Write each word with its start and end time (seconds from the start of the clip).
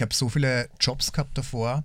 ich 0.00 0.02
habe 0.02 0.14
so 0.14 0.30
viele 0.30 0.70
Jobs 0.80 1.12
gehabt 1.12 1.36
davor, 1.36 1.84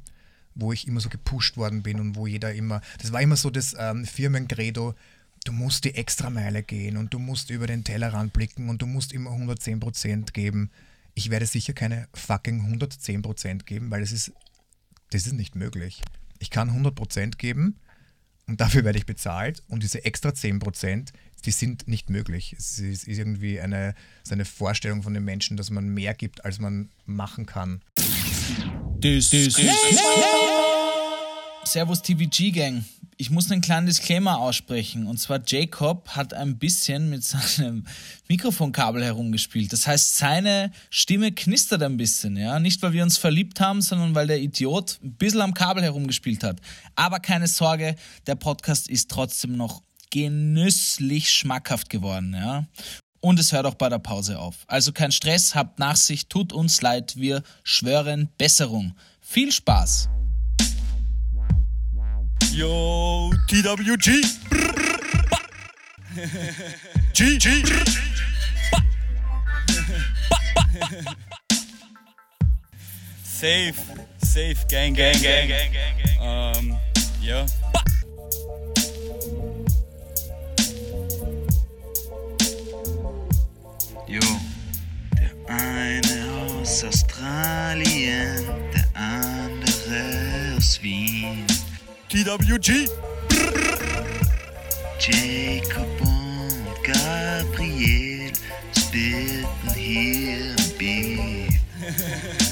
wo 0.54 0.72
ich 0.72 0.88
immer 0.88 1.02
so 1.02 1.10
gepusht 1.10 1.58
worden 1.58 1.84
bin 1.84 2.00
und 2.00 2.16
wo 2.16 2.28
jeder 2.28 2.54
immer, 2.54 2.80
das 3.02 3.12
war 3.12 3.22
immer 3.22 3.36
so 3.36 3.50
das 3.50 3.76
ähm, 3.78 4.06
Firmencredo, 4.06 4.96
du 5.44 5.52
musst 5.52 5.84
die 5.84 5.96
Extrameile 5.96 6.64
gehen 6.64 6.96
und 6.96 7.14
du 7.14 7.20
musst 7.20 7.50
über 7.50 7.68
den 7.68 7.84
Tellerrand 7.84 8.32
blicken 8.32 8.70
und 8.70 8.82
du 8.82 8.86
musst 8.86 9.12
immer 9.12 9.32
110% 9.32 10.32
geben. 10.32 10.72
Ich 11.14 11.30
werde 11.30 11.46
sicher 11.46 11.74
keine 11.74 12.08
fucking 12.14 12.80
110% 12.80 13.66
geben, 13.66 13.92
weil 13.92 14.00
das 14.00 14.14
ist, 14.14 14.32
das 15.10 15.28
ist 15.28 15.34
nicht 15.34 15.56
möglich. 15.56 16.02
Ich 16.40 16.50
kann 16.50 16.70
100% 16.70 17.36
geben 17.36 17.82
und 18.48 18.62
dafür 18.62 18.86
werde 18.86 18.98
ich 18.98 19.06
bezahlt 19.06 19.62
und 19.68 19.84
diese 19.84 20.06
extra 20.06 20.30
10%, 20.30 21.12
die 21.46 21.52
sind 21.52 21.88
nicht 21.88 22.10
möglich. 22.10 22.56
Es 22.58 22.80
ist 22.80 23.08
irgendwie 23.08 23.60
eine, 23.60 23.94
so 24.24 24.34
eine 24.34 24.46
Vorstellung 24.46 25.04
von 25.04 25.14
den 25.14 25.24
Menschen, 25.24 25.58
dass 25.58 25.70
man 25.70 25.90
mehr 25.90 26.14
gibt, 26.14 26.46
als 26.46 26.60
man 26.60 26.90
machen 27.06 27.46
kann. 27.46 27.82
Servus 31.64 32.02
TVG 32.02 32.52
Gang. 32.52 32.86
Ich 33.18 33.30
muss 33.30 33.50
einen 33.50 33.62
kleinen 33.62 33.88
Disclaimer 33.88 34.40
aussprechen. 34.40 35.08
Und 35.08 35.18
zwar 35.18 35.42
Jacob 35.46 36.10
hat 36.10 36.34
ein 36.34 36.58
bisschen 36.58 37.10
mit 37.10 37.24
seinem 37.24 37.86
Mikrofonkabel 38.28 39.04
herumgespielt. 39.04 39.72
Das 39.72 39.88
heißt, 39.88 40.18
seine 40.18 40.72
Stimme 40.90 41.32
knistert 41.32 41.84
ein 41.84 41.98
bisschen, 41.98 42.36
ja. 42.38 42.60
Nicht, 42.60 42.82
weil 42.82 42.94
wir 42.94 43.04
uns 43.04 43.18
verliebt 43.18 43.60
haben, 43.60 43.82
sondern 43.82 44.16
weil 44.16 44.28
der 44.28 44.40
Idiot 44.42 45.00
ein 45.04 45.14
bisschen 45.16 45.42
am 45.42 45.54
Kabel 45.54 45.84
herumgespielt 45.84 46.44
hat. 46.44 46.60
Aber 46.96 47.20
keine 47.20 47.48
Sorge, 47.48 47.96
der 48.28 48.36
Podcast 48.36 48.90
ist 48.90 49.10
trotzdem 49.10 49.56
noch 49.56 49.82
genüsslich 50.12 51.32
schmackhaft 51.32 51.90
geworden, 51.90 52.34
ja. 52.34 52.66
Und 53.26 53.40
es 53.40 53.52
hört 53.54 53.66
auch 53.66 53.74
bei 53.74 53.90
der 53.90 53.98
Pause 53.98 54.38
auf. 54.38 54.54
Also 54.68 54.92
kein 54.92 55.12
Stress, 55.12 55.56
habt 55.56 55.80
Nachsicht, 55.80 56.30
tut 56.30 56.54
uns 56.54 56.84
leid, 56.84 57.16
wir 57.16 57.42
schwören 57.64 58.30
Besserung. 58.38 58.94
Viel 59.20 59.52
Spaß! 59.52 60.10
Yo, 62.52 63.34
TWG. 63.48 64.22
G, 67.16 67.38
G, 67.40 67.62
G. 67.64 67.74
Safe, 73.24 73.74
safe, 74.24 74.56
gang, 74.70 74.94
gang, 74.94 75.20
gang, 75.20 75.48
gang, 75.48 75.72
gang, 75.74 76.20
gang. 76.20 76.60
Um, 76.60 76.78
ja. 77.24 77.44
Jo, 84.16 84.22
der 85.20 85.32
eine 85.54 86.32
aus 86.62 86.86
Australien, 86.86 88.46
der 88.74 88.88
andere 88.94 90.56
aus 90.56 90.82
Wien. 90.82 91.46
TWG. 92.08 92.88
Jacob 95.00 96.00
und 96.00 96.84
Gabriel 96.86 98.32
spitten 98.72 99.74
hier 99.76 100.56
im 100.56 100.78
Beat. 100.78 102.40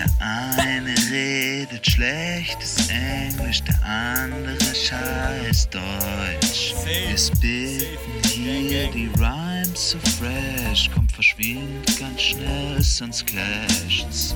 Der 0.00 0.08
eine 0.18 0.94
redet 1.10 1.84
schlechtes 1.84 2.88
Englisch, 2.88 3.62
der 3.64 3.78
andere 3.84 4.74
scheiß 4.74 5.68
Deutsch. 5.68 6.72
Wir 6.86 7.18
spitten 7.18 8.22
hier 8.26 8.90
die 8.92 9.10
Rhymes 9.18 9.90
so 9.90 9.98
fresh, 9.98 10.90
kommt 10.90 11.12
verschwindet 11.12 11.98
ganz 11.98 12.18
schnell, 12.18 12.80
sonst 12.80 13.26
clasht's. 13.26 14.34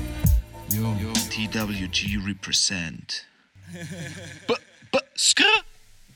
Yo, 0.68 0.94
TWG 1.30 2.18
represent. 2.26 3.24
B, 4.46 4.54
b, 4.92 4.98
skr. 5.16 5.44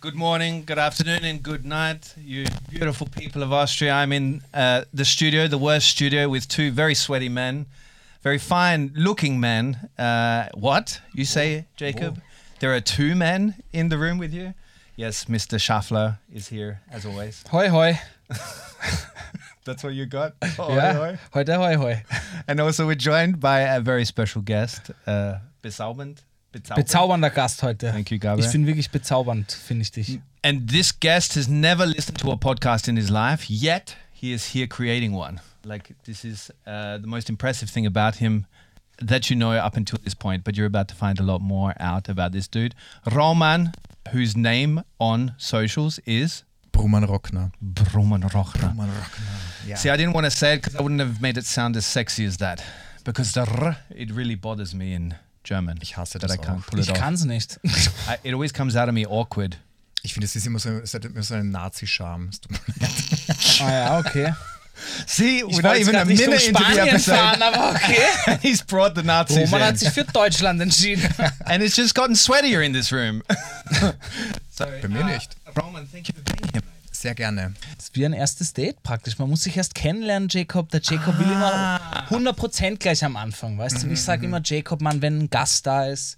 Good 0.02 0.14
morning, 0.14 0.66
good 0.66 0.78
afternoon, 0.78 1.24
and 1.24 1.42
good 1.42 1.64
night, 1.64 2.14
you 2.18 2.44
beautiful 2.68 3.06
people 3.06 3.42
of 3.42 3.50
Austria. 3.50 3.94
I'm 3.94 4.12
in 4.12 4.42
uh, 4.52 4.82
the 4.92 5.06
studio, 5.06 5.48
the 5.48 5.56
worst 5.56 5.88
studio, 5.88 6.28
with 6.28 6.48
two 6.48 6.70
very 6.70 6.94
sweaty 6.94 7.30
men, 7.30 7.64
very 8.28 8.38
fine 8.38 8.92
looking 8.94 9.40
man. 9.40 9.88
Uh, 9.98 10.48
what? 10.54 11.00
You 11.14 11.24
say, 11.24 11.64
Jacob? 11.76 12.20
There 12.60 12.74
are 12.74 12.80
two 12.80 13.14
men 13.14 13.54
in 13.72 13.88
the 13.88 13.96
room 13.96 14.18
with 14.18 14.34
you? 14.34 14.52
Yes, 14.96 15.26
Mr. 15.26 15.58
Schaffler 15.58 16.18
is 16.34 16.48
here, 16.48 16.80
as 16.90 17.06
always. 17.06 17.42
Hoi 17.50 17.68
hoi. 17.68 17.98
That's 19.64 19.82
what 19.82 19.94
you 19.94 20.04
got? 20.06 20.34
ja, 20.58 21.16
heute 21.32 21.56
hoi 21.56 21.76
hoi. 21.76 21.94
hoi. 21.94 22.02
And 22.48 22.60
also, 22.60 22.86
we're 22.86 22.96
joined 22.96 23.40
by 23.40 23.60
a 23.60 23.80
very 23.80 24.04
special 24.04 24.42
guest, 24.42 24.90
uh. 25.06 25.38
Bezaubernd. 25.62 26.18
Bezaubernder 26.52 27.30
Gast 27.30 27.62
heute. 27.62 27.92
Thank 27.92 28.10
you, 28.10 28.18
Gabriel. 28.18 28.46
Ich 28.46 28.52
bin 28.52 28.66
wirklich 28.66 28.90
bezaubernd, 28.90 29.52
finde 29.52 29.82
ich 29.82 29.92
dich. 29.92 30.20
And 30.42 30.68
this 30.68 30.92
guest 30.92 31.34
has 31.34 31.48
never 31.48 31.86
listened 31.86 32.18
to 32.18 32.30
a 32.30 32.36
podcast 32.36 32.88
in 32.88 32.96
his 32.96 33.08
life, 33.08 33.48
yet 33.48 33.96
he 34.12 34.32
is 34.32 34.54
here 34.54 34.66
creating 34.66 35.14
one. 35.14 35.40
Like, 35.64 35.94
this 36.04 36.24
is 36.24 36.50
uh, 36.66 36.98
the 36.98 37.06
most 37.06 37.28
impressive 37.28 37.68
thing 37.70 37.86
about 37.86 38.16
him 38.16 38.46
that 39.00 39.28
you 39.30 39.36
know 39.36 39.52
up 39.52 39.76
until 39.76 39.98
this 40.02 40.14
point, 40.14 40.42
but 40.44 40.56
you're 40.56 40.66
about 40.66 40.88
to 40.88 40.94
find 40.94 41.18
a 41.20 41.22
lot 41.22 41.40
more 41.40 41.74
out 41.80 42.08
about 42.08 42.32
this 42.32 42.48
dude. 42.48 42.74
Roman, 43.12 43.72
whose 44.12 44.36
name 44.36 44.82
on 44.98 45.34
socials 45.38 45.98
is 46.06 46.44
Bruman 46.72 47.04
Rockner. 47.06 47.50
Roman 47.94 48.22
Rochner. 48.22 48.72
Bruman 48.74 48.88
Rockner. 48.88 49.66
Ja. 49.68 49.76
See, 49.76 49.90
I 49.90 49.96
didn't 49.96 50.14
want 50.14 50.24
to 50.26 50.30
say 50.30 50.54
it 50.54 50.62
because 50.62 50.76
I 50.76 50.82
wouldn't 50.82 51.00
have 51.00 51.20
made 51.20 51.36
it 51.38 51.44
sound 51.44 51.76
as 51.76 51.84
sexy 51.86 52.24
as 52.24 52.36
that. 52.38 52.62
Because 53.04 53.32
the 53.32 53.40
R, 53.46 53.76
it 53.90 54.10
really 54.12 54.34
bothers 54.36 54.74
me 54.74 54.92
in 54.94 55.14
German. 55.44 55.78
Ich 55.82 55.96
hasse 55.96 56.18
that 56.18 56.22
das 56.22 56.32
I 56.32 56.36
can't 56.36 56.58
auch. 56.60 56.66
pull 56.66 56.78
it 56.80 56.86
Ich 56.86 56.92
off. 56.92 56.98
kann's 56.98 57.24
nicht. 57.24 57.58
I, 58.08 58.16
it 58.24 58.32
always 58.34 58.52
comes 58.52 58.76
out 58.76 58.88
of 58.88 58.94
me 58.94 59.04
awkward. 59.06 59.56
Ich 60.02 60.12
finde, 60.12 60.26
es 60.26 60.36
ist 60.36 60.46
immer 60.46 60.58
so, 60.60 60.70
es 60.78 60.94
hat 60.94 61.04
immer 61.04 61.22
so 61.22 61.34
einen 61.34 61.50
Nazi-Charme. 61.50 62.28
Es 62.30 62.40
tut 62.40 62.52
mir 62.52 62.58
leid. 62.80 63.60
ah 63.62 63.70
ja, 63.72 63.98
okay. 63.98 64.32
See, 65.06 65.38
Ich 65.48 65.62
wollte 65.62 65.78
jetzt 65.78 65.90
grad 65.90 66.06
nicht 66.06 66.26
um 66.28 66.38
Spanien 66.38 66.98
fahren, 66.98 67.42
aber 67.42 67.70
okay. 67.74 68.38
He's 68.42 68.62
brought 68.62 68.94
the 68.96 69.02
Nazis 69.02 69.38
Roman 69.46 69.60
in. 69.60 69.66
hat 69.66 69.78
sich 69.78 69.90
für 69.90 70.04
Deutschland 70.04 70.60
entschieden. 70.60 71.08
and 71.46 71.62
it's 71.62 71.76
just 71.76 71.94
gotten 71.94 72.14
sweatier 72.16 72.62
in 72.62 72.72
this 72.72 72.92
room. 72.92 73.22
so, 74.50 74.64
Bei 74.82 74.88
mir 74.88 75.04
nicht. 75.04 75.36
Roman, 75.60 75.88
thank 75.90 76.08
you 76.08 76.14
for 76.14 76.22
being 76.24 76.52
here. 76.52 76.62
Sehr 76.90 77.14
gerne. 77.14 77.54
Das 77.76 77.84
ist 77.86 77.96
wie 77.96 78.04
ein 78.04 78.12
erstes 78.12 78.52
Date 78.54 78.82
praktisch. 78.82 79.18
Man 79.18 79.28
muss 79.30 79.44
sich 79.44 79.56
erst 79.56 79.74
kennenlernen, 79.76 80.28
Jacob. 80.28 80.68
Der 80.70 80.80
Jacob 80.82 81.16
will 81.18 81.26
immer 81.30 81.80
100% 82.10 82.76
gleich 82.78 83.04
am 83.04 83.16
Anfang, 83.16 83.56
weißt 83.56 83.82
du? 83.82 83.86
Und 83.86 83.92
ich 83.92 84.02
sage 84.02 84.26
immer, 84.26 84.40
Jacob, 84.44 84.80
Mann, 84.80 85.00
wenn 85.00 85.18
ein 85.20 85.30
Gast 85.30 85.64
da 85.66 85.86
ist, 85.86 86.16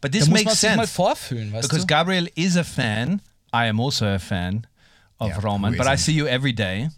But 0.00 0.12
da 0.14 0.18
this 0.18 0.28
muss 0.28 0.38
man 0.38 0.44
makes 0.44 0.60
sich 0.60 0.70
mal 0.70 0.76
sense 0.86 0.92
vorfühlen, 0.94 1.52
weißt 1.52 1.68
because 1.68 1.86
du? 1.86 1.86
Gabriel 1.86 2.28
is 2.34 2.56
a 2.56 2.64
fan. 2.64 3.20
I 3.54 3.68
am 3.68 3.80
also 3.80 4.06
a 4.06 4.18
fan 4.18 4.66
of 5.18 5.28
Yeah, 5.28 5.38
Roman, 5.38 5.76
but 5.76 5.86
I 5.86 5.96
see 5.96 6.12
you 6.12 6.26
every 6.26 6.52
day. 6.52 6.88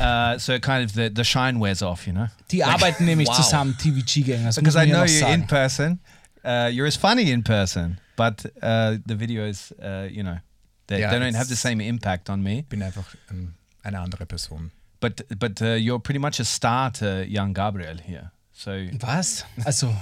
Uh, 0.00 0.38
so 0.38 0.58
kind 0.58 0.84
of 0.84 0.94
the, 0.94 1.08
the 1.08 1.24
shine 1.24 1.58
wears 1.58 1.82
off, 1.82 2.06
you 2.06 2.12
know. 2.12 2.28
Die 2.50 2.62
arbeiten 2.62 3.04
nämlich 3.06 3.28
wow. 3.28 3.34
zusammen, 3.34 3.76
TVG-Gang. 3.78 4.44
Das 4.44 4.56
Because 4.56 4.76
I 4.76 4.86
know 4.86 5.04
you 5.04 5.26
in 5.26 5.46
person. 5.46 6.00
Uh, 6.44 6.68
you're 6.70 6.86
as 6.86 6.96
funny 6.96 7.30
in 7.30 7.42
person, 7.42 7.98
but 8.16 8.44
uh, 8.62 8.96
the 9.04 9.14
videos, 9.14 9.72
uh, 9.82 10.08
you 10.10 10.22
know, 10.22 10.38
they, 10.86 11.00
Yeah, 11.00 11.10
they 11.10 11.18
don't 11.18 11.34
have 11.34 11.48
the 11.48 11.56
same 11.56 11.80
impact 11.80 12.30
on 12.30 12.42
me. 12.42 12.60
Ich 12.60 12.68
bin 12.68 12.82
einfach 12.82 13.14
ähm, 13.30 13.54
eine 13.82 14.00
andere 14.00 14.26
Person. 14.26 14.70
But 15.00 15.26
but 15.38 15.60
uh, 15.62 15.76
you're 15.76 15.98
pretty 15.98 16.18
much 16.18 16.40
a 16.40 16.44
star 16.44 16.90
to 16.92 17.24
young 17.26 17.54
Gabriel 17.54 17.98
here. 17.98 18.32
So 18.52 18.72
Was? 19.00 19.44
Also, 19.64 19.94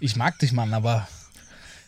ich 0.00 0.16
mag 0.16 0.38
dich, 0.38 0.52
Mann, 0.52 0.74
aber 0.74 1.08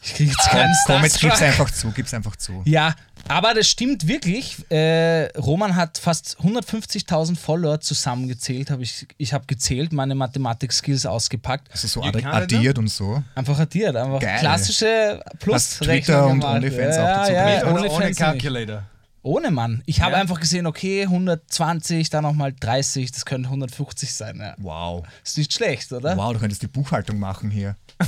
ich 0.03 0.15
kriege 0.15 0.31
jetzt 0.31 0.51
keinen 0.51 0.75
Komm, 0.87 1.03
jetzt 1.03 1.21
gib's 1.21 1.43
einfach 1.43 1.71
zu, 1.71 1.91
gib's 1.91 2.15
einfach 2.15 2.37
zu. 2.37 2.63
Ja, 2.65 2.95
aber 3.29 3.55
das 3.55 3.69
stimmt 3.69 4.09
wirklich. 4.09 4.57
Äh, 4.71 5.27
Roman 5.39 5.77
hat 5.77 5.99
fast 5.99 6.39
150.000 6.43 7.37
Follower 7.37 7.81
zusammengezählt. 7.81 8.71
Hab 8.71 8.81
ich 8.81 9.07
ich 9.19 9.33
habe 9.33 9.45
gezählt, 9.47 9.93
meine 9.93 10.15
Mathematik-Skills 10.15 11.07
ausgepackt. 11.07 11.71
Also 11.71 11.87
so 11.87 12.01
You 12.03 12.09
addi- 12.09 12.23
counted 12.23 12.55
addiert 12.55 12.79
und 12.79 12.89
so. 12.89 13.23
Einfach 13.35 13.59
addiert, 13.59 13.95
einfach 13.97 14.21
Geil. 14.21 14.39
klassische 14.41 15.21
Hast 15.25 15.39
Plusrechnung 15.41 16.01
Twitter 16.07 16.27
und. 16.27 16.45
OnlyFans 16.45 16.97
auch 16.97 17.03
ja, 17.03 17.19
dazu 17.19 17.33
ja, 17.33 17.49
ja, 17.51 17.63
ohne, 17.67 17.71
ohne 17.71 17.91
OnlyFans 17.91 18.35
nicht. 18.35 18.83
Ohne 19.23 19.51
Mann. 19.51 19.83
Ich 19.85 20.01
habe 20.01 20.13
Ja? 20.15 20.21
einfach 20.23 20.41
gesehen, 20.41 20.67
okay, 20.67 21.03
120, 21.03 22.09
dann 22.09 22.23
nochmal 22.23 22.55
30, 22.59 23.13
das 23.13 23.27
könnte 23.27 23.49
150 23.49 24.13
sein. 24.15 24.39
Ja. 24.39 24.55
Wow. 24.59 25.07
Ist 25.23 25.37
nicht 25.37 25.53
schlecht, 25.53 25.93
oder? 25.93 26.17
Wow, 26.17 26.33
du 26.33 26.39
könntest 26.39 26.63
die 26.63 26.69
Buchhaltung 26.69 27.19
machen 27.19 27.51
hier. 27.51 27.77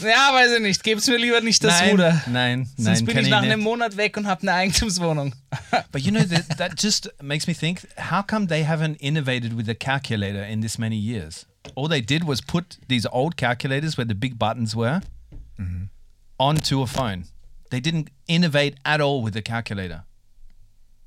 Ja, 0.00 0.30
weiß 0.34 0.54
ich 0.56 0.60
nicht. 0.62 0.82
Geb's 0.82 1.06
mir 1.06 1.16
lieber 1.16 1.40
nicht 1.40 1.62
das 1.62 1.78
Nein, 1.78 1.90
Ruder. 1.92 2.22
nein, 2.26 2.64
Sonst 2.76 2.84
nein, 2.86 3.04
bin 3.04 3.14
kann 3.14 3.24
ich 3.24 3.30
nach 3.30 3.42
einem 3.42 3.60
Monat 3.60 3.96
weg 3.96 4.16
und 4.16 4.26
habe 4.26 4.42
eine 4.42 4.52
Eigentumswohnung. 4.54 5.32
But 5.92 6.02
you 6.02 6.10
know 6.10 6.24
that 6.24 6.58
that 6.58 6.82
just 6.82 7.08
makes 7.22 7.46
me 7.46 7.54
think: 7.54 7.86
How 8.10 8.26
come 8.26 8.48
they 8.48 8.64
haven't 8.66 8.96
innovated 9.00 9.56
with 9.56 9.66
the 9.66 9.76
calculator 9.76 10.44
in 10.44 10.60
this 10.60 10.76
many 10.76 10.96
years? 10.96 11.46
All 11.76 11.88
they 11.88 12.02
did 12.02 12.26
was 12.26 12.42
put 12.42 12.80
these 12.88 13.06
old 13.12 13.36
calculators 13.36 13.96
where 13.96 14.04
the 14.08 14.14
big 14.16 14.40
buttons 14.40 14.74
were 14.74 15.02
onto 16.38 16.82
a 16.82 16.86
phone. 16.88 17.26
They 17.70 17.80
didn't 17.80 18.08
innovate 18.26 18.74
at 18.84 19.00
all 19.00 19.22
with 19.22 19.34
the 19.34 19.42
calculator. 19.42 20.02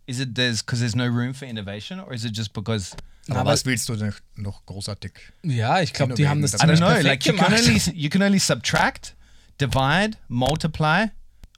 Is 0.08 0.20
it 0.20 0.36
there's 0.36 0.62
because 0.64 0.80
there's 0.82 0.96
no 0.96 1.06
room 1.08 1.34
for 1.34 1.48
innovation, 1.48 2.00
or 2.00 2.14
is 2.14 2.24
it 2.26 2.36
just 2.36 2.54
because 2.54 2.96
Aber 3.28 3.40
Aber- 3.40 3.52
was 3.52 3.66
willst 3.66 3.90
du 3.90 3.96
denn 3.96 4.14
noch 4.36 4.64
großartig? 4.68 5.12
Ja, 5.44 5.82
ich 5.82 5.94
glaube, 5.94 6.14
die 6.14 6.28
haben 6.28 6.42
das 6.44 6.54
wegen 6.54 6.64
I 6.64 6.74
don't 6.76 6.80
dabei. 6.80 7.02
know. 7.02 7.04
perfekt 7.04 7.06
Like 7.06 7.26
you 7.26 7.34
can 7.34 7.46
gemacht. 7.56 7.88
only 7.88 8.00
you 8.04 8.10
can 8.10 8.22
only 8.22 8.40
subtract, 8.40 9.16
divide, 9.60 10.18
multiply. 10.28 11.08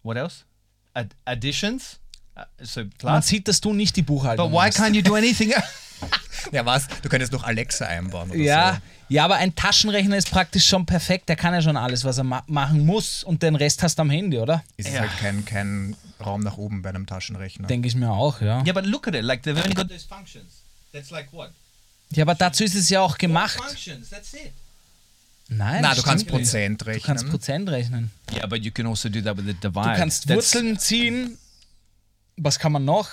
What 0.04 0.16
else? 0.18 0.46
Ad- 0.94 1.16
additions. 1.26 2.00
Uh, 2.38 2.44
so 2.64 2.84
Man 3.04 3.22
sieht, 3.22 3.48
dass 3.48 3.60
du 3.60 3.74
nicht 3.74 3.96
die 3.98 4.02
Buchhaltung 4.04 4.50
But 4.50 4.54
why 4.58 4.66
machst. 4.68 4.80
can't 4.80 4.94
you 4.96 5.02
do 5.02 5.16
anything? 5.16 5.54
Ja, 6.52 6.64
was? 6.66 6.88
Du 7.02 7.10
könntest 7.10 7.34
noch 7.34 7.44
Alexa 7.44 7.86
einbauen 7.88 8.30
oder 8.30 8.40
Ja, 8.40 8.76
so. 8.76 8.80
Ja, 9.09 9.24
aber 9.25 9.36
ein 9.36 9.56
Taschenrechner 9.56 10.18
ist 10.18 10.30
praktisch 10.31 10.65
schon 10.68 10.86
perfekt. 10.86 11.30
Der 11.30 11.36
kann 11.36 11.54
ja 11.54 11.62
schon 11.62 11.77
alles, 11.77 12.04
was 12.04 12.18
er 12.18 12.24
ma 12.24 12.44
machen 12.48 12.86
muss. 12.86 13.24
Und 13.24 13.42
den 13.44 13.56
Rest 13.56 13.83
hast 13.83 13.98
du 13.98 14.01
am 14.01 14.09
Handy, 14.09 14.38
oder? 14.38 14.63
Ist 14.77 14.88
es 14.88 14.94
Ja. 14.95 15.01
halt 15.01 15.18
kein, 15.19 15.45
kein 15.45 15.95
Raum 16.24 16.42
nach 16.42 16.57
oben 16.57 16.81
bei 16.81 16.89
einem 16.89 17.06
Taschenrechner. 17.06 17.68
Denke 17.68 17.88
ich 17.88 17.95
mir 17.95 18.12
auch, 18.12 18.42
ja. 18.42 18.63
yeah, 18.63 18.74
but 18.74 18.86
look 18.86 19.07
at 19.07 19.15
it. 19.15 19.24
Like 19.24 19.44
they've 19.44 19.57
only 19.62 19.74
got 19.74 19.89
those 19.89 20.06
functions. 20.07 20.63
That's 20.92 21.09
like 21.12 21.31
what? 21.31 21.51
Ja, 22.12 22.24
aber 22.24 22.36
dazu 22.36 22.63
ist 22.63 22.75
es 22.75 22.89
ja 22.89 23.01
auch 23.01 23.18
gemacht. 23.18 23.57
Functions. 23.62 24.09
That's 24.09 24.33
it. 24.33 24.51
Nein, 25.50 25.81
Na, 25.81 25.94
du 25.95 26.01
kannst. 26.01 26.27
Prozent 26.27 26.81
Du 26.81 26.86
rechnen. 26.86 27.04
kannst 27.04 27.30
Prozent 27.30 27.69
rechnen. 27.69 28.12
Yeah, 28.33 28.48
but 28.48 28.63
you 28.63 28.71
can 28.71 28.86
also 28.88 29.07
do 29.09 29.21
that 29.21 29.38
with 29.38 29.45
a 29.48 29.54
divide. 29.54 29.92
Du 29.94 29.98
kannst 29.98 30.25
That's- 30.25 30.36
Wurzeln 30.36 30.77
ziehen. 30.80 31.38
Was 32.36 32.59
kann 32.59 32.71
man 32.71 32.83
noch? 32.86 33.09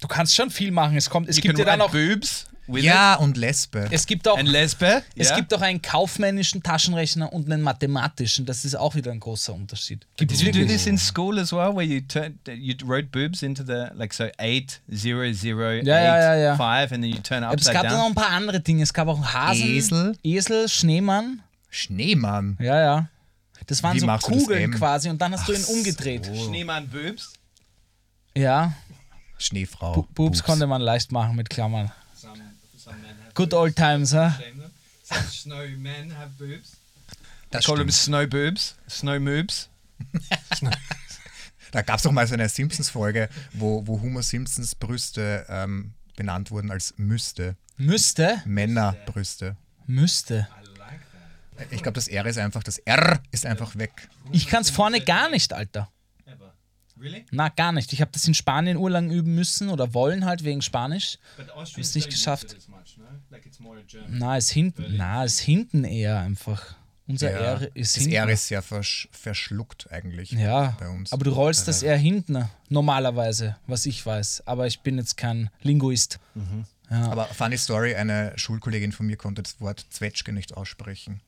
Du 0.00 0.08
kannst 0.08 0.34
schon 0.34 0.50
viel 0.50 0.70
machen. 0.70 0.96
Es 0.96 1.08
kommt, 1.08 1.28
es 1.28 1.36
You 1.36 1.42
gibt 1.42 1.58
ja 1.58 1.64
can 1.64 1.78
dann 1.78 1.88
auch, 1.88 1.92
boobs 1.92 2.46
with 2.66 2.84
ja, 2.84 3.14
und 3.14 3.36
Lesbe. 3.36 3.88
es 3.90 4.06
gibt 4.06 4.26
auch, 4.28 4.34
it. 4.34 4.40
And 4.40 4.48
lesbe. 4.48 5.02
es 5.16 5.28
yeah. 5.28 5.36
gibt 5.36 5.52
auch 5.54 5.60
einen 5.60 5.82
kaufmännischen 5.82 6.62
Taschenrechner 6.62 7.32
und 7.32 7.50
einen 7.50 7.62
mathematischen. 7.62 8.46
Das 8.46 8.64
ist 8.64 8.74
auch 8.74 8.94
wieder 8.94 9.12
ein 9.12 9.20
großer 9.20 9.54
Unterschied. 9.54 10.06
Gibt 10.16 10.32
es 10.32 10.38
Did 10.38 10.54
you 10.54 10.62
do 10.62 10.68
this 10.68 10.86
in 10.86 10.98
school 10.98 11.38
as 11.38 11.52
well, 11.52 11.74
where 11.74 11.82
you 11.82 12.00
turn 12.00 12.38
you 12.46 12.74
wrote 12.84 13.08
boobs 13.08 13.42
into 13.42 13.62
the 13.64 13.88
like 13.94 14.12
so 14.12 14.24
eight 14.38 14.80
zero 14.94 15.32
zero 15.32 15.70
eight 15.70 15.86
Ja, 15.86 15.98
ja, 16.00 16.18
ja, 16.18 16.36
ja. 16.36 16.56
five, 16.56 16.92
and 16.92 17.02
then 17.02 17.10
you 17.10 17.18
turn 17.18 17.42
it 17.42 17.48
Aber 17.48 17.54
es 17.54 17.66
upside 17.66 17.74
gab 17.74 17.82
dann 17.84 17.92
noch 17.92 18.04
down? 18.04 18.12
ein 18.12 18.14
paar 18.14 18.30
andere 18.30 18.60
Dinge. 18.60 18.82
Es 18.82 18.92
gab 18.92 19.08
auch 19.08 19.16
einen 19.16 19.32
Hasen, 19.32 19.68
Esel. 19.68 20.18
Esel 20.22 20.68
Schneemann. 20.68 21.42
Schneemann. 21.70 22.56
Ja, 22.60 22.80
ja. 22.80 23.08
Das 23.66 23.82
waren 23.82 23.94
Wie 23.94 24.00
so 24.00 24.06
Kugeln 24.06 24.72
quasi 24.72 25.08
und 25.08 25.20
dann 25.20 25.32
hast 25.32 25.48
du 25.48 25.52
ihn 25.52 25.64
umgedreht. 25.64 26.26
Schneemann 26.26 26.88
boobs. 26.88 27.32
Ja, 28.36 28.74
Schneefrau. 29.38 29.92
Bu 29.92 30.06
Boobs 30.14 30.42
konnte 30.42 30.66
man 30.66 30.80
leicht 30.80 31.12
machen 31.12 31.36
mit 31.36 31.50
Klammern. 31.50 31.90
Some 32.14 32.34
some 32.34 32.38
men 32.38 32.46
have 32.46 32.73
Good 33.34 33.54
old 33.54 33.76
times, 33.76 34.12
huh? 34.12 34.30
shame 34.32 34.58
them. 34.58 34.70
Some 35.02 35.22
snow 35.24 35.68
men 35.78 36.10
have 36.16 36.30
boobs. 36.38 36.76
Das 37.50 37.66
Call 37.66 37.76
them 37.76 37.90
snow 37.90 38.26
boobs, 38.26 38.74
snow 38.88 39.18
moobs. 39.18 39.68
Da 41.74 41.82
gab 41.82 41.96
es 41.96 42.04
doch 42.04 42.12
mal 42.12 42.24
so 42.24 42.34
eine 42.34 42.48
Simpsons-Folge, 42.48 43.28
wo, 43.52 43.84
wo 43.84 44.00
Homer 44.00 44.22
Simpsons 44.22 44.76
Brüste 44.76 45.44
ähm, 45.48 45.92
benannt 46.14 46.52
wurden 46.52 46.70
als 46.70 46.94
Müste. 46.98 47.56
Müsste. 47.76 48.40
Männerbrüste. 48.44 49.56
Müsste. 49.88 50.46
Ich 51.70 51.82
glaube, 51.82 51.96
das 51.96 52.06
R 52.06 52.26
ist 52.26 52.38
einfach, 52.38 52.62
das 52.62 52.78
R 52.78 53.20
ist 53.32 53.44
einfach 53.44 53.74
weg. 53.74 54.08
Ich 54.30 54.46
kann 54.46 54.62
es 54.62 54.70
vorne 54.70 55.00
gar 55.00 55.28
nicht, 55.30 55.52
Alter. 55.52 55.90
Really? 57.04 57.26
Na, 57.30 57.50
gar 57.50 57.70
nicht. 57.72 57.92
Ich 57.92 58.00
habe 58.00 58.10
das 58.12 58.26
in 58.26 58.32
Spanien 58.32 58.78
urlang 58.78 59.10
üben 59.10 59.34
müssen 59.34 59.68
oder 59.68 59.92
wollen 59.92 60.24
halt 60.24 60.42
wegen 60.42 60.62
Spanisch. 60.62 61.18
But 61.36 61.48
Hab's 61.48 61.56
Austrians 61.58 61.94
nicht 61.94 62.08
geschafft. 62.10 62.52
it 62.52 62.56
as 62.56 62.68
much, 62.68 62.96
no? 62.96 63.04
Like 63.30 63.44
it's 63.44 63.60
more 63.60 63.78
a 63.78 63.82
German. 63.86 64.18
Na, 64.18 64.36
ist 64.38 64.50
hinten. 64.50 64.96
Na, 64.96 65.22
ist 65.22 65.40
hinten 65.40 65.84
eher 65.84 66.18
einfach. 66.20 66.76
Unser 67.06 67.30
Ja, 67.30 67.38
R 67.38 67.76
ist 67.76 67.96
das 67.96 68.04
hinten. 68.04 68.16
R 68.16 68.30
ist 68.30 68.48
ja 68.48 68.62
versch 68.62 69.08
verschluckt 69.12 69.92
eigentlich 69.92 70.30
ja, 70.32 70.74
bei 70.80 70.88
uns. 70.88 71.12
aber 71.12 71.24
du 71.24 71.32
rollst 71.32 71.68
das 71.68 71.82
R 71.82 71.98
hinten, 71.98 72.48
normalerweise, 72.70 73.56
was 73.66 73.84
ich 73.84 74.04
weiß. 74.06 74.44
Aber 74.46 74.66
ich 74.66 74.80
bin 74.80 74.96
jetzt 74.96 75.18
kein 75.18 75.50
Linguist. 75.60 76.18
Aber 76.88 77.26
funny 77.26 77.58
Story, 77.58 77.94
eine 77.94 78.32
Schulkollegin 78.36 78.92
von 78.92 79.04
mir 79.06 79.16
konnte 79.18 79.42
das 79.42 79.60
Wort 79.60 79.84
Zwetschge 79.90 80.32
nicht 80.32 80.56
aussprechen. 80.56 81.20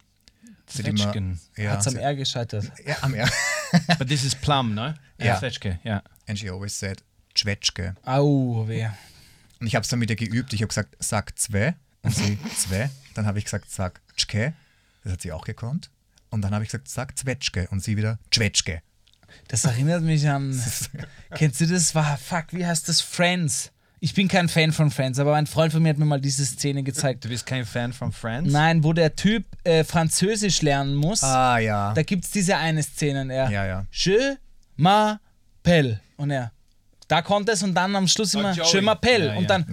Hat 0.66 0.72
Zwetschgen. 0.84 1.40
Ja, 1.56 1.70
Hat's 1.72 1.86
am 1.86 1.94
sie- 1.94 2.00
R 2.00 2.14
gescheitert. 2.16 2.70
ja, 2.84 2.96
am 3.02 3.14
R. 3.14 3.28
But 3.98 4.08
this 4.08 4.24
is 4.24 4.34
plum, 4.34 4.74
no? 4.74 4.94
Yeah. 5.20 5.38
Zwetschge, 5.38 5.78
yeah. 5.84 6.02
And 6.28 6.38
she 6.38 6.50
always 6.50 6.78
said 6.78 7.02
Zwetschge. 7.34 7.94
Au, 8.04 8.66
weh. 8.68 8.88
Und 9.60 9.66
ich 9.66 9.74
habe 9.74 9.82
es 9.84 9.88
dann 9.88 9.98
mit 9.98 10.10
ihr 10.10 10.16
geübt. 10.16 10.52
Ich 10.52 10.60
habe 10.60 10.68
gesagt, 10.68 10.96
sag 10.98 11.38
zwei. 11.38 11.74
Und 12.02 12.14
sie, 12.14 12.38
zwei. 12.56 12.90
Dann 13.14 13.26
habe 13.26 13.38
ich 13.38 13.44
gesagt, 13.44 13.70
sag 13.70 14.00
Tschke. 14.16 14.52
Das 15.04 15.12
hat 15.14 15.22
sie 15.22 15.32
auch 15.32 15.44
gekonnt. 15.44 15.90
Und 16.30 16.42
dann 16.42 16.52
habe 16.52 16.64
ich 16.64 16.70
gesagt, 16.70 16.88
sag 16.88 17.16
Zwetschge. 17.16 17.68
Und 17.70 17.82
sie 17.82 17.96
wieder 17.96 18.18
Zwetschge. 18.30 18.82
Das 19.48 19.64
erinnert 19.64 20.02
mich 20.02 20.28
an. 20.28 20.60
Kennst 21.34 21.60
du 21.60 21.66
das? 21.66 21.94
War, 21.94 22.16
fuck, 22.18 22.46
wie 22.52 22.66
heißt 22.66 22.88
das? 22.88 23.00
Friends. 23.00 23.70
Ich 24.06 24.14
bin 24.14 24.28
kein 24.28 24.48
Fan 24.48 24.70
von 24.70 24.92
Friends, 24.92 25.18
aber 25.18 25.34
ein 25.34 25.48
Freund 25.48 25.72
von 25.72 25.82
mir 25.82 25.88
hat 25.88 25.98
mir 25.98 26.04
mal 26.04 26.20
diese 26.20 26.46
Szene 26.46 26.84
gezeigt. 26.84 27.24
Du 27.24 27.28
bist 27.28 27.44
kein 27.44 27.66
Fan 27.66 27.92
von 27.92 28.12
Friends? 28.12 28.52
Nein, 28.52 28.84
wo 28.84 28.92
der 28.92 29.16
Typ 29.16 29.44
äh, 29.64 29.82
Französisch 29.82 30.62
lernen 30.62 30.94
muss. 30.94 31.24
Ah, 31.24 31.58
ja. 31.58 31.92
Da 31.92 32.04
gibt 32.04 32.24
es 32.24 32.30
diese 32.30 32.56
eine 32.56 32.84
Szene. 32.84 33.22
und 33.22 33.30
Er, 33.30 33.50
Ja, 33.50 33.66
ja. 33.66 33.84
Je 33.90 34.36
m'appelle. 34.78 35.98
Und 36.18 36.30
er, 36.30 36.52
da 37.08 37.20
kommt 37.20 37.48
es 37.48 37.64
und 37.64 37.74
dann 37.74 37.96
am 37.96 38.06
Schluss 38.06 38.32
immer 38.34 38.52
Joey. 38.52 38.74
Je 38.74 38.78
m'appelle. 38.78 39.26
Ja, 39.26 39.34
und 39.38 39.42
ja. 39.42 39.48
dann 39.48 39.66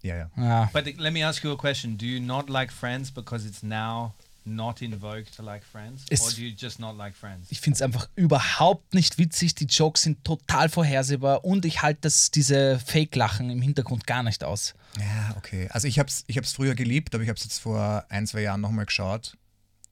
Ja, 0.00 0.16
ja. 0.16 0.30
ja. 0.38 0.70
But 0.72 0.98
let 0.98 1.12
me 1.12 1.22
ask 1.22 1.44
you 1.44 1.52
a 1.52 1.56
question. 1.56 1.98
Do 1.98 2.06
you 2.06 2.18
not 2.18 2.48
like 2.48 2.72
Friends 2.72 3.10
because 3.10 3.46
it's 3.46 3.62
now 3.62 4.14
not 4.44 4.82
in 4.82 4.98
vogue 5.00 5.24
to 5.36 5.42
like 5.42 5.64
Friends? 5.64 6.02
It's- 6.10 6.20
or 6.22 6.30
do 6.32 6.42
you 6.42 6.54
just 6.56 6.78
not 6.78 6.96
like 6.96 7.14
Friends? 7.14 7.48
Ich 7.50 7.60
finde 7.60 7.76
es 7.76 7.82
einfach 7.82 8.08
überhaupt 8.16 8.94
nicht 8.94 9.18
witzig. 9.18 9.54
Die 9.54 9.66
Jokes 9.66 10.02
sind 10.02 10.24
total 10.24 10.68
vorhersehbar 10.68 11.44
und 11.44 11.64
ich 11.64 11.82
halte 11.82 12.00
das, 12.02 12.30
diese 12.30 12.78
Fake-Lachen 12.80 13.50
im 13.50 13.62
Hintergrund 13.62 14.06
gar 14.06 14.22
nicht 14.22 14.44
aus. 14.44 14.74
Ja, 14.98 15.34
okay. 15.36 15.68
Also 15.70 15.88
ich 15.88 15.98
habe 15.98 16.08
es 16.08 16.24
ich 16.26 16.36
hab's 16.36 16.52
früher 16.52 16.74
geliebt, 16.74 17.14
aber 17.14 17.22
ich 17.22 17.28
habe 17.28 17.38
es 17.38 17.44
jetzt 17.44 17.58
vor 17.60 18.04
ein, 18.08 18.26
zwei 18.26 18.40
Jahren 18.42 18.60
nochmal 18.60 18.86
geschaut. 18.86 19.36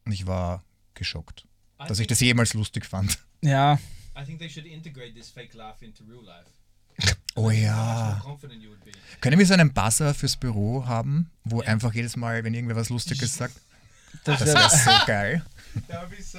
Und 0.05 0.13
ich 0.13 0.27
war 0.27 0.65
geschockt, 0.95 1.47
dass 1.87 1.99
ich 1.99 2.07
das 2.07 2.21
jemals 2.21 2.55
lustig 2.55 2.85
fand. 2.87 3.19
Ja, 3.43 3.79
I 4.19 4.25
think 4.25 4.39
they 4.39 4.51
should 4.51 4.67
integrate 4.67 5.15
this 5.15 5.31
fake 5.31 5.55
laugh 5.55 5.81
into 5.83 6.05
real 6.05 6.25
life. 6.25 6.51
Oh 7.37 7.51
ja. 7.51 8.21
Können 9.21 9.39
wir 9.39 9.47
so 9.47 9.55
einen 9.55 9.73
Buzzer 9.73 10.13
fürs 10.15 10.37
Büro 10.37 10.85
haben, 10.87 11.31
wo 11.45 11.61
einfach 11.61 11.95
jedes 11.95 12.17
Mal, 12.17 12.45
wenn 12.45 12.53
irgendwer 12.53 12.77
was 12.77 12.91
Lustiges 12.91 13.35
sagt, 13.37 13.55
das 14.25 14.41
das 14.41 14.55
wäre 14.55 14.71
so 14.71 15.07
geil. 15.07 15.43
So 16.33 16.39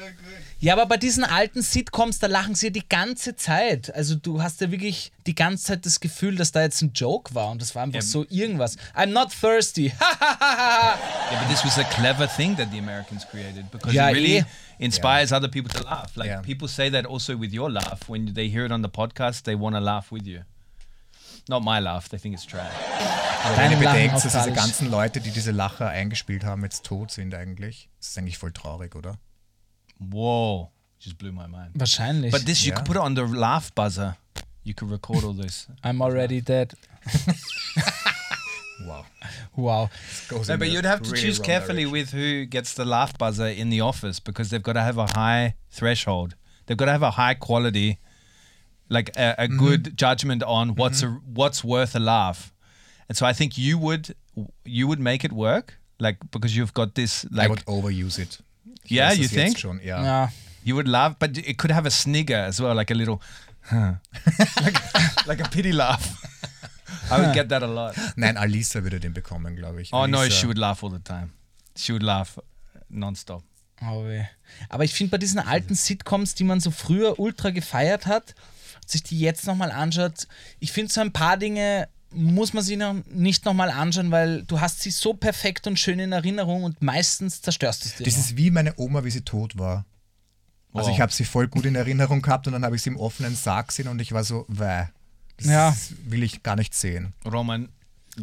ja, 0.59 0.73
aber 0.73 0.85
bei 0.87 0.97
diesen 0.97 1.23
alten 1.23 1.61
Sitcoms, 1.61 2.19
da 2.19 2.27
lachen 2.27 2.53
sie 2.53 2.67
ja 2.67 2.71
die 2.71 2.87
ganze 2.87 3.33
Zeit. 3.37 3.93
Also 3.95 4.15
du 4.15 4.41
hast 4.43 4.59
ja 4.59 4.69
wirklich 4.71 5.13
die 5.25 5.33
ganze 5.35 5.63
Zeit 5.65 5.85
das 5.85 6.01
Gefühl, 6.01 6.35
dass 6.35 6.51
da 6.51 6.61
jetzt 6.63 6.81
ein 6.81 6.91
Joke 6.93 7.33
war 7.33 7.49
und 7.49 7.61
das 7.61 7.73
war 7.73 7.83
einfach 7.83 7.95
Ja. 7.95 8.01
so 8.01 8.25
irgendwas. 8.29 8.75
I'm 8.93 9.07
not 9.13 9.31
thirsty. 9.31 9.85
Yeah, 9.85 11.39
but 11.39 11.49
this 11.49 11.63
was 11.63 11.77
a 11.79 11.83
clever 11.85 12.27
thing 12.27 12.57
that 12.57 12.71
the 12.71 12.79
Americans 12.79 13.25
created 13.29 13.71
because 13.71 13.93
Ja, 13.95 14.09
it 14.09 14.15
really 14.15 14.37
eh. 14.39 14.43
inspires 14.79 15.31
other 15.31 15.47
people 15.49 15.71
to 15.73 15.83
laugh. 15.85 16.15
Like 16.15 16.27
Yeah. 16.27 16.41
people 16.41 16.67
say 16.67 16.89
that 16.91 17.05
also 17.05 17.37
with 17.37 17.53
your 17.53 17.69
laugh 17.71 18.09
when 18.09 18.33
they 18.33 18.49
hear 18.49 18.65
it 18.65 18.71
on 18.71 18.81
the 18.81 18.89
podcast, 18.89 19.43
they 19.43 19.55
want 19.55 19.75
to 19.75 19.79
laugh 19.81 20.11
with 20.11 20.25
you. 20.27 20.41
Not 21.49 21.63
my 21.63 21.79
laugh; 21.79 22.07
they 22.09 22.19
think 22.19 22.35
it's 22.35 22.45
trash. 22.45 22.71
Aber 23.43 23.57
wenn 23.57 23.71
ihr 23.71 23.77
Dein 23.77 23.83
Lachen 23.83 23.93
bedenkt, 23.93 24.25
dass 24.25 24.33
diese 24.33 24.51
ganzen 24.53 24.91
Leute, 24.91 25.19
die 25.21 25.31
diese 25.31 25.51
Lacher 25.51 25.89
eingespielt 25.89 26.43
haben, 26.43 26.63
jetzt 26.63 26.85
tot 26.85 27.11
sind 27.11 27.33
eigentlich, 27.33 27.89
das 27.99 28.09
ist 28.09 28.17
eigentlich 28.17 28.37
voll 28.37 28.51
traurig, 28.51 28.95
oder? 28.95 29.17
Whoa, 29.99 30.71
just 30.99 31.17
blew 31.17 31.31
my 31.31 31.47
mind. 31.47 31.71
Wahrscheinlich. 31.73 32.31
But 32.31 32.45
this, 32.45 32.63
you 32.63 32.69
Yeah. 32.71 32.75
could 32.77 32.85
put 32.85 32.95
it 32.95 33.01
on 33.01 33.15
the 33.15 33.23
laugh 33.23 33.71
buzzer. 33.73 34.15
You 34.63 34.73
could 34.75 34.91
record 34.91 35.23
all 35.23 35.33
this. 35.35 35.67
I'm 35.83 36.01
already 36.01 36.41
dead. 36.41 36.73
Wow. 38.87 39.05
Wow. 39.55 39.89
Goes 40.27 40.47
No, 40.47 40.55
in 40.55 40.59
but 40.59 40.69
you'd 40.69 40.85
have 40.85 41.03
to 41.03 41.11
really 41.11 41.21
choose 41.21 41.37
carefully 41.39 41.83
direction. 41.83 41.91
with 41.91 42.11
who 42.13 42.45
gets 42.45 42.73
the 42.73 42.83
laugh 42.83 43.15
buzzer 43.15 43.47
in 43.47 43.69
the 43.69 43.79
office 43.81 44.19
because 44.19 44.49
they've 44.49 44.63
got 44.63 44.73
to 44.73 44.81
have 44.81 44.97
a 44.97 45.05
high 45.05 45.53
threshold. 45.69 46.35
They've 46.65 46.77
got 46.77 46.85
to 46.85 46.91
have 46.91 47.03
a 47.03 47.11
high 47.11 47.35
quality, 47.35 47.99
like 48.91 49.09
a, 49.17 49.35
a 49.37 49.47
mm-hmm. 49.47 49.57
good 49.57 49.97
judgment 49.97 50.43
on 50.43 50.69
mm-hmm. 50.69 50.79
what's 50.79 51.01
a, 51.03 51.07
what's 51.33 51.63
worth 51.63 51.95
a 51.95 51.99
laugh. 51.99 52.51
And 53.07 53.17
so 53.17 53.25
I 53.25 53.33
think 53.33 53.57
you 53.57 53.77
would 53.77 54.15
you 54.63 54.87
would 54.87 54.99
make 54.99 55.23
it 55.23 55.31
work, 55.31 55.79
like 55.99 56.17
because 56.31 56.55
you've 56.55 56.73
got 56.73 56.95
this 56.95 57.25
I 57.37 57.47
would 57.47 57.65
overuse 57.65 58.19
it. 58.19 58.39
Yeah, 58.85 59.11
weiß 59.11 59.17
you 59.17 59.23
das 59.23 59.31
think? 59.31 59.57
Schon, 59.57 59.79
ja. 59.83 60.03
Ja. 60.03 60.29
you 60.63 60.75
would 60.75 60.87
laugh, 60.87 61.15
but 61.19 61.37
it 61.37 61.57
could 61.57 61.71
have 61.71 61.85
a 61.85 61.91
snigger 61.91 62.35
as 62.35 62.61
well, 62.61 62.75
like 62.75 62.91
a 62.91 62.93
little, 62.93 63.21
huh. 63.61 63.93
like, 64.61 65.27
like 65.27 65.39
a 65.39 65.49
pity 65.49 65.71
laugh. 65.71 66.17
I 67.09 67.19
would 67.19 67.33
get 67.33 67.49
that 67.49 67.63
a 67.63 67.67
lot. 67.67 67.95
Nein, 68.15 68.37
Alisa 68.37 68.83
würde 68.83 68.99
den 68.99 69.13
bekommen, 69.13 69.55
glaube 69.55 69.81
ich. 69.81 69.89
Oh 69.91 70.05
no, 70.05 70.29
she 70.29 70.47
would 70.47 70.57
laugh 70.57 70.83
all 70.83 70.89
the 70.89 70.99
time. 70.99 71.31
She 71.75 71.93
would 71.93 72.03
laugh 72.03 72.39
nonstop. 72.89 73.43
Oh 73.81 74.05
weh. 74.05 74.23
Aber 74.69 74.83
ich 74.83 74.93
finde 74.93 75.11
bei 75.11 75.17
diesen 75.17 75.39
alten 75.39 75.75
Sitcoms, 75.75 76.35
die 76.35 76.43
man 76.43 76.59
so 76.59 76.71
früher 76.71 77.19
ultra 77.19 77.49
gefeiert 77.49 78.05
hat, 78.05 78.35
sich 78.91 79.03
die 79.03 79.19
jetzt 79.19 79.45
nochmal 79.47 79.71
anschaut, 79.71 80.27
ich 80.59 80.71
finde 80.71 80.91
so 80.93 81.01
ein 81.01 81.11
paar 81.13 81.37
Dinge 81.37 81.87
muss 82.13 82.51
man 82.53 82.61
sich 82.61 82.77
noch 82.77 82.95
nicht 83.09 83.45
nochmal 83.45 83.69
anschauen, 83.69 84.11
weil 84.11 84.43
du 84.43 84.59
hast 84.59 84.81
sie 84.81 84.91
so 84.91 85.13
perfekt 85.13 85.65
und 85.67 85.79
schön 85.79 85.97
in 85.97 86.11
Erinnerung 86.11 86.63
und 86.65 86.81
meistens 86.81 87.41
zerstörst 87.41 87.85
du 87.85 87.87
es 87.89 87.95
dir. 87.95 88.03
Das 88.03 88.17
noch. 88.17 88.23
ist 88.25 88.35
wie 88.37 88.51
meine 88.51 88.73
Oma, 88.77 89.05
wie 89.05 89.11
sie 89.11 89.21
tot 89.21 89.57
war. 89.57 89.85
Also 90.73 90.89
Wow. 90.89 90.95
ich 90.95 91.01
habe 91.01 91.11
sie 91.13 91.23
voll 91.23 91.47
gut 91.47 91.65
in 91.65 91.75
Erinnerung 91.75 92.21
gehabt 92.21 92.47
und 92.47 92.53
dann 92.53 92.65
habe 92.65 92.75
ich 92.75 92.81
sie 92.81 92.89
im 92.89 92.97
offenen 92.97 93.33
Sarg 93.35 93.69
gesehen 93.69 93.87
und 93.87 94.01
ich 94.01 94.11
war 94.11 94.25
so, 94.25 94.45
weh. 94.49 94.83
Das 95.37 95.47
Ja. 95.47 95.75
will 96.05 96.23
ich 96.23 96.43
gar 96.43 96.57
nicht 96.57 96.73
sehen. 96.75 97.13
Roman, 97.25 97.69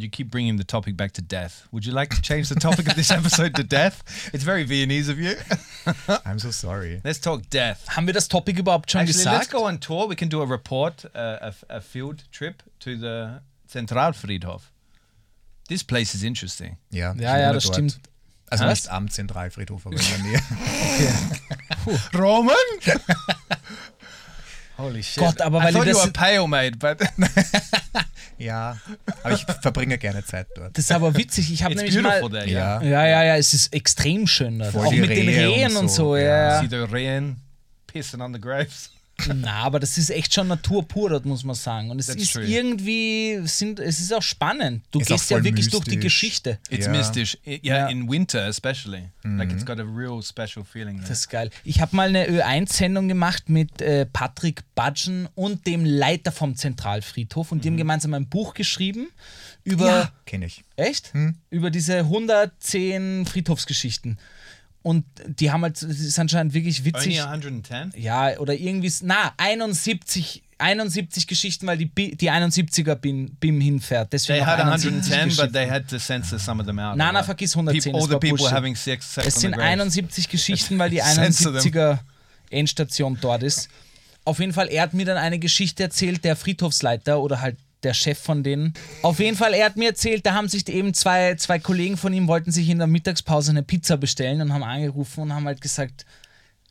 You 0.00 0.08
keep 0.10 0.30
bringing 0.30 0.56
the 0.56 0.64
topic 0.64 0.96
back 0.96 1.12
to 1.12 1.22
death. 1.22 1.66
Would 1.72 1.84
you 1.86 1.92
like 1.92 2.10
to 2.14 2.20
change 2.22 2.48
the 2.48 2.54
topic 2.54 2.86
of 2.88 2.94
this 2.94 3.10
episode 3.10 3.54
to 3.56 3.62
death? 3.64 4.02
It's 4.32 4.44
very 4.44 4.64
Viennese 4.64 5.08
of 5.08 5.18
you. 5.18 5.34
I'm 6.24 6.38
so 6.38 6.50
sorry. 6.50 7.00
Let's 7.04 7.18
talk 7.20 7.48
death. 7.50 7.84
Haben 7.88 8.06
wir 8.06 8.14
das 8.14 8.28
Topic 8.28 8.58
überhaupt 8.58 8.90
schon 8.90 9.00
Actually, 9.02 9.24
let's 9.24 9.48
go 9.50 9.64
on 9.66 9.78
tour. 9.80 10.08
We 10.08 10.16
can 10.16 10.28
do 10.28 10.40
a 10.42 10.46
report, 10.46 11.04
uh, 11.14 11.50
a, 11.50 11.54
a 11.68 11.80
field 11.80 12.24
trip 12.32 12.62
to 12.80 12.96
the 12.96 13.40
Zentralfriedhof. 13.68 14.70
This 15.68 15.82
place 15.82 16.14
is 16.14 16.22
interesting. 16.22 16.76
Ja, 16.90 17.12
ich 17.14 17.20
Ja, 17.20 17.36
ja, 17.38 17.44
wohne 17.48 17.54
das 17.54 17.64
dort. 17.64 17.74
stimmt. 17.74 17.98
Also 18.50 18.64
Was? 18.64 18.84
nicht 18.84 18.90
am 18.90 19.10
Zentralfriedhof, 19.10 19.86
aber 19.86 19.96
in 19.96 20.02
der 20.06 20.18
Nähe. 20.18 20.40
Roman? 22.14 22.54
Holy 24.78 25.02
shit. 25.02 25.22
Gott, 25.22 25.40
aber 25.40 25.58
I 25.58 25.64
weil 25.64 25.72
thought 25.72 25.86
ihr 25.86 25.92
you 25.92 25.98
das- 25.98 26.04
were 26.04 26.12
pale, 26.12 26.46
mate, 26.48 26.76
but 26.76 26.98
ja, 28.38 28.76
aber 29.24 29.34
ich 29.34 29.44
verbringe 29.60 29.98
gerne 29.98 30.24
Zeit 30.24 30.46
dort. 30.54 30.76
Das 30.78 30.84
ist 30.84 30.92
aber 30.92 31.16
witzig. 31.16 31.52
Ich 31.52 31.62
habe 31.64 31.74
it's 31.74 31.82
nämlich 31.82 32.00
mal. 32.02 32.20
beautiful 32.20 32.30
there. 32.30 32.48
Ja. 32.50 32.80
Ja, 32.82 33.06
ja, 33.06 33.24
ja, 33.24 33.36
es 33.36 33.52
ist 33.54 33.72
extrem 33.74 34.26
schön 34.26 34.58
dort. 34.60 34.72
Voll 34.72 34.86
Auch 34.86 34.90
die 34.90 35.00
mit 35.00 35.10
den 35.10 35.28
Rehe 35.28 35.48
Rehen 35.48 35.70
und 35.72 35.76
und 35.84 35.90
so, 35.90 36.16
ja. 36.16 36.22
ja. 36.22 36.60
See 36.60 36.68
the 36.68 36.86
rain 36.90 37.36
pissing 37.88 38.20
on 38.20 38.32
the 38.32 38.40
graves. 38.40 38.90
Na, 39.34 39.62
aber 39.64 39.80
das 39.80 39.98
ist 39.98 40.10
echt 40.10 40.32
schon 40.32 40.48
Natur 40.48 40.86
pur 40.86 41.10
dort, 41.10 41.26
muss 41.26 41.42
man 41.44 41.54
sagen. 41.56 41.90
Und 41.90 41.98
es 41.98 42.06
That's 42.06 42.22
ist 42.22 42.32
true. 42.34 42.44
irgendwie, 42.46 43.40
sind, 43.44 43.80
es 43.80 44.00
ist 44.00 44.12
auch 44.14 44.22
spannend. 44.22 44.84
Du 44.90 45.00
Ist 45.00 45.08
gehst 45.08 45.30
ja 45.30 45.42
wirklich 45.42 45.68
durch 45.70 45.84
die 45.84 45.96
mystisch. 45.96 46.04
Geschichte. 46.20 46.58
It's 46.70 46.86
Ja. 46.86 46.92
mystisch. 46.92 47.38
Yeah, 47.46 47.58
Ja. 47.62 47.86
in 47.88 48.08
winter 48.08 48.46
especially. 48.46 49.10
Like 49.24 49.52
it's 49.52 49.66
got 49.66 49.78
a 49.78 49.82
real 49.82 50.22
special 50.22 50.64
feeling. 50.64 50.96
There. 50.98 51.08
Das 51.08 51.18
ist 51.20 51.28
geil. 51.28 51.50
Ich 51.64 51.80
habe 51.80 51.94
mal 51.94 52.08
eine 52.08 52.26
Ö1-Sendung 52.28 53.08
gemacht 53.08 53.48
mit 53.50 53.82
äh, 53.82 54.06
Patrick 54.06 54.62
Budgen 54.74 55.28
und 55.34 55.66
dem 55.66 55.84
Leiter 55.84 56.32
vom 56.32 56.56
Zentralfriedhof 56.56 57.52
und 57.52 57.64
die 57.64 57.68
haben 57.68 57.76
gemeinsam 57.76 58.14
ein 58.14 58.26
Buch 58.28 58.54
geschrieben 58.54 59.08
über. 59.64 59.86
Ja, 59.86 60.12
kenne 60.24 60.46
ich. 60.46 60.64
Echt? 60.76 61.12
Über 61.50 61.70
diese 61.70 61.98
110 61.98 63.26
Friedhofsgeschichten. 63.26 64.18
Und 64.82 65.04
die 65.26 65.50
haben 65.50 65.62
halt, 65.62 65.82
das 65.82 65.98
ist 65.98 66.18
anscheinend 66.18 66.54
wirklich 66.54 66.80
Only 66.80 66.94
witzig. 66.94 67.22
110? 67.22 67.92
Ja, 67.96 68.38
oder 68.38 68.54
irgendwie, 68.54 68.92
na, 69.02 69.32
71, 69.36 70.42
71 70.58 71.26
Geschichten, 71.26 71.66
weil 71.66 71.78
die, 71.78 71.90
die 72.16 72.30
71er 72.30 72.94
BIM, 72.94 73.36
BIM 73.40 73.60
hinfährt. 73.60 74.12
Deswegen 74.12 74.44
They 74.44 74.46
had 74.46 74.60
71 74.60 75.12
110, 75.12 75.44
but 75.44 75.52
they 75.52 75.68
had 75.68 75.88
to 75.88 75.98
censor 75.98 76.38
some 76.38 76.60
of 76.60 76.66
them 76.66 76.78
out. 76.78 76.96
Nein, 76.96 77.12
nein, 77.12 77.24
vergiss 77.24 77.54
110, 77.54 77.92
People, 77.92 78.00
all 78.00 78.08
the 78.08 78.28
people 78.28 78.50
having 78.50 78.76
sex, 78.76 79.14
sex 79.14 79.26
Es 79.26 79.34
sind 79.40 79.52
the 79.52 79.58
graves. 79.58 79.72
71 79.72 80.28
Geschichten, 80.28 80.78
weil 80.78 80.90
die 80.90 80.98
Censor 81.14 81.52
them. 81.52 81.72
71er 81.72 81.98
Endstation 82.50 83.18
dort 83.20 83.42
ist. 83.42 83.68
Auf 84.24 84.40
jeden 84.40 84.52
Fall, 84.52 84.68
er 84.68 84.82
hat 84.82 84.94
mir 84.94 85.06
dann 85.06 85.16
eine 85.16 85.38
Geschichte 85.38 85.82
erzählt, 85.82 86.24
der 86.24 86.36
Friedhofsleiter 86.36 87.20
oder 87.20 87.40
halt 87.40 87.56
der 87.82 87.94
Chef 87.94 88.18
von 88.18 88.42
denen. 88.42 88.74
Auf 89.02 89.18
jeden 89.20 89.36
Fall, 89.36 89.54
er 89.54 89.66
hat 89.66 89.76
mir 89.76 89.90
erzählt, 89.90 90.26
da 90.26 90.34
haben 90.34 90.48
sich 90.48 90.68
eben 90.68 90.94
zwei, 90.94 91.34
zwei 91.36 91.58
Kollegen 91.58 91.96
von 91.96 92.12
ihm, 92.12 92.28
wollten 92.28 92.50
sich 92.50 92.68
in 92.68 92.78
der 92.78 92.86
Mittagspause 92.86 93.50
eine 93.50 93.62
Pizza 93.62 93.96
bestellen 93.96 94.40
und 94.40 94.52
haben 94.52 94.62
angerufen 94.62 95.22
und 95.22 95.34
haben 95.34 95.46
halt 95.46 95.60
gesagt, 95.60 96.04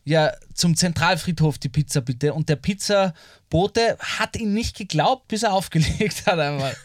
ja, 0.04 0.32
zum 0.54 0.76
Zentralfriedhof 0.76 1.58
die 1.58 1.70
Pizza 1.70 2.02
bitte. 2.02 2.34
Und 2.34 2.48
der 2.48 2.56
Pizzabote 2.56 3.98
hat 4.00 4.38
ihn 4.38 4.54
nicht 4.54 4.78
geglaubt, 4.78 5.28
bis 5.28 5.44
er 5.44 5.52
aufgelegt 5.52 6.26
hat 6.26 6.40
einmal. 6.40 6.76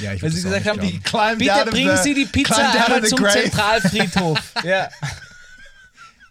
Ja, 0.00 0.14
ich 0.14 0.22
Weil 0.22 0.30
sie 0.30 0.42
gesagt 0.42 0.66
haben, 0.66 0.80
bitte 0.80 1.70
bringen 1.70 1.96
Sie 1.98 2.14
die 2.14 2.24
Pizza 2.24 2.70
einmal 2.70 3.04
zum 3.04 3.18
grave. 3.18 3.42
Zentralfriedhof. 3.42 4.38
ja. 4.64 4.88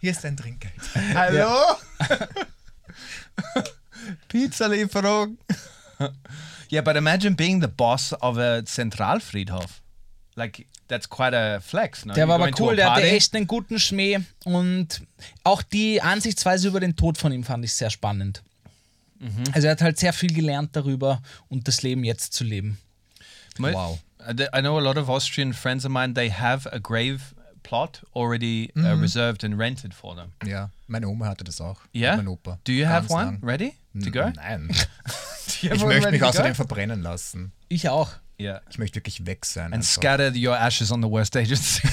Hier 0.00 0.10
ist 0.10 0.24
dein 0.24 0.36
Trinkgeld. 0.36 0.74
Hallo? 1.14 1.76
Pizza-Lieferung. 4.28 5.38
Yeah, 6.70 6.82
but 6.82 6.96
imagine 6.96 7.34
being 7.34 7.60
the 7.60 7.68
boss 7.68 8.12
of 8.12 8.38
a 8.38 8.62
Zentralfriedhof. 8.64 9.80
Like, 10.34 10.66
that's 10.88 11.08
quite 11.08 11.36
a 11.36 11.60
flex, 11.60 12.04
no? 12.04 12.14
Der 12.14 12.26
war 12.28 12.36
aber 12.36 12.50
cool, 12.58 12.76
der 12.76 12.94
hatte 12.94 13.06
echt 13.06 13.34
einen 13.34 13.46
guten 13.46 13.78
Schmäh 13.78 14.20
und 14.44 15.02
auch 15.44 15.62
die 15.62 16.00
Ansichtsweise 16.00 16.68
über 16.68 16.80
den 16.80 16.96
Tod 16.96 17.18
von 17.18 17.32
ihm 17.32 17.44
fand 17.44 17.64
ich 17.64 17.74
sehr 17.74 17.90
spannend. 17.90 18.42
Mhm. 19.18 19.44
Also 19.52 19.68
er 19.68 19.72
hat 19.72 19.82
halt 19.82 19.98
sehr 19.98 20.12
viel 20.12 20.32
gelernt 20.32 20.74
darüber 20.74 21.22
und 21.48 21.68
das 21.68 21.82
Leben 21.82 22.04
jetzt 22.04 22.32
zu 22.32 22.44
leben. 22.44 22.78
Wow. 23.58 23.98
I 24.28 24.60
know 24.60 24.78
a 24.78 24.80
lot 24.80 24.96
of 24.96 25.08
Austrian 25.08 25.52
friends 25.52 25.84
of 25.84 25.90
mine, 25.90 26.14
they 26.14 26.30
have 26.30 26.70
a 26.72 26.78
grave 26.78 27.20
plot 27.62 28.02
already 28.14 28.70
uh, 28.76 28.98
reserved 29.00 29.44
and 29.44 29.58
rented 29.58 29.94
for 29.94 30.14
them. 30.14 30.32
Ja, 30.44 30.70
meine 30.86 31.08
Oma 31.08 31.26
hatte 31.26 31.44
das 31.44 31.60
auch. 31.60 31.80
Yeah? 31.94 32.16
Mein 32.16 32.28
Opa. 32.28 32.58
Do 32.64 32.72
you 32.72 32.86
have 32.86 33.08
Ganz 33.08 33.10
one 33.10 33.24
lang. 33.24 33.38
ready 33.42 33.74
to 34.04 34.10
go? 34.10 34.30
Nein. 34.30 34.70
Ich 35.62 35.70
have 35.70 35.84
möchte 35.86 36.10
mich 36.10 36.20
to 36.20 36.26
außerdem 36.26 36.54
verbrennen 36.54 37.02
lassen. 37.02 37.52
Ich 37.68 37.88
auch. 37.88 38.10
Yeah. 38.38 38.62
Ich 38.70 38.78
möchte 38.78 38.96
wirklich 38.96 39.26
weg 39.26 39.44
sein. 39.44 39.66
And 39.66 39.74
einfach. 39.74 39.88
scatter 39.92 40.32
your 40.34 40.56
ashes 40.56 40.90
on 40.90 41.02
the 41.02 41.08
worst 41.08 41.36
agency. 41.36 41.82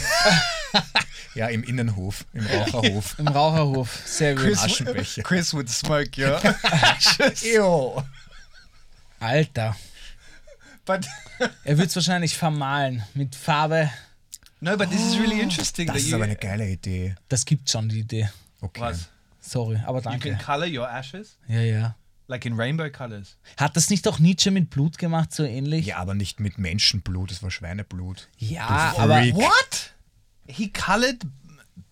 Ja, 1.36 1.48
im 1.48 1.64
Innenhof, 1.64 2.26
im 2.34 2.46
Raucherhof. 2.46 3.16
Im 3.20 3.28
Raucherhof. 3.28 4.02
Sehr 4.06 4.36
gut. 4.36 4.58
Aschenbecher. 4.58 5.22
Chris 5.24 5.54
would 5.54 5.70
smoke 5.70 6.20
your 6.20 6.42
ashes. 6.64 7.44
Jo. 7.44 8.04
Alter. 9.20 9.76
But 10.86 11.06
Er 11.64 11.78
wird 11.78 11.90
es 11.90 11.96
wahrscheinlich 11.96 12.36
vermalen 12.36 13.04
mit 13.14 13.36
Farbe. 13.36 13.92
No, 14.62 14.78
but 14.78 14.89
this 14.89 15.01
is 15.01 15.20
really 15.20 15.39
interesting 15.42 15.88
Das 15.88 15.96
that 15.96 16.01
ist 16.04 16.10
you, 16.10 16.16
aber 16.16 16.25
eine 16.25 16.36
geile 16.36 16.70
Idee. 16.70 17.16
Das 17.30 17.46
gibt 17.46 17.70
schon 17.70 17.89
die 17.89 18.00
Idee. 18.00 18.30
Okay. 18.62 18.82
Was? 18.82 19.10
Sorry, 19.42 19.80
aber 19.86 20.00
you 20.00 20.04
danke. 20.04 20.30
can 20.32 20.39
color 20.39 20.68
your 20.68 20.88
ashes 20.89 21.38
Ja, 21.48 21.62
ja. 21.62 21.96
like 22.28 22.46
in 22.46 22.54
rainbow 22.54 22.89
colors. 22.89 23.38
Hat 23.58 23.75
das 23.75 23.89
nicht 23.89 24.08
auch 24.08 24.20
Nietzsche 24.20 24.51
mit 24.51 24.70
Blut 24.70 24.98
gemacht, 24.98 25.34
so 25.34 25.44
ähnlich? 25.44 25.86
Ja, 25.86 25.98
aber 25.98 26.13
nicht 26.13 26.39
mit 26.39 26.58
Menschenblut, 26.58 27.32
das 27.32 27.42
war 27.42 27.50
Schweineblut. 27.51 28.28
Ja, 28.38 28.94
aber. 28.98 29.22
What? 29.34 29.94
He 30.48 30.70
colored 30.70 31.22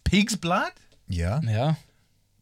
pig's 0.04 0.36
blood? 0.38 0.72
Ja. 1.08 1.40
Ja. 1.42 1.78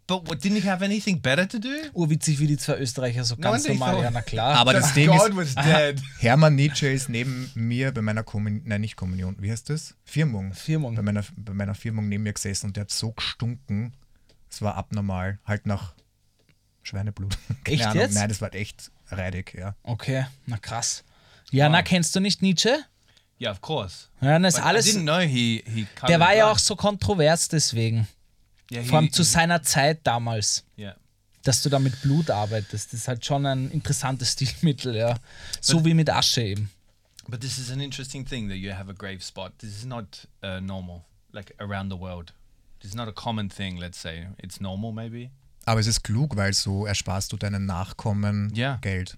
But 0.08 0.28
what, 0.30 0.44
didn't 0.44 0.62
he 0.62 0.70
have 0.70 0.84
anything 0.86 1.20
better 1.20 1.48
to 1.48 1.58
do? 1.58 1.70
Urwitzig, 1.94 2.40
wie 2.40 2.46
die 2.46 2.58
zwei 2.58 2.78
Österreicher 2.78 3.24
so 3.24 3.38
ganz 3.38 3.66
ich 3.66 3.80
normal. 3.80 4.04
Ja, 4.04 4.12
na 4.12 4.22
klar. 4.22 4.56
Aber 4.56 4.74
das 4.74 4.94
Ding 4.94 5.08
God 5.08 5.30
ist, 5.30 5.36
was 5.36 5.56
dead. 5.56 6.00
Hermann 6.20 6.54
Nietzsche 6.56 6.88
ist 6.88 7.10
neben 7.10 7.50
mir 7.56 7.92
bei 7.92 8.02
meiner 8.02 8.24
Kommunion, 8.24 8.62
nein, 8.68 8.82
nicht 8.82 8.96
Kommunion, 8.98 9.36
wie 9.40 9.52
heißt 9.52 9.70
das? 9.72 9.96
Firmung. 10.04 10.54
Firmung. 10.54 10.94
Bei 10.96 11.02
meiner, 11.02 11.24
bei 11.36 11.54
meiner 11.54 11.74
Firmung 11.74 12.08
neben 12.08 12.22
mir 12.24 12.34
gesessen 12.34 12.68
und 12.68 12.76
der 12.78 12.82
hat 12.82 12.92
so 12.92 13.14
gestunken, 13.14 13.94
es 14.50 14.62
war 14.62 14.76
abnormal, 14.76 15.40
halt 15.44 15.66
nach 15.66 15.96
Schweineblut. 16.84 17.36
Keine 17.64 17.76
Echt 17.78 17.86
Ahnung. 17.88 17.98
jetzt? 18.04 18.14
Nein, 18.14 18.30
das 18.30 18.42
war 18.42 18.54
echt 18.54 18.92
reidig, 19.08 19.56
ja. 19.58 19.76
Okay, 19.82 20.28
na 20.46 20.58
krass. 20.58 21.04
Ja, 21.52 21.68
na, 21.68 21.82
kennst 21.82 22.16
du 22.16 22.20
nicht 22.20 22.44
Nietzsche? 22.44 22.78
Yeah, 23.42 23.52
of 23.52 23.62
course. 23.62 24.08
Ja, 24.22 24.38
das 24.40 24.54
ist 24.54 24.60
But 24.60 24.66
I 24.66 24.70
alles. 24.70 24.86
didn't 24.86 25.02
know 25.02 25.20
he 25.20 25.64
he 25.68 25.88
Der 26.08 26.20
war 26.20 26.34
ja 26.36 26.50
auch 26.52 26.58
so 26.60 26.76
kontrovers 26.76 27.48
deswegen. 27.50 28.08
Yeah, 28.72 28.82
he, 28.82 28.88
Vor 28.88 28.98
allem 29.00 29.12
zu 29.12 29.24
seiner 29.24 29.62
Zeit 29.64 30.00
damals. 30.06 30.64
yeah. 30.78 30.96
Dass 31.44 31.62
du 31.62 31.70
da 31.70 31.78
mit 31.78 32.02
Blut 32.02 32.32
arbeitest. 32.32 32.92
Das 32.92 33.00
ist 33.02 33.08
halt 33.08 33.24
schon 33.26 33.46
ein 33.46 33.70
interessantes 33.70 34.32
Stilmittel, 34.34 34.96
ja. 34.96 35.18
So 35.62 35.86
wie 35.86 35.94
mit 35.94 36.10
Asche 36.10 36.42
eben. 36.42 36.70
But 37.28 37.42
this 37.42 37.58
is 37.58 37.72
an 37.72 37.80
interesting 37.80 38.26
thing 38.26 38.48
that 38.50 38.58
you 38.58 38.72
have 38.74 38.90
a 38.90 38.94
grave 38.94 39.22
spot. 39.22 39.52
This 39.60 39.70
is 39.78 39.86
not 39.86 40.28
uh, 40.44 40.60
normal, 40.60 41.04
like 41.32 41.54
around 41.60 41.92
the 41.92 42.00
world. 42.00 42.34
This 42.80 42.92
is 42.92 42.96
not 42.96 43.08
a 43.08 43.12
common 43.12 43.50
thing. 43.50 43.78
Let's 43.78 44.00
say 44.02 44.28
it's 44.42 44.60
normal, 44.60 44.92
maybe. 44.92 45.30
Aber 45.66 45.80
es 45.80 45.88
ist 45.88 46.04
klug, 46.04 46.36
weil 46.36 46.54
so 46.54 46.86
ersparst 46.86 47.32
du 47.32 47.38
deinen 47.38 47.66
Nachkommen 47.66 48.54
Ja. 48.56 48.78
Geld. 48.82 49.18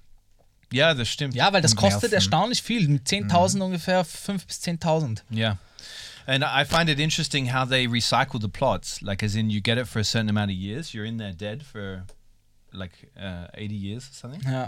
Yeah, 0.74 0.94
das 0.94 1.08
stimmt. 1.10 1.34
Ja, 1.34 1.52
weil 1.54 1.62
das 1.62 1.76
kostet 1.78 2.12
erstaunlich 2.14 2.62
viel. 2.62 2.88
Mit 2.90 3.08
10.000 3.08 3.62
ungefähr 3.62 4.06
5.000 4.06 4.46
bis 4.48 4.58
10.000. 4.64 5.22
Yeah. 5.34 5.58
And 6.28 6.44
I 6.44 6.66
find 6.66 6.90
it 6.90 7.00
interesting 7.00 7.48
how 7.48 7.64
they 7.66 7.88
recycle 7.88 8.40
the 8.42 8.50
plots. 8.50 9.02
Like, 9.02 9.24
as 9.24 9.36
in, 9.36 9.50
you 9.50 9.62
get 9.62 9.78
it 9.78 9.88
for 9.88 10.00
a 10.00 10.04
certain 10.04 10.30
amount 10.30 10.52
of 10.52 10.58
years. 10.58 10.94
You're 10.94 11.06
in 11.06 11.18
there 11.18 11.32
dead 11.32 11.64
for 11.64 12.04
like 12.74 13.10
uh, 13.18 13.48
80 13.54 13.76
years 13.76 14.10
or 14.10 14.14
something. 14.14 14.42
Ja. 14.46 14.68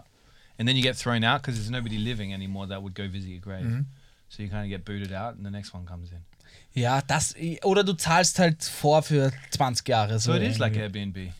And 0.57 0.67
then 0.67 0.75
you 0.77 0.81
get 0.81 0.95
thrown 0.95 1.23
out 1.23 1.41
because 1.41 1.55
there's 1.55 1.69
nobody 1.69 1.97
living 1.97 2.33
anymore 2.33 2.67
that 2.67 2.81
would 2.81 2.93
go 2.95 3.07
visit 3.09 3.29
your 3.29 3.41
grave. 3.41 3.83
So 4.29 4.41
you 4.43 4.49
kind 4.49 4.63
of 4.63 4.69
get 4.69 4.85
booted 4.85 5.11
out 5.11 5.35
and 5.35 5.45
the 5.45 5.51
next 5.51 5.73
one 5.73 5.85
comes 5.85 6.11
in. 6.11 6.19
Ja, 6.73 7.01
das. 7.01 7.35
Oder 7.63 7.83
du 7.83 7.93
zahlst 7.93 8.39
halt 8.39 8.63
vor 8.63 9.01
für 9.03 9.31
20 9.51 9.87
Jahre. 9.87 10.19
So 10.19 10.31
So 10.31 10.37
it 10.37 10.43
is 10.43 10.59
like 10.59 10.75
irgendwie. 10.75 11.25
Airbnb. 11.27 11.33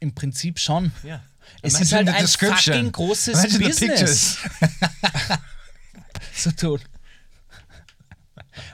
Im 0.00 0.14
Prinzip 0.14 0.58
schon. 0.58 0.92
Yeah. 1.04 1.22
Es 1.62 1.74
Imagine 1.74 1.82
ist 1.84 1.92
halt 1.92 2.06
the 2.08 2.14
ein 2.14 2.22
description. 2.22 2.74
fucking 2.76 2.92
großes 2.92 3.34
Imagine 3.44 3.58
the 3.58 3.64
Business. 3.64 4.38
So 6.32 6.50
tun. 6.52 6.80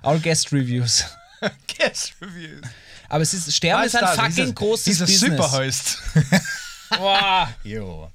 All 0.06 0.18
Guest 0.20 0.52
Reviews. 0.52 1.04
Guest 1.78 2.14
reviews. 2.20 2.62
Aber 3.08 3.22
es 3.22 3.34
ist, 3.34 3.54
Sterben 3.54 3.84
ist 3.84 3.94
ein 3.96 4.16
fucking 4.16 4.48
a- 4.50 4.52
großes 4.52 5.02
a 5.02 5.04
Business. 5.04 5.20
super 5.36 5.52
host. 5.52 5.98
Boah. 6.98 7.48
Jo. 7.64 8.10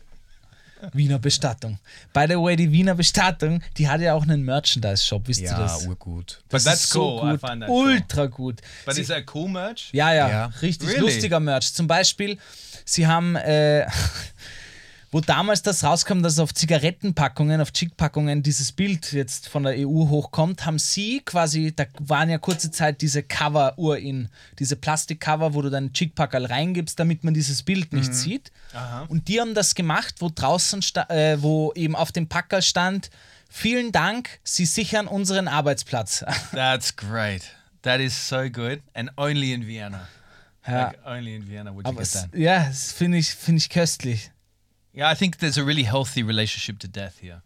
Wiener 0.93 1.19
Bestattung. 1.19 1.77
By 2.12 2.25
the 2.27 2.36
way, 2.36 2.55
die 2.55 2.71
Wiener 2.71 2.95
Bestattung, 2.95 3.62
die 3.77 3.88
hat 3.88 4.01
ja 4.01 4.15
auch 4.15 4.24
einen 4.24 4.43
Merchandise-Shop, 4.43 5.21
wisst 5.27 5.41
ihr 5.41 5.48
Ja, 5.51 5.60
das? 5.60 5.86
urgut. 5.86 6.41
But 6.50 6.53
Das 6.57 6.63
that's 6.63 6.83
ist 6.86 6.89
so 6.89 7.21
cool. 7.21 7.31
Gut. 7.33 7.41
that 7.41 7.69
cool. 7.69 7.91
Ultra 7.91 8.25
gut. 8.25 8.62
But 8.86 8.95
Sie- 8.95 9.01
is 9.01 9.07
that 9.10 9.24
cool 9.36 9.48
merch? 9.48 9.89
Ja, 9.91 10.12
ja, 10.12 10.27
Ja. 10.29 10.45
richtig 10.63 10.89
Really? 10.89 11.01
lustiger 11.01 11.39
Merch. 11.39 11.71
Zum 11.71 11.86
Beispiel, 11.86 12.39
sie 12.83 13.05
haben, 13.05 13.36
äh, 13.36 13.86
wo 15.12 15.20
damals 15.20 15.62
das 15.62 15.84
rauskam, 15.84 16.22
dass 16.22 16.39
auf 16.39 16.53
Zigarettenpackungen, 16.53 17.60
auf 17.60 17.74
Chick-Packungen 17.74 18.44
dieses 18.44 18.72
Bild 18.72 19.12
jetzt 19.12 19.50
von 19.50 19.63
der 19.63 19.74
EU 19.77 20.08
hochkommt, 20.08 20.65
haben 20.65 20.80
sie 20.80 21.22
quasi, 21.25 21.74
da 21.75 21.86
waren 22.00 22.30
ja 22.30 22.38
kurze 22.38 22.72
Zeit 22.72 23.01
diese 23.01 23.22
Cover-Uhr 23.22 23.98
in, 23.98 24.30
diese 24.58 24.77
Plastikcover, 24.77 25.53
wo 25.53 25.62
du 25.62 25.70
deinen 25.70 25.91
Chick-Packerl 25.91 26.46
reingibst, 26.46 26.98
damit 26.98 27.25
man 27.25 27.34
dieses 27.34 27.62
Bild 27.63 27.91
nicht 27.91 28.13
sieht. 28.13 28.51
Und 29.10 29.27
die 29.27 29.41
haben 29.41 29.53
das 29.53 29.75
gemacht, 29.75 30.15
wo 30.20 30.32
draußen, 30.34 30.82
äh, 31.10 31.38
wo 31.41 31.74
eben 31.75 31.96
auf 31.96 32.13
dem 32.13 32.27
Packerl 32.30 32.62
stand, 32.62 33.10
vielen 33.50 33.91
Dank, 33.91 34.39
Sie 34.44 34.65
sichern 34.65 35.08
unseren 35.08 35.50
Arbeitsplatz. 35.50 36.24
That's 36.53 36.96
great. 36.96 37.44
That 37.82 38.00
is 38.00 38.30
so 38.30 38.50
good. 38.50 38.80
And 38.94 39.12
only 39.18 39.51
in 39.51 39.68
Vienna. 39.68 40.08
Ja. 40.65 40.88
Like, 40.88 41.00
only 41.06 41.36
in 41.36 41.48
Vienna 41.50 41.74
would 41.74 41.86
you 41.86 41.91
Aber 41.91 42.03
get 42.03 42.13
that. 42.13 42.30
ja, 42.34 42.65
das 42.65 42.91
finde 42.94 43.18
ich, 43.18 43.34
finde 43.34 43.58
ich 43.58 43.70
köstlich. 43.70 44.32
Yeah, 44.93 45.10
I 45.10 45.13
think 45.13 45.39
there's 45.39 45.57
a 45.57 45.63
really 45.63 45.83
healthy 45.83 46.24
relationship 46.24 46.79
to 46.79 46.88
death 46.88 47.19
here, 47.19 47.41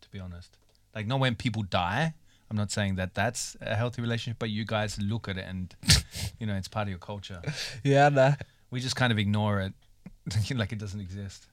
to 0.00 0.08
be 0.10 0.18
honest. 0.18 0.56
Like, 0.94 1.06
not 1.06 1.20
when 1.20 1.34
people 1.34 1.62
die. 1.62 2.14
I'm 2.50 2.56
not 2.56 2.70
saying 2.70 2.96
that 2.96 3.14
that's 3.14 3.56
a 3.60 3.74
healthy 3.76 4.02
relationship, 4.02 4.38
but 4.38 4.50
you 4.50 4.64
guys 4.64 4.98
look 5.00 5.26
at 5.26 5.38
it 5.38 5.46
and, 5.48 5.74
you 6.38 6.46
know, 6.46 6.54
it's 6.54 6.68
part 6.68 6.84
of 6.86 6.90
your 6.90 6.98
culture. 6.98 7.40
Yeah, 7.82 8.08
na, 8.10 8.34
We 8.70 8.80
just 8.80 8.96
kind 8.96 9.10
of 9.12 9.18
ignore 9.18 9.60
it, 9.60 9.72
like 10.54 10.72
it 10.72 10.78
doesn't 10.78 11.00
exist. 11.00 11.46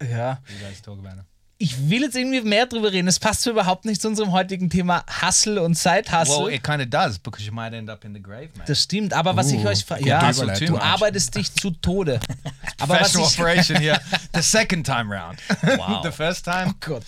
Yeah. 0.00 0.38
You 0.48 0.64
guys 0.64 0.80
talk 0.80 0.98
about 0.98 1.18
it. 1.18 1.24
Ich 1.62 1.90
will 1.90 2.00
jetzt 2.00 2.16
irgendwie 2.16 2.40
mehr 2.40 2.64
drüber 2.64 2.90
reden. 2.90 3.06
Es 3.06 3.18
passt 3.18 3.46
überhaupt 3.46 3.84
nicht 3.84 4.00
zu 4.00 4.08
unserem 4.08 4.32
heutigen 4.32 4.70
Thema 4.70 5.04
Hustle 5.20 5.62
und 5.62 5.76
Side-Hustle. 5.76 6.46
Well, 6.46 6.54
it 6.54 6.64
kind 6.64 6.80
of 6.80 6.88
does 6.88 7.18
because 7.18 7.44
you 7.44 7.52
might 7.52 7.74
end 7.74 7.90
up 7.90 8.02
in 8.02 8.14
the 8.14 8.22
grave, 8.22 8.48
man. 8.56 8.66
das 8.66 8.82
stimmt, 8.82 9.12
aber 9.12 9.36
was 9.36 9.52
ich 9.52 9.62
Uh, 9.62 9.68
euch 9.68 9.84
frage, 9.84 10.06
ja, 10.06 10.30
Überleitung. 10.30 10.68
du 10.68 10.78
arbeitest 10.78 11.34
dich 11.36 11.52
zu 11.52 11.70
Tode. 11.70 12.18
Aber 12.78 12.98
was 12.98 13.12
Professional 13.12 13.28
ich, 13.28 13.38
operation 13.70 13.76
here. 13.76 14.00
The 14.34 14.40
second 14.40 14.86
time 14.86 15.14
round. 15.14 15.38
Wow. 15.78 16.02
the 16.02 16.10
first 16.10 16.46
time, 16.46 16.68
oh 16.70 16.74
Gott. 16.80 17.02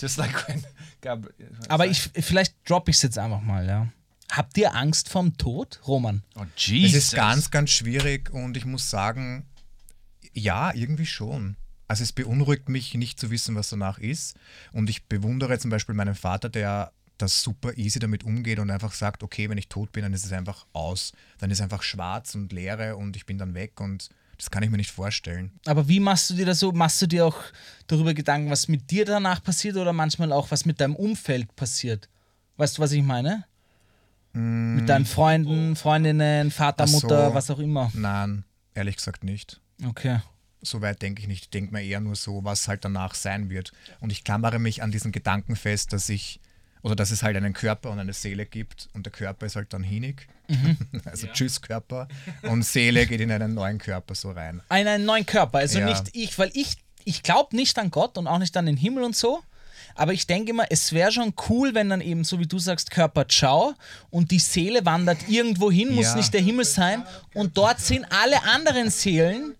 just 0.00 0.16
like 0.16 0.46
when. 0.48 0.64
Aber 1.68 1.86
ich, 1.86 2.00
vielleicht 2.14 2.54
droppe 2.68 2.92
ich 2.92 2.98
es 2.98 3.02
jetzt 3.02 3.18
einfach 3.18 3.40
mal, 3.40 3.66
ja. 3.66 3.88
Habt 4.30 4.56
ihr 4.58 4.76
Angst 4.76 5.08
vorm 5.08 5.36
Tod, 5.38 5.80
Roman? 5.88 6.22
Oh, 6.36 6.42
Es 6.56 6.66
Jesus. 6.66 6.94
ist 7.04 7.14
ganz, 7.16 7.50
ganz 7.50 7.70
schwierig 7.70 8.30
und 8.30 8.56
ich 8.56 8.64
muss 8.64 8.90
sagen, 8.90 9.44
ja, 10.32 10.72
irgendwie 10.72 11.06
schon. 11.06 11.56
Also 11.88 12.02
es 12.02 12.12
beunruhigt 12.12 12.68
mich 12.68 12.94
nicht 12.94 13.18
zu 13.18 13.30
wissen, 13.30 13.54
was 13.56 13.70
danach 13.70 13.98
ist. 13.98 14.36
Und 14.72 14.90
ich 14.90 15.06
bewundere 15.06 15.58
zum 15.58 15.70
Beispiel 15.70 15.94
meinen 15.94 16.14
Vater, 16.14 16.48
der 16.48 16.92
das 17.16 17.42
super 17.42 17.76
easy 17.76 17.98
damit 17.98 18.22
umgeht 18.24 18.58
und 18.60 18.70
einfach 18.70 18.92
sagt, 18.92 19.22
okay, 19.22 19.50
wenn 19.50 19.58
ich 19.58 19.68
tot 19.68 19.90
bin, 19.92 20.02
dann 20.02 20.12
ist 20.12 20.24
es 20.24 20.32
einfach 20.32 20.66
aus. 20.72 21.12
Dann 21.38 21.50
ist 21.50 21.60
einfach 21.60 21.82
schwarz 21.82 22.34
und 22.34 22.52
Leere 22.52 22.96
und 22.96 23.16
ich 23.16 23.26
bin 23.26 23.38
dann 23.38 23.54
weg 23.54 23.80
und 23.80 24.10
das 24.36 24.50
kann 24.50 24.62
ich 24.62 24.70
mir 24.70 24.76
nicht 24.76 24.92
vorstellen. 24.92 25.50
Aber 25.66 25.88
wie 25.88 25.98
machst 25.98 26.30
du 26.30 26.34
dir 26.34 26.46
das 26.46 26.60
so? 26.60 26.70
Machst 26.70 27.02
du 27.02 27.06
dir 27.06 27.26
auch 27.26 27.36
darüber 27.88 28.14
Gedanken, 28.14 28.50
was 28.50 28.68
mit 28.68 28.88
dir 28.90 29.04
danach 29.04 29.42
passiert 29.42 29.76
oder 29.76 29.92
manchmal 29.92 30.30
auch, 30.30 30.52
was 30.52 30.64
mit 30.64 30.80
deinem 30.80 30.94
Umfeld 30.94 31.56
passiert? 31.56 32.08
Weißt 32.56 32.78
du, 32.78 32.82
was 32.82 32.92
ich 32.92 33.02
meine? 33.02 33.44
Mit 34.32 34.88
deinen 34.88 35.06
Freunden, 35.06 35.74
Freundinnen, 35.74 36.52
Vater, 36.52 36.86
so. 36.86 37.00
Mutter, 37.00 37.34
was 37.34 37.50
auch 37.50 37.58
immer. 37.58 37.90
Nein, 37.94 38.44
ehrlich 38.74 38.96
gesagt 38.96 39.24
nicht. 39.24 39.60
Okay. 39.84 40.20
So 40.62 40.80
weit 40.82 41.02
denke 41.02 41.22
ich 41.22 41.28
nicht. 41.28 41.44
Ich 41.44 41.50
denke 41.50 41.72
mir 41.72 41.82
eher 41.82 42.00
nur 42.00 42.16
so, 42.16 42.42
was 42.44 42.66
halt 42.68 42.84
danach 42.84 43.14
sein 43.14 43.48
wird. 43.50 43.72
Und 44.00 44.10
ich 44.10 44.24
klammere 44.24 44.58
mich 44.58 44.82
an 44.82 44.90
diesen 44.90 45.12
Gedanken 45.12 45.54
fest, 45.56 45.92
dass 45.92 46.08
ich, 46.08 46.40
oder 46.82 46.96
dass 46.96 47.10
es 47.10 47.22
halt 47.22 47.36
einen 47.36 47.52
Körper 47.52 47.90
und 47.90 47.98
eine 48.00 48.12
Seele 48.12 48.44
gibt 48.46 48.88
und 48.92 49.06
der 49.06 49.12
Körper 49.12 49.46
ist 49.46 49.56
halt 49.56 49.72
dann 49.72 49.82
hinig. 49.84 50.26
Also 51.04 51.26
tschüss 51.28 51.60
Körper. 51.60 52.08
Und 52.42 52.62
Seele 52.64 53.06
geht 53.06 53.20
in 53.20 53.30
einen 53.30 53.54
neuen 53.54 53.78
Körper 53.78 54.14
so 54.14 54.30
rein. 54.32 54.62
einen 54.68 55.04
neuen 55.04 55.26
Körper. 55.26 55.58
Also 55.58 55.78
Ja. 55.78 55.86
nicht 55.86 56.04
ich, 56.12 56.38
weil 56.38 56.50
ich, 56.54 56.76
ich 57.04 57.22
glaube 57.22 57.54
nicht 57.54 57.78
an 57.78 57.90
Gott 57.90 58.16
und 58.18 58.26
auch 58.26 58.38
nicht 58.38 58.56
an 58.56 58.66
den 58.66 58.76
Himmel 58.76 59.04
und 59.04 59.14
so. 59.16 59.40
Aber 59.94 60.12
ich 60.12 60.26
denke 60.26 60.50
immer, 60.50 60.64
es 60.70 60.92
wäre 60.92 61.10
schon 61.12 61.34
cool, 61.48 61.74
wenn 61.74 61.88
dann 61.88 62.00
eben, 62.00 62.24
so 62.24 62.38
wie 62.38 62.46
du 62.46 62.58
sagst, 62.58 62.90
Körper 62.90 63.26
ciao 63.28 63.74
und 64.10 64.30
die 64.30 64.38
Seele 64.38 64.84
wandert 64.86 65.28
irgendwo 65.28 65.70
hin, 65.70 65.94
muss 65.94 66.06
Ja. 66.06 66.16
nicht 66.16 66.32
der 66.34 66.40
Himmel 66.40 66.64
sein. 66.64 67.04
Und 67.34 67.56
dort 67.56 67.80
sind 67.80 68.04
alle 68.10 68.42
anderen 68.44 68.90
Seelen 68.90 69.54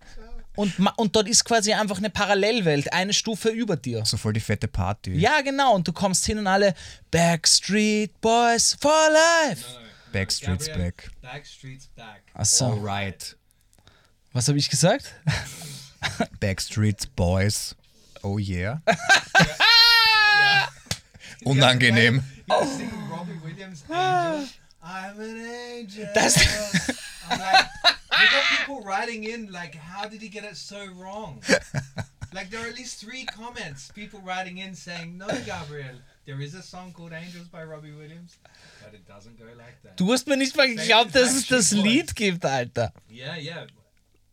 und, 0.59 0.77
ma- 0.77 0.93
und 0.97 1.15
dort 1.15 1.29
ist 1.29 1.45
quasi 1.45 1.71
einfach 1.71 1.99
eine 1.99 2.09
Parallelwelt, 2.09 2.91
eine 2.91 3.13
Stufe 3.13 3.47
über 3.47 3.77
dir. 3.77 4.03
So 4.03 4.17
voll 4.17 4.33
die 4.33 4.41
fette 4.41 4.67
Party. 4.67 5.13
Ja, 5.13 5.39
genau. 5.39 5.73
Und 5.73 5.87
du 5.87 5.93
kommst 5.93 6.25
hin 6.25 6.37
und 6.37 6.47
alle 6.47 6.73
Backstreet 7.11 8.19
Boys 8.19 8.75
for 8.81 8.91
life. 9.09 9.63
Backstreet's 10.11 10.67
back. 10.67 11.11
Backstreet's 11.21 11.87
back. 11.95 12.23
Achso, 12.33 12.73
Alright. 12.73 13.37
was 14.33 14.49
habe 14.49 14.57
ich 14.57 14.69
gesagt? 14.69 15.13
Backstreet's 16.41 17.07
Boys. 17.07 17.73
Oh 18.21 18.37
yeah. 18.37 18.81
Unangenehm. 21.45 22.21
singing 22.75 22.91
Robbie 23.09 23.39
Williams' 23.45 23.85
Angel. 23.89 24.45
I'm 24.83 25.19
an 25.21 25.37
angel. 25.77 26.09
Das, 26.13 26.35
like, 27.29 27.65
we 28.11 28.25
got 28.31 28.43
people 28.57 28.81
writing 28.81 29.23
in 29.25 29.51
like, 29.51 29.75
how 29.75 30.07
did 30.07 30.21
he 30.21 30.29
get 30.29 30.43
it 30.43 30.57
so 30.57 30.87
wrong? 30.95 31.41
like 32.33 32.49
there 32.49 32.61
are 32.63 32.67
at 32.67 32.75
least 32.75 32.99
three 32.99 33.25
comments, 33.25 33.91
people 33.93 34.19
writing 34.21 34.57
in 34.59 34.75
saying, 34.75 35.17
no, 35.17 35.27
Gabriel, 35.45 35.95
there 36.25 36.39
is 36.41 36.53
a 36.53 36.61
song 36.61 36.91
called 36.93 37.11
Angels 37.13 37.47
by 37.47 37.63
Robbie 37.63 37.91
Williams, 37.91 38.37
but 38.83 38.93
it 38.93 39.07
doesn't 39.07 39.37
go 39.39 39.45
like 39.57 39.81
that. 39.83 39.97
du 39.97 40.11
hast 40.11 40.27
mir 40.27 40.37
nicht 40.37 40.55
mal 40.55 40.67
geglaubt, 40.67 41.13
dass 41.15 41.35
es 41.35 41.47
das 41.47 41.71
Lied 41.71 42.15
gibt, 42.15 42.45
Alter. 42.45 42.91
Yeah, 43.09 43.35
yeah. 43.37 43.65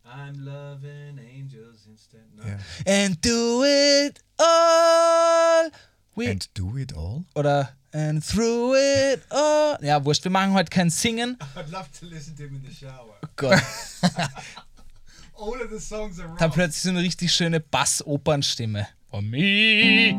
I'm 0.05 0.45
loving 0.45 1.19
angels 1.19 1.85
instead. 1.87 2.23
No. 2.35 2.43
Ja. 2.45 2.57
And 2.85 3.19
do 3.21 3.63
it 3.65 4.19
all. 4.39 5.69
We, 6.15 6.27
And 6.27 6.47
do 6.53 6.77
it 6.77 6.93
all? 6.95 7.25
oder 7.35 7.75
and 7.97 8.23
through 8.23 8.75
it 8.75 9.21
all. 9.31 9.77
Ja, 9.81 10.03
wurscht, 10.05 10.23
wir 10.23 10.31
machen 10.31 10.53
heute 10.53 10.69
kein 10.69 10.89
Singen. 10.89 11.37
I'd 11.55 11.69
love 11.71 11.89
to 11.99 12.05
listen 12.05 12.35
to 12.35 12.43
him 12.43 12.55
in 12.55 12.63
the 12.63 12.73
shower. 12.73 13.15
Oh 13.23 13.27
Gott, 13.35 13.61
All 15.39 15.61
of 15.61 15.69
the 15.69 15.79
songs 15.79 16.19
are 16.19 16.29
da 16.39 16.47
plötzlich 16.47 16.81
so 16.83 16.89
eine 16.89 17.01
richtig 17.01 17.31
schöne 17.31 17.59
Bass-Opernstimme. 17.59 18.87
For 19.11 19.21
me. 19.21 20.15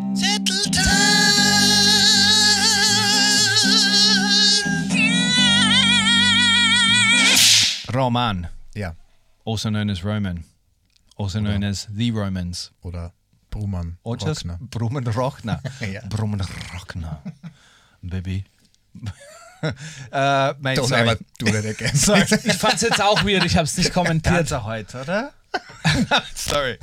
Roman, 7.95 8.49
Ja. 8.75 8.95
also 9.45 9.71
known 9.71 9.91
as 9.91 10.05
Roman, 10.05 10.45
also 11.17 11.41
known 11.41 11.65
as 11.65 11.89
the 11.91 12.11
Romans. 12.11 12.71
Oder 12.83 13.13
Brumann. 13.51 13.97
Or 14.03 14.17
just 14.17 14.45
Rockner. 14.45 14.59
Brummen 14.71 15.05
Rockner. 15.07 15.61
Ja. 15.81 16.03
Brummen 16.09 16.41
Rockner. 16.75 17.23
Baby. 18.03 18.45
uh, 20.13 20.55
mate, 20.61 20.79
Don't 20.79 20.89
sorry. 20.89 21.03
ever 21.09 21.19
do 21.39 21.47
that 21.47 21.65
again. 21.65 21.91
Ich 21.95 22.57
fand's 22.59 22.83
jetzt 22.83 23.01
auch 23.01 23.25
weird, 23.25 23.45
ich 23.45 23.57
hab's 23.57 23.77
nicht 23.77 23.93
kommentiert. 23.93 24.35
Ganze 24.35 24.65
heute, 24.65 25.01
oder? 25.01 25.33
sorry. 26.35 26.79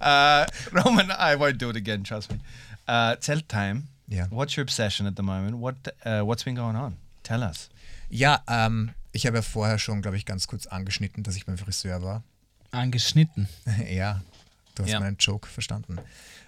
Uh, 0.00 0.44
Roman, 0.72 1.10
I 1.10 1.36
won't 1.38 1.58
do 1.58 1.70
it 1.70 1.76
again, 1.76 2.04
trust 2.04 2.30
me. 2.30 2.38
Uh, 2.86 3.16
tell 3.16 3.40
time. 3.42 3.84
Ja. 4.08 4.26
What's 4.30 4.56
your 4.56 4.62
obsession 4.62 5.06
at 5.06 5.14
the 5.16 5.22
moment? 5.22 5.56
What 5.58 5.76
uh, 6.04 6.22
What's 6.24 6.44
been 6.44 6.54
going 6.56 6.76
on? 6.76 6.96
Tell 7.22 7.42
us. 7.42 7.68
Ja, 8.10 8.42
ähm, 8.48 8.90
ich 9.12 9.26
habe 9.26 9.36
ja 9.36 9.42
vorher 9.42 9.78
schon, 9.78 10.00
glaube 10.02 10.16
ich, 10.16 10.24
ganz 10.24 10.46
kurz 10.46 10.66
angeschnitten, 10.66 11.22
dass 11.22 11.36
ich 11.36 11.44
beim 11.46 11.58
Friseur 11.58 12.02
war. 12.02 12.22
Angeschnitten. 12.70 13.48
ja, 13.90 14.20
du 14.74 14.82
hast 14.84 14.90
Ja. 14.90 15.00
meinen 15.00 15.16
Joke 15.18 15.46
verstanden. 15.48 15.98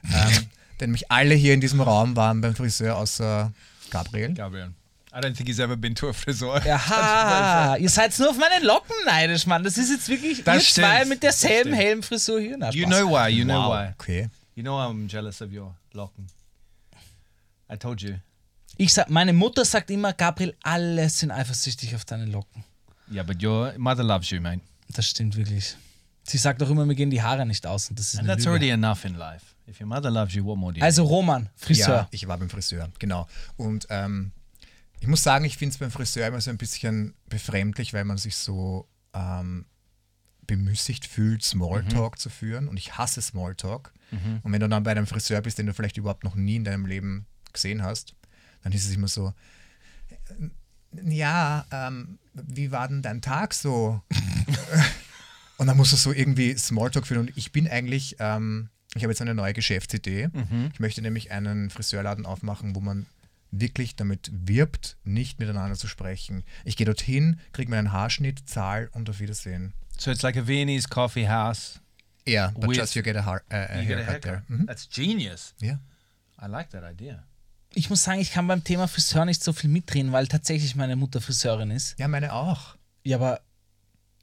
ähm, 0.05 0.47
denn 0.81 0.91
mich 0.91 1.11
alle 1.11 1.35
hier 1.35 1.53
in 1.55 1.61
diesem 1.61 1.81
Raum 1.83 2.17
waren 2.17 2.41
beim 2.41 2.55
Friseur, 2.55 2.97
außer 2.97 3.53
Gabriel. 3.90 4.35
Gabriel. 4.35 4.70
I 5.12 5.16
don't 5.20 5.35
think 5.35 5.48
he's 5.48 5.59
ever 5.59 5.76
been 5.76 5.94
to 5.96 6.09
a 6.09 6.12
friseur. 6.12 6.62
Aha, 6.64 7.76
ihr 7.81 7.88
seid 7.88 8.16
nur 8.20 8.31
auf 8.31 8.38
meine 8.38 8.64
Locken 8.64 8.94
neidisch, 9.07 9.44
Mann. 9.46 9.64
Das 9.64 9.76
ist 9.76 9.90
jetzt 9.90 10.09
wirklich 10.09 10.44
Das 10.44 10.55
ihr 10.57 10.61
stimmt. 10.61 10.87
zwei 10.87 11.05
mit 11.07 11.22
derselben. 11.22 11.72
Helmfrisur 11.72 12.40
hier. 12.40 12.57
Na, 12.57 12.70
You 12.70 12.87
know 12.87 13.09
why? 13.11 13.29
You 13.29 13.44
know 13.44 13.68
Wow, 13.70 13.72
why? 13.88 13.92
Okay. 13.98 14.29
You 14.55 14.62
know 14.62 14.76
I'm 14.79 15.09
jealous 15.09 15.42
of 15.42 15.50
your 15.53 15.74
locken. 15.94 16.29
I 17.72 17.76
told 17.76 18.00
you. 18.03 18.14
Ich 18.76 18.92
sag, 18.94 19.11
meine 19.11 19.33
Mutter 19.33 19.64
sagt 19.64 19.90
immer, 19.90 20.12
Gabriel, 20.12 20.55
alle 20.62 21.09
sind 21.11 21.31
eifersüchtig 21.33 21.94
auf 21.96 22.05
deine 22.05 22.26
Locken. 22.26 22.64
Yeah, 23.12 23.24
but 23.24 23.42
your 23.42 23.74
mother 23.79 24.05
loves 24.05 24.31
you, 24.31 24.40
mate. 24.40 24.61
Das 24.90 25.09
stimmt 25.09 25.37
wirklich. 25.37 25.76
Sie 26.22 26.38
sagt 26.38 26.62
auch 26.62 26.70
immer, 26.70 26.87
mir 26.87 26.94
gehen 26.94 27.11
die 27.11 27.20
Haare 27.22 27.44
nicht 27.44 27.66
aus 27.66 27.90
und 27.90 27.98
das 27.98 28.14
ist 28.14 28.20
And 28.20 28.29
that's 28.29 28.44
Lüge. 28.44 28.50
already 28.50 28.70
enough 28.70 29.05
in 29.05 29.14
life. 29.16 29.44
If 29.71 29.81
your 29.81 29.87
mother 29.87 30.11
loves 30.11 30.35
you, 30.35 30.45
what 30.45 30.57
more 30.57 30.73
do 30.73 30.81
you 30.81 30.85
Also? 30.85 31.05
Roman, 31.05 31.49
Friseur. 31.55 31.89
Ja, 31.89 32.09
ich 32.11 32.27
war 32.27 32.37
beim 32.39 32.51
Friseur, 32.51 32.91
genau. 32.99 33.29
Und 33.57 33.87
ähm, 33.89 34.33
ich 34.99 35.07
muss 35.07 35.23
sagen, 35.23 35.45
ich 35.45 35.57
finde 35.57 35.75
es 35.75 35.79
beim 35.79 35.91
Friseur 35.91 36.27
immer 36.27 36.41
so 36.41 36.51
ein 36.51 36.59
bisschen 36.59 37.15
befremdlich, 37.29 37.95
weil 37.95 38.05
man 38.05 38.19
sich 38.19 38.37
so 38.37 38.89
ähm, 39.15 39.65
bemüßigt 40.47 41.07
fühlt, 41.07 41.45
Smalltalk 41.45 42.19
zu 42.19 42.29
führen. 42.29 42.67
Und 42.67 42.77
ich 42.77 42.99
hasse 42.99 43.23
Smalltalk. 43.23 43.93
Und 44.43 44.53
wenn 44.53 44.61
du 44.61 44.69
dann 44.69 44.83
bei 44.83 44.91
einem 44.91 45.07
Friseur 45.07 45.41
bist, 45.41 45.59
den 45.59 45.67
du 45.67 45.75
vielleicht 45.75 45.97
überhaupt 45.97 46.25
noch 46.25 46.35
nie 46.35 46.57
in 46.57 46.65
deinem 46.65 46.85
Leben 46.85 47.27
gesehen 47.53 47.83
hast, 47.83 48.17
dann 48.63 48.73
ist 48.73 48.85
es 48.85 48.95
immer 48.95 49.07
so, 49.09 49.33
äh, 50.09 51.15
ja, 51.15 51.65
ähm, 51.71 52.19
wie 52.35 52.73
war 52.73 52.89
denn 52.89 53.03
dein 53.03 53.23
Tag 53.23 53.55
so? 53.55 54.03
und 55.59 55.67
dann 55.69 55.77
musst 55.77 55.93
du 55.93 55.97
so 55.97 56.13
irgendwie 56.13 56.57
Smalltalk 56.59 57.07
führen. 57.07 57.29
Und 57.29 57.37
ich 57.37 57.53
bin 57.53 57.69
eigentlich, 57.69 58.17
ähm, 58.19 58.69
Ich 58.96 59.03
habe 59.03 59.12
jetzt 59.12 59.20
eine 59.22 59.35
neue 59.35 59.53
Geschäftsidee. 59.53 60.29
Ich 60.72 60.81
möchte 60.81 61.00
nämlich 61.03 61.31
einen 61.31 61.70
Friseurladen 61.70 62.26
aufmachen, 62.26 62.74
wo 62.74 62.81
man 62.81 63.07
wirklich 63.53 63.96
damit 63.96 64.31
wirbt, 64.33 64.96
nicht 65.05 65.38
miteinander 65.40 65.76
zu 65.76 65.87
sprechen. 65.88 66.44
Ich 66.64 66.76
gehe 66.76 66.85
dorthin, 66.87 67.40
kriege 67.53 67.70
mir 67.70 67.79
einen 67.79 67.92
Haarschnitt, 67.92 68.48
zahl 68.48 68.88
und 68.92 69.09
auf 69.11 69.20
Wiedersehen. 69.20 69.72
So 69.98 70.11
it's 70.11 70.22
like 70.22 70.37
a 70.37 70.46
Viennese 70.46 70.88
coffee 70.88 71.29
house. 71.29 71.81
Yeah, 72.29 72.53
but 72.55 72.68
With- 72.70 72.76
just 72.79 72.94
you 72.94 73.03
get 73.03 73.16
a, 73.16 73.24
har- 73.24 73.42
a, 73.50 73.57
a 73.57 73.81
You 73.81 73.87
get 73.88 73.98
a 73.98 74.03
haircut 74.05 74.22
there. 74.22 74.33
haircut. 74.37 74.50
Mhm. 74.50 74.66
That's 74.66 74.88
genius. 74.88 75.55
Ja. 75.61 75.79
I 76.42 76.46
like 76.46 76.70
that 76.70 76.83
idea. 76.90 77.22
Ich 77.74 77.90
muss 77.90 78.03
sagen, 78.03 78.20
ich 78.20 78.33
kann 78.33 78.46
beim 78.46 78.64
Thema 78.64 78.88
Friseur 78.88 79.24
nicht 79.24 79.42
so 79.44 79.53
viel 79.53 79.70
mitreden, 79.70 80.11
weil 80.12 80.26
tatsächlich 80.26 80.74
meine 80.74 80.96
Mutter 80.96 81.20
Friseurin 81.20 81.70
ist. 81.70 81.98
ja, 81.98 82.09
meine 82.09 82.33
auch. 82.33 82.76
Ja, 83.05 83.16
aber. 83.16 83.40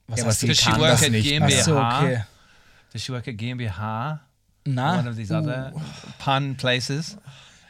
Was 0.08 0.20
Ja, 0.20 0.24
aber 0.24 0.32
heißt 0.32 0.40
sie 0.42 0.48
Does 0.48 0.58
she 0.58 0.70
kann 0.70 0.80
work 0.80 0.90
das 0.92 1.04
at 1.04 1.12
nicht. 1.12 1.28
GmbH? 1.28 1.58
Ach 1.60 1.64
so, 1.64 1.78
okay. 1.80 2.24
Does 2.94 3.04
she 3.04 3.12
work 3.14 3.28
at 3.28 3.38
GmbH? 3.38 4.22
Na, 4.74 5.00
One 5.00 5.10
of 5.10 5.16
these 5.16 5.34
other 5.34 5.74
pun 6.20 6.56
places? 6.56 7.18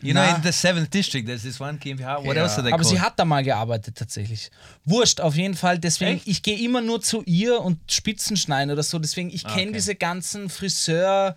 You 0.01 0.13
know, 0.13 0.21
Nah. 0.21 0.35
in 0.35 0.43
the 0.43 0.51
seventh 0.51 0.91
district, 0.91 1.25
there's 1.27 1.41
this 1.41 1.59
one 1.59 1.79
GmbH. 1.79 2.23
What 2.23 2.35
Ja. 2.35 2.43
else 2.43 2.53
are 2.57 2.63
they 2.63 2.71
aber 2.71 2.83
called? 2.83 2.95
sie 2.95 3.01
hat 3.01 3.17
da 3.17 3.25
mal 3.25 3.43
gearbeitit 3.43 3.95
tatsächlich. 3.95 4.51
Wurscht, 4.85 5.19
auf 5.21 5.35
jeden 5.35 5.55
Fall. 5.55 5.79
Deswegen, 5.79 6.17
Echt? 6.17 6.27
ich 6.27 6.43
gehe 6.43 6.59
immer 6.63 6.81
nur 6.81 7.01
zu 7.01 7.23
ihr 7.25 7.59
und 7.61 7.79
Spitzen 7.91 8.37
schneiden 8.37 8.71
oder 8.71 8.83
so. 8.83 8.99
Deswegen, 8.99 9.29
ich 9.31 9.43
kenne 9.43 9.63
okay. 9.63 9.71
diese 9.73 9.95
ganzen 9.95 10.49
Friseur. 10.49 11.35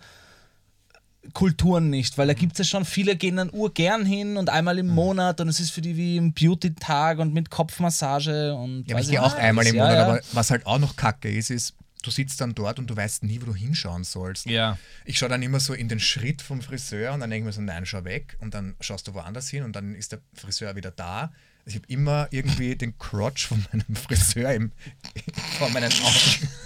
Kulturen 1.33 1.91
nicht, 1.91 2.17
weil 2.17 2.25
da 2.25 2.33
gibt 2.33 2.53
es 2.53 2.57
ja 2.57 2.65
schon 2.65 2.83
viele, 2.83 3.15
gehen 3.15 3.35
dann 3.35 3.51
urgern 3.53 4.05
hin 4.07 4.37
und 4.37 4.49
einmal 4.49 4.79
im 4.79 4.87
Monat 4.87 5.39
und 5.39 5.49
es 5.49 5.59
ist 5.59 5.69
für 5.69 5.81
die 5.81 5.95
wie 5.95 6.17
ein 6.17 6.33
Beauty-Tag 6.33 7.19
und 7.19 7.31
mit 7.31 7.51
Kopfmassage 7.51 8.55
und. 8.55 8.85
Ja, 8.87 8.95
aber 8.95 8.99
weiß 9.01 9.05
ich 9.05 9.11
gehe 9.11 9.21
auch 9.23 9.35
einmal 9.35 9.67
im 9.67 9.75
Ja, 9.75 9.83
Monat, 9.83 9.97
ja. 9.99 10.05
aber 10.07 10.19
was 10.33 10.49
halt 10.49 10.65
auch 10.65 10.79
noch 10.79 10.95
kacke 10.95 11.29
ist, 11.31 11.51
ist, 11.51 11.75
du 12.01 12.11
sitzt 12.11 12.41
dann 12.41 12.53
dort 12.55 12.79
und 12.79 12.87
du 12.89 12.95
weißt 12.95 13.23
nie, 13.23 13.41
wo 13.41 13.45
du 13.45 13.55
hinschauen 13.55 14.03
sollst. 14.03 14.45
Ja. 14.45 14.77
Ich 15.05 15.17
schaue 15.17 15.29
dann 15.29 15.41
immer 15.43 15.59
so 15.59 15.73
in 15.73 15.89
den 15.89 15.99
Schritt 15.99 16.41
vom 16.41 16.61
Friseur 16.61 17.13
und 17.13 17.19
dann 17.19 17.29
denke 17.29 17.49
ich 17.49 17.55
mir 17.55 17.61
so, 17.61 17.61
nein, 17.61 17.85
schau 17.85 18.03
weg 18.03 18.37
und 18.39 18.53
dann 18.53 18.75
schaust 18.79 19.07
du 19.07 19.13
woanders 19.13 19.49
hin 19.49 19.63
und 19.63 19.75
dann 19.75 19.95
ist 19.95 20.11
der 20.11 20.19
Friseur 20.33 20.75
wieder 20.75 20.91
da. 20.91 21.31
Ich 21.65 21.75
habe 21.75 21.85
immer 21.87 22.27
irgendwie 22.31 22.75
den 22.77 22.97
Crotch 22.97 23.47
von 23.47 23.65
meinem 23.71 23.95
Friseur 23.95 24.53
im, 24.53 24.71
vor 25.57 25.69
meinen 25.69 25.91
Augen. 25.91 26.49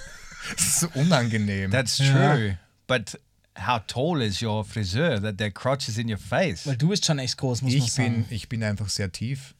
Das 0.55 0.63
ist 0.63 0.79
so 0.81 0.89
unangenehm. 0.93 1.71
That's 1.71 1.97
true. 1.97 2.55
But 2.85 3.19
how 3.57 3.79
tall 3.79 4.21
is 4.21 4.41
your 4.41 4.63
friseur 4.63 5.19
that 5.21 5.39
their 5.39 5.49
crotch 5.49 5.89
is 5.89 5.97
in 5.97 6.07
your 6.07 6.19
face? 6.19 6.67
Weil 6.67 6.77
du 6.77 6.89
bist 6.89 7.05
schon 7.05 7.19
echt 7.19 7.37
groß, 7.37 7.63
muss 7.63 7.73
man 7.73 7.81
ich, 7.81 7.91
sagen. 7.91 8.25
bin, 8.25 8.35
ich 8.35 8.47
bin 8.47 8.63
einfach 8.63 8.89
sehr 8.89 9.11
tief. 9.11 9.55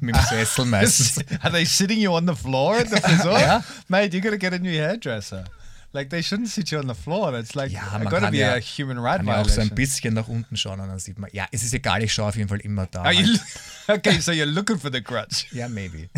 Mit 0.00 0.14
dem 0.14 0.70
meistens. 0.70 1.18
Are 1.42 1.50
they 1.50 1.64
sitting 1.64 1.98
you 1.98 2.14
on 2.14 2.26
the 2.26 2.34
floor 2.34 2.76
at 2.76 2.88
the 2.90 2.96
friseur? 3.00 3.38
Yeah. 3.38 3.62
Mate, 3.88 4.14
you 4.14 4.20
gotta 4.20 4.38
get 4.38 4.52
a 4.52 4.58
new 4.58 4.72
hairdresser. 4.72 5.44
Like 5.92 6.08
they 6.10 6.22
shouldn't 6.22 6.48
sit 6.48 6.70
you 6.70 6.78
on 6.78 6.86
the 6.86 6.94
floor. 6.94 7.32
That's 7.32 7.56
like 7.56 7.72
Ja, 7.72 7.80
yeah, 7.82 7.98
man 7.98 8.08
gotta 8.08 8.30
be 8.30 8.38
ja, 8.38 8.54
a 8.54 8.60
human 8.60 8.98
right 8.98 9.18
kann 9.18 9.26
ja 9.26 9.40
auch 9.42 9.48
so 9.48 9.60
ein 9.60 9.70
bisschen 9.70 10.14
nach 10.14 10.28
unten 10.28 10.56
schauen 10.56 10.78
und 10.78 10.88
dann 10.88 11.00
sieht 11.00 11.18
man, 11.18 11.30
ja, 11.32 11.46
es 11.50 11.64
ist 11.64 11.74
egal, 11.74 12.02
ich 12.04 12.12
schaue 12.12 12.28
auf 12.28 12.36
jeden 12.36 12.48
Fall 12.48 12.60
immer 12.60 12.86
da. 12.86 13.02
Are 13.02 13.12
you, 13.12 13.26
okay, 13.88 14.20
so 14.20 14.30
you're 14.30 14.46
looking 14.46 14.78
for 14.78 14.90
the 14.92 15.02
crutch. 15.02 15.46
Yeah, 15.52 15.68
maybe. 15.68 16.08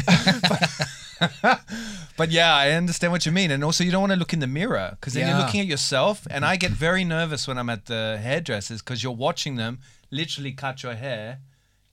But 2.16 2.31
yeah, 2.31 2.55
I 2.55 2.73
understand 2.77 3.12
what 3.12 3.25
you 3.25 3.33
mean. 3.33 3.51
And 3.51 3.64
also, 3.64 3.83
you 3.85 3.90
don't 3.90 4.03
want 4.03 4.12
to 4.12 4.18
look 4.18 4.33
in 4.33 4.40
the 4.40 4.47
mirror 4.47 4.90
because 5.01 5.14
then 5.14 5.29
you're 5.29 5.38
looking 5.38 5.61
at 5.61 5.66
yourself. 5.66 6.27
And 6.31 6.45
I 6.45 6.57
get 6.57 6.73
very 6.73 7.05
nervous 7.05 7.47
when 7.49 7.59
I'm 7.59 7.71
at 7.71 7.87
the 7.87 8.18
hairdressers 8.23 8.83
because 8.83 9.03
you're 9.03 9.16
watching 9.16 9.57
them 9.57 9.79
literally 10.11 10.53
cut 10.53 10.83
your 10.83 10.95
hair. 10.95 11.38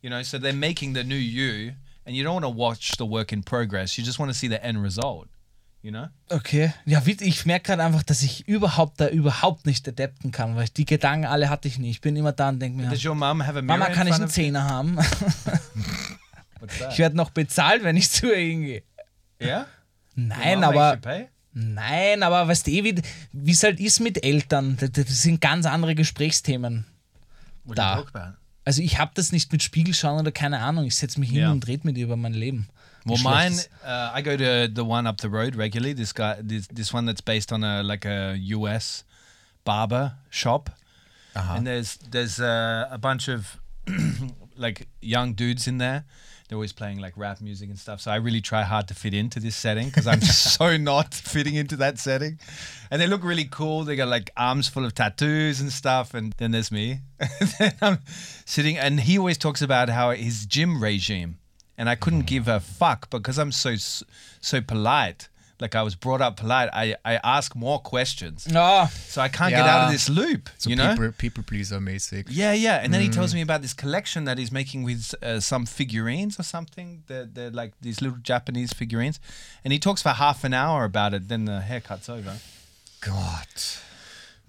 You 0.01 0.09
know, 0.09 0.21
so 0.23 0.37
they're 0.39 0.53
making 0.53 0.93
the 0.95 1.03
new 1.03 1.15
you, 1.15 1.73
and 2.05 2.15
you 2.15 2.23
don't 2.23 2.41
want 2.41 2.45
to 2.45 2.49
watch 2.49 2.97
the 2.97 3.05
work 3.05 3.31
in 3.31 3.43
progress. 3.43 3.97
You 3.97 4.05
just 4.05 4.19
want 4.19 4.31
to 4.31 4.37
see 4.37 4.47
the 4.47 4.63
end 4.63 4.81
result. 4.81 5.27
You 5.81 5.91
know? 5.91 6.07
Okay. 6.29 6.73
Ja, 6.85 7.01
ich 7.05 7.45
merke 7.45 7.67
gerade 7.67 7.83
einfach, 7.83 8.03
dass 8.03 8.21
ich 8.21 8.47
überhaupt 8.47 8.99
da 8.99 9.07
überhaupt 9.07 9.65
nicht 9.65 9.87
adapten 9.87 10.31
kann, 10.31 10.55
weil 10.55 10.65
ich 10.65 10.73
die 10.73 10.85
Gedanken 10.85 11.25
alle 11.25 11.49
hatte 11.49 11.69
ich 11.69 11.77
nie. 11.79 11.89
Ich 11.89 12.01
bin 12.01 12.17
immer 12.17 12.33
da 12.33 12.49
und 12.49 12.59
denke 12.59 12.81
mir, 12.81 12.89
Does 12.89 13.05
your 13.05 13.15
mum 13.15 13.45
have 13.45 13.57
a? 13.57 13.61
Mama, 13.61 13.87
kann 13.89 14.07
ich 14.07 14.13
einen 14.13 14.27
Zehner 14.29 14.65
haben? 14.65 14.97
Ich 16.91 16.97
werde 16.99 17.15
noch 17.15 17.29
bezahlt, 17.29 17.83
wenn 17.83 17.95
ich 17.95 18.09
zu 18.09 18.27
ihr 18.27 18.37
hingehe. 18.37 18.83
yeah. 19.41 19.67
Nein, 20.15 20.59
Mom 20.59 20.77
aber 20.77 20.99
nein, 21.53 22.23
aber 22.23 22.47
weißt 22.49 22.67
du, 22.67 22.71
wie 22.71 23.01
wie 23.31 23.51
es 23.51 23.63
halt 23.63 23.79
ist 23.79 24.01
mit 24.01 24.21
Eltern, 24.23 24.75
das, 24.77 24.91
das 24.91 25.21
sind 25.21 25.39
ganz 25.39 25.65
andere 25.65 25.95
Gesprächsthemen. 25.95 26.85
What 27.63 27.77
Da. 27.77 28.37
Also 28.65 28.81
ich 28.81 28.99
habe 28.99 29.11
das 29.15 29.31
nicht 29.31 29.51
mit 29.51 29.63
Spiegel 29.63 29.93
schauen 29.93 30.19
oder 30.19 30.31
keine 30.31 30.59
Ahnung. 30.59 30.85
Ich 30.85 30.95
setze 30.95 31.19
mich 31.19 31.29
hin 31.29 31.39
Ja. 31.39 31.51
und 31.51 31.65
rede 31.67 31.85
mit 31.87 31.97
ihr 31.97 32.05
über 32.05 32.17
mein 32.17 32.33
Leben. 32.33 32.67
Well, 33.05 33.17
mine, 33.23 33.55
uh, 33.83 34.11
I 34.17 34.21
go 34.21 34.35
to 34.35 34.67
the 34.73 34.81
one 34.85 35.07
up 35.07 35.21
the 35.21 35.29
road 35.29 35.55
regularly. 35.55 35.95
This 35.95 36.13
guy, 36.13 36.35
this 36.43 36.67
this 36.67 36.93
one 36.93 37.05
that's 37.07 37.21
based 37.21 37.51
on 37.51 37.63
a 37.63 37.81
like 37.81 38.05
a 38.05 38.35
US 38.57 39.05
barber 39.63 40.17
shop, 40.29 40.69
and 41.33 41.65
there's 41.65 41.97
there's 42.11 42.39
uh, 42.39 42.87
a 42.91 42.97
bunch 42.97 43.29
of 43.29 43.57
like 44.57 44.87
young 45.01 45.33
dudes 45.33 45.65
in 45.67 45.77
there. 45.79 46.03
They're 46.49 46.57
always 46.57 46.73
playing 46.73 46.99
like 46.99 47.13
rap 47.15 47.39
music 47.39 47.69
and 47.69 47.79
stuff. 47.79 48.01
So 48.01 48.11
I 48.11 48.15
really 48.15 48.41
try 48.41 48.63
hard 48.63 48.87
to 48.89 48.93
fit 48.93 49.13
into 49.13 49.39
this 49.39 49.55
setting 49.55 49.85
because 49.85 50.07
I'm 50.07 50.21
so 50.21 50.75
not 50.75 51.13
fitting 51.13 51.55
into 51.55 51.77
that 51.77 51.99
setting. 51.99 52.39
And 52.91 53.01
they 53.01 53.07
look 53.07 53.23
really 53.23 53.45
cool. 53.45 53.83
They 53.83 53.95
got 53.95 54.07
like 54.07 54.31
arms 54.35 54.67
full 54.67 54.83
of 54.83 54.93
tattoos 54.93 55.61
and 55.61 55.71
stuff. 55.71 56.13
And 56.13 56.33
then 56.37 56.51
there's 56.51 56.71
me. 56.71 57.01
then 57.59 57.73
I'm 57.81 57.99
sitting, 58.45 58.77
and 58.77 58.99
he 58.99 59.17
always 59.17 59.37
talks 59.37 59.61
about 59.61 59.89
how 59.89 60.11
his 60.11 60.45
gym 60.45 60.83
regime 60.83 61.37
and 61.79 61.89
I 61.89 61.95
couldn't 61.95 62.23
mm. 62.23 62.27
give 62.27 62.47
a 62.49 62.59
fuck 62.59 63.09
because 63.09 63.39
I'm 63.39 63.53
so 63.53 63.75
so 63.77 64.61
polite. 64.61 65.28
Like 65.59 65.75
I 65.75 65.83
was 65.83 65.95
brought 65.95 66.21
up 66.21 66.37
polite. 66.37 66.69
I, 66.73 66.95
I 67.03 67.19
ask 67.23 67.55
more 67.55 67.79
questions, 67.79 68.47
Ja, 68.49 68.87
so 68.87 69.21
I 69.21 69.27
can't 69.27 69.51
get 69.51 69.65
out 69.65 69.85
of 69.85 69.91
this 69.91 70.09
loop. 70.09 70.49
So 70.57 70.69
you 70.69 70.75
know? 70.75 70.93
people, 70.93 71.11
people 71.11 71.43
pleaser 71.43 71.79
mäßig. 71.79 72.27
Yeah, 72.29 72.53
yeah. 72.53 72.81
And 72.83 72.93
then 72.93 73.01
he 73.01 73.09
tells 73.09 73.33
me 73.33 73.41
about 73.41 73.61
this 73.61 73.73
collection 73.73 74.23
that 74.25 74.37
he's 74.37 74.51
making 74.51 74.83
with 74.83 75.13
uh, 75.21 75.39
some 75.39 75.65
figurines 75.65 76.39
or 76.39 76.43
something. 76.43 77.03
They're, 77.07 77.25
they're 77.25 77.51
like 77.51 77.73
these 77.81 78.01
little 78.01 78.19
Japanese 78.21 78.71
figurines, 78.73 79.19
and 79.63 79.73
he 79.73 79.79
talks 79.79 80.01
for 80.01 80.09
half 80.09 80.43
an 80.43 80.53
hour 80.53 80.85
about 80.85 81.13
it. 81.13 81.27
Then 81.27 81.45
the 81.45 81.59
haircut's 81.61 82.09
over. 82.09 82.37
Gott. 83.01 83.81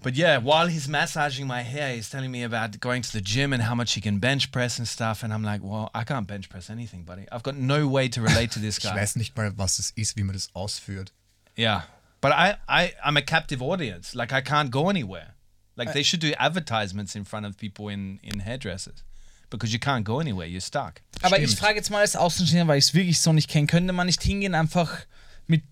But 0.03 0.15
yeah, 0.15 0.39
while 0.39 0.67
he's 0.67 0.87
massaging 0.87 1.45
my 1.45 1.61
hair, 1.61 1.93
he's 1.95 2.09
telling 2.09 2.31
me 2.31 2.41
about 2.43 2.79
going 2.79 3.03
to 3.03 3.11
the 3.11 3.21
gym 3.21 3.53
and 3.53 3.61
how 3.61 3.75
much 3.75 3.93
he 3.93 4.01
can 4.01 4.17
bench 4.19 4.51
press 4.51 4.79
and 4.79 4.87
stuff. 4.87 5.21
And 5.23 5.31
I'm 5.31 5.43
like, 5.43 5.61
well, 5.63 5.91
I 5.93 6.03
can't 6.03 6.25
bench 6.27 6.49
press 6.49 6.69
anything, 6.71 7.03
buddy. 7.03 7.25
I've 7.31 7.43
got 7.43 7.55
no 7.55 7.87
way 7.87 8.07
to 8.09 8.21
relate 8.21 8.49
to 8.53 8.59
this 8.59 8.77
Ich 8.79 8.83
guy. 8.83 8.95
weiß 8.95 9.15
nicht 9.15 9.37
mal, 9.37 9.51
was 9.57 9.77
das 9.77 9.91
ist, 9.95 10.17
wie 10.17 10.23
man 10.23 10.33
das 10.33 10.49
ausführt. 10.55 11.11
Yeah. 11.55 11.83
But 12.19 12.31
I, 12.31 12.55
I, 12.67 12.93
I'm 13.05 13.15
a 13.17 13.21
captive 13.21 13.61
audience. 13.61 14.15
Like 14.15 14.31
I 14.33 14.41
can't 14.41 14.71
go 14.71 14.89
anywhere. 14.89 15.35
Like 15.77 15.93
they 15.93 16.03
should 16.03 16.19
do 16.21 16.33
advertisements 16.39 17.15
in 17.15 17.23
front 17.25 17.45
of 17.45 17.57
people 17.57 17.87
in, 17.89 18.19
in 18.23 18.39
hairdressers. 18.39 19.03
Because 19.49 19.71
you 19.73 19.79
can't 19.79 20.03
go 20.03 20.19
anywhere, 20.19 20.47
you're 20.47 20.61
stuck. 20.61 21.01
aber 21.21 21.37
ich 21.39 21.47
Stimmt. 21.51 21.59
frage 21.59 21.75
jetzt 21.75 21.89
mal 21.91 21.99
als 21.99 22.15
Außenstehender, 22.15 22.67
weil 22.67 22.77
ich 22.79 22.85
es 22.85 22.93
wirklich 22.93 23.19
so 23.19 23.33
nicht 23.33 23.49
kenne, 23.49 23.67
könnte 23.67 23.91
man 23.93 24.07
nicht 24.07 24.23
hingehen 24.23 24.55
einfach 24.55 24.97
mit 25.45 25.63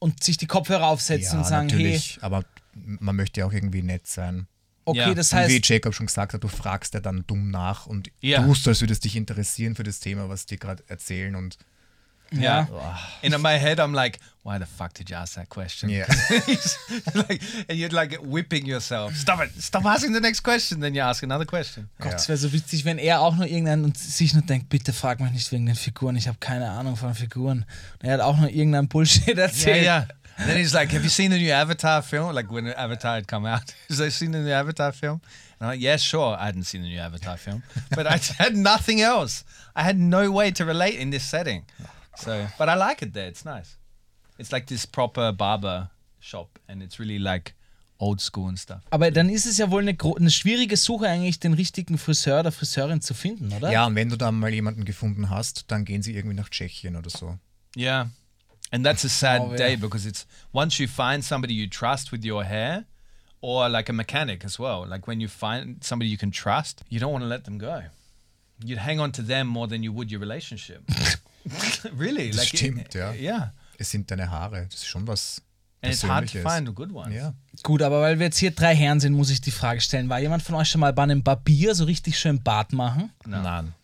und 0.00 0.22
sich 0.24 0.36
die 0.38 0.46
Kopfhörer 0.46 0.86
aufsetzen 0.86 1.38
und 1.38 1.44
sagen, 1.46 1.68
natürlich, 1.68 2.18
aber 2.20 2.44
man 2.74 3.16
möchte 3.16 3.40
ja 3.40 3.46
auch 3.46 3.52
irgendwie 3.52 3.82
nett 3.82 4.06
sein. 4.06 4.46
okay, 4.84 4.98
Ja. 4.98 5.14
das 5.14 5.32
Und 5.32 5.38
wie 5.48 5.54
heißt, 5.56 5.68
Jacob 5.68 5.94
schon 5.94 6.06
gesagt 6.06 6.34
hat, 6.34 6.42
du 6.42 6.48
fragst 6.48 6.94
ja 6.94 7.00
dann 7.00 7.24
dumm 7.26 7.50
nach 7.50 7.86
und 7.86 8.10
Ja. 8.20 8.42
tust, 8.42 8.66
als 8.66 8.80
würde 8.80 8.92
es 8.92 9.00
dich 9.00 9.14
interessieren 9.16 9.74
für 9.76 9.84
das 9.84 10.00
Thema, 10.00 10.28
was 10.28 10.46
die 10.46 10.58
gerade 10.58 10.82
erzählen 10.88 11.34
und 11.36 11.58
ja. 12.34 12.66
In 13.20 13.32
my 13.42 13.58
head, 13.58 13.78
I'm 13.78 13.92
like, 13.94 14.18
why 14.42 14.56
the 14.58 14.64
fuck 14.64 14.94
did 14.94 15.10
you 15.10 15.16
ask 15.16 15.34
that 15.34 15.50
question? 15.50 15.90
Ja. 15.90 16.06
He's 16.46 16.78
like, 17.12 17.42
and 17.68 17.78
you're 17.78 17.92
like 17.92 18.18
whipping 18.22 18.64
yourself. 18.64 19.14
Stop 19.14 19.42
it. 19.44 19.50
Stop 19.62 19.84
asking 19.84 20.14
the 20.14 20.20
next 20.20 20.42
question. 20.42 20.80
Then 20.80 20.94
you 20.94 21.02
ask 21.02 21.22
another 21.22 21.44
question. 21.44 21.90
Gott, 22.00 22.14
es 22.14 22.28
wäre 22.28 22.38
so 22.38 22.50
witzig, 22.54 22.86
wenn 22.86 22.96
er 22.96 23.20
auch 23.20 23.36
nur 23.36 23.46
irgendeinen 23.46 23.84
und 23.84 23.98
sich 23.98 24.32
nur 24.32 24.42
denkt, 24.44 24.70
bitte 24.70 24.94
frag 24.94 25.20
mich 25.20 25.30
nicht 25.32 25.52
wegen 25.52 25.66
den 25.66 25.74
Figuren, 25.76 26.16
ich 26.16 26.26
habe 26.26 26.38
keine 26.40 26.70
Ahnung 26.70 26.96
von 26.96 27.14
Figuren. 27.14 27.66
Und 28.00 28.08
er 28.08 28.14
hat 28.14 28.20
auch 28.22 28.38
nur 28.38 28.48
irgendeinen 28.48 28.88
Bullshit 28.88 29.28
Yeah, 29.28 29.36
erzählt. 29.42 29.82
yeah. 29.84 29.96
And 29.98 30.12
then 30.46 30.56
he's 30.56 30.74
like, 30.74 30.90
Have 30.90 31.02
you 31.02 31.10
seen 31.10 31.30
the 31.30 31.38
new 31.38 31.50
Avatar 31.50 32.02
film? 32.02 32.34
Like 32.34 32.50
when 32.50 32.68
Avatar 32.68 33.14
had 33.14 33.26
come 33.26 33.46
out. 33.46 33.74
Has 33.88 34.00
I 34.00 34.08
seen 34.10 34.32
the 34.32 34.38
new 34.38 34.50
Avatar 34.50 34.92
film? 34.92 35.20
And 35.60 35.62
I'm 35.62 35.68
like, 35.68 35.80
Yeah, 35.80 35.96
sure. 35.96 36.36
I 36.38 36.46
hadn't 36.46 36.64
seen 36.64 36.82
the 36.82 36.88
new 36.88 37.00
Avatar 37.00 37.36
film. 37.36 37.62
But 37.94 38.06
I 38.06 38.18
had 38.38 38.56
nothing 38.56 39.00
else. 39.00 39.44
I 39.74 39.82
had 39.82 39.98
no 39.98 40.30
way 40.30 40.50
to 40.52 40.64
relate 40.64 40.98
in 40.98 41.10
this 41.10 41.24
setting. 41.24 41.64
So, 42.16 42.46
but 42.58 42.68
I 42.68 42.74
like 42.74 43.02
it 43.02 43.14
there. 43.14 43.26
It's 43.26 43.44
nice. 43.44 43.78
It's 44.38 44.52
like 44.52 44.66
this 44.66 44.86
proper 44.86 45.32
barber 45.32 45.90
shop 46.20 46.58
and 46.68 46.82
it's 46.82 46.98
really 46.98 47.18
like 47.18 47.54
old 47.98 48.20
school 48.20 48.48
and 48.48 48.58
stuff. 48.58 48.82
Aber 48.90 49.10
dann 49.10 49.28
ist 49.28 49.46
es 49.46 49.58
ja 49.58 49.70
wohl 49.70 49.82
eine, 49.82 49.96
eine 50.16 50.30
schwierige 50.30 50.76
Suche, 50.76 51.08
eigentlich 51.08 51.40
den 51.40 51.54
richtigen 51.54 51.96
Friseur 51.98 52.40
oder 52.40 52.52
Friseurin 52.52 53.00
zu 53.00 53.14
finden, 53.14 53.52
oder? 53.52 53.70
ja, 53.70 53.86
und 53.86 53.94
wenn 53.94 54.08
du 54.08 54.16
dann 54.16 54.38
mal 54.38 54.52
jemanden 54.52 54.84
gefunden 54.84 55.30
hast, 55.30 55.70
dann 55.70 55.84
gehen 55.84 56.02
sie 56.02 56.14
irgendwie 56.14 56.36
nach 56.36 56.48
Tschechien 56.48 56.96
oder 56.96 57.10
so. 57.10 57.38
Yeah. 57.76 58.10
And 58.72 58.84
that's 58.84 59.04
a 59.04 59.08
sad 59.08 59.40
Oh, 59.42 59.50
yeah. 59.50 59.56
day 59.56 59.76
because 59.76 60.06
it's 60.06 60.24
once 60.52 60.80
you 60.80 60.88
find 60.88 61.22
somebody 61.22 61.52
you 61.52 61.68
trust 61.68 62.10
with 62.10 62.24
your 62.24 62.44
hair 62.44 62.84
or 63.42 63.68
like 63.68 63.90
a 63.90 63.92
mechanic 63.92 64.44
as 64.44 64.58
well. 64.58 64.86
Like 64.88 65.06
when 65.06 65.20
you 65.20 65.28
find 65.28 65.84
somebody 65.84 66.08
you 66.10 66.16
can 66.16 66.30
trust, 66.30 66.82
you 66.88 66.98
don't 66.98 67.12
want 67.12 67.22
to 67.22 67.28
let 67.28 67.44
them 67.44 67.58
go. 67.58 67.82
You'd 68.64 68.78
hang 68.78 69.00
on 69.00 69.12
to 69.12 69.22
them 69.22 69.46
more 69.46 69.68
than 69.68 69.82
you 69.82 69.92
would 69.92 70.10
your 70.10 70.20
relationship. 70.20 70.82
really? 71.96 72.30
Das 72.30 72.38
like 72.38 72.48
stimmt, 72.48 72.94
ja. 72.94 73.12
Yeah. 73.12 73.52
Es 73.78 73.90
sind 73.90 74.10
deine 74.10 74.30
Haare, 74.30 74.66
das 74.70 74.80
ist 74.80 74.86
schon 74.86 75.06
was 75.06 75.42
And 75.82 75.92
it's 75.92 76.04
hard 76.04 76.30
to 76.30 76.38
find 76.48 76.72
good 76.74 76.92
ones. 76.92 77.12
Ja. 77.12 77.34
Gut, 77.64 77.82
aber 77.82 78.00
weil 78.00 78.20
wir 78.20 78.26
jetzt 78.26 78.38
hier 78.38 78.52
drei 78.52 78.74
Herren 78.74 79.00
sind, 79.00 79.14
muss 79.14 79.30
ich 79.30 79.40
die 79.40 79.50
Frage 79.50 79.80
stellen. 79.80 80.08
War 80.08 80.20
jemand 80.20 80.44
von 80.44 80.54
euch 80.54 80.68
schon 80.68 80.80
mal 80.80 80.92
bei 80.92 81.02
einem 81.02 81.24
Barbier 81.24 81.74
so 81.74 81.84
richtig 81.84 82.16
schön 82.18 82.40
Bart 82.40 82.72
machen? 82.72 83.10
Nein. 83.26 83.74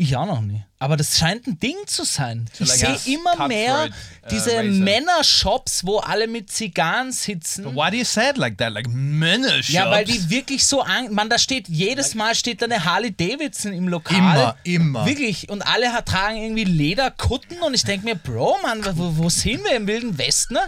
Ich 0.00 0.16
auch 0.16 0.24
noch 0.24 0.40
nie. 0.40 0.62
Aber 0.78 0.96
das 0.96 1.18
scheint 1.18 1.46
ein 1.46 1.60
Ding 1.60 1.76
zu 1.84 2.04
sein. 2.04 2.48
Ich 2.58 2.60
like 2.60 2.98
sehe 2.98 3.14
immer 3.14 3.48
mehr 3.48 3.88
uh, 3.90 4.28
diese 4.30 4.56
razor. 4.56 4.62
Männershops, 4.62 5.84
wo 5.84 5.98
alle 5.98 6.26
mit 6.26 6.50
Zigarren 6.50 7.12
sitzen. 7.12 7.64
But 7.64 7.74
why 7.74 7.90
do 7.90 7.98
you 7.98 8.04
say 8.04 8.30
it 8.30 8.38
like 8.38 8.56
that? 8.56 8.72
Like 8.72 8.88
Männer 8.88 9.60
Ja, 9.68 9.90
weil 9.90 10.06
die 10.06 10.30
wirklich 10.30 10.64
so 10.64 10.80
an. 10.80 11.12
Man, 11.12 11.28
da 11.28 11.38
steht 11.38 11.68
jedes 11.68 12.14
Mal 12.14 12.34
steht 12.34 12.62
da 12.62 12.64
eine 12.64 12.82
Harley 12.82 13.14
Davidson 13.14 13.74
im 13.74 13.88
Lokal. 13.88 14.16
Immer, 14.16 14.56
immer. 14.64 15.06
Wirklich. 15.06 15.50
Und 15.50 15.60
alle 15.60 15.86
tragen 16.06 16.38
irgendwie 16.38 16.64
Lederkutten 16.64 17.60
und 17.60 17.74
ich 17.74 17.84
denke 17.84 18.06
mir, 18.06 18.14
Bro, 18.14 18.56
Mann, 18.62 18.82
wo, 18.96 19.24
wo 19.24 19.28
sind 19.28 19.62
wir 19.64 19.76
im 19.76 19.86
Wilden 19.86 20.16
Westen? 20.16 20.54
ne? 20.54 20.62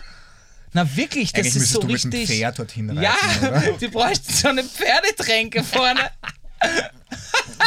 Na 0.74 0.96
wirklich, 0.96 1.32
das 1.32 1.46
Eigentlich 1.46 1.56
ist 1.56 1.72
so 1.72 1.80
du 1.80 1.86
mit 1.86 2.04
dem 2.04 2.10
richtig. 2.10 2.28
Pferd 2.28 2.58
dorthin 2.58 2.90
reiten, 2.90 3.02
ja, 3.02 3.48
oder? 3.48 3.72
die 3.80 3.88
bräuchten 3.88 4.32
so 4.32 4.48
eine 4.48 4.62
Pferdetränke 4.62 5.64
vorne. 5.64 6.10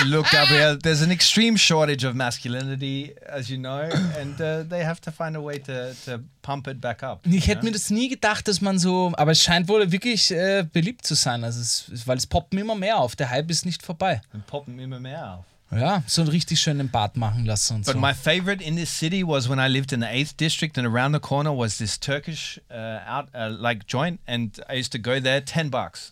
Look, 0.06 0.26
Gabriel, 0.30 0.78
there's 0.78 1.02
an 1.02 1.10
extreme 1.12 1.58
shortage 1.58 2.04
of 2.06 2.16
masculinity, 2.16 3.14
as 3.26 3.50
you 3.50 3.58
know, 3.58 3.90
and 4.20 4.40
uh, 4.40 4.64
they 4.64 4.84
have 4.84 5.00
to 5.02 5.12
find 5.12 5.36
a 5.36 5.42
way 5.42 5.58
to, 5.60 5.94
to 6.06 6.20
pump 6.42 6.68
it 6.68 6.80
back 6.82 7.02
up. 7.02 7.26
Ich 7.26 7.48
hätte 7.48 7.64
mir 7.64 7.72
das 7.72 7.90
nie 7.90 8.10
gedacht, 8.10 8.48
dass 8.48 8.62
man 8.62 8.78
so. 8.78 9.14
Aber 9.16 9.32
es 9.32 9.42
scheint 9.42 9.68
wohl 9.68 9.92
wirklich 9.92 10.32
äh, 10.32 10.66
beliebt 10.72 11.06
zu 11.08 11.16
sein. 11.16 11.44
Also 11.44 11.62
es, 11.62 12.08
weil 12.08 12.18
es 12.18 12.28
poppen 12.28 12.60
immer 12.60 12.76
mehr 12.76 12.98
auf. 12.98 13.16
Der 13.16 13.30
Hype 13.30 13.50
ist 13.50 13.66
nicht 13.66 13.82
vorbei. 13.84 14.22
and 14.34 14.46
popping 14.48 14.80
immer 14.80 15.00
mehr 15.00 15.36
auf. 15.40 15.46
Ja, 15.72 16.04
so 16.06 16.22
einen 16.22 16.30
richtig 16.30 16.60
schönen 16.60 16.90
Bart 16.90 17.18
machen 17.18 17.44
lassen 17.46 17.78
und 17.78 17.86
But 17.86 17.96
so. 17.96 18.00
my 18.00 18.14
favorite 18.14 18.64
in 18.64 18.76
this 18.76 18.90
city 19.00 19.24
was 19.26 19.50
when 19.50 19.58
I 19.60 19.68
lived 19.68 19.92
in 19.92 20.02
the 20.02 20.08
eighth 20.08 20.38
district, 20.38 20.78
and 20.78 20.86
around 20.88 21.14
the 21.14 21.20
corner 21.20 21.52
was 21.58 21.78
this 21.78 22.00
Turkish 22.00 22.62
uh, 22.70 23.00
out 23.08 23.30
uh, 23.34 23.50
like 23.50 23.88
joint, 23.88 24.20
and 24.28 24.62
I 24.70 24.76
used 24.78 24.92
to 24.92 25.00
go 25.00 25.20
there. 25.20 25.42
Ten 25.42 25.70
bucks, 25.70 26.12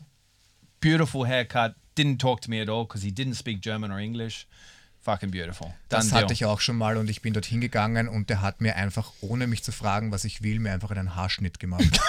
beautiful 0.80 1.26
haircut. 1.26 1.76
Didn't 1.98 2.20
talk 2.20 2.42
to 2.42 2.50
me 2.50 2.62
at 2.62 2.70
all 2.70 2.86
because 2.86 3.06
he 3.06 3.12
didn't 3.12 3.36
speak 3.36 3.62
German 3.62 3.92
or 3.92 4.00
English. 4.00 4.48
Fucking 5.02 5.32
beautiful. 5.32 5.68
Done 5.90 6.04
Das 6.04 6.12
hatte 6.14 6.32
ich 6.34 6.46
auch 6.46 6.62
schon 6.62 6.78
mal 6.78 6.96
und 6.98 7.10
ich 7.10 7.22
bin 7.22 7.34
dorthin 7.34 7.60
gegangen 7.60 8.08
und 8.08 8.30
der 8.30 8.42
hat 8.42 8.62
mir 8.62 8.76
einfach, 8.78 9.12
ohne 9.22 9.48
mich 9.48 9.62
zu 9.64 9.72
fragen, 9.74 10.12
was 10.12 10.24
ich 10.24 10.42
will, 10.44 10.60
mir 10.60 10.72
einfach 10.72 10.92
einen 10.92 11.16
Haarschnitt 11.16 11.60
gemacht. 11.60 12.00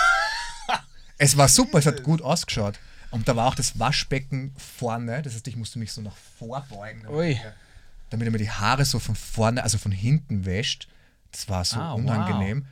es 1.19 1.37
war 1.37 1.49
super, 1.49 1.79
es 1.79 1.87
hat 1.87 2.03
gut 2.03 2.23
ausgeschaut. 2.23 2.79
Und 3.11 3.29
da 3.29 3.37
war 3.37 3.47
auch 3.47 3.55
das 3.55 3.79
Waschbecken 3.79 4.53
vorne, 4.57 5.23
das 5.23 5.35
heißt, 5.35 5.47
ich 5.49 5.57
musste 5.57 5.79
mich 5.79 5.93
so 5.93 6.01
nach 6.03 6.17
vorbeugen, 6.39 7.03
damit, 7.03 7.17
Ui. 7.17 7.33
er- 7.35 7.55
damit 8.11 8.27
er 8.29 8.31
mir 8.33 8.39
die 8.39 8.51
Haare 8.51 8.85
so 8.85 8.99
von 8.99 9.15
vorne, 9.15 9.63
also 9.63 9.79
von 9.79 9.93
hinten 9.93 10.45
wäscht. 10.45 10.89
Das 11.33 11.49
war 11.49 11.65
so 11.65 11.79
Ah, 11.81 11.93
wow. 11.93 11.99
unangenehm. 11.99 12.67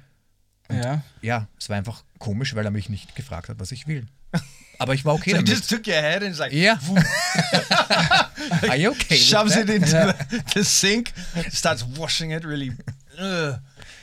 ja. 0.71 1.03
Ja, 1.21 1.49
es 1.59 1.69
war 1.69 1.77
einfach 1.77 2.05
komisch, 2.19 2.55
weil 2.55 2.65
er 2.65 2.71
mich 2.71 2.89
nicht 2.89 3.15
gefragt 3.17 3.49
hat, 3.49 3.59
was 3.61 3.73
ich 3.73 3.87
will. 3.89 4.07
Aber 4.79 4.95
ich 4.95 5.05
war 5.05 5.15
okay 5.15 5.31
So 5.31 5.37
damit. 5.37 5.49
just 5.51 5.69
took 5.71 5.87
your 5.87 5.95
head 5.95 6.23
and 6.23 6.37
like, 6.39 6.53
Ja. 6.53 6.79
Are 8.69 8.77
you 8.77 8.91
okay? 8.91 9.17
shoves 9.17 9.57
it 9.57 9.69
into 9.69 9.87
the, 9.91 10.13
the 10.55 10.65
sink, 10.65 11.13
starts 11.53 11.85
washing 11.97 12.33
it 12.33 12.45
really, 12.45 12.73
ugh, 13.19 13.59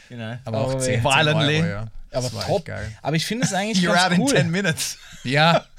you 0.10 0.15
know. 0.17 0.38
Aber 0.45 0.60
auch 0.60 0.75
Oh, 0.75 0.79
10, 0.79 1.01
10 1.01 1.03
violently. 1.03 1.58
Euro, 1.62 1.67
ja. 1.67 1.86
Aber 2.12 2.29
top. 2.32 2.69
Aber 3.01 3.15
ich 3.15 3.25
finde 3.25 3.45
es 3.45 3.53
eigentlich 3.53 3.86
You're 3.86 3.91
out 3.91 4.10
ganz 4.10 4.15
in 4.15 4.21
cool. 4.21 4.29
10 4.36 4.49
minutes. 4.51 4.97
Ja, 5.23 5.65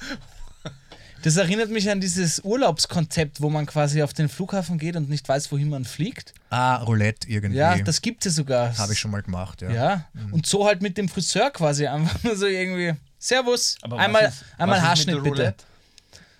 Das 1.23 1.37
erinnert 1.37 1.69
mich 1.69 1.87
an 1.91 2.01
dieses 2.01 2.39
Urlaubskonzept, 2.43 3.41
wo 3.41 3.51
man 3.51 3.67
quasi 3.67 4.01
auf 4.01 4.11
den 4.11 4.27
Flughafen 4.27 4.79
geht 4.79 4.95
und 4.95 5.07
nicht 5.07 5.29
weiß, 5.29 5.51
wohin 5.51 5.69
man 5.69 5.85
fliegt. 5.85 6.33
ah, 6.49 6.77
Roulette 6.77 7.29
irgendwie. 7.29 7.57
Ja, 7.57 7.77
das 7.77 8.01
gibt 8.01 8.25
es 8.25 8.33
ja 8.33 8.37
sogar. 8.37 8.75
habe 8.75 8.93
ich 8.93 8.97
schon 8.99 9.11
mal 9.11 9.21
gemacht, 9.21 9.61
ja. 9.61 9.69
Ja, 9.71 10.05
und 10.31 10.47
so 10.47 10.65
halt 10.65 10.81
mit 10.81 10.97
dem 10.97 11.07
Friseur 11.09 11.51
quasi 11.51 11.85
einfach 11.85 12.17
nur 12.23 12.35
so 12.35 12.47
irgendwie. 12.47 12.95
Servus, 13.23 13.77
Aber 13.83 13.97
was 13.97 14.05
einmal, 14.05 14.23
ist- 14.25 14.43
einmal 14.57 14.81
was 14.81 14.99
ist 14.99 15.05
mit 15.07 15.15
Haarschnitt 15.15 15.25
der 15.37 15.45
bitte. 15.51 15.55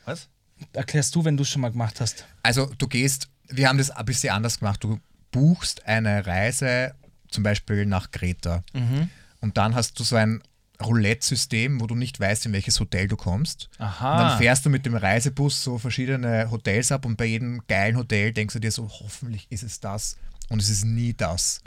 Was? 0.05 0.27
Erklärst 0.73 1.13
du, 1.15 1.23
wenn 1.23 1.37
du 1.37 1.43
schon 1.43 1.61
mal 1.61 1.71
gemacht 1.71 2.01
hast. 2.01 2.25
Also 2.43 2.65
du 2.77 2.87
gehst, 2.87 3.27
wir 3.49 3.67
haben 3.69 3.77
das 3.77 3.91
ein 3.91 4.05
bisschen 4.05 4.33
anders 4.33 4.59
gemacht. 4.59 4.83
Du 4.83 4.99
buchst 5.31 5.85
eine 5.85 6.25
Reise 6.25 6.95
zum 7.29 7.43
Beispiel 7.43 7.85
nach 7.85 8.09
Kreta 8.11 8.63
und 9.41 9.57
dann 9.57 9.75
hast 9.75 9.99
du 9.99 10.03
so 10.03 10.15
ein 10.15 10.41
Roulette-System, 10.83 11.79
wo 11.79 11.85
du 11.87 11.93
nicht 11.95 12.19
weißt, 12.19 12.47
in 12.47 12.53
welches 12.53 12.79
Hotel 12.79 13.07
du 13.07 13.15
kommst. 13.15 13.69
Aha. 13.77 14.11
Und 14.13 14.17
dann 14.29 14.37
fährst 14.39 14.65
du 14.65 14.69
mit 14.71 14.85
dem 14.87 14.95
Reisebus 14.95 15.63
so 15.63 15.77
verschiedene 15.77 16.49
Hotels 16.49 16.91
ab 16.91 17.05
und 17.05 17.15
bei 17.17 17.25
jedem 17.25 17.61
geilen 17.67 17.95
Hotel 17.97 18.33
denkst 18.33 18.53
du 18.53 18.59
dir 18.59 18.71
so, 18.71 18.89
hoffentlich 18.89 19.45
ist 19.51 19.61
es 19.63 19.79
das. 19.79 20.17
Und 20.49 20.59
es 20.61 20.69
ist 20.69 20.83
nie 20.83 21.13
das. 21.13 21.61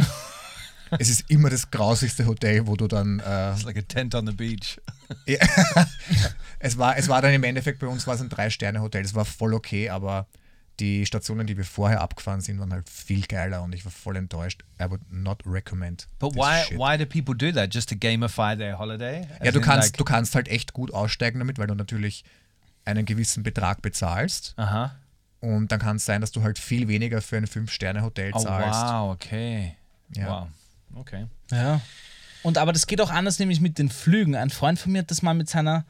es 0.99 1.09
ist 1.09 1.31
immer 1.31 1.49
das 1.49 1.71
grauslichste 1.71 2.27
Hotel, 2.27 2.67
wo 2.67 2.77
du 2.77 2.87
dann 2.89 3.21
äh, 3.21 3.53
It's 3.53 3.63
like 3.63 3.79
a 3.79 3.83
tent 3.83 4.15
on 4.17 4.27
the 4.27 4.33
beach. 4.33 4.81
Ja. 5.27 5.39
es, 6.59 6.79
war, 6.79 6.97
es 6.97 7.09
war 7.09 7.23
dann 7.23 7.33
im 7.33 7.45
Endeffekt 7.45 7.79
bei 7.81 7.87
uns 7.87 8.07
war 8.07 8.15
es 8.15 8.21
ein 8.21 8.29
Drei-Sterne-Hotel. 8.29 9.05
Es 9.05 9.15
war 9.15 9.25
voll 9.25 9.55
okay, 9.55 9.89
aber 9.91 10.27
die 10.81 11.07
Stationen, 11.07 11.47
die 11.47 11.57
wir 11.57 11.65
vorher 11.65 12.01
abgefahren 12.01 12.41
sind, 12.41 12.59
waren 12.59 12.73
halt 12.73 12.89
viel 12.89 13.25
geiler 13.27 13.63
und 13.63 13.75
ich 13.75 13.85
war 13.85 13.93
voll 13.93 14.17
enttäuscht. 14.17 14.65
I 14.81 14.91
would 14.91 15.01
not 15.13 15.41
recommend. 15.47 16.09
But 16.19 16.33
this 16.33 16.43
why 16.43 16.65
shit. 16.67 16.79
why 16.79 16.99
do 16.99 17.07
people 17.07 17.35
do 17.37 17.53
that? 17.53 17.73
Just 17.73 17.89
to 17.91 17.97
gamify 17.97 18.57
their 18.57 18.77
holiday? 18.79 19.27
Ja, 19.43 19.53
du 19.53 19.61
kannst, 19.61 19.91
like- 19.91 19.97
du 19.99 20.05
kannst 20.05 20.35
halt 20.35 20.49
echt 20.49 20.73
gut 20.73 20.93
aussteigen 20.93 21.39
damit, 21.39 21.59
weil 21.59 21.69
du 21.69 21.75
natürlich 21.75 22.25
einen 22.85 23.07
gewissen 23.07 23.43
Betrag 23.45 23.81
bezahlst 23.83 24.55
Uh-huh. 24.59 24.91
und 25.41 25.71
dann 25.73 25.79
kann 25.79 25.97
es 25.97 26.05
sein, 26.05 26.21
dass 26.21 26.33
du 26.33 26.43
halt 26.43 26.59
viel 26.59 26.89
weniger 26.89 27.23
für 27.23 27.37
ein 27.37 27.47
Fünf-Sterne-Hotel 27.47 28.33
Oh 28.35 28.41
zahlst. 28.41 28.81
wow, 28.81 29.13
okay. 29.15 29.77
Ja. 30.17 30.29
Wow. 30.29 30.49
Okay. 30.97 31.27
Ja. 31.53 31.81
Und 32.45 32.59
aber 32.59 32.73
das 32.73 32.87
geht 32.87 33.01
auch 33.01 33.11
anders, 33.11 33.39
nämlich 33.39 33.61
mit 33.61 33.79
den 33.79 33.89
Flügen. 33.89 34.37
Ein 34.37 34.51
Freund 34.51 34.79
von 34.79 34.93
mir 34.93 34.99
hat 34.99 35.11
das 35.11 35.23
mal 35.23 35.35
mit 35.35 35.49
seiner 35.49 35.85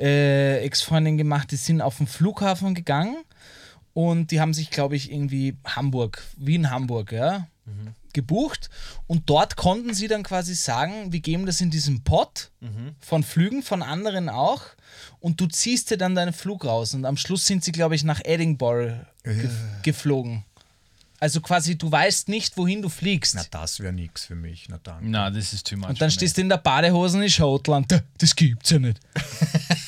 äh, 0.00 0.64
Ex-Freundin 0.64 1.18
gemacht. 1.18 1.50
Die 1.52 1.56
sind 1.56 1.82
auf 1.82 1.98
den 1.98 2.06
Flughafen 2.06 2.74
gegangen 2.74 3.16
und 3.92 4.30
die 4.30 4.40
haben 4.40 4.54
sich, 4.54 4.70
glaube 4.70 4.96
ich, 4.96 5.12
irgendwie 5.12 5.54
Hamburg, 5.64 6.22
Wien, 6.38 6.70
Hamburg, 6.70 7.12
ja, 7.12 7.46
gebucht. 8.14 8.70
Und 9.06 9.28
dort 9.28 9.56
konnten 9.56 9.92
sie 9.92 10.08
dann 10.08 10.22
quasi 10.22 10.54
sagen, 10.54 11.12
wir 11.12 11.20
geben 11.20 11.44
das 11.44 11.60
in 11.60 11.70
diesen 11.70 12.02
Pot 12.02 12.50
von 12.98 13.22
Flügen, 13.22 13.62
von 13.62 13.82
anderen 13.82 14.30
auch. 14.30 14.62
Und 15.20 15.40
du 15.40 15.46
ziehst 15.46 15.90
dir 15.90 15.98
dann 15.98 16.14
deinen 16.14 16.32
Flug 16.32 16.64
raus. 16.64 16.94
Und 16.94 17.04
am 17.04 17.18
Schluss 17.18 17.46
sind 17.46 17.62
sie, 17.62 17.72
glaube 17.72 17.94
ich, 17.94 18.02
nach 18.02 18.20
Edinburgh 18.24 19.06
ge 19.24 19.50
geflogen. 19.82 20.44
Also 21.18 21.40
quasi, 21.40 21.78
du 21.78 21.90
weißt 21.90 22.28
nicht, 22.28 22.56
wohin 22.56 22.82
du 22.82 22.88
fliegst. 22.88 23.34
Na, 23.36 23.44
das 23.50 23.80
wäre 23.80 23.92
nix 23.92 24.24
für 24.26 24.34
mich. 24.34 24.68
Na 24.68 24.78
danke. 24.82 25.08
No, 25.08 25.30
this 25.30 25.52
is 25.52 25.62
too 25.62 25.76
much. 25.76 25.88
Und 25.88 26.00
dann 26.00 26.10
stehst 26.10 26.36
du 26.36 26.42
in 26.42 26.48
der 26.48 26.58
Badehose 26.58 27.22
in 27.22 27.30
Schottland. 27.30 27.90
Da, 27.90 28.00
Das 28.18 28.34
gibt's 28.36 28.70
ja 28.70 28.78
nicht. 28.78 29.00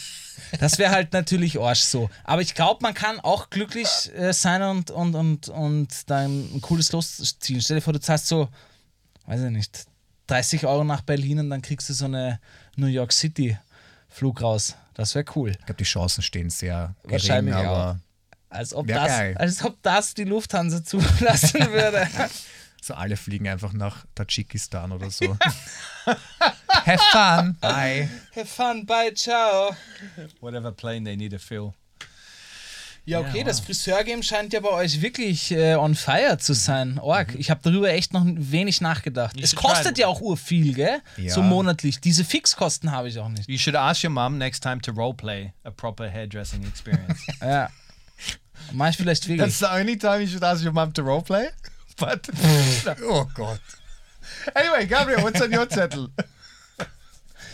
Das 0.61 0.79
wäre 0.79 0.91
halt 0.93 1.13
natürlich 1.13 1.61
Arsch 1.61 1.81
so. 1.81 2.09
Aber 2.25 2.41
ich 2.41 2.55
glaube, 2.55 2.79
man 2.83 2.95
kann 2.95 3.21
auch 3.21 3.51
glücklich 3.51 4.11
äh, 4.15 4.33
sein 4.33 4.63
und, 4.63 4.91
und, 4.91 5.15
und, 5.15 5.49
und 5.49 6.11
dann 6.11 6.55
ein 6.55 6.61
cooles 6.63 6.91
Los 6.93 7.37
ziehen. 7.39 7.61
Stell 7.61 7.77
dir 7.77 7.81
vor, 7.83 7.93
du 7.93 8.01
zahlst 8.01 8.29
so, 8.29 8.49
weiß 9.27 9.43
ich 9.43 9.51
nicht, 9.51 9.85
30 10.29 10.67
Euro 10.67 10.85
nach 10.85 11.03
Berlin 11.03 11.41
und 11.41 11.51
dann 11.51 11.63
kriegst 11.63 11.89
du 11.91 11.93
so 11.93 12.07
eine 12.07 12.41
New 12.77 12.87
York 12.87 13.13
City 13.13 13.59
Flug 14.09 14.41
raus. 14.41 14.75
Das 14.95 15.15
wäre 15.15 15.27
cool. 15.37 15.51
Ich 15.51 15.59
glaube, 15.59 15.75
die 15.75 15.85
Chancen 15.85 16.23
stehen 16.23 16.51
sehr 16.51 16.95
gering, 17.03 17.13
Wahrscheinlich 17.13 17.55
aber 17.55 18.01
Als 18.51 18.73
ob, 18.75 18.89
Wär 18.89 18.97
das, 18.97 19.09
geil. 19.09 19.37
als 19.37 19.65
ob 19.65 19.83
das 19.83 20.15
die 20.15 20.25
Lufthansa 20.25 20.83
zulassen 20.83 21.61
würde. 21.73 22.09
so 22.81 22.95
alle 22.95 23.17
fliegen 23.17 23.49
einfach 23.49 23.73
nach 23.73 24.07
Tadschikistan 24.15 24.93
oder 24.93 25.11
so. 25.11 25.37
Have 26.07 26.99
fun. 27.13 27.57
Bye. 27.61 28.09
Have 28.35 28.47
fun, 28.47 28.87
bye, 28.87 29.13
ciao. 29.15 29.75
whatever 30.41 30.73
plane 30.73 31.05
they 31.05 31.17
need 31.17 31.33
to 31.33 31.39
fill. 31.39 31.73
Ja, 33.05 33.21
okay, 33.21 33.43
das 33.43 33.61
Friseurgame 33.61 34.23
scheint 34.23 34.53
ja 34.53 34.61
bei 34.61 34.69
euch 34.69 35.01
wirklich 35.01 35.51
äh, 35.51 35.77
on 35.77 35.95
fire 35.95 36.37
zu 36.37 36.53
sein. 36.53 36.99
Org. 36.99 37.35
Ich 37.39 37.49
habe 37.51 37.61
darüber 37.63 37.91
echt 37.91 38.13
noch 38.13 38.23
wenig 38.27 38.83
nachgedacht. 38.83 39.35
es 39.41 39.53
should 39.53 39.63
kostet 39.63 39.95
try 39.95 40.03
ja 40.03 40.09
auch 40.09 40.21
urviel, 40.21 40.75
gell? 40.75 41.01
Ja. 41.17 41.33
So 41.33 41.41
monatlich. 41.41 42.01
Diese 42.01 42.23
Fixkosten 42.23 42.93
habe 42.93 43.09
ich 43.09 43.19
auch 43.19 43.31
nicht. 43.31 43.49
You 43.49 43.57
should 43.57 43.77
ask 43.77 44.05
your 44.05 44.11
mum 44.11 44.37
next 44.37 44.63
time 44.63 44.83
to 44.83 44.93
roleplay 44.93 45.53
a 45.65 45.71
proper 45.71 46.11
hairdressing 46.11 46.67
experience. 46.67 47.19
Ja. 47.41 47.71
Mach 48.73 48.91
ich 48.91 48.97
vielleicht 48.97 49.27
wirklich. 49.29 49.57
the 49.59 49.67
only 49.67 49.97
time 49.97 50.21
you 50.21 50.27
should 50.29 50.45
ask 50.45 50.63
your 50.65 50.73
mum 50.73 50.93
to 50.95 51.03
roleplay. 51.03 51.49
But 51.97 52.29
Oh 53.09 53.27
Gott. 53.35 53.61
anyway, 54.55 54.87
Gabriel, 54.87 55.23
what's 55.23 55.41
on 55.41 55.53
your 55.53 55.69
zettel? 55.69 56.09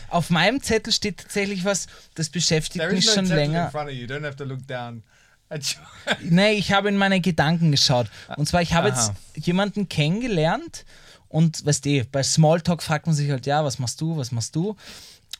Auf 0.09 0.31
meinem 0.31 0.62
Zettel 0.62 0.92
steht 0.92 1.18
tatsächlich 1.18 1.64
was, 1.64 1.87
das 2.14 2.29
beschäftigt 2.31 2.81
There 2.81 2.92
mich 2.92 3.00
is 3.05 3.07
no 3.07 3.14
schon 3.14 3.27
zettel 3.27 3.44
in 3.44 3.53
länger. 3.53 3.70
front 3.70 3.88
of 3.90 3.94
you. 3.94 4.03
You 4.03 4.07
don't 4.07 4.24
have 4.24 4.37
to 4.37 4.44
look 4.44 4.66
down. 4.66 5.03
at 5.48 5.62
your- 6.07 6.16
Nee, 6.31 6.53
ich 6.53 6.72
habe 6.72 6.88
in 6.88 6.96
meine 6.96 7.20
Gedanken 7.20 7.70
geschaut. 7.70 8.09
Und 8.37 8.46
zwar, 8.48 8.62
ich 8.62 8.74
habe 8.74 8.88
jetzt 8.88 9.12
jemanden 9.37 9.88
kennengelernt 9.88 10.85
und 11.29 11.64
weißt 11.66 11.85
du, 11.85 12.05
bei 12.12 12.22
Smalltalk 12.22 12.83
fragt 12.83 13.07
man 13.07 13.14
sich 13.14 13.31
halt, 13.31 13.46
ja, 13.46 13.64
was 13.64 13.79
machst 13.79 14.00
du, 14.00 14.16
was 14.16 14.31
machst 14.31 14.55
du? 14.57 14.77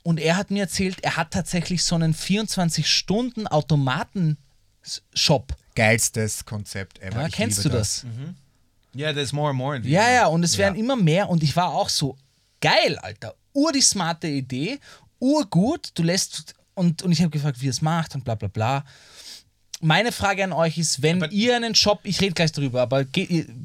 Und 0.02 0.18
er 0.18 0.37
hat 0.37 0.50
mir 0.50 0.62
erzählt, 0.62 0.98
er 1.02 1.16
hat 1.16 1.30
tatsächlich 1.30 1.82
so 1.84 1.94
einen 1.94 2.14
24-Stunden-Automaten-Shop. 4.85 5.53
Geilstes 5.75 6.44
Konzept 6.44 7.01
ever. 7.01 7.20
Ja, 7.23 7.27
ich 7.27 7.35
kennst 7.35 7.59
liebe 7.59 7.70
du 7.70 7.79
das? 7.79 8.07
yeah, 8.97 9.12
there's 9.12 9.33
more 9.33 9.51
and 9.51 9.59
more. 9.59 9.77
of 9.77 9.83
these 9.83 9.92
Ja, 9.94 10.11
ja, 10.11 10.27
und 10.27 10.44
es 10.44 10.57
werden 10.57 10.79
immer 10.79 10.97
mehr 10.97 11.29
und 11.29 11.42
ich 11.42 11.57
war 11.57 11.68
auch 11.75 11.88
so, 11.88 12.16
geil, 12.61 12.97
Alter, 12.99 13.35
ur 13.53 13.73
die 13.73 13.81
smarte 13.81 14.29
Idee, 14.29 14.79
urgut, 15.18 15.90
du 15.94 16.03
lässt, 16.03 16.55
und, 16.75 17.03
und 17.03 17.11
ich 17.12 17.20
habe 17.20 17.31
gefragt, 17.31 17.61
wie 17.61 17.68
es 17.68 17.83
macht 17.83 18.14
und 18.14 18.25
bla 18.25 18.35
bla 18.37 18.49
bla. 18.49 18.85
Meine 19.81 20.12
Frage 20.12 20.44
an 20.44 20.53
euch 20.53 20.79
ist, 20.79 21.03
wenn 21.03 21.23
Aber- 21.23 21.33
ihr 21.33 21.57
einen 21.57 21.75
Shop, 21.75 22.01
ich 22.05 22.20
rede 22.20 22.33
gleich 22.35 22.53
drüber, 22.53 22.81
aber 22.83 23.05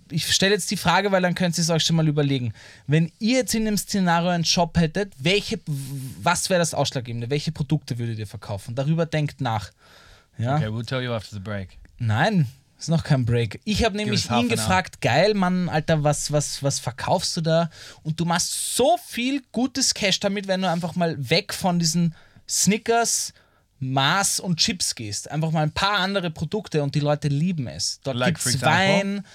ich 0.09 0.33
stelle 0.33 0.53
jetzt 0.55 0.69
die 0.71 0.75
Frage, 0.77 1.11
weil 1.11 1.21
dann 1.21 1.35
könnt 1.35 1.57
ihr 1.57 1.61
es 1.61 1.69
euch 1.69 1.83
schon 1.85 1.95
mal 1.95 2.07
überlegen. 2.07 2.51
Wenn 2.87 3.11
ihr 3.19 3.37
jetzt 3.37 3.53
in 3.53 3.65
dem 3.65 3.77
Szenario 3.77 4.29
einen 4.29 4.43
Shop 4.45 4.75
hättet, 4.77 5.13
welche, 5.19 5.59
was 5.67 6.49
wäre 6.49 6.59
das 6.59 6.73
Ausschlaggebende? 6.73 7.29
Welche 7.29 7.51
Produkte 7.51 7.99
würdet 7.99 8.17
ihr 8.17 8.27
verkaufen? 8.27 8.73
Darüber 8.75 9.05
denkt 9.05 9.39
nach. 9.41 9.71
Ja? 10.39 10.55
Okay, 10.55 10.67
we'll 10.67 10.85
tell 10.85 11.01
you 11.01 11.11
after 11.13 11.35
the 11.35 11.39
break. 11.39 11.77
Nein, 11.99 12.47
ist 12.79 12.87
noch 12.87 13.03
kein 13.03 13.25
Break. 13.25 13.59
Ich 13.65 13.83
habe 13.83 13.97
nämlich 13.97 14.29
ihn 14.31 14.47
gefragt, 14.47 15.01
geil, 15.01 15.33
Mann, 15.33 15.67
Alter, 15.67 16.03
was, 16.03 16.31
was, 16.31 16.63
was 16.63 16.79
verkaufst 16.79 17.35
du 17.35 17.41
da? 17.41 17.69
Und 18.03 18.19
du 18.19 18.25
machst 18.25 18.75
so 18.75 18.97
viel 19.05 19.43
gutes 19.51 19.93
Cash 19.93 20.21
damit, 20.21 20.47
wenn 20.47 20.61
du 20.61 20.69
einfach 20.69 20.95
mal 20.95 21.17
weg 21.29 21.53
von 21.53 21.77
diesen 21.77 22.15
Snickers, 22.47 23.33
Mars 23.79 24.39
und 24.39 24.57
Chips 24.57 24.95
gehst. 24.95 25.29
Einfach 25.29 25.51
mal 25.51 25.63
ein 25.63 25.71
paar 25.71 25.99
andere 25.99 26.31
Produkte 26.31 26.81
und 26.81 26.95
die 26.95 27.01
Leute 27.01 27.27
lieben 27.27 27.67
es. 27.67 27.99
Dort 28.03 28.15
Like, 28.15 28.35
gibt 28.35 28.45
es? 28.45 28.61
Wein, 28.61 29.25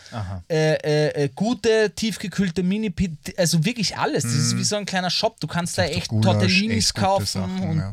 äh, 0.49 0.75
äh, 0.75 1.25
äh, 1.25 1.29
gute, 1.35 1.93
tiefgekühlte 1.95 2.63
mini 2.63 2.95
also 3.37 3.65
wirklich 3.65 3.97
alles. 3.97 4.23
Das 4.23 4.33
ist 4.33 4.57
wie 4.57 4.65
so 4.65 4.77
ein 4.77 4.87
kleiner 4.87 5.11
Shop. 5.11 5.39
Du 5.41 5.47
kannst 5.47 5.77
da 5.77 5.85
echt 5.85 6.09
Gulasch, 6.09 6.25
Tortellinis 6.25 6.87
echt 6.87 6.95
kaufen 6.95 7.27
Sachen, 7.27 7.69
und 7.71 7.79
ja. 7.79 7.91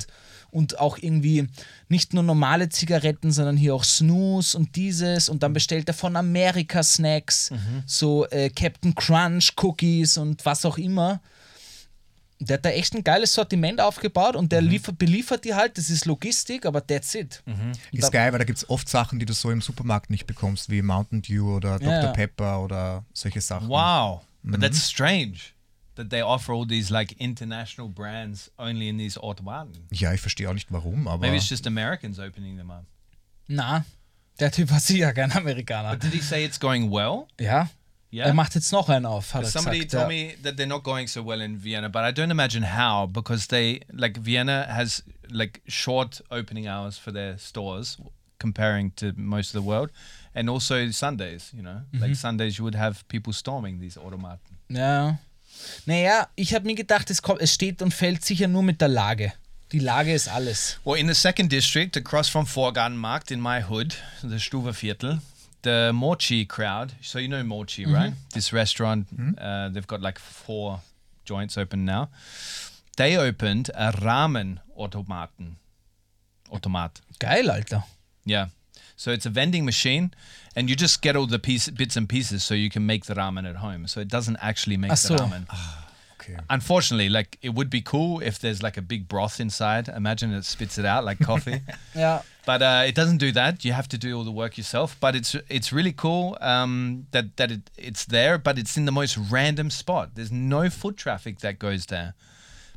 Und 0.51 0.79
auch 0.79 0.97
irgendwie 0.97 1.47
nicht 1.89 2.13
nur 2.13 2.23
normale 2.23 2.69
Zigaretten, 2.69 3.31
sondern 3.31 3.57
hier 3.57 3.73
auch 3.73 3.83
Snooze 3.83 4.57
und 4.57 4.75
dieses 4.75 5.29
und 5.29 5.43
dann 5.43 5.53
bestellt 5.53 5.87
er 5.87 5.93
von 5.93 6.15
Amerika 6.15 6.83
Snacks, 6.83 7.51
so 7.85 8.27
äh, 8.27 8.49
Captain 8.49 8.93
Crunch 8.93 9.53
Cookies 9.57 10.17
und 10.17 10.45
was 10.45 10.65
auch 10.65 10.77
immer. 10.77 11.21
Der 12.39 12.55
hat 12.55 12.65
da 12.65 12.69
echt 12.69 12.95
ein 12.95 13.03
geiles 13.03 13.33
Sortiment 13.33 13.79
aufgebaut 13.79 14.35
und 14.35 14.51
der 14.51 14.61
liefert, 14.61 14.97
beliefert 14.97 15.45
die 15.45 15.53
halt, 15.53 15.77
das 15.77 15.91
ist 15.91 16.05
Logistik, 16.05 16.65
aber 16.65 16.85
that's 16.85 17.13
it. 17.13 17.43
Ist 17.91 18.11
geil, 18.11 18.31
weil 18.31 18.39
da 18.39 18.45
gibt 18.45 18.57
es 18.57 18.67
oft 18.67 18.89
Sachen, 18.89 19.19
die 19.19 19.25
du 19.25 19.33
so 19.33 19.51
im 19.51 19.61
Supermarkt 19.61 20.09
nicht 20.09 20.25
bekommst, 20.25 20.69
wie 20.71 20.81
Mountain 20.81 21.21
Dew 21.21 21.55
oder 21.55 21.77
Dr. 21.77 21.91
Ja. 21.91 22.11
Pepper 22.13 22.63
oder 22.63 23.05
solche 23.13 23.41
Sachen. 23.41 23.69
Wow. 23.69 24.21
But 24.43 24.59
that's 24.59 24.89
strange 24.89 25.37
that 26.01 26.09
they 26.09 26.21
offer 26.21 26.53
all 26.53 26.65
these 26.65 26.89
like 26.91 27.13
international 27.19 27.87
brands 27.89 28.49
only 28.57 28.87
in 28.89 28.97
these 28.97 29.17
automaten. 29.19 29.87
Ja, 29.91 30.13
ich 30.13 30.21
verstehe 30.21 30.49
auch 30.49 30.53
nicht 30.53 30.71
warum, 30.71 31.07
aber 31.07 31.21
Maybe 31.21 31.37
it's 31.37 31.49
just 31.49 31.67
Americans 31.67 32.19
opening 32.19 32.57
them 32.57 32.71
up. 32.71 32.85
Na, 33.47 33.85
der 34.39 34.51
Typ 34.51 34.69
war 34.71 34.79
sicher 34.79 35.13
kein 35.13 35.31
Amerikaner. 35.31 35.91
But 35.91 36.03
did 36.03 36.13
he 36.13 36.21
say 36.21 36.43
it's 36.45 36.59
going 36.59 36.89
well? 36.91 37.27
Ja, 37.39 37.69
Yeah. 38.13 38.27
er 38.27 38.33
macht 38.33 38.55
jetzt 38.55 38.73
noch 38.73 38.89
einen 38.89 39.05
auf, 39.05 39.33
hat 39.33 39.43
er 39.43 39.49
Somebody 39.49 39.85
gesagt. 39.85 39.91
told 39.91 40.11
ja. 40.11 40.27
me 40.27 40.35
that 40.43 40.57
they're 40.57 40.65
not 40.67 40.83
going 40.83 41.07
so 41.07 41.23
well 41.25 41.39
in 41.39 41.63
Vienna, 41.63 41.87
but 41.87 42.03
I 42.03 42.11
don't 42.11 42.29
imagine 42.29 42.61
how 42.75 43.07
because 43.07 43.47
they 43.47 43.79
like 43.93 44.19
Vienna 44.19 44.65
has 44.67 45.01
like 45.29 45.61
short 45.65 46.21
opening 46.29 46.67
hours 46.67 46.97
for 46.97 47.13
their 47.13 47.37
stores 47.37 47.97
comparing 48.37 48.91
to 48.97 49.13
most 49.15 49.55
of 49.55 49.61
the 49.63 49.65
world, 49.65 49.91
and 50.35 50.49
also 50.49 50.89
Sundays. 50.91 51.53
You 51.55 51.61
know, 51.63 51.83
like 51.93 52.15
Sundays 52.15 52.57
you 52.57 52.65
would 52.65 52.75
have 52.75 53.07
people 53.07 53.31
storming 53.31 53.79
these 53.79 53.97
automaten. 53.97 54.57
Ja. 54.67 55.17
Naja, 55.85 56.27
ich 56.35 56.53
habe 56.53 56.65
mir 56.65 56.75
gedacht, 56.75 57.09
es, 57.09 57.21
kommt, 57.21 57.41
es 57.41 57.53
steht 57.53 57.81
und 57.81 57.93
fällt 57.93 58.23
sicher 58.23 58.47
nur 58.47 58.63
mit 58.63 58.81
der 58.81 58.87
Lage. 58.87 59.33
Die 59.71 59.79
Lage 59.79 60.13
ist 60.13 60.27
alles. 60.27 60.79
Well, 60.83 60.99
in 60.99 61.07
the 61.07 61.13
second 61.13 61.51
district, 61.51 61.95
across 61.95 62.27
from 62.27 62.45
Vorgartenmarkt 62.45 63.31
in 63.31 63.39
my 63.39 63.61
hood, 63.61 63.95
the 64.21 64.37
Stuva 64.37 64.73
Viertel, 64.73 65.21
the 65.63 65.91
Mochi 65.93 66.45
crowd. 66.45 66.91
So 67.01 67.19
you 67.19 67.27
know 67.27 67.43
Mochi, 67.43 67.85
right? 67.85 68.13
This 68.33 68.51
restaurant, 68.51 69.07
uh, 69.39 69.69
they've 69.69 69.87
got 69.87 70.01
like 70.01 70.19
four 70.19 70.81
joints 71.23 71.57
open 71.57 71.85
now. 71.85 72.09
They 72.97 73.17
opened 73.17 73.69
a 73.73 73.91
ramen 73.91 74.59
automaten. 74.77 75.55
Automat. 76.51 76.99
Geil, 77.19 77.49
Alter. 77.49 77.83
Yeah. 78.25 78.47
So 79.01 79.09
it's 79.11 79.25
a 79.25 79.31
vending 79.31 79.65
machine, 79.65 80.13
and 80.55 80.69
you 80.69 80.75
just 80.75 81.01
get 81.01 81.15
all 81.15 81.25
the 81.25 81.39
piece, 81.39 81.67
bits 81.69 81.97
and 81.97 82.07
pieces 82.07 82.43
so 82.43 82.53
you 82.53 82.69
can 82.69 82.85
make 82.85 83.05
the 83.05 83.15
ramen 83.15 83.49
at 83.49 83.55
home. 83.55 83.87
So 83.87 83.99
it 83.99 84.07
doesn't 84.07 84.37
actually 84.41 84.77
make 84.77 84.91
Ach 84.91 85.01
the 85.01 85.15
ramen. 85.15 85.47
okay. 86.21 86.37
Unfortunately, 86.51 87.09
like 87.09 87.39
it 87.41 87.55
would 87.55 87.71
be 87.71 87.81
cool 87.81 88.21
if 88.21 88.37
there's 88.37 88.61
like 88.61 88.77
a 88.77 88.81
big 88.83 89.07
broth 89.07 89.39
inside. 89.39 89.87
Imagine 89.87 90.31
it 90.33 90.45
spits 90.45 90.77
it 90.77 90.85
out 90.85 91.03
like 91.03 91.17
coffee. 91.31 91.61
Ja. 91.95 92.21
but 92.45 92.61
uh, 92.61 92.83
it 92.85 92.93
doesn't 92.93 93.17
do 93.17 93.31
that. 93.31 93.65
You 93.65 93.73
have 93.73 93.87
to 93.87 93.97
do 93.97 94.15
all 94.15 94.23
the 94.23 94.37
work 94.43 94.55
yourself. 94.55 94.95
But 94.99 95.15
it's 95.15 95.35
it's 95.49 95.73
really 95.73 95.93
cool 95.93 96.37
um, 96.39 97.07
that 97.09 97.37
that 97.37 97.49
it, 97.49 97.71
it's 97.75 98.05
there, 98.05 98.37
but 98.37 98.59
it's 98.59 98.77
in 98.77 98.85
the 98.85 98.91
most 98.91 99.17
random 99.17 99.71
spot. 99.71 100.09
There's 100.13 100.31
no 100.31 100.69
foot 100.69 100.95
traffic 100.95 101.39
that 101.39 101.57
goes 101.57 101.87
there. 101.87 102.13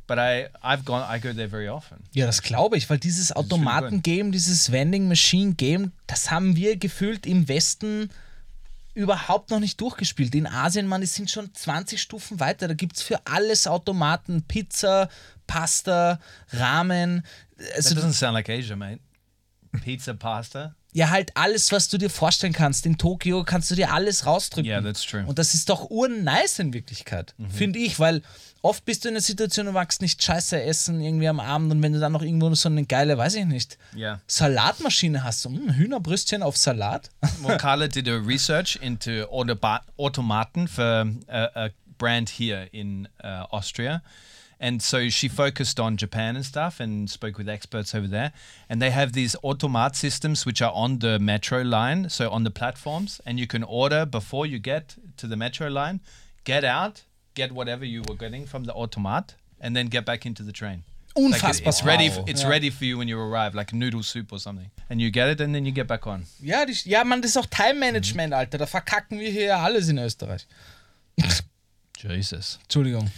But 0.07 0.17
I 0.17 0.47
I've 0.63 0.85
gone 0.85 1.03
I 1.03 1.19
go 1.19 1.33
there 1.33 1.47
very 1.47 1.67
often. 1.67 1.97
Ja, 2.13 2.25
das 2.25 2.41
glaube 2.41 2.77
ich, 2.77 2.89
weil 2.89 2.97
dieses 2.97 3.31
Automaten-Game, 3.31 4.31
dieses 4.31 4.71
Vending-Machine-Game, 4.71 5.91
das 6.15 6.31
haben 6.31 6.55
wir 6.55 6.77
gefühlt 6.77 7.25
im 7.25 7.49
Westen 7.49 8.09
überhaupt 8.93 9.49
noch 9.51 9.59
nicht 9.59 9.81
durchgespielt. 9.81 10.33
In 10.33 10.47
Asien, 10.47 10.87
man, 10.87 11.01
die 11.01 11.07
sind 11.07 11.29
schon 11.29 11.53
20 11.53 12.01
Stufen 12.01 12.39
weiter. 12.39 12.69
Da 12.69 12.73
gibt 12.73 12.95
es 12.95 13.01
für 13.01 13.19
alles 13.25 13.67
Automaten. 13.67 14.41
Pizza, 14.43 15.09
Pasta, 15.45 16.21
Ramen. 16.53 17.25
That 17.57 17.75
Also, 17.75 17.95
doesn't 17.95 18.13
sound 18.13 18.33
like 18.33 18.47
Asia, 18.47 18.77
mate. 18.77 19.01
Pizza, 19.81 20.13
pasta. 20.13 20.75
ja, 20.93 21.09
halt 21.09 21.31
alles, 21.35 21.71
was 21.71 21.89
du 21.89 21.97
dir 21.97 22.09
vorstellen 22.09 22.53
kannst. 22.53 22.85
In 22.85 22.97
Tokio 22.97 23.43
kannst 23.43 23.69
du 23.71 23.75
dir 23.75 23.91
alles 23.93 24.25
rausdrücken. 24.25 24.69
Yeah, 24.69 24.81
that's 24.81 25.03
true. 25.03 25.23
Und 25.25 25.37
das 25.39 25.53
ist 25.53 25.69
doch 25.69 25.89
urnice 25.89 26.59
in 26.59 26.73
Wirklichkeit, 26.73 27.35
finde 27.49 27.79
ich, 27.79 27.99
weil 27.99 28.21
oft 28.61 28.83
bist 28.85 29.03
du 29.03 29.09
in 29.09 29.13
einer 29.15 29.21
Situation, 29.21 29.65
du 29.67 29.71
magst 29.73 30.01
nicht 30.01 30.23
scheiße 30.23 30.61
essen 30.63 30.99
irgendwie 31.01 31.27
am 31.27 31.39
Abend 31.39 31.71
und 31.71 31.83
wenn 31.83 31.93
du 31.93 31.99
dann 31.99 32.13
noch 32.13 32.21
irgendwo 32.23 32.53
so 32.55 32.69
eine 32.69 32.85
geile, 32.85 33.17
weiß 33.17 33.35
ich 33.35 33.45
nicht, 33.45 33.77
Yeah. 33.95 34.21
Salatmaschine 34.27 35.23
hast, 35.23 35.41
so 35.41 35.49
hm, 35.49 35.73
Hühnerbrüstchen 35.75 36.41
auf 36.41 36.57
Salat. 36.57 37.09
Carla 37.59 37.87
did 37.87 38.07
a 38.09 38.15
research 38.15 38.77
into 38.81 39.25
automaten 39.97 40.67
for 40.67 41.05
a, 41.27 41.65
a 41.65 41.69
brand 41.97 42.29
here 42.29 42.67
in 42.71 43.07
uh, 43.23 43.45
Austria. 43.51 44.01
And 44.59 44.81
so 44.81 45.09
she 45.09 45.27
focused 45.27 45.79
on 45.79 45.97
Japan 45.97 46.35
and 46.35 46.45
stuff 46.45 46.79
and 46.79 47.09
spoke 47.09 47.37
with 47.37 47.49
experts 47.49 47.93
over 47.93 48.07
there. 48.07 48.31
And 48.69 48.81
they 48.81 48.91
have 48.91 49.11
these 49.13 49.35
automat 49.43 49.95
systems 49.95 50.45
which 50.45 50.61
are 50.61 50.71
on 50.73 50.99
the 50.99 51.19
metro 51.19 51.61
line, 51.61 52.09
so 52.09 52.29
on 52.29 52.43
the 52.43 52.51
platforms. 52.51 53.19
And 53.25 53.39
you 53.39 53.47
can 53.47 53.63
order 53.63 54.05
before 54.05 54.45
you 54.45 54.59
get 54.59 54.95
to 55.17 55.27
the 55.27 55.35
metro 55.35 55.67
line, 55.67 55.99
get 56.45 56.63
out, 56.63 57.03
get 57.33 57.51
whatever 57.51 57.85
you 57.85 58.01
were 58.07 58.15
getting 58.15 58.45
from 58.45 58.63
the 58.63 58.73
automat, 58.73 59.35
and 59.59 59.75
then 59.75 59.87
get 59.87 60.05
back 60.05 60.25
into 60.25 60.43
the 60.43 60.51
train. 60.53 60.83
Like 61.17 61.35
Unfassbar. 61.35 61.69
it's 61.69 61.83
ready. 61.83 62.09
Wow. 62.09 62.25
It's 62.27 62.41
Ja. 62.43 62.49
ready 62.49 62.69
for 62.69 62.83
you 62.83 62.97
when 62.97 63.07
you 63.07 63.17
arrive, 63.17 63.55
like 63.55 63.73
noodle 63.73 64.03
soup 64.03 64.33
or 64.33 64.39
something. 64.39 64.69
And 64.89 64.99
you 65.01 65.09
get 65.11 65.29
it, 65.29 65.39
and 65.39 65.55
then 65.55 65.65
you 65.65 65.71
get 65.71 65.87
back 65.87 66.05
on. 66.07 66.25
Ja, 66.41 66.65
die, 66.65 66.75
ja, 66.83 67.03
man, 67.05 67.21
das 67.21 67.31
ist 67.31 67.37
auch 67.37 67.45
Time-Management, 67.45 68.31
mhm. 68.31 68.37
Alter. 68.39 68.57
Da 68.57 68.65
verkacken 68.65 69.19
wir 69.19 69.29
hier 69.31 69.57
alles 69.57 69.87
in 69.87 69.97
Österreich. 69.97 70.45
Jesus. 72.03 72.59
Entschuldigung. 72.63 73.09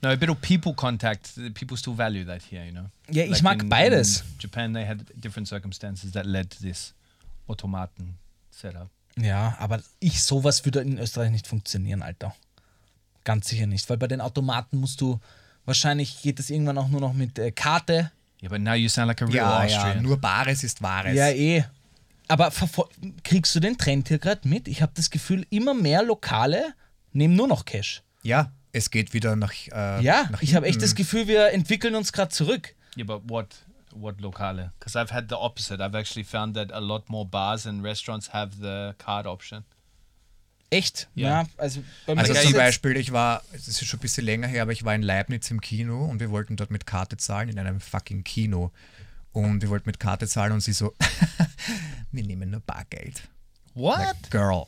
No, 0.00 0.10
a 0.10 0.16
bit 0.16 0.30
of 0.30 0.40
people 0.40 0.74
contact. 0.74 1.34
People 1.54 1.76
still 1.76 1.94
value 1.96 2.24
that 2.24 2.42
here, 2.50 2.64
you 2.64 2.72
know. 2.72 2.86
Ja, 3.10 3.24
ich 3.24 3.42
mag 3.42 3.62
in, 3.62 3.68
beides. 3.68 4.20
In 4.20 4.26
Japan, 4.40 4.72
they 4.72 4.86
had 4.86 5.04
different 5.14 5.48
circumstances 5.48 6.12
that 6.12 6.24
led 6.24 6.50
to 6.50 6.62
this 6.62 6.94
automaten 7.48 8.16
setup. 8.50 8.88
Ja, 9.16 9.56
aber 9.58 9.80
ich, 9.98 10.22
sowas 10.22 10.64
würde 10.64 10.80
in 10.80 10.98
Österreich 10.98 11.30
nicht 11.30 11.48
funktionieren, 11.48 12.02
Alter. 12.02 12.34
Ganz 13.24 13.48
sicher 13.48 13.66
nicht, 13.66 13.88
weil 13.90 13.96
bei 13.96 14.06
den 14.06 14.20
Automaten 14.20 14.78
musst 14.78 15.00
du, 15.00 15.18
wahrscheinlich 15.64 16.22
geht 16.22 16.38
das 16.38 16.50
irgendwann 16.50 16.78
auch 16.78 16.88
nur 16.88 17.00
noch 17.00 17.12
mit 17.12 17.36
äh, 17.38 17.50
Karte. 17.50 18.12
Yeah, 18.40 18.50
but 18.50 18.60
now 18.60 18.74
you 18.74 18.88
sound 18.88 19.08
like 19.08 19.20
a 19.20 19.24
real 19.24 19.34
Ja, 19.34 19.64
ja, 19.64 19.76
Austrian. 19.78 20.02
nur 20.04 20.20
Bares 20.20 20.62
ist 20.62 20.80
Wahres. 20.80 21.14
Ja, 21.14 21.28
eh. 21.30 21.64
Aber 22.28 22.52
kriegst 23.24 23.54
du 23.56 23.60
den 23.60 23.76
Trend 23.76 24.06
hier 24.06 24.18
gerade 24.18 24.46
mit? 24.46 24.68
Ich 24.68 24.80
habe 24.82 24.92
das 24.94 25.10
Gefühl, 25.10 25.44
immer 25.50 25.74
mehr 25.74 26.04
Lokale 26.04 26.74
nehmen 27.12 27.34
nur 27.34 27.48
noch 27.48 27.64
Cash. 27.64 28.02
Ja, 28.22 28.52
es 28.78 28.90
geht 28.90 29.12
wieder 29.12 29.36
nach. 29.36 29.52
Äh, 29.70 30.02
Ja, 30.02 30.28
nach 30.30 30.42
ich 30.42 30.54
habe 30.54 30.66
echt 30.66 30.80
das 30.82 30.94
Gefühl, 30.94 31.26
wir 31.28 31.52
entwickeln 31.52 31.94
uns 31.94 32.12
gerade 32.12 32.30
zurück. 32.30 32.74
yeah, 32.96 33.04
but 33.04 33.22
what 33.28 33.46
what 33.92 34.20
locale? 34.20 34.72
Because 34.78 34.98
I've 34.98 35.12
had 35.12 35.26
the 35.28 35.34
opposite. 35.36 35.80
I've 35.82 35.96
actually 35.98 36.24
found 36.24 36.54
that 36.56 36.72
a 36.72 36.78
lot 36.78 37.08
more 37.08 37.26
bars 37.26 37.66
and 37.66 37.82
restaurants 37.84 38.32
have 38.32 38.52
the 38.60 38.92
card 38.98 39.26
option. 39.26 39.64
Echt? 40.70 41.08
Ja. 41.14 41.42
Ja, 41.42 41.46
also 41.56 41.82
bei 42.06 42.14
mir 42.14 42.20
Also 42.20 42.34
ist 42.34 42.42
zum 42.42 42.52
Beispiel, 42.52 42.96
ich 42.98 43.10
war, 43.12 43.42
es 43.52 43.68
ist 43.68 43.84
schon 43.86 43.98
ein 43.98 44.02
bisschen 44.02 44.24
länger 44.26 44.46
her, 44.48 44.62
aber 44.62 44.72
ich 44.72 44.84
war 44.84 44.94
in 44.94 45.02
Leibniz 45.02 45.50
im 45.50 45.60
Kino 45.62 46.04
und 46.04 46.20
wir 46.20 46.30
wollten 46.30 46.56
dort 46.56 46.70
mit 46.70 46.84
Karte 46.86 47.16
zahlen, 47.16 47.48
in 47.48 47.58
einem 47.58 47.80
fucking 47.80 48.22
Kino. 48.22 48.70
Und 49.32 49.62
wir 49.62 49.70
wollten 49.70 49.88
mit 49.88 49.98
Karte 49.98 50.26
zahlen 50.28 50.52
und 50.52 50.60
sie 50.60 50.72
so, 50.74 50.94
wir 52.12 52.22
nehmen 52.22 52.50
nur 52.50 52.60
Bargeld. 52.60 53.22
What? 53.74 53.98
Like, 53.98 54.30
girl, 54.30 54.66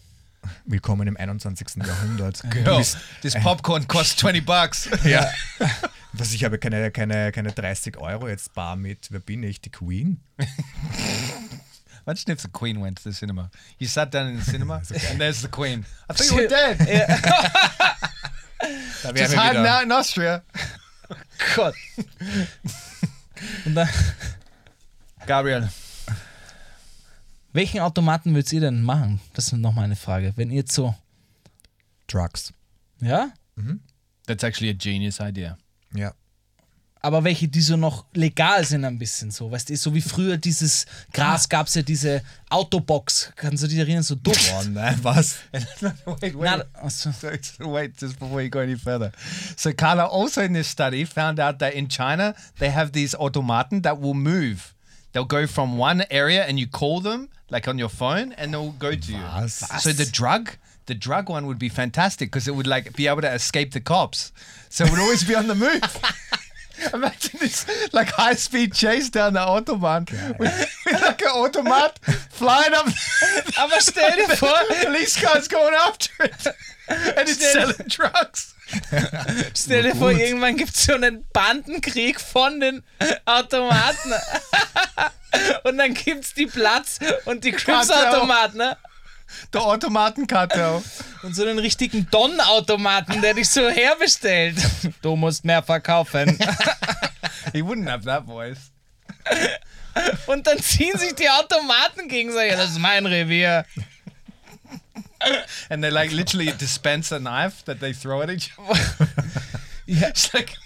willkommen 0.64 1.06
im 1.08 1.16
21. 1.16 1.84
Jahrhundert. 1.84 2.42
Girl, 2.50 2.78
bist, 2.78 2.96
this 3.22 3.34
popcorn 3.34 3.86
costs 3.86 4.16
20 4.16 4.44
bucks. 4.44 4.88
ja. 5.04 5.30
Was, 6.12 6.32
ich 6.32 6.44
habe 6.44 6.58
keine, 6.58 6.90
keine, 6.90 7.30
keine 7.32 7.52
30 7.52 7.96
Euro 7.98 8.28
jetzt 8.28 8.52
bar 8.54 8.76
mit. 8.76 9.08
Wer 9.10 9.20
bin 9.20 9.42
ich? 9.42 9.60
Die 9.60 9.70
Queen? 9.70 10.20
Imagine 12.06 12.32
if 12.34 12.40
the 12.40 12.48
Queen 12.48 12.80
went 12.82 12.98
to 13.02 13.10
the 13.10 13.16
cinema. 13.16 13.50
You 13.78 13.86
sat 13.86 14.12
down 14.12 14.28
in 14.28 14.38
the 14.38 14.50
cinema, 14.50 14.82
and 15.10 15.20
there's 15.20 15.42
the 15.42 15.48
Queen. 15.48 15.84
I 16.08 16.14
thought 16.14 16.30
you 16.30 16.36
were 16.36 16.48
dead. 16.48 16.78
Da 19.02 19.12
Just 19.12 19.34
hiding 19.34 19.62
wieder. 19.62 19.76
out 19.76 19.82
in 19.84 19.92
Austria. 19.92 20.42
Gott. 21.54 21.74
Und 23.64 23.74
dann, 23.74 23.88
Gabriel. 25.26 25.70
Welchen 27.52 27.80
Automaten 27.80 28.34
würdet 28.34 28.52
ihr 28.52 28.60
denn 28.60 28.82
machen? 28.82 29.20
Das 29.34 29.46
ist 29.46 29.52
noch 29.54 29.74
mal 29.74 29.82
eine 29.82 29.96
Frage. 29.96 30.32
Wenn 30.36 30.50
ihr 30.50 30.58
jetzt 30.58 30.72
so, 30.72 30.94
Drugs. 32.06 32.52
ja? 33.00 33.32
That's 34.26 34.44
actually 34.44 34.70
a 34.70 34.74
genius 34.74 35.20
idea. 35.20 35.58
Ja. 35.94 36.14
Aber 37.02 37.24
welche, 37.24 37.48
die 37.48 37.62
so 37.62 37.76
noch 37.76 38.04
legal 38.12 38.62
sind 38.64 38.84
ein 38.84 38.98
bisschen 38.98 39.30
so, 39.30 39.50
weißt 39.50 39.70
du, 39.70 39.76
so 39.76 39.94
wie 39.94 40.02
früher 40.02 40.36
dieses 40.36 40.84
Gras 41.14 41.48
gab 41.48 41.66
es 41.66 41.74
ja 41.74 41.82
diese 41.82 42.22
Autobox, 42.50 43.32
kannst 43.36 43.62
du 43.62 43.68
dich 43.68 43.78
erinnern, 43.78 44.02
so 44.02 44.14
duft. 44.14 44.52
Oh 44.54 44.62
nein, 44.68 44.98
was? 45.02 45.36
wait, 45.50 46.34
wait. 46.34 46.42
Na, 46.42 46.62
achso. 46.74 47.10
So, 47.10 47.28
so 47.40 47.72
wait, 47.72 47.98
just 47.98 48.18
before 48.18 48.42
you 48.42 48.50
go 48.50 48.58
any 48.58 48.76
further. 48.76 49.12
So 49.56 49.72
Carla 49.72 50.08
also 50.08 50.42
in 50.42 50.52
this 50.52 50.68
study 50.68 51.06
found 51.06 51.40
out 51.40 51.58
that 51.60 51.72
in 51.72 51.88
China 51.88 52.34
they 52.58 52.70
have 52.70 52.92
these 52.92 53.16
automaten 53.16 53.80
that 53.82 53.98
will 53.98 54.14
move. 54.14 54.74
They'll 55.12 55.24
go 55.24 55.46
from 55.46 55.78
one 55.78 56.04
area 56.10 56.44
and 56.44 56.60
you 56.60 56.68
call 56.68 57.00
them 57.00 57.30
like 57.50 57.68
on 57.68 57.78
your 57.78 57.88
phone 57.88 58.32
and 58.32 58.54
they'll 58.54 58.72
go 58.72 58.94
to 58.94 59.12
you. 59.12 59.18
Was? 59.18 59.54
So 59.82 59.92
the 59.92 60.04
drug, 60.04 60.56
the 60.86 60.94
drug 60.94 61.28
one 61.28 61.46
would 61.46 61.58
be 61.58 61.68
fantastic 61.68 62.30
because 62.30 62.48
it 62.48 62.54
would 62.54 62.66
like 62.66 62.94
be 62.94 63.06
able 63.06 63.22
to 63.22 63.32
escape 63.32 63.72
the 63.72 63.80
cops. 63.80 64.32
So 64.68 64.84
it 64.84 64.90
would 64.90 65.00
always 65.00 65.24
be 65.24 65.34
on 65.34 65.46
the 65.48 65.54
move. 65.54 65.82
Imagine 66.94 67.40
this 67.40 67.66
like 67.92 68.08
high 68.08 68.34
speed 68.34 68.72
chase 68.72 69.10
down 69.10 69.34
the 69.34 69.40
autobahn 69.40 70.10
with, 70.38 70.82
with 70.86 71.02
like 71.02 71.20
an 71.20 71.28
automat 71.28 71.98
flying 72.30 72.72
up. 72.72 72.86
Aber 73.58 73.80
stell 73.80 74.16
dir 74.16 74.34
vor, 74.36 74.54
police 74.82 75.20
cars 75.20 75.46
going 75.48 75.74
after 75.74 76.24
it. 76.24 76.46
And 76.88 77.28
it's 77.28 77.52
selling 77.52 77.76
drugs. 77.86 78.54
stell 79.54 79.82
dir 79.82 79.94
vor, 79.94 80.12
irgendwann 80.12 80.56
gibt 80.56 80.74
es 80.74 80.84
so 80.84 80.94
einen 80.94 81.24
Bandenkrieg 81.32 82.20
von 82.20 82.60
den 82.60 82.82
Automaten. 83.26 84.12
Und 85.64 85.78
dann 85.78 85.94
gibt 85.94 86.24
es 86.24 86.34
die 86.34 86.46
Platz 86.46 86.98
und 87.24 87.44
die 87.44 87.52
Crips-Automaten, 87.52 88.58
ne? 88.58 88.76
Der 89.52 89.62
Automatenkartell. 89.62 90.82
Und 91.22 91.36
so 91.36 91.42
einen 91.42 91.58
richtigen 91.58 92.08
Don-Automaten, 92.10 93.20
der 93.20 93.34
dich 93.34 93.48
so 93.48 93.68
herbestellt. 93.68 94.56
Du 95.02 95.14
musst 95.16 95.44
mehr 95.44 95.62
verkaufen. 95.62 96.36
He 97.52 97.62
wouldn't 97.62 97.88
have 97.88 98.04
that 98.04 98.26
voice. 98.26 98.58
Und 100.26 100.46
dann 100.46 100.58
ziehen 100.60 100.96
sich 100.98 101.14
die 101.14 101.28
Automaten 101.28 102.08
gegenseitig. 102.08 102.56
Das 102.56 102.70
ist 102.70 102.78
mein 102.78 103.06
Revier. 103.06 103.64
And 105.68 105.82
they 105.82 105.90
like 105.90 106.12
literally 106.12 106.52
dispense 106.52 107.14
a 107.14 107.18
knife 107.18 107.64
that 107.66 107.78
they 107.80 107.92
throw 107.92 108.22
at 108.22 108.30
each 108.30 108.50
other. 108.58 108.80
Ja. 109.86 110.06
It's 110.06 110.32
like 110.32 110.56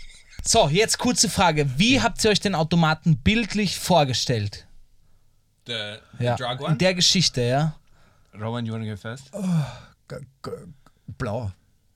So, 0.47 0.69
jetzt 0.69 0.99
kurze 0.99 1.29
Frage. 1.29 1.79
Wie 1.79 2.01
habt 2.03 2.23
ihr 2.25 2.31
euch 2.31 2.41
den 2.41 2.55
Automaten 2.55 3.17
bildlich 3.17 3.79
vorgestellt? 3.79 4.67
the, 5.67 5.95
Ja. 6.19 6.37
In 6.69 6.79
der 6.79 6.95
Geschichte, 6.95 7.41
ja. 7.43 7.75
Rowan, 8.39 8.67
you 8.67 8.73
want 8.75 8.85
to 8.85 8.91
go 8.91 8.97
first? 8.97 9.31
G 10.09 10.51
blau. 11.19 11.51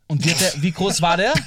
Und 0.07 0.24
wie, 0.24 0.32
der, 0.32 0.53
wie 0.62 0.72
groß 0.72 1.03
war 1.03 1.16
der? 1.16 1.34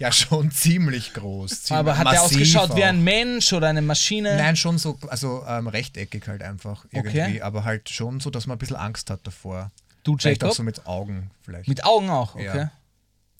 Ja, 0.00 0.12
schon 0.12 0.52
ziemlich 0.52 1.12
groß. 1.12 1.64
Ziemlich 1.64 1.72
Aber 1.80 1.98
hat 1.98 2.06
der 2.12 2.22
ausgeschaut 2.22 2.76
wie 2.76 2.84
auch. 2.84 2.88
ein 2.88 3.02
Mensch 3.02 3.52
oder 3.52 3.66
eine 3.66 3.82
Maschine? 3.82 4.36
Nein, 4.36 4.54
schon 4.54 4.78
so, 4.78 4.96
also 5.08 5.44
ähm, 5.44 5.66
rechteckig 5.66 6.28
halt 6.28 6.40
einfach 6.40 6.84
irgendwie, 6.92 7.18
Okay. 7.20 7.40
aber 7.42 7.64
halt 7.64 7.88
schon 7.88 8.20
so, 8.20 8.30
dass 8.30 8.46
man 8.46 8.54
ein 8.54 8.58
bisschen 8.60 8.76
Angst 8.76 9.10
hat 9.10 9.26
davor. 9.26 9.72
Du, 10.04 10.16
Vielleicht 10.16 10.44
auch 10.44 10.48
Jacob? 10.50 10.56
so 10.56 10.62
mit 10.62 10.86
Augen, 10.86 11.32
vielleicht. 11.42 11.66
Mit 11.68 11.84
Augen 11.84 12.10
auch, 12.10 12.36
okay. 12.36 12.44
Ja. 12.44 12.70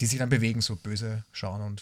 die 0.01 0.07
sich 0.07 0.19
dann 0.19 0.31
bewegen, 0.31 0.61
so 0.61 0.75
böse 0.75 1.23
schauen 1.31 1.63
und. 1.63 1.81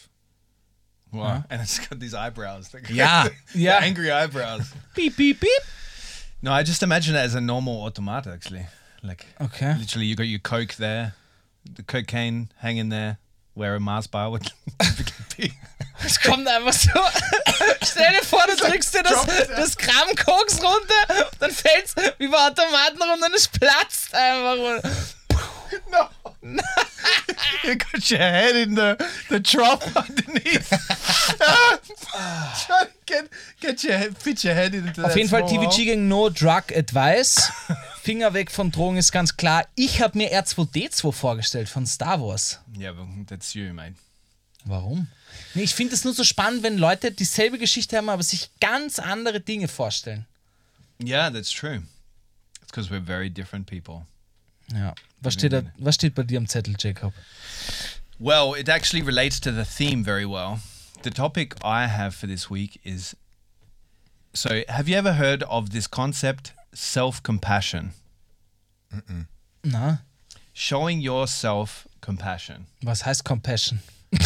Wow. 1.13 1.45
And 1.49 1.63
it's 1.63 1.79
got 1.79 1.99
these 2.01 2.15
eyebrows. 2.15 2.73
Like- 2.75 2.91
yeah. 2.91 3.29
The 3.55 3.69
angry 3.69 4.11
eyebrows. 4.11 4.73
beep, 4.95 5.17
beep, 5.17 5.41
beep. 5.41 5.63
No, 6.43 6.53
I 6.53 6.63
just 6.63 6.83
imagine 6.83 7.15
it 7.15 7.19
as 7.21 7.35
a 7.35 7.41
normal 7.41 7.83
automata, 7.85 8.31
actually. 8.33 8.67
Like, 9.03 9.25
Okay. 9.41 9.75
literally, 9.79 10.07
you 10.07 10.15
got 10.17 10.27
your 10.27 10.39
Coke 10.41 10.75
there, 10.75 11.15
the 11.65 11.83
cocaine 11.83 12.49
hanging 12.59 12.89
there, 12.91 13.19
where 13.55 13.75
a 13.75 13.81
Mars 13.81 14.07
bar 14.07 14.31
would 14.31 14.51
be. 15.37 15.53
Es 16.05 16.19
kommt 16.21 16.47
einfach 16.47 16.73
so. 16.75 16.91
Stell 17.83 18.13
dir 18.13 18.23
vor, 18.25 18.43
du 18.47 18.57
drückst 18.57 18.95
dir 18.95 19.03
das, 19.03 19.25
das 19.49 19.77
Gramm 19.79 20.15
Koks 20.17 20.61
runter, 20.63 21.31
dann 21.41 21.51
fällt's 21.51 21.95
wie 22.19 22.29
bei 22.29 22.37
Automaten 22.49 23.01
runter 23.03 23.27
und 23.27 23.35
es 23.35 23.49
platzt 23.49 24.15
einfach. 24.15 24.57
runter. 24.57 24.91
No. 25.89 26.09
you 27.65 27.77
got 27.77 28.11
your 28.11 28.21
head 28.21 28.57
in 28.57 28.75
the, 28.75 28.97
the 29.29 29.41
trough 29.41 29.97
underneath. 29.97 30.71
Get, 33.07 33.31
get 33.61 33.85
your 33.85 33.97
head, 33.97 34.19
fit 34.19 34.43
your 34.43 34.55
head 34.55 34.75
into 34.75 35.05
Auf 35.05 35.17
jeden 35.17 35.29
Fall 35.29 35.45
TVG 35.45 35.85
gegen 35.85 36.09
No 36.09 36.29
Drug 36.29 36.73
Advice. 36.75 37.53
Finger 38.03 38.35
weg 38.35 38.51
von 38.51 38.73
Drogen 38.73 38.97
ist 38.97 39.13
ganz 39.13 39.37
klar. 39.37 39.65
Ich 39.77 40.03
habe 40.03 40.19
mir 40.19 40.33
R2D2 40.33 41.13
vorgestellt 41.13 41.69
von 41.69 41.87
Star 41.87 42.21
Wars. 42.21 42.59
Yeah, 42.77 42.93
but 42.93 43.07
that's 43.29 43.55
you, 43.55 43.73
mate. 43.73 43.95
Warum? 44.65 45.07
Nee, 45.55 45.63
ich 45.63 45.75
finde 45.75 45.95
es 45.95 46.05
nur 46.05 46.15
so 46.15 46.25
spannend, 46.25 46.65
wenn 46.65 46.79
Leute 46.79 47.13
dieselbe 47.13 47.59
Geschichte 47.59 47.97
haben, 47.97 48.09
aber 48.09 48.25
sich 48.25 48.51
ganz 48.61 48.99
andere 48.99 49.41
Dinge 49.41 49.69
vorstellen. 49.69 50.27
Yeah, 51.01 51.31
that's 51.31 51.53
true. 51.53 51.83
It's 52.63 52.73
because 52.73 52.91
we're 52.91 53.05
very 53.05 53.31
different 53.31 53.67
people. 53.67 54.05
Ja. 54.75 54.95
Was 55.27 55.35
steht, 55.35 55.53
da, 55.53 55.63
was 55.79 55.95
steht 55.97 56.15
bei 56.15 56.23
dir 56.23 56.39
am 56.39 56.47
Zettel, 56.47 56.75
Jacob? 56.79 57.13
Well, 58.19 58.55
it 58.55 58.69
actually 58.69 59.03
relates 59.03 59.41
to 59.41 59.53
the 59.53 59.65
theme 59.65 60.03
very 60.05 60.25
well. 60.25 60.61
The 61.03 61.11
topic 61.11 61.55
I 61.63 61.87
have 61.87 62.15
for 62.15 62.27
this 62.27 62.49
week 62.49 62.81
is 62.85 63.15
so, 64.33 64.63
have 64.69 64.89
you 64.89 64.97
ever 64.97 65.15
heard 65.15 65.43
of 65.45 65.71
this 65.71 65.87
concept, 65.87 66.53
self 66.73 67.23
compassion? 67.23 67.93
Na, 69.65 69.97
Showing 70.53 71.01
yourself 71.01 71.87
compassion. 72.01 72.67
was 72.83 73.03
heißt 73.05 73.25
Compassion? 73.25 73.81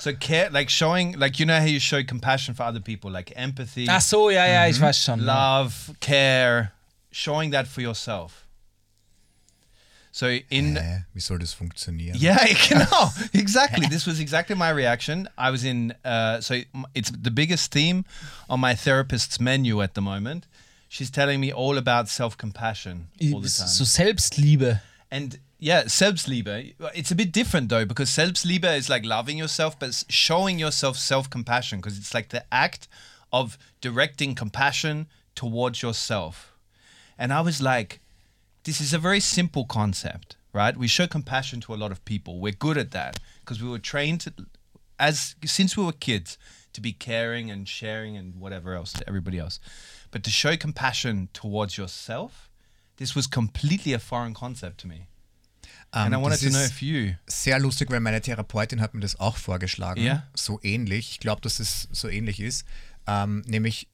So, 0.00 0.12
care, 0.14 0.48
like 0.50 0.70
showing, 0.70 1.18
like, 1.18 1.40
you 1.40 1.46
know 1.46 1.58
how 1.58 1.64
you 1.64 1.80
show 1.80 2.04
compassion 2.04 2.54
for 2.54 2.62
other 2.62 2.78
people, 2.78 3.10
like 3.10 3.32
empathy, 3.34 3.88
Ach 3.88 4.00
so, 4.00 4.30
ja, 4.30 4.44
ja, 4.46 4.66
ich 4.68 4.80
weiß 4.80 5.04
schon. 5.04 5.18
Ja. 5.18 5.58
love, 5.58 5.74
care, 5.98 6.70
showing 7.10 7.50
that 7.50 7.66
for 7.66 7.80
yourself. 7.80 8.46
So, 10.18 10.26
in. 10.50 10.76
Hä? 10.76 11.04
Wie 11.14 11.20
soll 11.20 11.38
das 11.38 11.52
funktionieren? 11.52 12.16
Yeah, 12.20 12.44
genau. 12.68 13.12
exactly. 13.32 13.86
This 13.86 14.04
was 14.04 14.18
exactly 14.18 14.56
my 14.56 14.70
reaction. 14.70 15.28
I 15.38 15.52
was 15.52 15.62
in, 15.62 15.94
uh, 16.04 16.40
so 16.40 16.56
it's 16.92 17.12
the 17.12 17.30
biggest 17.30 17.70
theme 17.70 18.04
on 18.50 18.58
my 18.58 18.74
therapist's 18.74 19.38
menu 19.38 19.80
at 19.80 19.94
the 19.94 20.00
moment. 20.00 20.48
She's 20.88 21.08
telling 21.08 21.38
me 21.38 21.52
all 21.52 21.78
about 21.78 22.08
self 22.08 22.36
compassion 22.36 23.06
all 23.32 23.40
the 23.40 23.48
time. 23.48 23.68
So 23.68 23.84
Selbstliebe. 23.84 24.80
And 25.08 25.38
yeah, 25.60 25.84
Selbstliebe. 25.84 26.74
It's 26.96 27.12
a 27.12 27.14
bit 27.14 27.30
different 27.30 27.68
though, 27.68 27.84
because 27.84 28.10
Selbstliebe 28.10 28.76
is 28.76 28.88
like 28.88 29.04
loving 29.04 29.38
yourself, 29.38 29.78
but 29.78 30.04
showing 30.08 30.58
yourself 30.58 30.96
self 30.96 31.30
compassion, 31.30 31.78
because 31.78 31.96
it's 31.96 32.12
like 32.12 32.30
the 32.30 32.42
act 32.50 32.88
of 33.32 33.56
directing 33.80 34.34
compassion 34.34 35.06
towards 35.36 35.80
yourself. 35.80 36.52
And 37.16 37.32
I 37.32 37.40
was 37.40 37.62
like, 37.62 38.00
this 38.68 38.80
is 38.82 38.92
a 38.92 38.98
very 38.98 39.20
simple 39.20 39.64
concept, 39.64 40.36
right? 40.52 40.76
We 40.76 40.88
show 40.88 41.06
compassion 41.06 41.60
to 41.62 41.74
a 41.74 41.78
lot 41.82 41.90
of 41.90 42.04
people. 42.04 42.38
We're 42.38 42.58
good 42.66 42.76
at 42.76 42.90
that 42.90 43.18
because 43.40 43.62
we 43.62 43.68
were 43.70 43.78
trained 43.78 44.20
to, 44.24 44.32
as 44.98 45.36
since 45.46 45.74
we 45.78 45.82
were 45.84 45.96
kids 46.08 46.36
to 46.74 46.80
be 46.82 46.92
caring 46.92 47.50
and 47.50 47.66
sharing 47.66 48.14
and 48.18 48.34
whatever 48.38 48.74
else 48.74 48.92
to 48.98 49.08
everybody 49.08 49.38
else. 49.38 49.58
But 50.10 50.22
to 50.24 50.30
show 50.30 50.54
compassion 50.56 51.28
towards 51.32 51.78
yourself, 51.78 52.50
this 52.98 53.16
was 53.16 53.26
completely 53.26 53.94
a 53.94 53.98
foreign 53.98 54.34
concept 54.34 54.76
to 54.82 54.86
me. 54.86 55.08
And 55.94 56.12
ähm, 56.12 56.12
I 56.12 56.16
Ähm, 56.16 56.22
wanted 56.22 56.40
to 56.40 56.50
know 56.50 56.62
if 56.62 56.82
you 56.82 57.14
sehr 57.26 57.58
lustig, 57.58 57.90
weil 57.90 58.00
meine 58.00 58.20
Therapeutin 58.20 58.80
hat 58.82 58.92
mir 58.92 59.00
das 59.00 59.18
auch 59.18 59.38
vorgeschlagen. 59.38 60.02
Ja. 60.02 60.26
So 60.34 60.60
ähnlich. 60.62 61.12
Ich 61.12 61.20
glaube, 61.20 61.40
dass 61.40 61.58
es 61.58 61.88
so 61.90 62.08
ähnlich 62.08 62.40
ist. 62.40 62.66
Ähm, 63.06 63.42
nämlich, 63.46 63.88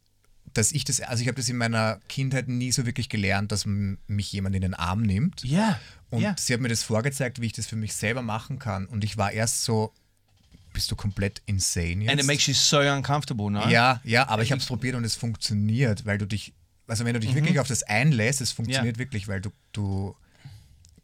dass 0.53 0.73
ich 0.73 0.85
das, 0.85 1.01
also 1.01 1.23
ich 1.23 1.29
habe 1.29 1.37
das 1.37 1.49
in 1.49 1.57
meiner 1.57 2.01
Kindheit 2.09 2.49
nie 2.49 2.71
so 2.71 2.87
wirklich 2.87 3.09
gelernt, 3.09 3.51
dass 3.51 3.65
mich 3.67 4.33
jemand 4.33 4.55
in 4.55 4.63
den 4.63 4.75
Arm 4.75 5.03
nimmt. 5.03 5.45
Yeah. 5.45 5.81
Und 6.11 6.23
yeah. 6.23 6.37
sie 6.39 6.53
hat 6.55 6.61
mir 6.61 6.69
das 6.69 6.83
vorgezeigt, 6.83 7.41
wie 7.41 7.47
ich 7.47 7.53
das 7.53 7.67
für 7.67 7.77
mich 7.77 7.95
selber 7.95 8.23
machen 8.23 8.59
kann. 8.59 8.87
Und 8.87 9.03
ich 9.03 9.17
war 9.17 9.33
erst 9.33 9.65
so, 9.65 9.93
bist 10.73 10.91
du 10.91 10.97
komplett 10.97 11.43
insane 11.47 12.03
jetzt? 12.05 12.11
And 12.11 12.21
it 12.21 12.27
makes 12.27 12.47
you 12.47 12.55
so 12.55 12.79
uncomfortable, 12.81 13.51
no? 13.51 13.69
ja, 13.69 14.01
ja, 14.05 14.29
aber 14.29 14.43
ich 14.43 14.53
habe 14.53 14.61
es 14.61 14.67
probiert 14.67 14.95
und 14.95 15.05
es 15.05 15.15
funktioniert, 15.15 16.05
weil 16.05 16.19
du 16.19 16.27
dich, 16.27 16.53
also 16.87 17.05
wenn 17.05 17.15
du 17.15 17.21
dich 17.21 17.31
Mhm. 17.31 17.37
wirklich 17.37 17.59
auf 17.59 17.69
das 17.69 17.83
einlässt, 17.83 18.41
es 18.41 18.53
funktioniert 18.53 18.99
wirklich, 18.99 19.27
weil 19.27 19.41
du, 19.41 19.51
du 19.73 20.15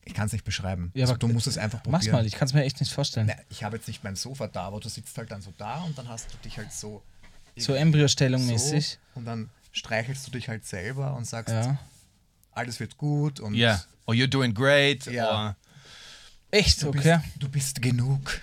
ich 0.05 0.15
kann 0.15 0.27
es 0.27 0.33
nicht 0.33 0.45
beschreiben. 0.45 0.91
Ja, 0.95 1.03
also, 1.03 1.13
aber 1.13 1.19
du 1.19 1.29
musst 1.29 1.47
es 1.47 1.57
einfach 1.57 1.83
probieren. 1.83 1.93
Mach's 1.93 2.13
mal, 2.13 2.27
ich 2.27 2.35
kann 2.35 2.47
es 2.47 2.55
mir 2.55 2.65
echt 2.65 2.81
nicht 2.81 2.93
vorstellen. 2.93 3.27
Na, 3.29 3.35
ich 3.49 3.63
habe 3.63 3.77
jetzt 3.77 3.87
nicht 3.87 4.03
mein 4.03 4.17
Sofa 4.17 4.49
da, 4.49 4.63
aber 4.63 4.81
du 4.81 4.89
sitzt 4.89 5.17
halt 5.17 5.31
dann 5.31 5.41
so 5.41 5.53
da 5.57 5.83
und 5.83 5.97
dann 5.97 6.09
hast 6.09 6.33
du 6.33 6.37
dich 6.39 6.57
halt 6.59 6.73
so. 6.73 7.03
So 7.61 7.75
Embryostellung 7.75 8.43
so 8.43 8.53
mäßig. 8.53 8.99
und 9.15 9.25
dann 9.25 9.51
streichelst 9.73 10.27
du 10.27 10.31
dich 10.33 10.49
halt 10.49 10.65
selber 10.67 11.15
und 11.17 11.27
sagst, 11.27 11.55
Ja. 11.55 11.79
alles 12.53 12.81
wird 12.81 12.97
gut 12.99 13.41
und 13.41 13.55
Yeah. 13.55 13.81
Oh, 14.07 14.11
or 14.13 14.15
you're 14.15 14.27
doing 14.27 14.53
great. 14.55 15.07
Yeah. 15.07 15.27
Oh. 15.27 15.35
Or 15.35 15.57
Echt, 16.53 16.83
du, 16.83 16.89
okay. 16.89 17.19
bist, 17.23 17.43
du 17.43 17.49
bist 17.49 17.81
genug. 17.83 18.41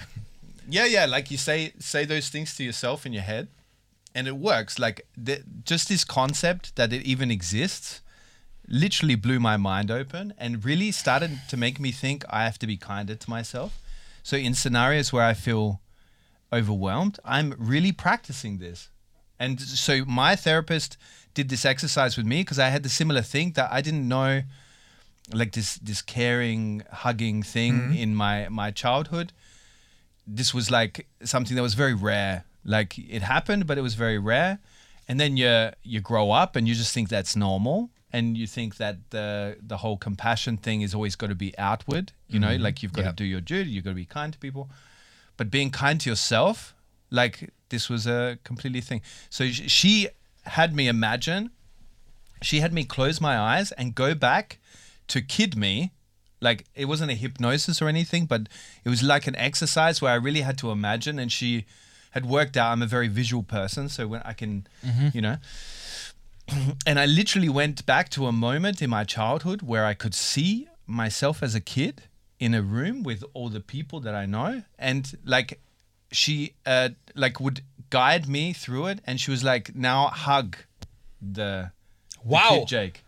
Yeah, 0.70 0.86
yeah. 0.86 1.05
Like 1.05 1.30
you 1.30 1.38
say, 1.38 1.74
say 1.80 2.05
those 2.05 2.30
things 2.30 2.55
to 2.55 2.63
yourself 2.63 3.05
in 3.05 3.13
your 3.13 3.24
head, 3.24 3.47
and 4.15 4.28
it 4.28 4.36
works. 4.38 4.78
Like 4.80 5.05
the, 5.18 5.43
just 5.65 5.88
this 5.89 6.05
concept 6.05 6.76
that 6.76 6.93
it 6.93 7.03
even 7.03 7.30
exists, 7.32 8.01
literally 8.68 9.15
blew 9.15 9.39
my 9.39 9.57
mind 9.57 9.91
open, 9.91 10.34
and 10.38 10.63
really 10.63 10.91
started 10.93 11.32
to 11.49 11.57
make 11.57 11.80
me 11.82 11.91
think 11.91 12.24
I 12.30 12.43
have 12.45 12.57
to 12.59 12.68
be 12.68 12.78
kinder 12.78 13.15
to 13.15 13.30
myself. 13.30 13.72
So 14.24 14.38
in 14.38 14.53
scenarios 14.55 15.11
where 15.11 15.26
I 15.26 15.34
feel 15.34 15.80
overwhelmed, 16.51 17.20
I'm 17.26 17.53
really 17.57 17.91
practicing 17.91 18.59
this. 18.59 18.89
And 19.39 19.59
so 19.61 20.03
my 20.05 20.35
therapist 20.35 20.97
did 21.33 21.49
this 21.49 21.65
exercise 21.65 22.17
with 22.17 22.25
me 22.25 22.41
because 22.41 22.57
I 22.57 22.69
had 22.69 22.83
the 22.83 22.89
similar 22.89 23.21
thing 23.21 23.51
that 23.51 23.69
I 23.71 23.81
didn't 23.81 24.07
know 24.07 24.41
like 25.31 25.51
this 25.51 25.75
this 25.75 26.01
caring 26.01 26.83
hugging 26.91 27.43
thing 27.43 27.73
mm-hmm. 27.73 27.93
in 27.93 28.15
my 28.15 28.49
my 28.49 28.71
childhood. 28.71 29.33
This 30.25 30.53
was 30.53 30.71
like 30.71 31.07
something 31.23 31.55
that 31.55 31.61
was 31.61 31.75
very 31.75 31.93
rare. 31.93 32.45
Like 32.65 32.97
it 32.97 33.21
happened 33.21 33.67
but 33.67 33.77
it 33.77 33.81
was 33.81 33.95
very 33.95 34.17
rare. 34.17 34.59
And 35.07 35.19
then 35.19 35.38
you 35.38 35.69
you 35.83 36.01
grow 36.01 36.31
up 36.31 36.55
and 36.55 36.67
you 36.67 36.75
just 36.75 36.93
think 36.93 37.09
that's 37.09 37.35
normal. 37.35 37.89
And 38.11 38.38
you 38.38 38.47
think 38.47 38.77
that 38.77 38.95
the 39.11 39.57
the 39.61 39.77
whole 39.77 39.97
compassion 39.97 40.57
thing 40.57 40.81
is 40.81 40.95
always 40.95 41.15
got 41.15 41.27
to 41.27 41.35
be 41.35 41.57
outward 41.57 42.13
you 42.27 42.39
know? 42.39 42.47
Mm-hmm. 42.47 42.63
Like 42.63 42.81
you've 42.81 42.93
got 42.93 43.03
to 43.03 43.13
do 43.13 43.25
your 43.25 43.41
duty 43.41 43.69
you've 43.69 43.83
got 43.83 43.91
to 43.91 44.01
be 44.05 44.05
kind 44.05 44.33
to 44.33 44.39
people. 44.39 44.69
But 45.35 45.51
being 45.51 45.69
kind 45.69 46.01
to 46.01 46.09
yourself 46.09 46.73
like 47.11 47.51
this 47.70 47.89
was 47.89 48.07
a 48.07 48.38
completely 48.43 48.82
thing. 48.82 49.01
So 49.30 49.47
she 49.47 50.09
had 50.43 50.76
me 50.76 50.88
imagine 50.88 51.51
she 52.41 52.59
had 52.59 52.74
me 52.74 52.84
close 52.84 53.20
my 53.20 53.38
eyes 53.38 53.72
and 53.74 53.95
go 53.95 54.13
back 54.13 54.59
to 55.07 55.22
kid 55.22 55.55
me. 55.55 55.91
Like 56.39 56.65
it 56.76 56.86
wasn't 56.86 57.11
a 57.11 57.15
hypnosis 57.15 57.82
or 57.82 57.88
anything 57.88 58.28
but 58.28 58.47
it 58.86 58.89
was 58.89 59.01
like 59.01 59.26
an 59.26 59.36
exercise 59.38 60.03
where 60.03 60.11
i 60.11 60.15
really 60.15 60.41
had 60.41 60.55
to 60.59 60.70
imagine 60.70 61.18
and 61.18 61.32
she 61.32 61.65
had 62.11 62.28
worked 62.28 62.55
out 62.55 62.72
i'm 62.72 62.84
a 62.84 62.86
very 62.86 63.07
visual 63.07 63.41
person 63.41 63.89
so 63.89 64.07
when 64.07 64.22
i 64.22 64.34
can 64.34 64.68
mm-hmm. 64.86 65.07
you 65.13 65.22
know. 65.22 65.38
And 66.86 66.99
i 66.99 67.07
literally 67.07 67.49
went 67.49 67.88
back 67.88 68.09
to 68.09 68.28
a 68.28 68.32
moment 68.32 68.84
in 68.84 68.89
my 68.91 69.03
childhood 69.03 69.63
where 69.63 69.84
i 69.84 69.95
could 69.95 70.13
see 70.13 70.68
myself 70.86 71.41
as 71.41 71.55
a 71.55 71.59
kid 71.59 72.03
in 72.39 72.53
a 72.53 72.61
room 72.61 73.01
with 73.01 73.24
all 73.34 73.49
the 73.49 73.59
people 73.59 73.99
that 74.01 74.13
i 74.13 74.28
know 74.28 74.61
and 74.78 75.18
like 75.26 75.59
she 76.12 76.53
uh 76.66 76.89
like 77.16 77.39
would 77.39 77.62
guide 77.89 78.28
me 78.28 78.53
through 78.53 78.88
it 78.88 78.99
and 79.05 79.20
she 79.20 79.32
was 79.32 79.43
like 79.43 79.76
now 79.76 80.08
hug 80.08 80.58
the 81.22 81.72
Wow. 82.24 82.49
kid 82.49 82.68
Jake. 82.68 83.03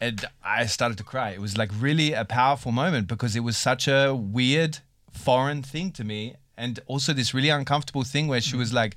And 0.00 0.24
I 0.44 0.66
started 0.66 0.98
to 0.98 1.04
cry. 1.04 1.30
It 1.30 1.40
was 1.40 1.56
like 1.56 1.70
really 1.80 2.12
a 2.12 2.24
powerful 2.24 2.70
moment 2.72 3.08
because 3.08 3.34
it 3.34 3.40
was 3.40 3.56
such 3.56 3.88
a 3.88 4.14
weird, 4.14 4.78
foreign 5.10 5.62
thing 5.62 5.90
to 5.92 6.04
me. 6.04 6.34
And 6.56 6.78
also 6.86 7.12
this 7.12 7.32
really 7.34 7.48
uncomfortable 7.48 8.04
thing 8.04 8.28
where 8.28 8.40
she 8.40 8.54
was 8.56 8.72
like 8.72 8.96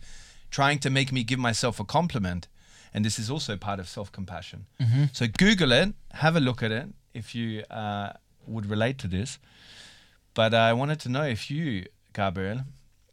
trying 0.51 0.79
to 0.79 0.89
make 0.89 1.11
me 1.11 1.23
give 1.23 1.39
myself 1.39 1.79
a 1.79 1.85
compliment. 1.85 2.47
And 2.93 3.03
this 3.05 3.17
is 3.17 3.31
also 3.31 3.55
part 3.57 3.79
of 3.79 3.87
self 3.87 4.11
compassion. 4.11 4.65
So 5.13 5.25
Google 5.27 5.71
it, 5.71 5.93
have 6.13 6.35
a 6.35 6.39
look 6.39 6.61
at 6.61 6.71
it 6.71 6.87
if 7.13 7.33
you 7.33 7.63
uh, 7.71 8.13
would 8.45 8.65
relate 8.69 8.97
to 8.99 9.07
this. 9.07 9.39
But 10.33 10.53
I 10.53 10.73
wanted 10.73 10.99
to 11.01 11.09
know 11.09 11.23
if 11.23 11.49
you, 11.49 11.85
Gabriel, 12.13 12.61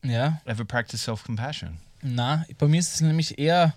Ja, 0.09 0.41
ever 0.47 0.65
practice 0.65 1.03
self 1.05 1.23
compassion. 1.25 1.79
na, 2.03 2.45
bei 2.59 2.67
mir 2.69 2.79
ist 2.81 2.95
es 2.95 3.01
nämlich 3.01 3.39
eher, 3.39 3.75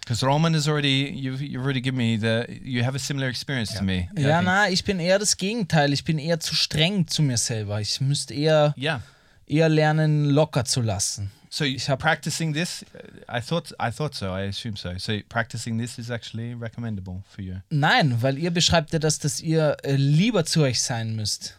Because 0.00 0.24
Roman 0.24 0.54
has 0.54 0.66
already, 0.66 1.04
you've, 1.10 1.42
you've 1.42 1.62
already 1.62 1.82
given 1.82 1.98
me 1.98 2.16
the, 2.18 2.60
you 2.64 2.82
have 2.82 2.96
a 2.96 2.98
similar 2.98 3.28
experience 3.28 3.74
to 3.74 3.84
me. 3.84 4.08
I 4.16 4.22
ja, 4.22 4.38
think. 4.38 4.44
na, 4.46 4.68
ich 4.70 4.82
bin 4.82 5.00
eher 5.00 5.18
das 5.18 5.36
Gegenteil. 5.36 5.92
Ich 5.92 6.02
bin 6.02 6.18
eher 6.18 6.40
zu 6.40 6.54
streng 6.54 7.06
zu 7.06 7.22
mir 7.22 7.36
selber. 7.36 7.78
Ich 7.82 8.00
müsste 8.00 8.32
eher, 8.32 8.74
Yeah. 8.78 9.02
eher 9.46 9.68
lernen, 9.68 10.24
locker 10.30 10.64
zu 10.64 10.80
lassen. 10.80 11.30
So 11.50 11.64
you 11.64 11.76
Ich 11.76 11.90
hab- 11.90 11.98
practicing 11.98 12.54
this, 12.54 12.86
uh, 12.94 13.36
I 13.36 13.42
thought, 13.42 13.72
I 13.72 13.90
thought 13.90 14.14
so. 14.14 14.34
I 14.34 14.48
assume 14.48 14.78
so. 14.78 14.96
So 14.96 15.12
practicing 15.28 15.78
this 15.78 15.98
is 15.98 16.08
actually 16.08 16.54
recommendable 16.54 17.22
for 17.28 17.42
you. 17.44 17.56
Nein, 17.68 18.16
weil 18.22 18.38
ihr 18.38 18.50
beschreibt 18.50 18.94
ja 18.94 18.98
das, 18.98 19.18
dass 19.18 19.40
ihr 19.40 19.76
äh, 19.82 19.94
lieber 19.96 20.46
zu 20.46 20.62
euch 20.62 20.80
sein 20.82 21.16
müsst. 21.16 21.58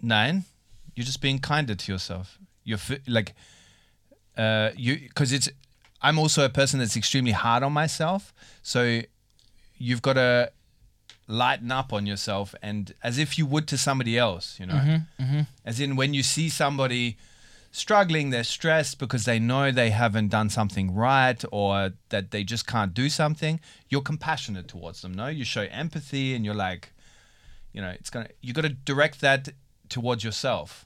Nine, 0.00 0.44
you're 0.96 1.04
just 1.06 1.20
being 1.20 1.40
kinder 1.40 1.76
to 1.76 1.92
yourself. 1.92 2.40
You're 2.64 2.78
like, 3.06 3.34
uh, 4.36 4.70
you 4.76 4.98
because 5.00 5.32
it's. 5.32 5.48
I'm 6.02 6.18
also 6.18 6.44
a 6.44 6.50
person 6.50 6.80
that's 6.80 6.96
extremely 6.96 7.32
hard 7.32 7.62
on 7.62 7.72
myself. 7.72 8.34
So 8.62 9.00
you've 9.78 10.02
got 10.02 10.14
to 10.14 10.52
lighten 11.26 11.72
up 11.72 11.94
on 11.94 12.04
yourself 12.04 12.54
and 12.62 12.92
as 13.02 13.16
if 13.16 13.38
you 13.38 13.46
would 13.46 13.66
to 13.68 13.78
somebody 13.78 14.18
else. 14.18 14.58
You 14.60 14.66
know, 14.66 14.74
as 15.64 15.80
in 15.80 15.96
when 15.96 16.12
you 16.12 16.22
see 16.22 16.48
somebody 16.50 17.16
struggling, 17.70 18.30
they're 18.30 18.44
stressed 18.44 18.98
because 18.98 19.24
they 19.24 19.38
know 19.38 19.72
they 19.72 19.90
haven't 19.90 20.28
done 20.28 20.48
something 20.50 20.94
right 20.94 21.42
or 21.50 21.92
that 22.10 22.30
they 22.30 22.44
just 22.44 22.66
can't 22.66 22.94
do 22.94 23.08
something, 23.08 23.58
you're 23.88 24.02
compassionate 24.02 24.68
towards 24.68 25.02
them, 25.02 25.12
no? 25.12 25.26
You 25.26 25.44
show 25.44 25.62
empathy 25.70 26.34
and 26.34 26.44
you're 26.44 26.54
like, 26.54 26.92
you 27.72 27.80
know, 27.80 27.88
it's 27.88 28.10
gonna 28.10 28.28
you 28.40 28.52
gotta 28.52 28.68
direct 28.68 29.20
that 29.22 29.48
towards 29.88 30.22
yourself. 30.22 30.84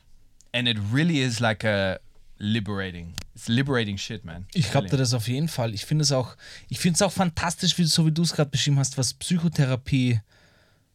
And 0.52 0.68
it 0.68 0.78
really 0.92 1.20
is 1.22 1.40
like 1.40 1.64
a 1.64 1.98
liberating. 2.38 3.14
It's 3.34 3.48
liberating 3.48 3.98
shit, 3.98 4.24
man. 4.24 4.46
Ich 4.54 4.70
glaube 4.70 4.88
dir 4.88 4.96
das 4.96 5.12
auf 5.14 5.28
jeden 5.28 5.48
Fall. 5.48 5.74
Ich 5.74 5.84
finde 5.84 6.02
es 6.02 6.12
auch, 6.12 6.36
ich 6.68 6.78
finde 6.78 6.96
es 6.96 7.02
auch 7.02 7.12
fantastisch, 7.12 7.76
wie, 7.78 7.84
so 7.84 8.06
wie 8.06 8.12
du 8.12 8.22
es 8.22 8.32
gerade 8.32 8.50
beschrieben 8.50 8.78
hast, 8.78 8.96
was 8.96 9.14
Psychotherapie 9.14 10.20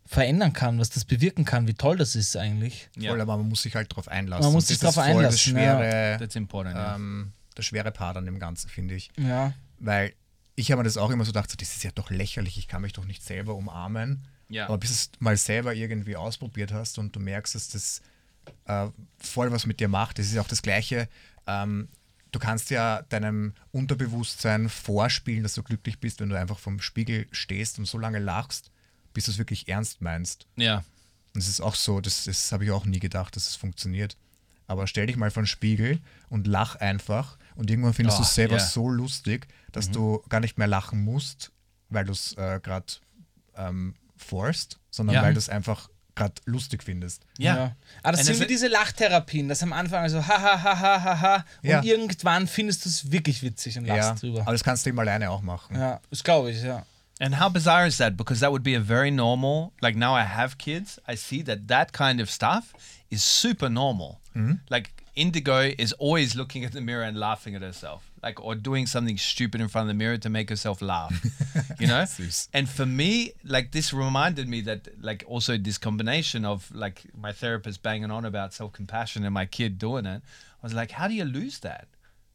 verändern 0.06 0.54
kann, 0.54 0.80
was 0.80 0.90
das 0.90 1.06
bewirken 1.06 1.46
kann, 1.46 1.68
wie 1.68 1.74
toll 1.74 1.98
das 1.98 2.16
ist 2.16 2.36
eigentlich. 2.36 2.90
Ja. 2.98 3.12
Voll, 3.12 3.22
aber 3.22 3.38
man 3.38 3.50
muss 3.50 3.64
sich 3.64 3.76
halt 3.76 3.92
darauf 3.92 4.08
einlassen. 4.08 4.46
Man 4.46 4.54
muss 4.54 4.68
sich 4.68 4.78
voll 4.78 4.90
einlassen, 5.04 5.24
Das 5.24 5.46
ja. 5.46 5.52
schwere, 5.52 6.18
That's 6.20 6.36
important. 6.36 6.76
yeah. 6.76 6.96
ähm, 6.96 7.32
das 7.56 7.66
schwere 7.66 7.92
Part 7.92 8.18
an 8.18 8.26
dem 8.26 8.40
Ganzen, 8.40 8.70
finde 8.70 8.96
ich. 8.96 9.12
Ja. 9.18 9.54
Weil 9.80 10.14
ich 10.56 10.72
habe 10.72 10.80
mir 10.80 10.84
das 10.84 10.98
auch 10.98 11.10
immer 11.10 11.26
so 11.26 11.30
gedacht, 11.32 11.50
so, 11.50 11.56
das 11.58 11.76
ist 11.76 11.84
ja 11.84 11.92
doch 11.96 12.10
lächerlich, 12.10 12.58
ich 12.58 12.68
kann 12.68 12.82
mich 12.82 12.94
doch 12.94 13.06
nicht 13.06 13.24
selber 13.24 13.56
umarmen. 13.56 14.24
Ja. 14.50 14.66
Aber 14.66 14.78
bis 14.78 14.90
du 14.90 14.94
es 14.94 15.22
mal 15.22 15.38
selber 15.38 15.74
irgendwie 15.74 16.16
ausprobiert 16.16 16.72
hast 16.74 17.00
und 17.00 17.16
du 17.16 17.20
merkst, 17.20 17.56
dass 17.56 17.70
das 17.70 18.02
äh, 18.66 18.88
voll 19.18 19.52
was 19.52 19.66
mit 19.66 19.80
dir 19.80 19.88
macht, 19.88 20.20
das 20.20 20.28
ist 20.28 20.38
auch 20.38 20.48
das 20.48 20.62
Gleiche. 20.62 21.08
Ähm, 21.48 21.88
du 22.32 22.40
kannst 22.40 22.70
ja 22.70 23.02
deinem 23.04 23.54
Unterbewusstsein 23.72 24.70
vorspielen, 24.70 25.44
dass 25.44 25.54
du 25.56 25.64
glücklich 25.64 26.00
bist, 26.00 26.20
wenn 26.20 26.30
du 26.30 26.40
einfach 26.40 26.60
vom 26.60 26.80
Spiegel 26.82 27.28
stehst 27.32 27.80
und 27.80 27.86
so 27.86 27.98
lange 27.98 28.20
lachst, 28.20 28.72
bis 29.14 29.26
du 29.26 29.32
es 29.32 29.38
wirklich 29.38 29.68
ernst 29.68 30.02
meinst. 30.02 30.48
yeah. 30.58 30.84
Und 31.36 31.42
es 31.42 31.48
ist 31.50 31.62
auch 31.62 31.76
so, 31.76 32.00
das, 32.00 32.26
das 32.26 32.52
habe 32.52 32.64
ich 32.66 32.72
auch 32.72 32.86
nie 32.86 33.00
gedacht, 33.00 33.36
dass 33.36 33.48
es 33.48 33.56
funktioniert. 33.56 34.18
Aber 34.68 34.88
stell 34.88 35.08
dich 35.08 35.18
mal 35.18 35.30
vor 35.32 35.44
den 35.44 35.48
Spiegel 35.48 36.00
und 36.30 36.48
lach 36.48 36.76
einfach 36.76 37.38
und 37.56 37.70
irgendwann 37.70 37.94
findest 37.94 38.18
du 38.18 38.22
Oh, 38.22 38.26
es 38.26 38.34
selber 38.36 38.58
ja. 38.58 38.66
so 38.66 38.88
lustig, 38.90 39.48
dass 39.72 39.92
du 39.92 40.24
gar 40.30 40.40
nicht 40.40 40.58
mehr 40.58 40.68
lachen 40.68 41.04
musst, 41.04 41.52
weil 41.90 42.06
du 42.06 42.12
es 42.14 42.34
äh, 42.38 42.60
gerade 42.64 42.86
ähm, 43.56 43.96
forst, 44.16 44.80
sondern 44.90 45.16
Ja. 45.16 45.22
weil 45.24 45.34
du 45.34 45.40
es 45.40 45.50
einfach 45.50 45.90
gerade 46.16 46.34
lustig 46.46 46.84
findest. 46.84 47.24
Yeah. 47.40 47.56
Ja. 47.58 47.76
Aber 48.04 48.12
das 48.12 48.20
And 48.22 48.28
sind 48.28 48.40
wie 48.40 48.44
it- 48.44 48.50
diese 48.50 48.68
Lachtherapien, 48.68 49.50
das 49.50 49.64
am 49.64 49.74
Anfang 49.74 50.04
also 50.04 50.20
ha 50.28 50.42
ha 50.42 50.62
ha 50.64 50.80
ha 50.80 51.04
ha 51.04 51.20
ha 51.22 51.36
und 51.64 51.70
Ja. 51.70 51.84
irgendwann 51.84 52.48
findest 52.48 52.86
du 52.86 52.90
es 52.90 53.12
wirklich 53.12 53.42
witzig 53.44 53.78
und 53.78 53.86
Ja, 53.86 53.96
lachst 53.96 54.22
drüber. 54.24 54.42
aber 54.42 54.52
das 54.52 54.64
kannst 54.64 54.86
du 54.86 54.90
eben 54.90 55.00
alleine 55.00 55.30
auch 55.32 55.42
machen. 55.42 55.76
Ja, 55.76 56.00
das 56.10 56.24
glaube 56.24 56.52
ich, 56.52 56.62
ja. 56.62 56.86
And 57.20 57.40
how 57.40 57.52
bizarre 57.52 57.88
is 57.88 57.98
that? 57.98 58.18
Because 58.18 58.42
that 58.42 58.50
would 58.52 58.64
be 58.64 58.76
a 58.76 58.82
very 58.82 59.12
normal. 59.12 59.72
Like 59.82 59.96
now, 59.96 60.18
I 60.18 60.24
have 60.26 60.58
kids. 60.58 61.00
I 61.08 61.16
see 61.16 61.44
that 61.44 61.60
that 61.68 61.94
kind 61.94 62.20
of 62.22 62.30
stuff 62.30 62.74
is 63.10 63.24
super 63.24 63.70
normal. 63.70 64.20
Like 64.70 64.92
Indigo 65.16 65.60
is 65.62 65.94
always 65.94 66.34
looking 66.34 66.66
at 66.66 66.72
the 66.74 66.82
mirror 66.82 67.04
and 67.06 67.16
laughing 67.16 67.56
at 67.56 67.62
herself, 67.62 68.02
like 68.24 68.44
or 68.44 68.56
doing 68.56 68.88
something 68.88 69.18
stupid 69.18 69.60
in 69.62 69.68
front 69.68 69.84
of 69.84 69.88
the 69.90 69.94
mirror 69.94 70.18
to 70.18 70.30
make 70.30 70.50
herself 70.50 70.82
laugh. 70.82 71.14
you 71.80 71.88
know. 71.88 72.06
And 72.54 72.70
for 72.70 72.86
me, 72.86 73.34
like 73.44 73.72
this 73.72 73.94
reminded 73.94 74.48
me 74.48 74.62
that, 74.62 74.88
like, 75.02 75.24
also 75.28 75.58
this 75.58 75.78
combination 75.78 76.46
of 76.46 76.74
like 76.74 77.04
my 77.20 77.34
therapist 77.34 77.84
banging 77.84 78.10
on 78.10 78.26
about 78.26 78.54
self 78.54 78.72
compassion 78.72 79.26
and 79.26 79.34
my 79.34 79.46
kid 79.46 79.78
doing 79.78 80.06
it. 80.06 80.22
I 80.24 80.66
was 80.66 80.74
like, 80.74 80.92
how 80.92 81.10
do 81.10 81.14
you 81.14 81.26
lose 81.26 81.60
that? 81.60 81.88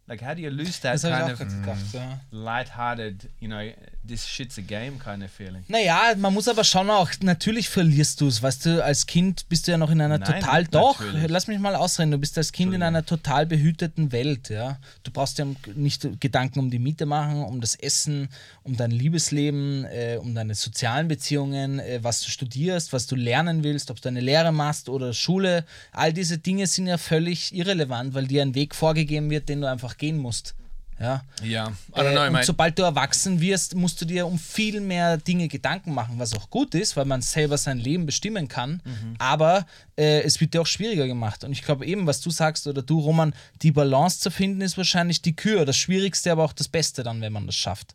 Like, 0.09 0.23
how 0.23 0.35
do 0.35 0.41
you 0.41 0.49
lose 0.49 0.81
that 0.81 0.95
Das 0.95 1.03
kind 1.03 1.31
of 1.31 1.39
gedacht, 1.39 1.79
ja. 1.93 2.19
light-hearted, 2.31 3.29
you 3.41 3.49
know, 3.49 3.61
this 4.07 4.27
shit's 4.27 4.57
a 4.57 4.63
game 4.63 4.99
kind 4.99 5.23
of 5.23 5.31
feeling? 5.31 5.63
Naja, 5.69 6.15
man 6.17 6.33
muss 6.33 6.49
aber 6.49 6.65
schon 6.65 6.89
auch, 6.89 7.11
natürlich 7.21 7.69
verlierst 7.69 8.23
du 8.23 8.27
es, 8.27 8.43
weißt 8.43 8.65
du, 8.65 8.83
als 8.83 9.07
Kind 9.07 9.47
bist 9.51 9.67
du 9.67 9.73
ja 9.73 9.77
noch 9.77 9.91
in 9.91 10.01
einer 10.01 10.17
Nein, 10.17 10.41
total, 10.41 10.65
doch, 10.65 10.99
natürlich. 10.99 11.29
lass 11.29 11.47
mich 11.47 11.59
mal 11.59 11.75
ausreden, 11.75 12.13
du 12.13 12.17
bist 12.17 12.39
als 12.39 12.53
Kind 12.53 12.73
in 12.73 12.83
einer 12.83 13.05
total 13.05 13.45
behüteten 13.45 14.11
Welt, 14.11 14.49
ja. 14.49 14.79
Du 15.03 15.11
brauchst 15.11 15.37
dir 15.37 15.55
nicht 15.75 16.09
Gedanken 16.21 16.61
um 16.61 16.71
die 16.71 16.79
Miete 16.79 17.05
machen, 17.05 17.43
um 17.43 17.61
das 17.61 17.75
Essen, 17.75 18.31
um 18.63 18.79
dein 18.79 18.91
Liebesleben, 18.91 19.85
äh, 19.85 20.17
um 20.19 20.35
deine 20.35 20.55
sozialen 20.55 21.09
Beziehungen, 21.09 21.81
äh, 21.81 21.99
was 22.03 22.23
du 22.23 22.31
studierst, 22.31 22.95
was 22.95 23.07
du 23.07 23.15
lernen 23.15 23.63
willst, 23.63 23.91
ob 23.91 24.01
du 24.01 24.09
eine 24.09 24.21
Lehre 24.21 24.53
machst 24.53 24.89
oder 24.89 25.13
Schule, 25.13 25.67
all 25.93 26.15
diese 26.15 26.39
Dinge 26.39 26.67
sind 26.67 26.87
ja 26.87 26.97
völlig 26.97 27.55
irrelevant, 27.55 28.15
weil 28.15 28.27
dir 28.27 28.41
ein 28.41 28.55
Weg 28.55 28.75
vorgegeben 28.75 29.29
wird, 29.29 29.51
den 29.51 29.61
du 29.61 29.69
einfach 29.69 29.98
gehen 29.99 30.19
musst. 30.19 30.55
Ja. 31.01 31.23
Yeah. 31.43 31.69
I 31.95 32.01
don't 32.01 32.13
know, 32.13 32.25
Äh, 32.25 32.29
und 32.29 32.45
sobald 32.45 32.79
du 32.79 32.83
erwachsen 32.83 33.41
wirst, 33.41 33.75
musst 33.77 34.01
du 34.01 34.05
dir 34.05 34.27
um 34.27 34.39
viel 34.39 34.81
mehr 34.81 35.17
Dinge 35.17 35.47
Gedanken 35.47 35.95
machen, 35.95 36.19
was 36.19 36.35
auch 36.35 36.51
gut 36.51 36.75
ist, 36.75 36.97
weil 36.97 37.05
man 37.05 37.23
selber 37.23 37.57
sein 37.57 37.79
Leben 37.79 38.05
bestimmen 38.05 38.49
kann. 38.49 38.83
Mhm. 38.85 39.15
Aber 39.19 39.65
äh, 39.97 40.23
es 40.23 40.41
wird 40.41 40.55
dir 40.55 40.61
auch 40.63 40.67
schwieriger 40.67 41.07
gemacht. 41.07 41.45
Und 41.45 41.53
ich 41.53 41.63
glaube 41.63 41.87
eben, 41.87 42.07
was 42.07 42.21
du 42.21 42.31
sagst 42.31 42.67
oder 42.67 42.83
du, 42.83 42.99
Roman, 42.99 43.33
die 43.63 43.71
Balance 43.71 44.19
zu 44.19 44.31
finden, 44.31 44.61
ist 44.61 44.77
wahrscheinlich 44.77 45.23
die 45.23 45.37
Kür. 45.37 45.65
Das 45.65 45.77
Schwierigste, 45.77 46.33
aber 46.33 46.45
auch 46.45 46.53
das 46.53 46.67
Beste 46.67 47.05
dann, 47.05 47.21
wenn 47.21 47.33
man 47.33 47.47
das 47.47 47.55
schafft. 47.55 47.95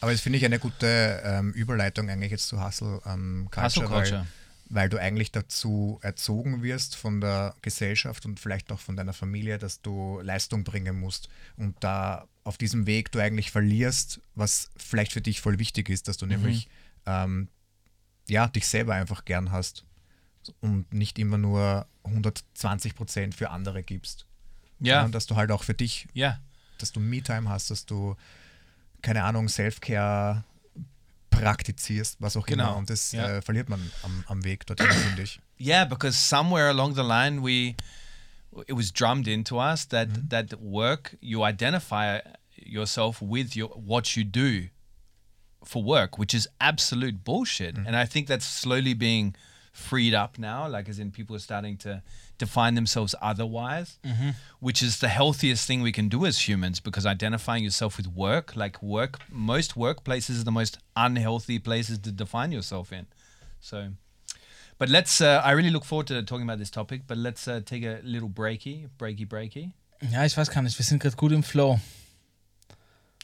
Aber 0.00 0.12
das 0.12 0.20
finde 0.20 0.38
ich 0.38 0.44
eine 0.44 0.58
gute 0.58 1.22
ähm, 1.24 1.52
Überleitung 1.52 2.10
eigentlich 2.10 2.32
jetzt 2.32 2.48
zu 2.48 2.62
Hustle 2.62 3.00
ähm, 3.06 3.48
Culture, 3.50 3.64
Hustle 3.64 3.86
Culture. 3.86 4.26
Weil, 4.68 4.88
du 4.88 5.00
eigentlich 5.00 5.30
dazu 5.30 5.98
erzogen 6.02 6.62
wirst 6.62 6.96
von 6.96 7.20
der 7.20 7.54
Gesellschaft 7.62 8.26
und 8.26 8.40
vielleicht 8.40 8.72
auch 8.72 8.80
von 8.80 8.96
deiner 8.96 9.12
Familie, 9.12 9.58
dass 9.58 9.80
du 9.80 10.20
Leistung 10.20 10.64
bringen 10.64 10.98
musst 10.98 11.28
und 11.56 11.76
da 11.80 12.26
auf 12.42 12.58
diesem 12.58 12.86
Weg 12.86 13.12
du 13.12 13.20
eigentlich 13.20 13.50
verlierst, 13.50 14.20
was 14.34 14.70
vielleicht 14.76 15.12
für 15.12 15.20
dich 15.20 15.40
voll 15.40 15.58
wichtig 15.58 15.88
ist, 15.88 16.08
dass 16.08 16.16
du 16.16 16.26
nämlich 16.26 16.68
ähm, 17.06 17.48
ja, 18.28 18.48
dich 18.48 18.66
selber 18.66 18.94
einfach 18.94 19.24
gern 19.24 19.52
hast 19.52 19.84
und 20.60 20.92
nicht 20.92 21.18
immer 21.18 21.38
nur 21.38 21.86
120 22.04 22.94
Prozent 22.94 23.34
für 23.34 23.50
andere 23.50 23.82
gibst. 23.82 24.26
Yeah. 24.80 24.96
sondern 24.96 25.12
dass 25.12 25.26
du 25.26 25.36
halt 25.36 25.50
auch 25.50 25.64
für 25.64 25.74
dich 25.74 26.06
Yeah. 26.14 26.38
dass 26.78 26.92
du 26.92 27.00
Me-Time 27.00 27.48
hast, 27.48 27.70
dass 27.70 27.86
du, 27.86 28.14
keine 29.00 29.24
Ahnung, 29.24 29.48
Self-Care 29.48 30.44
praktizierst, 31.40 32.20
was 32.20 32.36
auch 32.36 32.46
Genau, 32.46 32.68
immer. 32.68 32.76
Und 32.76 32.90
das 32.90 33.12
ja. 33.12 33.36
äh, 33.36 33.42
verliert 33.42 33.68
man 33.68 33.80
am, 34.02 34.24
am 34.26 34.44
Weg 34.44 34.66
dorthin, 34.66 34.86
finde 35.08 35.22
ich. 35.22 35.40
Yeah, 35.58 35.84
because 35.84 36.16
somewhere 36.16 36.68
along 36.68 36.94
the 36.94 37.02
line 37.02 37.42
we 37.42 37.74
it 38.66 38.74
was 38.74 38.92
drummed 38.92 39.28
into 39.28 39.58
us 39.58 39.86
that 39.88 40.08
mhm. 40.08 40.28
that 40.28 40.60
work 40.60 41.16
you 41.20 41.44
identify 41.44 42.20
yourself 42.56 43.20
with 43.20 43.54
your 43.54 43.68
what 43.70 44.16
you 44.16 44.24
do 44.24 44.68
for 45.64 45.82
work, 45.82 46.18
which 46.18 46.34
is 46.34 46.48
absolute 46.60 47.24
bullshit. 47.24 47.76
Mm. 47.76 47.86
And 47.88 47.96
I 47.96 48.06
think 48.06 48.28
that's 48.28 48.46
slowly 48.46 48.94
being 48.94 49.34
freed 49.72 50.14
up 50.14 50.38
now, 50.38 50.68
like 50.68 50.88
as 50.88 50.98
in 50.98 51.10
people 51.10 51.36
are 51.36 51.40
starting 51.40 51.76
to 51.78 52.02
define 52.38 52.74
themselves 52.74 53.14
otherwise, 53.20 53.98
which 54.60 54.82
is 54.82 54.98
the 54.98 55.08
healthiest 55.08 55.66
thing 55.66 55.82
we 55.82 55.92
can 55.92 56.08
do 56.08 56.26
as 56.26 56.48
humans 56.48 56.80
because 56.80 57.06
identifying 57.06 57.64
yourself 57.64 57.96
with 57.96 58.08
work, 58.08 58.54
like 58.56 58.82
work, 58.82 59.18
most 59.30 59.74
workplaces 59.74 60.40
are 60.40 60.44
the 60.44 60.52
most 60.52 60.78
unhealthy 60.94 61.58
places 61.58 61.98
to 61.98 62.12
define 62.12 62.52
yourself 62.52 62.92
in. 62.92 63.06
So, 63.60 63.88
but 64.78 64.88
let's, 64.88 65.20
uh, 65.20 65.40
I 65.44 65.52
really 65.52 65.70
look 65.70 65.84
forward 65.84 66.06
to 66.08 66.22
talking 66.22 66.44
about 66.44 66.58
this 66.58 66.70
topic, 66.70 67.02
but 67.06 67.16
let's 67.16 67.48
uh, 67.48 67.60
take 67.64 67.84
a 67.84 68.00
little 68.04 68.28
breaky, 68.28 68.88
breaky, 68.98 69.26
breaky. 69.26 69.72
Ja, 70.10 70.24
ich 70.24 70.36
weiß 70.36 70.50
gar 70.50 70.62
nicht, 70.62 70.78
wir 70.78 70.84
sind 70.84 71.00
gerade 71.00 71.16
gut 71.16 71.32
im 71.32 71.42
Flow. 71.42 71.80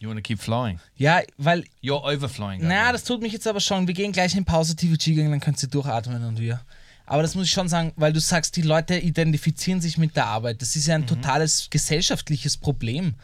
You 0.00 0.08
want 0.08 0.18
to 0.18 0.22
keep 0.22 0.40
flowing? 0.40 0.80
Ja, 0.96 1.22
weil 1.38 1.64
You're 1.80 2.02
overflowing. 2.02 2.60
Na, 2.62 2.86
now. 2.86 2.92
das 2.92 3.04
tut 3.04 3.22
mich 3.22 3.32
jetzt 3.32 3.46
aber 3.46 3.60
schon. 3.60 3.86
Wir 3.86 3.94
gehen 3.94 4.10
gleich 4.10 4.34
in 4.34 4.44
Pause 4.44 4.74
TVG 4.74 5.14
gehen, 5.14 5.30
dann 5.30 5.38
könnt 5.38 5.62
ihr 5.62 5.68
durchatmen 5.68 6.24
und 6.24 6.40
wir. 6.40 6.60
Aber 7.06 7.22
das 7.22 7.34
muss 7.34 7.46
ich 7.46 7.52
schon 7.52 7.68
sagen, 7.68 7.92
weil 7.96 8.12
du 8.12 8.20
sagst, 8.20 8.56
die 8.56 8.62
Leute 8.62 8.96
identifizieren 8.98 9.80
sich 9.80 9.98
mit 9.98 10.16
der 10.16 10.26
Arbeit. 10.26 10.62
Das 10.62 10.76
ist 10.76 10.86
ja 10.86 10.94
ein 10.94 11.06
totales 11.06 11.68
gesellschaftliches 11.70 12.56
Problem, 12.56 13.14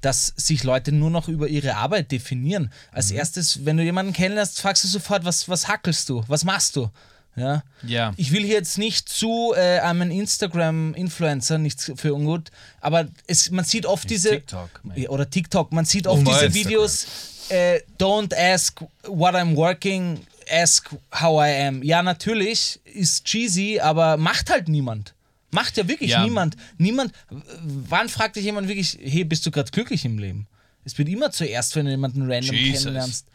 dass 0.00 0.32
sich 0.36 0.64
Leute 0.64 0.92
nur 0.92 1.10
noch 1.10 1.28
über 1.28 1.48
ihre 1.48 1.76
Arbeit 1.76 2.12
definieren. 2.12 2.72
Als 2.92 3.10
erstes, 3.10 3.64
wenn 3.64 3.76
du 3.76 3.82
jemanden 3.82 4.12
kennenlernst, 4.12 4.60
fragst 4.60 4.84
du 4.84 4.88
sofort, 4.88 5.24
was, 5.24 5.48
was 5.48 5.68
hackelst 5.68 6.08
du? 6.08 6.24
Was 6.28 6.44
machst 6.44 6.76
du? 6.76 6.90
Ja. 7.36 7.62
Ja. 7.82 8.12
Ich 8.16 8.32
will 8.32 8.42
hier 8.42 8.54
jetzt 8.54 8.78
nicht 8.78 9.08
zu 9.08 9.52
äh, 9.54 9.80
einem 9.80 10.10
Instagram-Influencer, 10.10 11.58
nichts 11.58 11.92
für 11.96 12.14
ungut, 12.14 12.50
aber 12.80 13.08
es, 13.26 13.50
man 13.50 13.64
sieht 13.64 13.86
oft 13.86 14.08
diese. 14.08 14.30
TikTok. 14.30 14.70
Ja, 14.94 15.10
oder 15.10 15.28
TikTok, 15.28 15.72
man 15.72 15.84
sieht 15.84 16.06
oft 16.06 16.26
Oh, 16.26 16.30
diese. 16.30 16.54
Videos, 16.54 17.06
äh, 17.50 17.80
don't 17.98 18.34
ask 18.34 18.80
what 19.06 19.34
I'm 19.34 19.54
working, 19.54 20.20
ask 20.50 20.90
how 21.12 21.40
I 21.44 21.66
am. 21.66 21.82
Ja, 21.82 22.02
natürlich 22.02 22.80
ist 22.84 23.24
cheesy, 23.24 23.80
aber 23.80 24.16
macht 24.16 24.50
halt 24.50 24.68
niemand. 24.68 25.14
Macht 25.50 25.76
ja 25.76 25.86
wirklich 25.88 26.10
Ja. 26.10 26.24
niemand. 26.24 26.56
Niemand. 26.78 27.12
Wann 27.30 28.08
fragt 28.08 28.36
dich 28.36 28.44
jemand 28.44 28.68
wirklich, 28.68 28.98
hey, 29.02 29.24
bist 29.24 29.46
du 29.46 29.50
gerade 29.50 29.70
glücklich 29.70 30.04
im 30.04 30.18
Leben? 30.18 30.46
Es 30.84 30.96
wird 30.98 31.08
immer 31.08 31.30
zuerst, 31.30 31.74
wenn 31.76 31.86
du 31.86 31.90
jemanden 31.92 32.30
random 32.30 32.54
Jesus. 32.54 32.82
kennenlernst. 32.84 33.26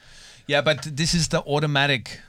Yeah, 0.49 0.62
but 0.62 0.82
this 0.95 1.14
is 1.14 1.28
the 1.32 1.38
automatic 1.38 2.22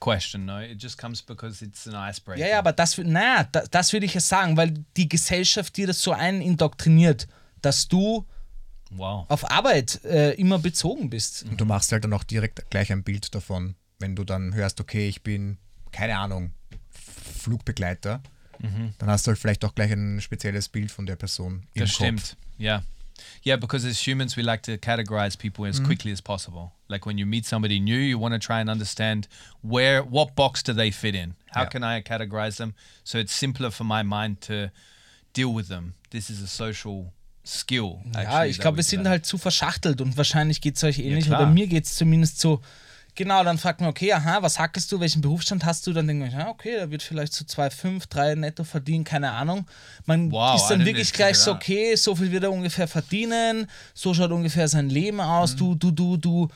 question, 0.00 0.44
no? 0.46 0.60
It 0.60 0.82
just 0.82 0.98
comes 0.98 1.22
because 1.22 1.64
it's 1.64 1.86
an 1.86 1.94
icebreaker. 1.94 2.40
Ja, 2.40 2.48
ja, 2.48 2.58
aber 2.58 2.72
das, 2.72 2.98
na, 2.98 3.44
das, 3.44 3.70
das 3.70 3.92
würde 3.92 4.06
ich 4.06 4.14
ja 4.14 4.20
sagen, 4.20 4.56
weil 4.56 4.74
die 4.96 5.08
Gesellschaft 5.08 5.76
dir 5.76 5.86
das 5.86 6.02
so 6.02 6.12
einindoktriniert, 6.12 7.28
dass 7.60 7.88
du 7.88 8.26
Wow. 8.94 9.24
auf 9.30 9.50
Arbeit 9.50 10.04
äh, 10.04 10.32
immer 10.34 10.58
bezogen 10.58 11.08
bist. 11.08 11.44
Und 11.44 11.58
du 11.60 11.64
machst 11.64 11.92
halt 11.92 12.04
dann 12.04 12.12
auch 12.12 12.24
direkt 12.24 12.68
gleich 12.70 12.92
ein 12.92 13.02
Bild 13.02 13.34
davon, 13.34 13.74
wenn 14.02 14.14
du 14.14 14.24
dann 14.24 14.54
hörst, 14.54 14.80
okay, 14.80 15.08
ich 15.08 15.22
bin, 15.22 15.56
keine 15.92 16.18
Ahnung, 16.18 16.50
Flugbegleiter, 17.38 18.20
dann 18.98 19.08
hast 19.10 19.26
du 19.26 19.30
halt 19.30 19.38
vielleicht 19.40 19.64
auch 19.64 19.74
gleich 19.74 19.90
ein 19.90 20.20
spezielles 20.20 20.68
Bild 20.68 20.92
von 20.92 21.04
der 21.04 21.16
Person 21.16 21.62
im 21.74 21.80
Das 21.80 21.90
Kopf. 21.90 21.96
stimmt. 21.96 22.36
Yeah. 22.60 22.84
Yeah, 23.44 23.56
because 23.56 23.84
as 23.88 23.98
humans, 24.06 24.36
we 24.36 24.42
like 24.42 24.62
to 24.64 24.72
categorize 24.78 25.36
people 25.36 25.66
as 25.68 25.82
quickly 25.82 26.12
as 26.12 26.22
possible. 26.22 26.70
Like 26.88 27.04
when 27.06 27.18
you 27.18 27.26
meet 27.26 27.44
somebody 27.44 27.80
new, 27.80 27.98
you 27.98 28.20
want 28.20 28.34
to 28.34 28.38
try 28.38 28.60
and 28.60 28.70
understand 28.70 29.28
where, 29.62 30.02
what 30.04 30.34
box 30.36 30.62
do 30.62 30.72
they 30.72 30.92
fit 30.92 31.14
in? 31.16 31.34
How 31.54 31.62
Yeah. 31.62 31.70
can 31.70 31.82
I 31.82 32.02
categorize 32.02 32.56
them? 32.56 32.74
So 33.04 33.18
it's 33.18 33.32
simpler 33.36 33.70
for 33.72 33.84
my 33.84 34.02
mind 34.04 34.40
to 34.42 34.70
deal 35.32 35.52
with 35.54 35.66
them. 35.68 35.94
This 36.10 36.30
is 36.30 36.40
a 36.42 36.46
social 36.46 37.12
skill. 37.44 38.00
Ja, 38.14 38.20
actually, 38.20 38.48
ich 38.50 38.56
that 38.58 38.62
glaube, 38.62 38.76
wir 38.78 38.84
sind 38.84 39.08
halt 39.08 39.26
zu 39.26 39.38
verschachtelt 39.38 40.00
und 40.00 40.16
wahrscheinlich 40.16 40.60
geht 40.60 40.76
es 40.76 40.84
euch 40.84 40.98
ähnlich 41.00 41.26
klar. 41.26 41.40
oder 41.42 41.50
mir 41.50 41.66
geht 41.66 41.84
es 41.86 41.94
zumindest 41.96 42.38
so. 42.40 42.60
Genau, 43.14 43.44
dann 43.44 43.58
fragt 43.58 43.80
man, 43.80 43.90
okay, 43.90 44.10
aha, 44.14 44.40
was 44.40 44.58
hackelst 44.58 44.90
du, 44.90 44.98
welchen 44.98 45.20
Berufsstand 45.20 45.66
hast 45.66 45.86
du? 45.86 45.92
Dann 45.92 46.06
denkt 46.06 46.22
man, 46.22 46.40
ja, 46.40 46.48
okay, 46.48 46.78
da 46.78 46.90
wird 46.90 47.02
vielleicht 47.02 47.34
so 47.34 47.44
2,5, 47.44 48.04
3 48.08 48.34
netto 48.36 48.64
verdienen, 48.64 49.04
keine 49.04 49.32
Ahnung. 49.32 49.66
Man 50.06 50.32
Wow, 50.32 50.56
ist 50.56 50.68
dann 50.68 50.84
wirklich 50.86 51.12
gleich 51.12 51.36
so, 51.36 51.52
okay, 51.52 51.94
so 51.94 52.16
viel 52.16 52.32
wird 52.32 52.44
er 52.44 52.50
ungefähr 52.52 52.88
verdienen, 52.88 53.68
so 53.92 54.14
schaut 54.14 54.30
ungefähr 54.30 54.66
sein 54.66 54.88
Leben 54.88 55.20
aus, 55.20 55.54
du, 55.56 55.74
du, 55.74 55.90
du, 55.90 56.16
du. 56.16 56.48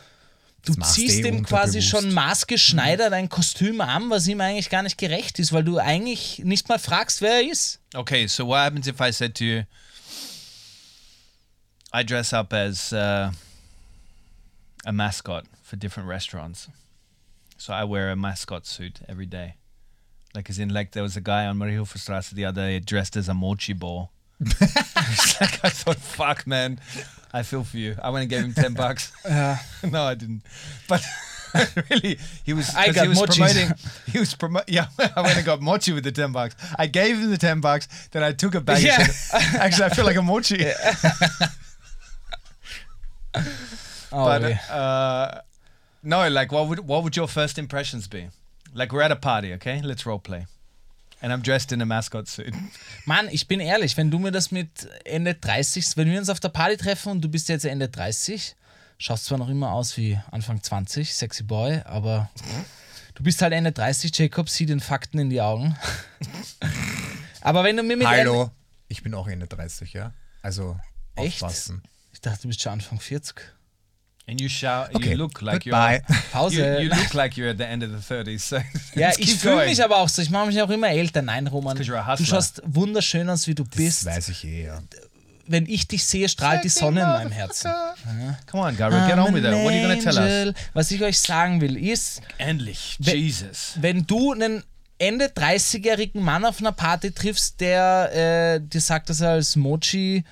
Du 0.62 0.72
Das 0.72 0.78
machst 0.78 0.94
ziehst 0.94 1.18
eh 1.18 1.22
dem 1.22 1.44
quasi 1.44 1.80
schon 1.80 2.12
maßgeschneidert 2.12 3.12
ein 3.12 3.28
Kostüm 3.28 3.80
an, 3.80 4.10
was 4.10 4.26
ihm 4.26 4.40
eigentlich 4.40 4.68
gar 4.68 4.82
nicht 4.82 4.98
gerecht 4.98 5.38
ist, 5.38 5.52
weil 5.52 5.62
du 5.62 5.78
eigentlich 5.78 6.40
nicht 6.40 6.68
mal 6.68 6.80
fragst, 6.80 7.20
wer 7.20 7.34
er 7.34 7.48
ist. 7.52 7.78
Okay, 7.94 8.26
so 8.26 8.48
what 8.48 8.58
happens 8.58 8.88
if 8.88 8.98
I 9.00 9.12
said 9.12 9.36
to 9.36 9.44
you, 9.44 9.62
I 11.94 12.02
dress 12.04 12.32
up 12.32 12.52
as 12.52 12.92
uh, 12.92 13.30
a 14.84 14.92
mascot 14.92 15.44
for 15.66 15.76
different 15.76 16.08
restaurants. 16.08 16.68
So 17.58 17.72
I 17.74 17.84
wear 17.84 18.10
a 18.10 18.16
mascot 18.16 18.66
suit 18.66 19.00
every 19.08 19.26
day. 19.26 19.56
Like, 20.34 20.48
as 20.50 20.58
in, 20.58 20.68
like, 20.72 20.92
there 20.92 21.02
was 21.02 21.16
a 21.16 21.20
guy 21.20 21.46
on 21.46 21.58
Mariehilferstrasse 21.58 22.30
the 22.30 22.44
other 22.44 22.62
day 22.62 22.78
dressed 22.78 23.16
as 23.16 23.28
a 23.28 23.34
mochi 23.34 23.72
ball. 23.72 24.10
Like, 25.40 25.64
I 25.64 25.68
thought, 25.68 25.96
fuck, 25.98 26.46
man, 26.46 26.80
I 27.32 27.42
feel 27.42 27.62
for 27.64 27.76
you. 27.76 27.94
I 28.02 28.10
went 28.10 28.22
and 28.22 28.30
gave 28.30 28.44
him 28.44 28.52
10 28.54 28.74
bucks. 28.74 29.12
no, 29.84 30.02
I 30.02 30.14
didn't. 30.14 30.42
But 30.88 31.02
really, 31.90 32.18
he 32.44 32.52
was, 32.54 32.74
I 32.74 32.90
got 32.92 33.02
he 33.04 33.08
was 33.08 33.18
mochis. 33.20 33.36
promoting, 33.36 33.68
he 34.12 34.18
was 34.18 34.34
promoting, 34.34 34.74
yeah, 34.74 34.86
I 34.98 35.20
went 35.22 35.36
and 35.36 35.46
got 35.46 35.60
mochi 35.62 35.92
with 35.92 36.04
the 36.04 36.12
10 36.12 36.32
bucks. 36.32 36.56
I 36.78 36.86
gave 36.86 37.18
him 37.18 37.30
the 37.30 37.38
10 37.38 37.60
bucks, 37.60 37.86
then 38.12 38.22
I 38.22 38.32
took 38.32 38.54
it 38.54 38.64
back 38.64 38.82
Yeah. 38.82 39.00
and 39.02 39.10
said, 39.12 39.60
actually, 39.60 39.84
I 39.84 39.88
feel 39.90 40.04
like 40.06 40.16
a 40.16 40.22
mochi. 40.22 40.64
Oh, 44.12 44.24
But 44.24 44.42
weh. 44.42 44.58
uh, 44.70 45.40
no, 46.06 46.28
like, 46.28 46.52
what 46.52 46.68
would 46.68 46.86
what 46.86 47.02
would 47.02 47.16
your 47.16 47.28
first 47.28 47.58
impressions 47.58 48.08
be? 48.08 48.30
Like, 48.72 48.92
we're 48.92 49.02
at 49.02 49.10
a 49.10 49.16
party, 49.16 49.52
okay? 49.54 49.82
Let's 49.82 50.06
role 50.06 50.20
play, 50.20 50.46
and 51.20 51.32
I'm 51.32 51.42
dressed 51.42 51.72
in 51.72 51.82
a 51.82 51.86
mascot 51.86 52.28
suit. 52.28 52.54
Mann, 53.06 53.28
ich 53.30 53.48
bin 53.48 53.60
ehrlich, 53.60 53.96
wenn 53.96 54.10
du 54.10 54.18
mir 54.18 54.30
das 54.30 54.50
mit 54.50 54.88
Ende 55.04 55.34
30, 55.34 55.96
wenn 55.96 56.10
wir 56.10 56.18
uns 56.18 56.30
auf 56.30 56.40
der 56.40 56.50
Party 56.50 56.76
treffen 56.76 57.10
und 57.10 57.20
du 57.22 57.28
bist 57.28 57.48
jetzt 57.48 57.64
Ende 57.64 57.88
30, 57.88 58.54
schaust 58.98 59.24
zwar 59.24 59.38
noch 59.38 59.48
immer 59.48 59.72
aus 59.72 59.96
wie 59.96 60.18
Anfang 60.30 60.62
20, 60.62 61.12
sexy 61.12 61.42
Boy, 61.42 61.80
aber 61.84 62.30
du 63.14 63.24
bist 63.24 63.42
halt 63.42 63.52
Ende 63.52 63.72
30, 63.72 64.16
Jacob, 64.16 64.48
sieh 64.48 64.66
den 64.66 64.80
Fakten 64.80 65.18
in 65.18 65.28
die 65.28 65.40
Augen. 65.40 65.76
aber 67.40 67.64
wenn 67.64 67.76
du 67.76 67.82
mir 67.82 67.96
mit 67.96 68.06
Hallo, 68.06 68.50
ich 68.88 69.02
bin 69.02 69.12
auch 69.14 69.26
Ende 69.26 69.48
30, 69.48 69.92
ja? 69.92 70.12
Also 70.42 70.78
Echt? 71.16 71.42
aufpassen. 71.42 71.76
Ende, 71.76 71.88
ich 72.12 72.20
dachte, 72.20 72.42
du 72.42 72.48
bist 72.48 72.62
schon 72.62 72.72
Anfang 72.74 73.00
40. 73.00 73.55
And 74.28 74.40
you 74.40 74.48
shout, 74.48 74.92
Okay, 74.94 75.10
you 75.12 75.16
look 75.16 75.40
like 75.40 75.62
goodbye. 75.64 76.02
you're 76.08 76.18
Pause. 76.32 76.54
you, 76.54 76.64
you 76.80 76.88
look 76.88 77.14
like 77.14 77.36
you're 77.36 77.48
at 77.50 77.58
the 77.58 77.64
end 77.66 77.84
of 77.84 77.90
the 77.90 78.14
30s. 78.14 78.40
So 78.40 78.56
Ja, 79.00 79.10
ich 79.18 79.36
fühle 79.36 79.66
mich 79.66 79.82
aber 79.82 79.98
auch 79.98 80.08
so. 80.08 80.20
Ich 80.20 80.30
mache 80.30 80.46
mich 80.46 80.60
auch 80.60 80.70
immer 80.70 80.88
älter. 80.88 81.22
Nein, 81.22 81.46
Roman. 81.46 81.76
Du 81.76 82.24
schaust 82.24 82.60
wunderschön 82.64 83.30
aus, 83.30 83.46
wie 83.46 83.54
du 83.54 83.62
Das 83.62 83.76
bist. 83.76 84.04
weiß 84.04 84.28
ich 84.30 84.44
eh, 84.44 84.64
ja. 84.66 84.82
Wenn 85.46 85.66
ich 85.66 85.86
dich 85.86 86.04
sehe, 86.04 86.28
strahlt 86.28 86.64
die 86.64 86.68
Sonne 86.68 87.02
in 87.02 87.06
meinem 87.06 87.30
Herzen. 87.30 87.70
Come 88.50 88.64
on, 88.64 88.76
Gary, 88.76 89.08
get 89.08 89.16
on 89.16 89.32
with 89.32 89.44
it. 89.44 89.52
What 89.52 89.72
are 89.72 89.94
you 89.94 89.94
to 89.94 90.02
tell 90.10 90.48
us? 90.48 90.54
Was 90.74 90.90
ich 90.90 91.00
euch 91.04 91.20
sagen 91.20 91.60
will, 91.60 91.76
ist, 91.76 92.20
Endlich, 92.38 92.96
We- 92.98 93.14
Jesus. 93.14 93.74
wenn 93.80 94.04
du 94.08 94.32
einen 94.32 94.64
Ende 94.98 95.26
30-jährigen 95.26 96.20
Mann 96.20 96.44
auf 96.44 96.58
einer 96.58 96.72
Party 96.72 97.12
triffst, 97.12 97.60
der 97.60 98.56
äh, 98.56 98.60
dir 98.60 98.80
sagt, 98.80 99.08
dass 99.08 99.20
er 99.20 99.30
als 99.32 99.54
Mochi 99.54 100.24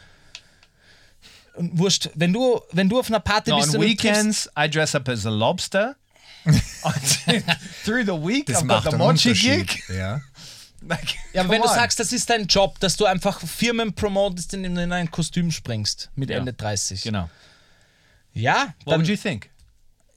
wurscht, 1.56 2.10
wenn 2.14 2.32
du, 2.32 2.60
wenn 2.72 2.88
du 2.88 2.98
auf 2.98 3.08
einer 3.08 3.20
Party 3.20 3.50
No, 3.50 3.56
bist 3.58 3.70
on 3.70 3.76
und 3.76 3.82
du 3.82 3.88
weekends, 3.88 4.50
I 4.58 4.68
dress 4.68 4.94
up 4.94 5.08
as 5.08 5.24
a 5.26 5.30
lobster. 5.30 5.96
Through 7.84 8.04
the 8.04 8.12
week, 8.12 8.46
Das 8.46 8.58
I've 8.58 8.60
got 8.60 8.66
macht 8.68 8.82
the 8.84 8.96
einen 8.96 8.98
mochi 8.98 9.32
gig. 9.32 9.82
Ja. 9.88 10.20
Like, 10.86 11.14
Ja, 11.32 11.40
aber 11.40 11.50
wenn 11.50 11.62
du 11.62 11.68
on. 11.68 11.74
sagst, 11.74 11.98
das 11.98 12.12
ist 12.12 12.28
dein 12.28 12.46
Job, 12.46 12.78
dass 12.78 12.96
du 12.98 13.06
einfach 13.06 13.40
Firmen 13.40 13.94
promotest, 13.94 14.52
indem 14.52 14.74
du 14.74 14.82
in 14.82 14.92
ein 14.92 15.10
Kostüm 15.10 15.50
springst 15.50 16.10
mit 16.14 16.28
Ja. 16.28 16.36
Ende 16.36 16.52
30. 16.52 17.00
Genau. 17.02 17.30
Ja, 18.34 18.74
What 18.84 18.92
dann, 18.92 19.00
would 19.00 19.08
you 19.08 19.16
think? 19.16 19.48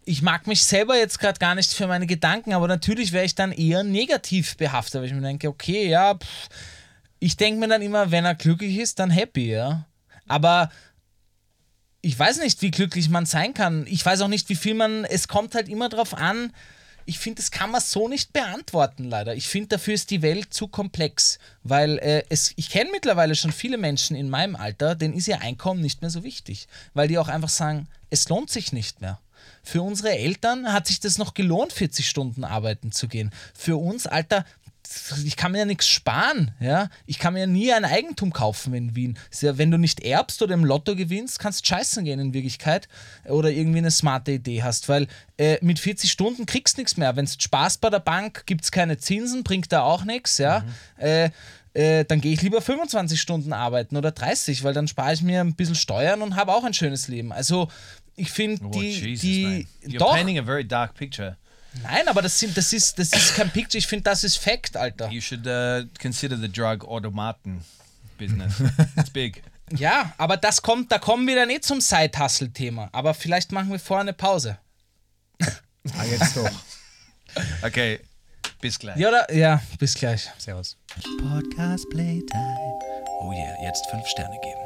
ich 0.03 0.21
mag 0.21 0.45
mich 0.45 0.63
selber 0.63 0.97
jetzt 0.97 1.19
gerade 1.19 1.39
gar 1.39 1.55
nicht 1.55 1.71
für 1.71 1.87
meine 1.87 2.05
Gedanken, 2.05 2.53
aber 2.53 2.67
natürlich 2.67 3.13
wäre 3.13 3.23
ich 3.23 3.35
dann 3.35 3.53
eher 3.53 3.83
negativ 3.83 4.57
behaftet, 4.57 4.99
weil 5.01 5.07
ich 5.07 5.13
mir 5.13 5.21
denke, 5.21 5.47
okay, 5.47 5.87
ja, 5.87 6.15
pff, 6.15 6.49
ich 7.19 7.37
denke 7.37 7.59
mir 7.61 7.69
dann 7.69 7.81
immer, 7.81 8.11
wenn 8.11 8.25
er 8.25 8.35
glücklich 8.35 8.77
ist, 8.77 8.99
dann 8.99 9.09
happy, 9.09 9.51
ja. 9.51 9.85
Aber 10.27 10.69
ich 12.01 12.17
weiß 12.17 12.39
nicht, 12.39 12.61
wie 12.61 12.71
glücklich 12.71 13.09
man 13.09 13.25
sein 13.25 13.53
kann. 13.53 13.85
Ich 13.87 14.05
weiß 14.05 14.21
auch 14.21 14.27
nicht, 14.27 14.49
wie 14.49 14.55
viel 14.55 14.73
man, 14.73 15.05
es 15.05 15.27
kommt 15.27 15.55
halt 15.55 15.69
immer 15.69 15.89
drauf 15.89 16.13
an. 16.13 16.53
Ich 17.05 17.19
finde, 17.19 17.41
das 17.41 17.51
kann 17.51 17.71
man 17.71 17.79
so 17.79 18.09
nicht 18.09 18.33
beantworten, 18.33 19.05
leider. 19.05 19.33
Ich 19.35 19.47
finde, 19.47 19.69
dafür 19.69 19.93
ist 19.93 20.11
die 20.11 20.21
Welt 20.21 20.53
zu 20.53 20.67
komplex, 20.67 21.39
weil 21.63 21.97
äh, 21.99 22.23
es, 22.29 22.53
ich 22.57 22.69
kenne 22.69 22.89
mittlerweile 22.91 23.33
schon 23.33 23.53
viele 23.53 23.77
Menschen 23.77 24.15
in 24.15 24.29
meinem 24.29 24.57
Alter, 24.57 24.93
denen 24.93 25.13
ist 25.13 25.27
ihr 25.27 25.41
Einkommen 25.41 25.81
nicht 25.81 26.01
mehr 26.01 26.09
so 26.09 26.23
wichtig, 26.23 26.67
weil 26.93 27.07
die 27.07 27.17
auch 27.17 27.29
einfach 27.29 27.49
sagen, 27.49 27.87
es 28.09 28.27
lohnt 28.27 28.49
sich 28.49 28.73
nicht 28.73 28.99
mehr. 28.99 29.19
Für 29.63 29.81
unsere 29.81 30.17
Eltern 30.17 30.71
hat 30.71 30.87
sich 30.87 30.99
das 30.99 31.17
noch 31.17 31.33
gelohnt, 31.33 31.71
40 31.73 32.07
Stunden 32.07 32.43
arbeiten 32.43 32.91
zu 32.91 33.07
gehen. 33.07 33.31
Für 33.53 33.77
uns, 33.77 34.05
Alter, 34.05 34.45
ich 35.23 35.35
kann 35.35 35.51
mir 35.51 35.59
ja 35.59 35.65
nichts 35.65 35.87
sparen, 35.87 36.51
ja. 36.59 36.89
Ich 37.05 37.19
kann 37.19 37.33
mir 37.33 37.41
ja 37.41 37.47
nie 37.47 37.71
ein 37.73 37.85
Eigentum 37.85 38.33
kaufen 38.33 38.73
in 38.73 38.95
Wien. 38.95 39.17
Ja, 39.41 39.57
wenn 39.57 39.71
du 39.71 39.77
nicht 39.77 40.01
erbst 40.01 40.41
oder 40.41 40.53
im 40.53 40.65
Lotto 40.65 40.95
gewinnst, 40.95 41.39
kannst 41.39 41.61
du 41.61 41.65
scheißen 41.67 42.05
gehen 42.05 42.19
in 42.19 42.33
Wirklichkeit 42.33 42.87
oder 43.25 43.49
irgendwie 43.51 43.79
eine 43.79 43.91
smarte 43.91 44.33
Idee 44.33 44.63
hast, 44.63 44.89
weil 44.89 45.07
äh, 45.37 45.57
mit 45.61 45.79
40 45.79 46.11
Stunden 46.11 46.45
kriegst 46.45 46.77
du 46.77 46.81
nichts 46.81 46.97
mehr. 46.97 47.15
Wenn 47.15 47.25
es 47.25 47.37
Spaß 47.39 47.77
bei 47.77 47.89
der 47.89 47.99
Bank, 47.99 48.45
gibt 48.45 48.63
es 48.63 48.71
keine 48.71 48.97
Zinsen, 48.97 49.43
bringt 49.43 49.71
da 49.71 49.81
auch 49.81 50.03
nichts, 50.03 50.37
ja. 50.37 50.63
Äh, 50.97 51.29
äh, 51.73 52.05
dann 52.05 52.21
gehe 52.21 52.33
ich 52.33 52.41
lieber 52.41 52.61
25 52.61 53.21
Stunden 53.21 53.53
arbeiten 53.53 53.97
oder 53.97 54.11
30, 54.11 54.63
weil 54.63 54.73
dann 54.73 54.87
spare 54.87 55.13
ich 55.13 55.21
mir 55.21 55.41
ein 55.41 55.53
bisschen 55.53 55.75
Steuern 55.75 56.23
und 56.23 56.35
habe 56.35 56.53
auch 56.53 56.63
ein 56.63 56.73
schönes 56.73 57.07
Leben. 57.07 57.31
Also 57.31 57.69
ich 58.15 58.31
finde 58.31 58.65
Oh, 58.65 58.69
die, 58.71 58.89
Jesus, 58.89 59.21
die 59.21 59.43
man. 59.43 59.91
You're 59.93 59.99
doch, 59.99 60.15
painting 60.15 60.39
a 60.39 60.43
very 60.43 60.65
dark 60.65 60.95
picture. 60.95 61.37
Nein, 61.83 62.07
aber 62.07 62.21
das, 62.21 62.39
sind, 62.39 62.55
das, 62.57 62.73
ist, 62.73 62.97
das 62.99 63.13
ist 63.13 63.35
kein 63.35 63.49
Picture, 63.49 63.77
ich 63.77 63.87
finde, 63.87 64.03
das 64.03 64.23
ist 64.23 64.37
Fact, 64.37 64.75
Alter. 64.75 65.09
You 65.09 65.21
should 65.21 65.45
uh, 65.45 65.83
consider 66.01 66.37
the 66.37 66.51
drug 66.51 66.85
automaten 66.85 67.63
business. 68.17 68.53
it's 68.97 69.09
big. 69.09 69.43
Ja, 69.71 70.13
aber 70.17 70.37
das 70.37 70.61
kommt, 70.61 70.91
da 70.91 70.97
kommen 70.97 71.27
wir 71.27 71.35
dann 71.35 71.49
eh 71.49 71.59
zum 71.59 71.81
Side-Hustle-Thema. 71.81 72.89
Aber 72.93 73.13
vielleicht 73.13 73.51
machen 73.51 73.69
wir 73.69 73.79
vorher 73.79 74.01
eine 74.01 74.13
Pause. 74.13 74.57
Ah, 75.97 76.03
jetzt 76.05 76.35
doch. 76.35 76.49
Okay, 77.61 77.99
bis 78.61 78.79
gleich. 78.79 78.97
Ja, 78.97 79.09
oder? 79.09 79.33
Ja, 79.33 79.61
bis 79.77 79.93
gleich. 79.93 80.29
Servus. 80.37 80.77
Podcast 81.19 81.89
Playtime. 81.89 82.79
Oh 83.21 83.31
yeah, 83.31 83.55
jetzt 83.63 83.85
fünf 83.89 84.07
Sterne 84.07 84.37
geben. 84.41 84.61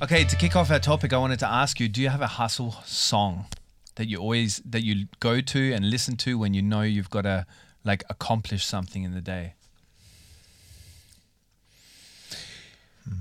Okay, 0.00 0.22
to 0.24 0.36
kick 0.36 0.54
off 0.54 0.70
our 0.70 0.78
topic, 0.78 1.12
I 1.12 1.18
wanted 1.18 1.40
to 1.40 1.48
ask 1.48 1.80
you: 1.80 1.88
Do 1.88 2.00
you 2.00 2.08
have 2.08 2.22
a 2.22 2.38
hustle 2.38 2.76
song 2.84 3.46
that 3.96 4.06
you 4.06 4.18
always 4.18 4.62
that 4.64 4.84
you 4.84 5.08
go 5.18 5.40
to 5.40 5.72
and 5.74 5.90
listen 5.90 6.16
to 6.18 6.38
when 6.38 6.54
you 6.54 6.62
know 6.62 6.82
you've 6.82 7.10
got 7.10 7.22
to 7.22 7.46
like 7.82 8.04
accomplish 8.08 8.64
something 8.64 9.02
in 9.02 9.12
the 9.12 9.20
day? 9.20 9.54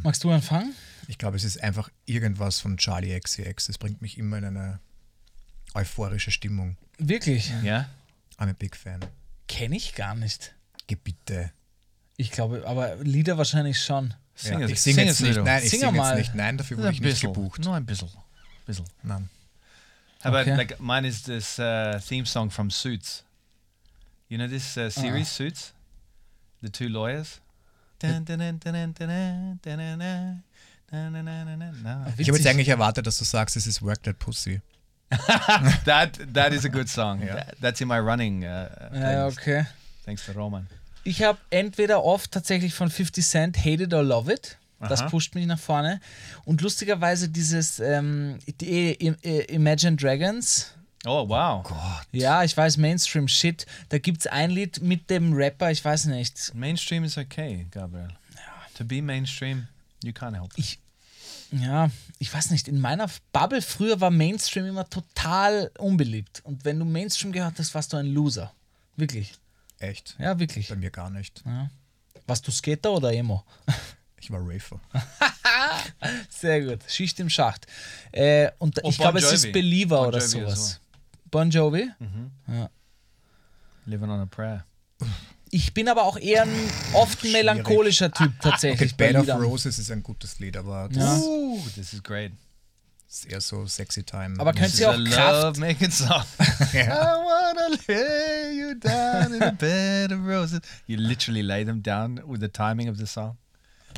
Magst 0.03 0.23
du 0.23 0.29
anfangen? 0.29 0.75
Ich 1.07 1.17
glaube, 1.17 1.37
es 1.37 1.43
ist 1.43 1.63
einfach 1.63 1.89
irgendwas 2.05 2.59
von 2.59 2.77
Charlie 2.77 3.19
XCX. 3.19 3.69
Es 3.69 3.79
bringt 3.79 4.03
mich 4.03 4.19
immer 4.19 4.37
in 4.37 4.45
eine 4.45 4.79
euphorische 5.73 6.29
Stimmung. 6.29 6.77
Wirklich? 6.99 7.51
Yeah. 7.63 7.89
I'm 8.37 8.49
a 8.49 8.53
big 8.53 8.75
fan. 8.75 8.99
Kenne 9.47 9.77
ich 9.77 9.95
gar 9.95 10.13
nicht. 10.13 10.53
Gebitte. 10.85 11.51
Ich 12.17 12.29
glaube, 12.29 12.67
aber 12.67 12.97
Lieder 12.97 13.39
wahrscheinlich 13.39 13.81
schon. 13.81 14.13
Sing 14.37 14.59
ja, 14.59 14.67
ich 14.67 14.79
singe 14.79 14.95
sing 14.95 15.07
jetzt 15.07 15.21
nicht. 15.21 15.43
Nein, 15.43 15.63
ich 15.63 15.69
singe 15.71 15.97
jetzt 15.97 16.15
nicht. 16.15 16.35
Nein, 16.35 16.57
dafür 16.57 16.77
wurde 16.77 16.91
ich 16.91 17.01
nicht 17.01 17.21
gebucht. 17.21 17.59
Nur 17.63 17.73
ein 17.75 17.85
bisschen. 17.85 18.07
bisschen. 18.67 18.85
Nein. 19.01 19.29
Aber 20.21 20.41
okay. 20.41 20.55
like, 20.55 20.79
mine 20.79 21.07
is 21.07 21.23
this 21.23 21.57
uh, 21.57 21.99
theme 22.07 22.25
song 22.25 22.51
from 22.51 22.69
Suits. 22.69 23.23
You 24.29 24.37
know 24.37 24.47
this 24.47 24.77
uh, 24.77 24.91
series, 24.91 25.27
ah. 25.27 25.37
Suits? 25.37 25.73
The 26.61 26.69
two 26.69 26.87
lawyers? 26.87 27.41
Ich 27.99 28.09
habe 28.09 28.37
jetzt 32.37 32.47
eigentlich 32.47 32.69
erwartet, 32.69 33.07
dass 33.07 33.17
du 33.17 33.25
sagst, 33.25 33.57
es 33.57 33.65
ist 33.65 33.81
Work 33.81 34.03
That 34.03 34.19
Pussy. 34.19 34.61
that, 35.85 36.19
that 36.33 36.53
is 36.53 36.63
a 36.63 36.69
good 36.69 36.87
song. 36.87 37.21
Yeah. 37.21 37.35
That, 37.35 37.55
that's 37.59 37.81
in 37.81 37.87
my 37.87 37.97
running. 37.97 38.43
Uh, 38.43 38.69
ja, 38.93 39.25
okay. 39.25 39.65
Thanks 40.05 40.25
to 40.27 40.33
Roman. 40.33 40.67
Ich 41.07 41.23
habe 41.23 41.39
entweder 41.51 42.03
oft 42.03 42.31
tatsächlich 42.31 42.73
von 42.73 42.89
50 42.89 43.25
Cent 43.25 43.57
Hate 43.59 43.83
It 43.83 43.93
or 43.93 44.03
Love 44.03 44.33
It. 44.33 44.57
Das 44.79 45.01
Aha. 45.01 45.09
pusht 45.09 45.35
mich 45.35 45.45
nach 45.45 45.57
vorne. 45.57 46.01
Und 46.43 46.61
lustigerweise 46.61 47.29
dieses 47.29 47.79
ähm, 47.79 48.37
I- 48.61 49.15
I- 49.23 49.45
Imagine 49.49 49.95
Dragons. 49.95 50.73
Oh 51.05 51.29
wow. 51.29 51.65
Ja, 52.11 52.43
ich 52.43 52.55
weiß, 52.57 52.75
Mainstream-Shit. 52.77 53.65
Da 53.87 53.99
gibt 53.99 54.19
es 54.21 54.27
ein 54.27 54.51
Lied 54.51 54.81
mit 54.81 55.09
dem 55.09 55.31
Rapper, 55.33 55.71
ich 55.71 55.83
weiß 55.83 56.05
nicht. 56.07 56.53
Mainstream 56.53 57.05
is 57.05 57.17
okay, 57.17 57.67
Gabriel. 57.71 58.09
To 58.77 58.83
be 58.83 59.01
mainstream, 59.01 59.67
you 60.03 60.11
can't 60.11 60.35
help. 60.35 60.51
it. 60.57 60.59
Ich, 60.59 60.79
ja, 61.51 61.89
ich 62.19 62.31
weiß 62.33 62.51
nicht, 62.51 62.67
in 62.67 62.79
meiner 62.81 63.09
Bubble 63.31 63.61
früher 63.61 64.01
war 64.01 64.11
Mainstream 64.11 64.65
immer 64.65 64.87
total 64.89 65.71
unbeliebt. 65.79 66.41
Und 66.43 66.65
wenn 66.65 66.77
du 66.77 66.83
Mainstream 66.85 67.31
gehört 67.31 67.57
hast, 67.59 67.73
warst 67.73 67.93
du 67.93 67.97
ein 67.97 68.07
Loser. 68.07 68.51
Wirklich. 68.97 69.33
Echt? 69.79 70.15
Ja, 70.19 70.39
wirklich. 70.39 70.69
Bei 70.69 70.75
mir 70.75 70.89
gar 70.89 71.09
nicht. 71.09 71.43
Warst 72.25 72.47
du 72.47 72.51
Skater 72.51 72.91
oder 72.93 73.13
Emo? 73.13 73.43
Ich 74.19 74.31
war 74.31 74.39
Rafer. 74.41 74.81
Sehr 76.29 76.61
gut. 76.61 76.79
Schicht 76.87 77.19
im 77.19 77.29
Schacht. 77.29 77.67
Äh, 78.11 78.49
und 78.57 78.77
Oh, 78.83 78.89
ich 78.89 78.97
Bon 78.97 79.03
glaube, 79.03 79.19
es 79.19 79.31
ist 79.31 79.53
Believer 79.53 79.99
Bon 79.99 80.07
oder 80.07 80.17
Jovi 80.17 80.25
as 80.25 80.31
sowas. 80.31 80.81
Bon 81.29 81.49
Jovi? 81.51 81.89
Living 83.85 84.09
on 84.09 84.19
a 84.21 84.25
prayer. 84.25 84.65
Ich 85.49 85.73
bin 85.73 85.87
aber 85.87 86.03
auch 86.03 86.17
eher 86.17 86.41
ein 86.43 86.69
oft 86.93 87.23
ein 87.23 87.31
melancholischer 87.31 88.11
Typ 88.11 88.27
Okay, 88.27 88.37
tatsächlich. 88.41 88.97
bei 88.97 89.13
Bed 89.13 89.29
of. 89.29 89.39
Roses 89.41 89.77
ist 89.79 89.91
ein 89.91 90.03
gutes 90.03 90.39
Lied, 90.39 90.57
aber 90.57 90.89
das 90.89 90.97
Ja. 90.97 91.17
Ooh, 91.25 91.61
this 91.75 91.93
is 91.93 92.03
great. 92.03 92.33
Ist 93.09 93.25
eher 93.25 93.41
so 93.41 93.65
sexy 93.65 94.03
time. 94.03 94.35
Aber 94.39 94.53
könnt 94.53 94.77
ihr 94.79 94.89
a 94.89 94.93
auch 94.93 95.03
Kraft. 95.03 95.43
love 95.43 95.59
making 95.59 95.91
song. 95.91 96.23
I 96.73 96.87
wanna 96.87 97.77
lay 97.87 98.53
you 98.53 98.73
down 98.75 99.33
in 99.33 99.41
a 99.41 99.51
bed 99.51 100.11
of 100.11 100.25
roses. 100.25 100.61
You 100.87 100.97
literally 100.97 101.41
lay 101.41 101.63
them 101.63 101.81
down 101.81 102.21
with 102.27 102.41
the 102.41 102.49
timing 102.49 102.89
of 102.89 102.97
the 102.97 103.05
song. 103.07 103.37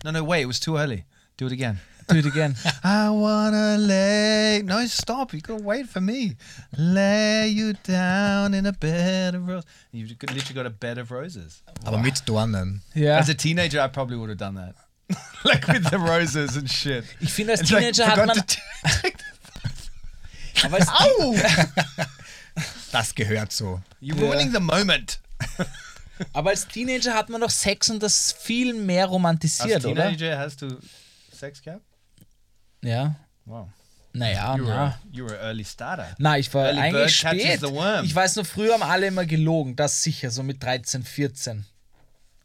No, 0.04 0.12
no, 0.12 0.24
wait, 0.24 0.42
it 0.44 0.48
was 0.48 0.60
too 0.60 0.78
early. 0.78 1.06
Do 1.38 1.48
it 1.48 1.52
again. 1.52 1.80
Do 2.08 2.18
it 2.18 2.26
again. 2.26 2.56
I 2.84 3.10
wanna 3.10 3.78
lay. 3.78 4.62
No, 4.64 4.86
stop. 4.88 5.34
You 5.34 5.42
gotta 5.42 5.64
wait 5.64 5.88
for 5.88 6.02
me. 6.02 6.36
Lay 6.78 7.48
you 7.50 7.74
down 7.84 8.54
in 8.54 8.66
a 8.66 8.72
bed 8.74 9.36
of 9.36 9.48
roses. 9.48 9.66
You've 9.92 10.10
literally 10.22 10.54
got 10.56 10.66
a 10.66 10.70
bed 10.72 10.98
of 10.98 11.12
roses. 11.12 11.62
aber 11.86 11.98
mit 12.00 12.26
Dornen. 12.26 12.82
Ja. 12.96 13.18
As 13.18 13.30
a 13.30 13.34
teenager, 13.36 13.82
I 13.82 13.88
probably 13.90 14.18
would 14.18 14.30
have 14.30 14.40
done 14.40 14.56
that. 14.56 14.76
like 15.44 15.68
with 15.68 15.90
the 15.90 15.98
roses 15.98 16.56
and 16.58 16.70
shit. 16.72 17.04
Ich 17.20 17.34
finde, 17.34 17.54
als 17.54 17.62
like, 17.70 17.82
Teenager 17.82 18.08
hat 18.08 18.16
forgot 18.20 18.36
man. 18.36 18.44
Aber 20.64 20.78
als, 20.78 20.88
Das 22.92 23.16
gehört 23.16 23.52
so. 23.52 23.82
You're 24.02 24.20
ruining 24.20 24.52
the 24.52 24.60
moment. 24.60 25.20
aber 26.34 26.50
als 26.50 26.68
Teenager 26.68 27.14
hat 27.14 27.30
man 27.30 27.40
doch 27.42 27.50
Sex 27.50 27.90
und 27.90 28.04
das 28.04 28.32
viel 28.34 28.74
mehr 28.74 29.06
romantisiert, 29.06 29.86
oder? 29.86 30.10
teenager 30.10 30.38
has 30.38 30.58
to 30.58 30.68
sex 31.32 31.62
cap. 31.62 31.82
Ja. 32.84 33.16
Wow. 33.46 33.70
Naja, 34.12 34.56
You 34.58 34.66
were, 34.66 34.74
na. 34.76 34.86
a, 34.86 35.00
you 35.12 35.26
were 35.26 35.40
an 35.40 35.46
early 35.46 35.64
starter. 35.64 36.16
Na, 36.18 36.38
ich 36.38 36.52
war 36.54 36.66
Early 36.66 36.80
eigentlich 36.80 37.16
spät. 37.16 37.62
Ich 38.04 38.16
weiß 38.16 38.36
nur, 38.38 38.46
früher 38.46 38.74
haben 38.74 38.84
alle 38.84 39.08
immer 39.08 39.26
gelogen, 39.26 39.76
das 39.76 40.04
sicher, 40.04 40.32
so 40.32 40.42
mit 40.42 40.62
13, 40.64 41.04
14. 41.04 41.66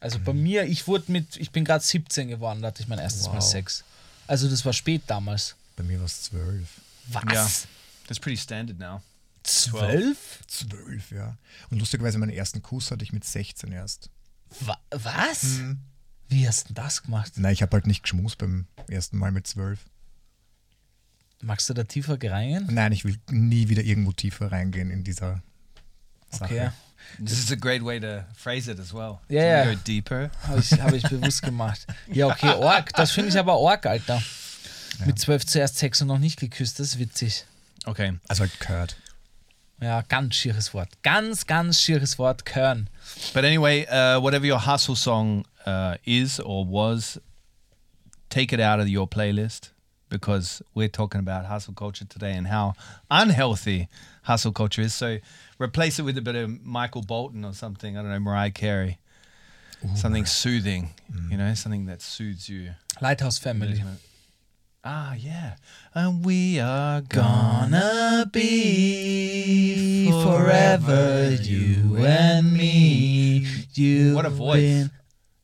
Also 0.05 0.19
bei 0.19 0.35
mir, 0.35 0.65
ich 0.65 0.87
wurde 0.87 1.11
mit, 1.11 1.39
ich 1.39 1.51
bin 1.51 1.65
gerade 1.65 1.83
17 1.83 2.29
geworden, 2.29 2.61
da 2.61 2.69
hatte 2.69 2.83
ich 2.83 2.89
mein 2.89 2.99
erstes 2.99 3.27
Mal 3.27 3.37
Wow. 3.37 3.43
Sex. 3.43 3.85
Also 4.27 4.51
das 4.51 4.63
war 4.63 4.75
spät 4.75 5.01
damals. 5.07 5.57
Bei 5.77 5.83
mir 5.83 5.99
war 5.99 6.05
es 6.05 6.25
zwölf. 6.25 6.69
Was? 7.09 7.25
Ja. 7.33 7.69
That's 8.07 8.21
pretty 8.21 8.37
standard 8.37 8.79
now. 8.79 9.01
Zwölf? 9.45 10.41
Zwölf, 10.47 11.11
ja. 11.11 11.39
Und 11.71 11.79
lustigerweise 11.79 12.19
meinen 12.19 12.33
ersten 12.33 12.61
Kuss 12.61 12.91
hatte 12.91 13.03
ich 13.03 13.15
mit 13.15 13.25
16 13.25 13.73
erst. 13.73 14.11
Wa 14.61 14.79
was? 14.91 15.45
Mhm. 15.45 15.79
Wie 16.29 16.47
hast 16.47 16.65
du 16.65 16.75
denn 16.75 16.85
das 16.85 17.03
gemacht? 17.03 17.33
Nein, 17.37 17.55
ich 17.55 17.63
habe 17.63 17.73
halt 17.73 17.87
nicht 17.87 18.03
geschmust 18.03 18.37
beim 18.37 18.67
ersten 18.89 19.17
Mal 19.17 19.33
mit 19.33 19.47
zwölf. 19.47 19.81
Magst 21.41 21.71
du 21.71 21.73
da 21.73 21.85
tiefer 21.85 22.19
reingehen? 22.23 22.67
Nein, 22.71 22.93
ich 22.93 23.07
will 23.07 23.19
nie 23.31 23.71
wieder 23.71 23.83
irgendwo 23.83 24.13
tiefer 24.13 24.53
reingehen 24.53 24.91
in 24.91 25.03
dieser 25.03 25.43
Sache. 26.31 26.45
Okay. 26.45 26.71
This 27.19 27.39
is 27.39 27.51
a 27.51 27.57
great 27.57 27.83
way 27.83 28.01
to 28.01 28.25
phrase 28.35 28.69
it 28.69 28.79
as 28.79 28.93
well. 28.93 29.21
Yeah. 29.29 29.65
Go 29.65 29.75
deeper. 29.85 30.31
Habe 30.49 30.61
ich, 30.61 30.73
hab 30.73 30.93
ich 30.93 31.03
bewusst 31.03 31.43
gemacht. 31.43 31.87
Ja, 32.09 32.27
okay, 32.29 32.55
Org. 32.59 32.93
Das 32.95 33.13
finde 33.13 33.31
ich 33.31 33.39
aber 33.39 33.57
Org, 33.57 33.87
Alter. 33.87 34.23
Mit 35.05 35.19
12 35.19 35.47
zuerst 35.47 35.79
Sex 35.79 36.03
und 36.03 36.09
noch 36.09 36.19
nicht 36.19 36.39
geküsst, 36.39 36.79
das 36.79 36.89
ist 36.89 36.99
witzig. 36.99 37.45
Okay. 37.85 38.15
Also 38.29 38.45
gehört. 38.61 38.97
Ja, 39.81 40.03
ganz 40.03 40.37
schieres 40.37 40.73
Wort. 40.73 40.89
Ganz, 41.03 41.47
ganz 41.47 41.81
schieres 41.81 42.19
Wort, 42.19 42.45
Körn. 42.45 42.89
But 43.33 43.45
anyway, 43.45 43.87
uh, 43.89 44.23
whatever 44.23 44.47
your 44.47 44.65
hustle 44.65 44.97
song 44.97 45.45
uh, 45.67 45.97
is 46.05 46.39
or 46.41 46.65
was, 46.65 47.21
take 48.31 48.55
it 48.55 48.61
out 48.61 48.81
of 48.81 48.89
your 48.89 49.09
playlist 49.09 49.74
because 50.21 50.63
we're 50.75 50.89
talking 50.89 51.19
about 51.19 51.45
hustle 51.47 51.75
culture 51.75 52.05
today 52.05 52.33
and 52.33 52.47
how 52.47 52.75
unhealthy 53.11 53.89
hustle 54.23 54.53
culture 54.53 54.83
is. 54.83 54.95
So 54.95 55.19
replace 55.59 55.99
it 55.99 56.03
with 56.03 56.17
a 56.17 56.23
bit 56.23 56.37
of 56.37 56.65
Michael 56.65 57.03
Bolton 57.03 57.45
or 57.45 57.53
something. 57.53 57.97
I 57.99 58.03
don't 58.03 58.11
know, 58.11 58.21
Mariah 58.21 58.51
Carey. 58.53 58.99
something 59.97 60.25
soothing, 60.25 60.91
you 61.31 61.37
know, 61.37 61.53
something 61.55 61.87
that 61.87 62.01
soothes 62.01 62.49
you. 62.49 62.71
Lighthouse 63.03 63.39
Family. 63.39 63.83
Ah, 64.85 65.15
yeah. 65.15 65.57
And 65.95 66.25
we 66.25 66.61
are 66.61 67.01
Gonna 67.01 68.29
be 68.33 70.11
forever 70.23 71.31
you 71.41 71.97
and 71.97 72.53
me. 72.53 73.47
You 73.75 74.15
What 74.15 74.27
a 74.27 74.31
voice. 74.31 74.89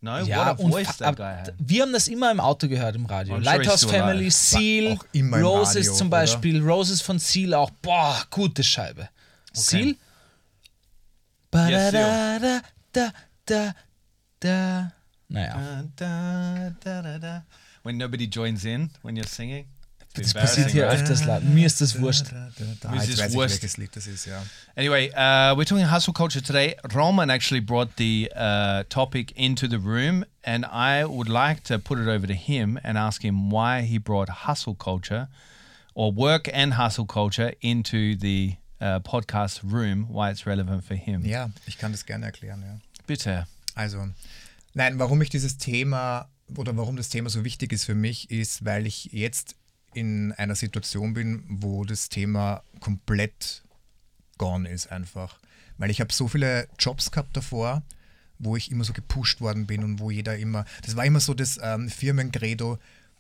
No, 0.03 0.19
Ja, 0.19 0.39
what 0.57 0.61
a 0.61 0.69
voice 0.71 1.03
ab- 1.03 1.17
guy 1.17 1.25
had. 1.25 1.55
wir 1.59 1.83
haben 1.83 1.93
das 1.93 2.09
immer 2.09 2.31
im 2.31 2.41
Auto 2.41 2.67
gehört 2.69 2.97
im 2.97 3.05
Radio. 3.05 3.35
I'm 3.35 3.43
sure 3.45 3.57
Lighthouse 3.57 3.81
still 3.83 3.91
alive. 3.97 4.07
Family, 4.09 4.31
Seal, 4.31 4.99
Roses 5.43 5.77
Radio, 5.77 5.93
zum 5.95 6.07
oder? 6.09 6.17
Beispiel. 6.19 6.63
Roses 6.63 7.03
von 7.03 7.19
Seal 7.19 7.53
auch. 7.55 7.71
Boah, 7.83 8.25
gute 8.31 8.63
Scheibe. 8.65 9.09
Seal? 9.53 9.89
Ja, 9.89 9.93
Seal. 9.93 9.97
Ba-da-da-da, 11.51 12.61
da, 12.93 13.13
da, 13.47 13.75
da. 14.41 14.93
Naja. 15.29 15.85
Da, 15.97 16.71
da, 16.83 17.03
da, 17.03 17.19
da. 17.19 17.45
When 17.83 17.97
nobody 17.99 18.27
joins 18.29 18.65
in 18.65 18.91
when 19.03 19.17
you're 19.17 19.27
singing. 19.29 19.67
Das 20.15 20.35
passiert 20.35 20.71
hier 20.71 20.89
öfters. 20.89 21.23
Mir 21.43 21.67
ist 21.67 21.81
das 21.81 22.01
wurscht. 22.01 22.33
Da, 22.81 22.91
Mir 22.91 23.03
ist 23.03 23.11
ich, 23.11 23.33
wurscht. 23.33 23.63
welches 23.63 23.77
Lied 23.77 23.95
das 23.95 24.09
ist, 24.09 24.27
ja. 24.27 24.43
Anyway, 24.75 25.11
uh, 25.13 25.55
we're 25.57 25.65
talking 25.65 25.89
hustle 25.89 26.13
culture 26.13 26.43
today. 26.43 26.77
Roman 26.93 27.31
actually 27.31 27.61
brought 27.61 27.91
the 27.97 28.29
uh, 28.35 28.83
topic 28.89 29.33
into 29.37 29.69
the 29.69 29.79
room, 29.79 30.25
and 30.43 30.65
I 30.67 31.05
would 31.05 31.29
like 31.29 31.63
to 31.65 31.79
put 31.79 31.99
it 32.01 32.09
over 32.09 32.27
to 32.27 32.35
him 32.35 32.79
and 32.83 32.99
ask 32.99 33.23
him 33.23 33.51
why 33.51 33.83
he 33.83 33.99
brought 33.99 34.29
hustle 34.49 34.75
culture 34.75 35.29
or 35.95 36.13
work 36.13 36.49
and 36.53 36.75
hustle 36.75 37.07
culture 37.07 37.53
into 37.61 38.17
the 38.17 38.57
uh, 38.81 38.99
podcast 39.01 39.61
room, 39.63 40.07
why 40.09 40.31
it's 40.31 40.45
relevant 40.45 40.85
for 40.85 40.97
him. 40.97 41.25
Ja, 41.25 41.51
ich 41.67 41.79
kann 41.79 41.93
das 41.93 42.05
gerne 42.05 42.27
erklären, 42.27 42.63
ja. 42.63 42.79
Bitte. 43.07 43.47
Also, 43.77 44.09
nein, 44.75 44.99
warum 44.99 45.23
ich 45.23 45.31
dieses 45.31 45.57
Thema 45.59 46.29
oder 46.57 46.77
warum 46.77 46.97
das 46.97 47.11
Thema 47.11 47.31
so 47.31 47.45
wichtig 47.45 47.73
ist 47.73 47.85
für 47.85 47.95
mich, 47.95 48.29
ist, 48.31 48.65
weil 48.65 48.87
ich 48.87 49.11
jetzt 49.13 49.55
in 49.95 50.33
einer 50.33 50.55
Situation 50.55 51.15
bin, 51.15 51.45
wo 51.49 51.85
das 51.85 52.09
Thema 52.09 52.63
komplett 52.81 53.63
gone 54.39 54.69
ist 54.69 54.91
einfach. 54.91 55.39
Weil 55.79 55.91
ich 55.91 56.01
habe 56.01 56.13
so 56.13 56.29
viele 56.29 56.69
Jobs 56.79 57.11
gehabt 57.11 57.37
davor, 57.37 57.83
wo 58.39 58.57
ich 58.57 58.71
immer 58.71 58.85
so 58.85 58.93
gepusht 58.93 59.41
worden 59.41 59.67
bin 59.67 59.85
und 59.85 59.99
wo 59.99 60.11
jeder 60.11 60.37
immer, 60.39 60.65
das 60.85 60.97
war 60.97 61.05
immer 61.05 61.21
so 61.21 61.35
das 61.35 61.59
ähm, 61.63 61.89
Firmencredo, 61.89 62.79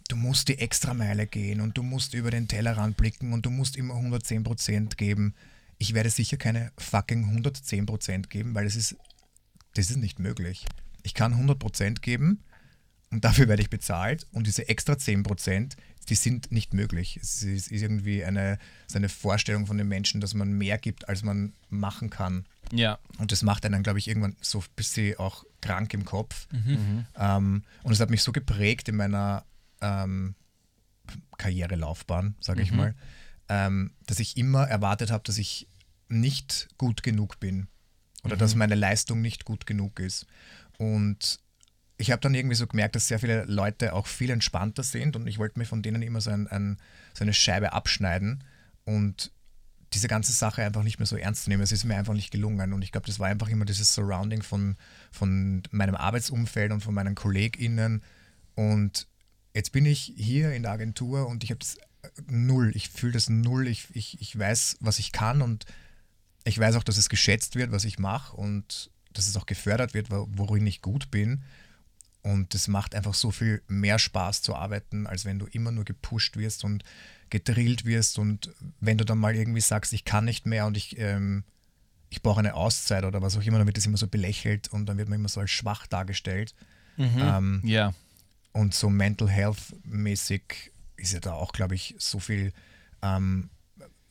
du 0.08 0.16
musst 0.16 0.48
die 0.48 0.58
Extrameile 0.58 1.26
gehen 1.26 1.60
und 1.60 1.76
du 1.76 1.82
musst 1.82 2.14
über 2.14 2.30
den 2.30 2.48
Tellerrand 2.48 2.96
blicken 2.96 3.32
und 3.32 3.46
du 3.46 3.50
musst 3.50 3.76
immer 3.76 3.94
110% 3.94 4.96
geben. 4.96 5.34
Ich 5.78 5.94
werde 5.94 6.10
sicher 6.10 6.36
keine 6.36 6.72
fucking 6.78 7.42
110% 7.42 8.28
geben, 8.28 8.54
weil 8.54 8.66
es 8.66 8.76
ist 8.76 8.96
das 9.74 9.90
ist 9.90 9.96
nicht 9.96 10.18
möglich. 10.18 10.66
Ich 11.02 11.14
kann 11.14 11.34
100% 11.34 12.00
geben 12.00 12.42
und 13.10 13.24
dafür 13.24 13.48
werde 13.48 13.62
ich 13.62 13.70
bezahlt 13.70 14.26
und 14.32 14.46
diese 14.46 14.68
extra 14.68 14.94
10%, 14.94 15.76
die 16.08 16.14
sind 16.14 16.50
nicht 16.50 16.74
möglich. 16.74 17.18
Es 17.22 17.42
ist 17.42 17.70
irgendwie 17.70 18.24
eine, 18.24 18.58
so 18.86 18.98
eine 18.98 19.08
Vorstellung 19.08 19.66
von 19.66 19.78
den 19.78 19.88
Menschen, 19.88 20.20
dass 20.20 20.34
man 20.34 20.52
mehr 20.52 20.78
gibt, 20.78 21.08
als 21.08 21.22
man 21.22 21.52
machen 21.68 22.10
kann. 22.10 22.46
Yeah. 22.72 22.98
Und 23.18 23.32
das 23.32 23.42
macht 23.42 23.64
einen, 23.66 23.82
glaube 23.82 23.98
ich, 23.98 24.08
irgendwann 24.08 24.36
so 24.40 24.58
ein 24.58 24.64
bisschen 24.76 25.18
auch 25.18 25.44
krank 25.60 25.92
im 25.94 26.04
Kopf. 26.04 26.46
Ähm, 27.18 27.64
und 27.82 27.92
es 27.92 28.00
hat 28.00 28.10
mich 28.10 28.22
so 28.22 28.32
geprägt 28.32 28.88
in 28.88 28.96
meiner 28.96 29.44
ähm, 29.80 30.34
Karrierelaufbahn, 31.38 32.36
sage 32.40 32.62
ich 32.62 32.72
mal, 32.72 32.94
ähm, 33.48 33.92
dass 34.06 34.20
ich 34.20 34.36
immer 34.36 34.66
erwartet 34.66 35.10
habe, 35.10 35.24
dass 35.24 35.38
ich 35.38 35.68
nicht 36.08 36.68
gut 36.76 37.02
genug 37.02 37.40
bin 37.40 37.68
oder 38.24 38.36
dass 38.36 38.54
meine 38.54 38.74
Leistung 38.74 39.20
nicht 39.20 39.44
gut 39.44 39.66
genug 39.66 40.00
ist. 40.00 40.26
Und 40.78 41.40
ich 42.00 42.10
habe 42.10 42.20
dann 42.20 42.34
irgendwie 42.34 42.56
so 42.56 42.66
gemerkt, 42.66 42.96
dass 42.96 43.08
sehr 43.08 43.18
viele 43.18 43.44
Leute 43.44 43.92
auch 43.92 44.06
viel 44.06 44.30
entspannter 44.30 44.82
sind 44.82 45.16
und 45.16 45.26
ich 45.26 45.38
wollte 45.38 45.58
mir 45.58 45.66
von 45.66 45.82
denen 45.82 46.02
immer 46.02 46.20
so, 46.20 46.30
ein, 46.30 46.48
ein, 46.48 46.78
so 47.14 47.24
eine 47.24 47.34
Scheibe 47.34 47.72
abschneiden 47.72 48.42
und 48.84 49.30
diese 49.92 50.08
ganze 50.08 50.32
Sache 50.32 50.64
einfach 50.64 50.84
nicht 50.84 50.98
mehr 50.98 51.06
so 51.06 51.16
ernst 51.16 51.48
nehmen. 51.48 51.62
Es 51.62 51.72
ist 51.72 51.84
mir 51.84 51.96
einfach 51.96 52.14
nicht 52.14 52.30
gelungen. 52.30 52.72
Und 52.72 52.82
ich 52.82 52.92
glaube, 52.92 53.08
das 53.08 53.18
war 53.18 53.26
einfach 53.26 53.48
immer 53.48 53.64
dieses 53.64 53.92
Surrounding 53.92 54.40
von, 54.42 54.76
von 55.10 55.64
meinem 55.72 55.96
Arbeitsumfeld 55.96 56.70
und 56.70 56.80
von 56.80 56.94
meinen 56.94 57.16
KollegInnen. 57.16 58.02
Und 58.54 59.08
jetzt 59.52 59.72
bin 59.72 59.86
ich 59.86 60.12
hier 60.16 60.52
in 60.52 60.62
der 60.62 60.70
Agentur 60.70 61.26
und 61.26 61.42
ich 61.42 61.50
habe 61.50 61.58
das 61.58 61.76
null. 62.28 62.70
Ich 62.76 62.88
fühle 62.88 63.14
das 63.14 63.28
null. 63.28 63.66
Ich, 63.66 63.88
ich, 63.92 64.20
ich 64.20 64.38
weiß, 64.38 64.76
was 64.78 65.00
ich 65.00 65.10
kann 65.10 65.42
und 65.42 65.64
ich 66.44 66.56
weiß 66.56 66.76
auch, 66.76 66.84
dass 66.84 66.96
es 66.96 67.08
geschätzt 67.08 67.56
wird, 67.56 67.72
was 67.72 67.84
ich 67.84 67.98
mache 67.98 68.36
und 68.36 68.92
dass 69.12 69.26
es 69.26 69.36
auch 69.36 69.46
gefördert 69.46 69.92
wird, 69.92 70.12
wo- 70.12 70.28
worin 70.30 70.68
ich 70.68 70.82
gut 70.82 71.10
bin. 71.10 71.42
Und 72.22 72.52
das 72.54 72.68
macht 72.68 72.94
einfach 72.94 73.14
so 73.14 73.30
viel 73.30 73.62
mehr 73.66 73.98
Spaß 73.98 74.42
zu 74.42 74.54
arbeiten, 74.54 75.06
als 75.06 75.24
wenn 75.24 75.38
du 75.38 75.46
immer 75.46 75.72
nur 75.72 75.84
gepusht 75.84 76.36
wirst 76.36 76.64
und 76.64 76.84
gedrillt 77.30 77.84
wirst. 77.84 78.18
Und 78.18 78.50
wenn 78.80 78.98
du 78.98 79.04
dann 79.04 79.18
mal 79.18 79.34
irgendwie 79.34 79.60
sagst, 79.62 79.92
ich 79.92 80.04
kann 80.04 80.24
nicht 80.26 80.44
mehr 80.46 80.66
und 80.66 80.76
ich, 80.76 80.98
ähm, 80.98 81.44
ich 82.10 82.22
brauche 82.22 82.40
eine 82.40 82.54
Auszeit 82.54 83.04
oder 83.04 83.22
was 83.22 83.36
auch 83.38 83.42
immer, 83.42 83.58
dann 83.58 83.66
wird 83.66 83.76
das 83.78 83.86
immer 83.86 83.96
so 83.96 84.06
belächelt 84.06 84.68
und 84.68 84.86
dann 84.86 84.98
wird 84.98 85.08
man 85.08 85.18
immer 85.18 85.28
so 85.28 85.40
als 85.40 85.50
schwach 85.50 85.86
dargestellt. 85.86 86.54
Ähm, 86.98 87.62
Yeah. 87.64 87.94
und 88.52 88.74
so 88.74 88.90
Mental 88.90 89.28
Health 89.30 89.74
mäßig 89.84 90.72
ist 90.96 91.12
ja 91.14 91.20
da 91.20 91.32
auch, 91.32 91.52
glaube 91.52 91.74
ich, 91.74 91.94
so 91.98 92.18
viel 92.18 92.52
ähm, 93.00 93.48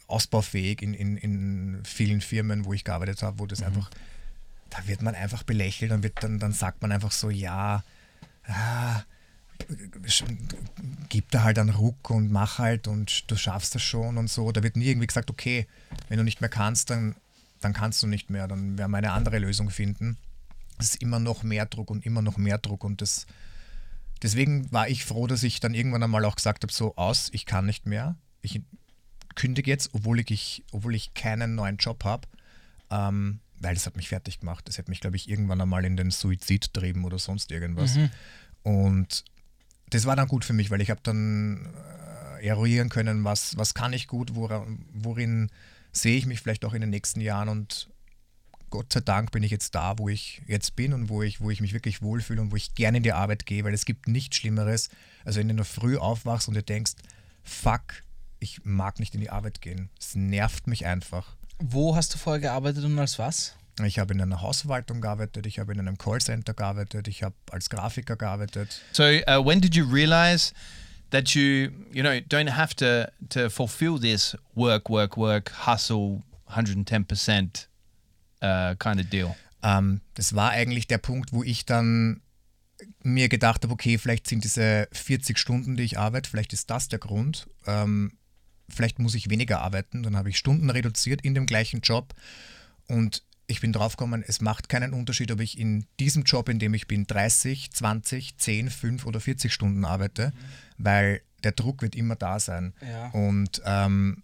ausbaufähig 0.07 0.81
in, 0.81 0.95
in, 0.95 1.17
in 1.17 1.83
vielen 1.85 2.21
Firmen, 2.21 2.65
wo 2.65 2.73
ich 2.73 2.83
gearbeitet 2.83 3.21
habe, 3.21 3.37
wo 3.37 3.45
das 3.45 3.61
einfach, 3.61 3.91
da 4.71 4.87
wird 4.87 5.03
man 5.03 5.13
einfach 5.13 5.43
belächelt 5.43 5.91
und 5.91 6.01
wird 6.01 6.23
dann, 6.23 6.39
dann 6.39 6.53
sagt 6.53 6.81
man 6.81 6.91
einfach 6.91 7.11
so, 7.11 7.29
ja, 7.29 7.83
ah, 8.49 9.03
gib 11.09 11.29
da 11.31 11.43
halt 11.43 11.59
einen 11.59 11.71
Ruck 11.71 12.09
und 12.09 12.31
mach 12.31 12.59
halt 12.59 12.87
und 12.87 13.29
du 13.29 13.35
schaffst 13.35 13.75
das 13.75 13.83
schon 13.83 14.17
und 14.17 14.29
so. 14.29 14.51
Da 14.51 14.63
wird 14.63 14.75
nie 14.75 14.87
irgendwie 14.87 15.07
gesagt, 15.07 15.29
okay, 15.29 15.67
wenn 16.07 16.17
du 16.17 16.23
nicht 16.23 16.41
mehr 16.41 16.49
kannst, 16.49 16.89
dann, 16.89 17.15
dann 17.61 17.73
kannst 17.73 18.01
du 18.01 18.07
nicht 18.07 18.29
mehr, 18.29 18.47
dann 18.47 18.77
werden 18.77 18.91
wir 18.91 18.97
eine 18.97 19.11
andere 19.11 19.39
Lösung 19.39 19.69
finden. 19.69 20.17
Es 20.77 20.91
ist 20.91 21.01
immer 21.01 21.19
noch 21.19 21.43
mehr 21.43 21.65
Druck 21.65 21.91
und 21.91 22.05
immer 22.05 22.21
noch 22.21 22.37
mehr 22.37 22.57
Druck 22.57 22.83
und 22.83 23.01
das, 23.01 23.27
deswegen 24.21 24.71
war 24.71 24.87
ich 24.87 25.05
froh, 25.05 25.27
dass 25.27 25.43
ich 25.43 25.59
dann 25.59 25.73
irgendwann 25.73 26.03
einmal 26.03 26.25
auch 26.25 26.35
gesagt 26.35 26.63
habe, 26.63 26.73
so 26.73 26.95
aus, 26.95 27.29
ich 27.33 27.45
kann 27.45 27.65
nicht 27.65 27.85
mehr. 27.85 28.15
Ich 28.41 28.61
kündige 29.35 29.69
jetzt, 29.69 29.89
obwohl 29.93 30.19
ich, 30.19 30.63
obwohl 30.71 30.95
ich 30.95 31.13
keinen 31.13 31.55
neuen 31.55 31.77
Job 31.77 32.05
habe, 32.05 32.27
ähm, 32.89 33.39
weil 33.59 33.73
das 33.73 33.85
hat 33.85 33.95
mich 33.95 34.09
fertig 34.09 34.39
gemacht. 34.39 34.67
Das 34.67 34.77
hätte 34.77 34.89
mich, 34.89 35.01
glaube 35.01 35.15
ich, 35.15 35.29
irgendwann 35.29 35.61
einmal 35.61 35.85
in 35.85 35.97
den 35.97 36.11
Suizid 36.11 36.73
trieben 36.73 37.03
oder 37.05 37.19
sonst 37.19 37.51
irgendwas. 37.51 37.95
Und 38.63 39.23
das 39.89 40.05
war 40.05 40.15
dann 40.15 40.27
gut 40.27 40.45
für 40.45 40.53
mich, 40.53 40.69
weil 40.69 40.81
ich 40.81 40.89
habe 40.89 41.01
dann 41.03 41.67
äh, 42.39 42.45
eruieren 42.47 42.89
können, 42.89 43.23
was, 43.23 43.57
was 43.57 43.73
kann 43.73 43.93
ich 43.93 44.07
gut, 44.07 44.35
wora, 44.35 44.65
worin 44.93 45.49
sehe 45.91 46.17
ich 46.17 46.25
mich 46.25 46.41
vielleicht 46.41 46.65
auch 46.65 46.73
in 46.73 46.81
den 46.81 46.89
nächsten 46.89 47.21
Jahren 47.21 47.49
und 47.49 47.89
Gott 48.69 48.93
sei 48.93 48.99
Dank 48.99 49.31
bin 49.31 49.41
ich 49.41 49.49
jetzt 49.49 49.73
da, 49.73 49.97
wo 49.97 50.09
ich 50.09 50.43
jetzt 50.45 50.75
bin 50.75 50.93
und 50.93 51.09
wo 51.09 51.23
ich, 51.23 51.41
wo 51.41 51.49
ich 51.49 51.59
mich 51.59 51.73
wirklich 51.73 52.03
wohlfühle 52.03 52.39
und 52.39 52.51
wo 52.51 52.55
ich 52.55 52.75
gerne 52.75 52.97
in 52.97 53.03
die 53.03 53.13
Arbeit 53.13 53.47
gehe, 53.47 53.63
weil 53.63 53.73
es 53.73 53.85
gibt 53.85 54.07
nichts 54.07 54.37
Schlimmeres, 54.37 54.89
also 55.25 55.39
wenn 55.39 55.47
du 55.47 55.53
in 55.53 55.57
der 55.57 55.65
Früh 55.65 55.97
aufwachst 55.97 56.47
und 56.47 56.53
dir 56.53 56.61
denkst, 56.61 56.93
fuck, 57.43 58.03
ich 58.39 58.63
mag 58.63 58.99
nicht 58.99 59.15
in 59.15 59.21
die 59.21 59.31
Arbeit 59.31 59.61
gehen. 59.61 59.89
Es 59.99 60.15
nervt 60.15 60.67
mich 60.67 60.85
einfach. 60.85 61.35
Wo 61.59 61.95
hast 61.95 62.13
du 62.13 62.17
vorher 62.17 62.39
gearbeitet 62.39 62.85
und 62.85 62.97
als 62.97 63.19
was? 63.19 63.55
Ich 63.85 63.99
habe 63.99 64.13
in 64.13 64.21
einer 64.21 64.41
Hausverwaltung 64.41 65.01
gearbeitet, 65.01 65.45
ich 65.45 65.59
habe 65.59 65.73
in 65.73 65.79
einem 65.79 65.97
Callcenter 65.97 66.53
gearbeitet, 66.53 67.07
ich 67.07 67.23
habe 67.23 67.35
als 67.51 67.69
Grafiker 67.69 68.15
gearbeitet. 68.15 68.81
So 68.91 69.03
uh, 69.03 69.45
when 69.45 69.61
did 69.61 69.75
you 69.75 69.85
realize 69.85 70.53
that 71.11 71.29
you, 71.29 71.69
you 71.91 72.01
know, 72.01 72.11
don't 72.27 72.51
have 72.51 72.75
to 72.75 73.09
to 73.29 73.49
fulfill 73.49 73.99
this 73.99 74.37
work, 74.55 74.89
work, 74.89 75.17
work, 75.17 75.51
hustle, 75.65 76.23
110% 76.49 77.67
uh, 78.41 78.75
kind 78.75 78.99
of 78.99 79.09
deal? 79.09 79.35
Ähm, 79.61 80.01
das 80.15 80.35
war 80.35 80.51
eigentlich 80.51 80.87
der 80.87 80.97
Punkt, 80.97 81.31
wo 81.31 81.43
ich 81.43 81.65
dann 81.65 82.21
mir 83.03 83.29
gedacht 83.29 83.63
habe, 83.63 83.73
okay, 83.73 83.97
vielleicht 83.97 84.27
sind 84.27 84.43
diese 84.43 84.87
40 84.91 85.37
Stunden, 85.37 85.75
die 85.75 85.83
ich 85.83 85.97
arbeite, 85.97 86.29
vielleicht 86.29 86.53
ist 86.53 86.69
das 86.69 86.87
der 86.87 86.99
Grund. 86.99 87.47
Ähm, 87.65 88.13
vielleicht 88.69 88.99
muss 88.99 89.15
ich 89.15 89.29
weniger 89.29 89.61
arbeiten, 89.61 90.03
dann 90.03 90.15
habe 90.15 90.29
ich 90.29 90.37
Stunden 90.37 90.69
reduziert 90.69 91.21
in 91.21 91.33
dem 91.33 91.45
gleichen 91.45 91.81
Job 91.81 92.13
und 92.87 93.23
ich 93.49 93.61
bin 93.61 93.73
draufgekommen, 93.73 94.23
es 94.25 94.41
macht 94.41 94.69
keinen 94.69 94.93
Unterschied, 94.93 95.31
ob 95.31 95.39
ich 95.39 95.57
in 95.57 95.85
diesem 95.99 96.23
Job, 96.23 96.49
in 96.49 96.59
dem 96.59 96.75
ich 96.75 96.85
bin, 96.85 97.07
30, 97.07 97.71
20, 97.71 98.37
10, 98.37 98.69
5 98.69 99.05
oder 99.07 99.19
40 99.19 99.51
Stunden 99.51 99.85
arbeite, 99.85 100.33
weil 100.77 101.21
der 101.43 101.53
Druck 101.53 101.81
wird 101.81 101.95
immer 101.95 102.15
da 102.15 102.39
sein. 102.39 102.73
Ja. 102.81 103.07
Und 103.09 103.61
ähm, 103.65 104.23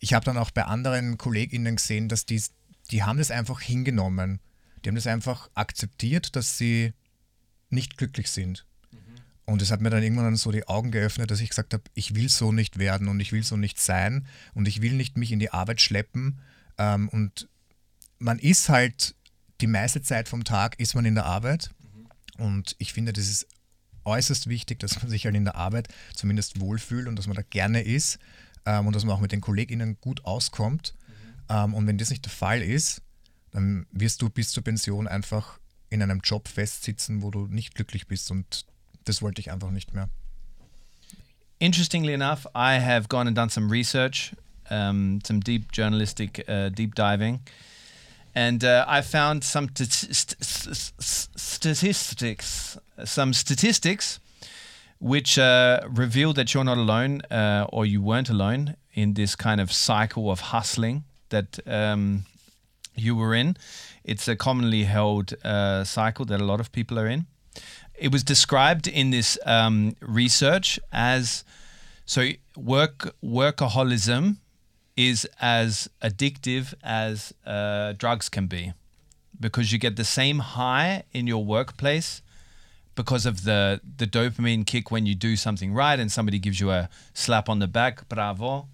ich 0.00 0.12
habe 0.12 0.24
dann 0.24 0.36
auch 0.38 0.50
bei 0.50 0.64
anderen 0.64 1.18
KollegInnen 1.18 1.76
gesehen, 1.76 2.08
dass 2.08 2.26
die, 2.26 2.42
die 2.90 3.04
haben 3.04 3.18
das 3.18 3.30
einfach 3.30 3.60
hingenommen. 3.60 4.40
Die 4.84 4.88
haben 4.88 4.96
das 4.96 5.06
einfach 5.06 5.50
akzeptiert, 5.54 6.34
dass 6.34 6.58
sie 6.58 6.94
nicht 7.70 7.96
glücklich 7.96 8.28
sind. 8.30 8.66
Und 9.46 9.60
es 9.60 9.70
hat 9.70 9.80
mir 9.80 9.90
dann 9.90 10.02
irgendwann 10.02 10.36
so 10.36 10.50
die 10.52 10.66
Augen 10.68 10.90
geöffnet, 10.90 11.30
dass 11.30 11.40
ich 11.40 11.50
gesagt 11.50 11.74
habe, 11.74 11.84
ich 11.94 12.14
will 12.14 12.28
so 12.28 12.50
nicht 12.50 12.78
werden 12.78 13.08
und 13.08 13.20
ich 13.20 13.32
will 13.32 13.42
so 13.42 13.56
nicht 13.56 13.78
sein 13.78 14.26
und 14.54 14.66
ich 14.66 14.80
will 14.80 14.92
nicht 14.94 15.18
mich 15.18 15.32
in 15.32 15.38
die 15.38 15.52
Arbeit 15.52 15.80
schleppen. 15.80 16.40
Ähm, 16.78 17.08
und 17.10 17.48
man 18.18 18.38
ist 18.38 18.68
halt 18.68 19.14
die 19.60 19.66
meiste 19.66 20.02
Zeit 20.02 20.28
vom 20.28 20.44
Tag 20.44 20.80
ist 20.80 20.94
man 20.94 21.04
in 21.04 21.14
der 21.14 21.26
Arbeit. 21.26 21.70
Und 22.38 22.74
ich 22.78 22.92
finde, 22.92 23.12
das 23.12 23.28
ist 23.28 23.46
äußerst 24.04 24.48
wichtig, 24.48 24.80
dass 24.80 25.00
man 25.00 25.08
sich 25.10 25.26
halt 25.26 25.36
in 25.36 25.44
der 25.44 25.56
Arbeit 25.56 25.88
zumindest 26.14 26.60
wohlfühlt 26.60 27.06
und 27.06 27.16
dass 27.16 27.26
man 27.26 27.36
da 27.36 27.42
gerne 27.42 27.82
ist 27.82 28.18
ähm, 28.64 28.86
und 28.86 28.96
dass 28.96 29.04
man 29.04 29.14
auch 29.14 29.20
mit 29.20 29.32
den 29.32 29.40
KollegInnen 29.40 29.98
gut 30.00 30.24
auskommt. 30.24 30.94
Ähm, 31.48 31.74
und 31.74 31.86
wenn 31.86 31.98
das 31.98 32.10
nicht 32.10 32.24
der 32.24 32.32
Fall 32.32 32.62
ist, 32.62 33.02
dann 33.50 33.86
wirst 33.92 34.22
du 34.22 34.30
bis 34.30 34.50
zur 34.50 34.64
Pension 34.64 35.06
einfach 35.06 35.60
in 35.90 36.02
einem 36.02 36.20
Job 36.24 36.48
festsitzen, 36.48 37.22
wo 37.22 37.30
du 37.30 37.46
nicht 37.46 37.74
glücklich 37.74 38.06
bist 38.08 38.30
und 38.30 38.66
das 39.04 39.22
wollte 39.22 39.40
ich 39.40 39.50
einfach 39.50 39.70
nicht 39.70 39.94
mehr. 39.94 40.08
Interestingly 41.58 42.12
enough, 42.12 42.46
I 42.54 42.80
have 42.80 43.08
gone 43.08 43.28
and 43.28 43.36
done 43.36 43.48
some 43.48 43.70
research, 43.70 44.34
um, 44.70 45.20
some 45.24 45.40
deep 45.40 45.72
journalistic 45.72 46.44
uh, 46.48 46.68
deep 46.68 46.94
diving, 46.94 47.40
and 48.34 48.64
uh, 48.64 48.84
I 48.86 49.02
found 49.02 49.44
some 49.44 49.68
st- 49.74 49.92
st- 49.92 50.36
st- 50.42 51.28
statistics, 51.36 52.76
some 53.04 53.32
statistics, 53.32 54.18
which 54.98 55.38
uh, 55.38 55.80
reveal 55.88 56.32
that 56.34 56.52
you're 56.52 56.64
not 56.64 56.76
alone, 56.76 57.22
uh, 57.30 57.66
or 57.72 57.86
you 57.86 58.02
weren't 58.02 58.28
alone 58.28 58.76
in 58.92 59.14
this 59.14 59.36
kind 59.36 59.60
of 59.60 59.72
cycle 59.72 60.30
of 60.30 60.40
hustling 60.52 61.04
that 61.28 61.60
um, 61.66 62.24
you 62.94 63.16
were 63.16 63.34
in. 63.34 63.56
It's 64.02 64.28
a 64.28 64.36
commonly 64.36 64.84
held 64.84 65.34
uh, 65.44 65.84
cycle 65.84 66.24
that 66.26 66.40
a 66.40 66.44
lot 66.44 66.60
of 66.60 66.72
people 66.72 66.98
are 66.98 67.06
in 67.06 67.26
it 67.96 68.10
was 68.12 68.22
described 68.22 68.86
in 68.86 69.10
this 69.10 69.38
um, 69.46 69.96
research 70.00 70.78
as 70.92 71.44
so 72.06 72.30
work 72.56 73.14
workaholism 73.22 74.36
is 74.96 75.26
as 75.40 75.88
addictive 76.02 76.74
as 76.82 77.32
uh, 77.46 77.92
drugs 77.92 78.28
can 78.28 78.46
be 78.46 78.72
because 79.38 79.72
you 79.72 79.78
get 79.78 79.96
the 79.96 80.04
same 80.04 80.38
high 80.38 81.02
in 81.12 81.26
your 81.26 81.44
workplace 81.44 82.22
because 82.94 83.26
of 83.26 83.44
the 83.44 83.80
the 83.96 84.06
dopamine 84.06 84.66
kick 84.66 84.90
when 84.90 85.06
you 85.06 85.14
do 85.14 85.36
something 85.36 85.72
right 85.72 85.98
and 85.98 86.12
somebody 86.12 86.38
gives 86.38 86.60
you 86.60 86.70
a 86.70 86.88
slap 87.12 87.48
on 87.48 87.58
the 87.58 87.66
back 87.66 88.08
bravo. 88.08 88.68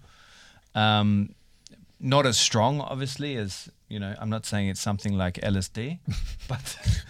Um, 0.73 1.35
not 1.99 2.25
as 2.25 2.37
strong 2.37 2.81
obviously 2.81 3.35
as 3.35 3.69
you 3.91 3.99
know 3.99 4.13
i'm 4.19 4.29
not 4.29 4.45
saying 4.45 4.69
it's 4.69 4.79
something 4.89 5.13
like 5.23 5.35
lsd 5.53 5.99
but 6.47 6.65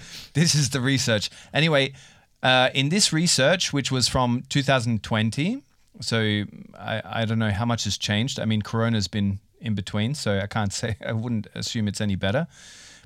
this 0.34 0.56
is 0.56 0.70
the 0.72 0.82
research 0.82 1.30
anyway 1.54 1.94
uh, 2.44 2.70
in 2.74 2.90
this 2.90 3.14
research 3.14 3.72
which 3.72 3.92
was 3.92 4.08
from 4.08 4.44
2020 4.50 5.62
so 6.00 6.18
I, 6.80 7.02
I 7.22 7.26
don't 7.26 7.38
know 7.40 7.52
how 7.52 7.66
much 7.66 7.84
has 7.84 7.98
changed 7.98 8.40
i 8.40 8.46
mean 8.46 8.62
corona's 8.62 9.08
been 9.08 9.40
in 9.60 9.76
between 9.76 10.16
so 10.16 10.40
i 10.40 10.48
can't 10.48 10.74
say 10.82 10.96
i 11.06 11.12
wouldn't 11.12 11.48
assume 11.54 11.88
it's 11.88 12.02
any 12.02 12.16
better 12.16 12.48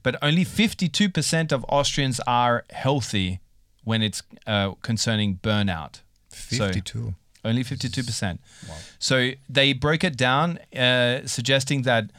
but 0.03 0.15
only 0.21 0.45
52% 0.45 1.51
of 1.51 1.65
austrians 1.67 2.19
are 2.28 2.63
healthy 2.69 3.39
when 3.84 4.01
it's 4.01 4.21
uh, 4.47 4.71
concerning 4.82 5.38
burnout 5.43 6.01
So- 6.30 6.67
52. 6.67 7.15
only 7.43 7.63
52%. 7.63 8.39
Wow. 8.67 8.76
So 8.97 9.32
they 9.47 9.73
broke 9.73 10.03
it 10.03 10.17
down, 10.17 10.57
uh, 10.76 11.28
suggesting 11.28 11.84
that 11.84 12.09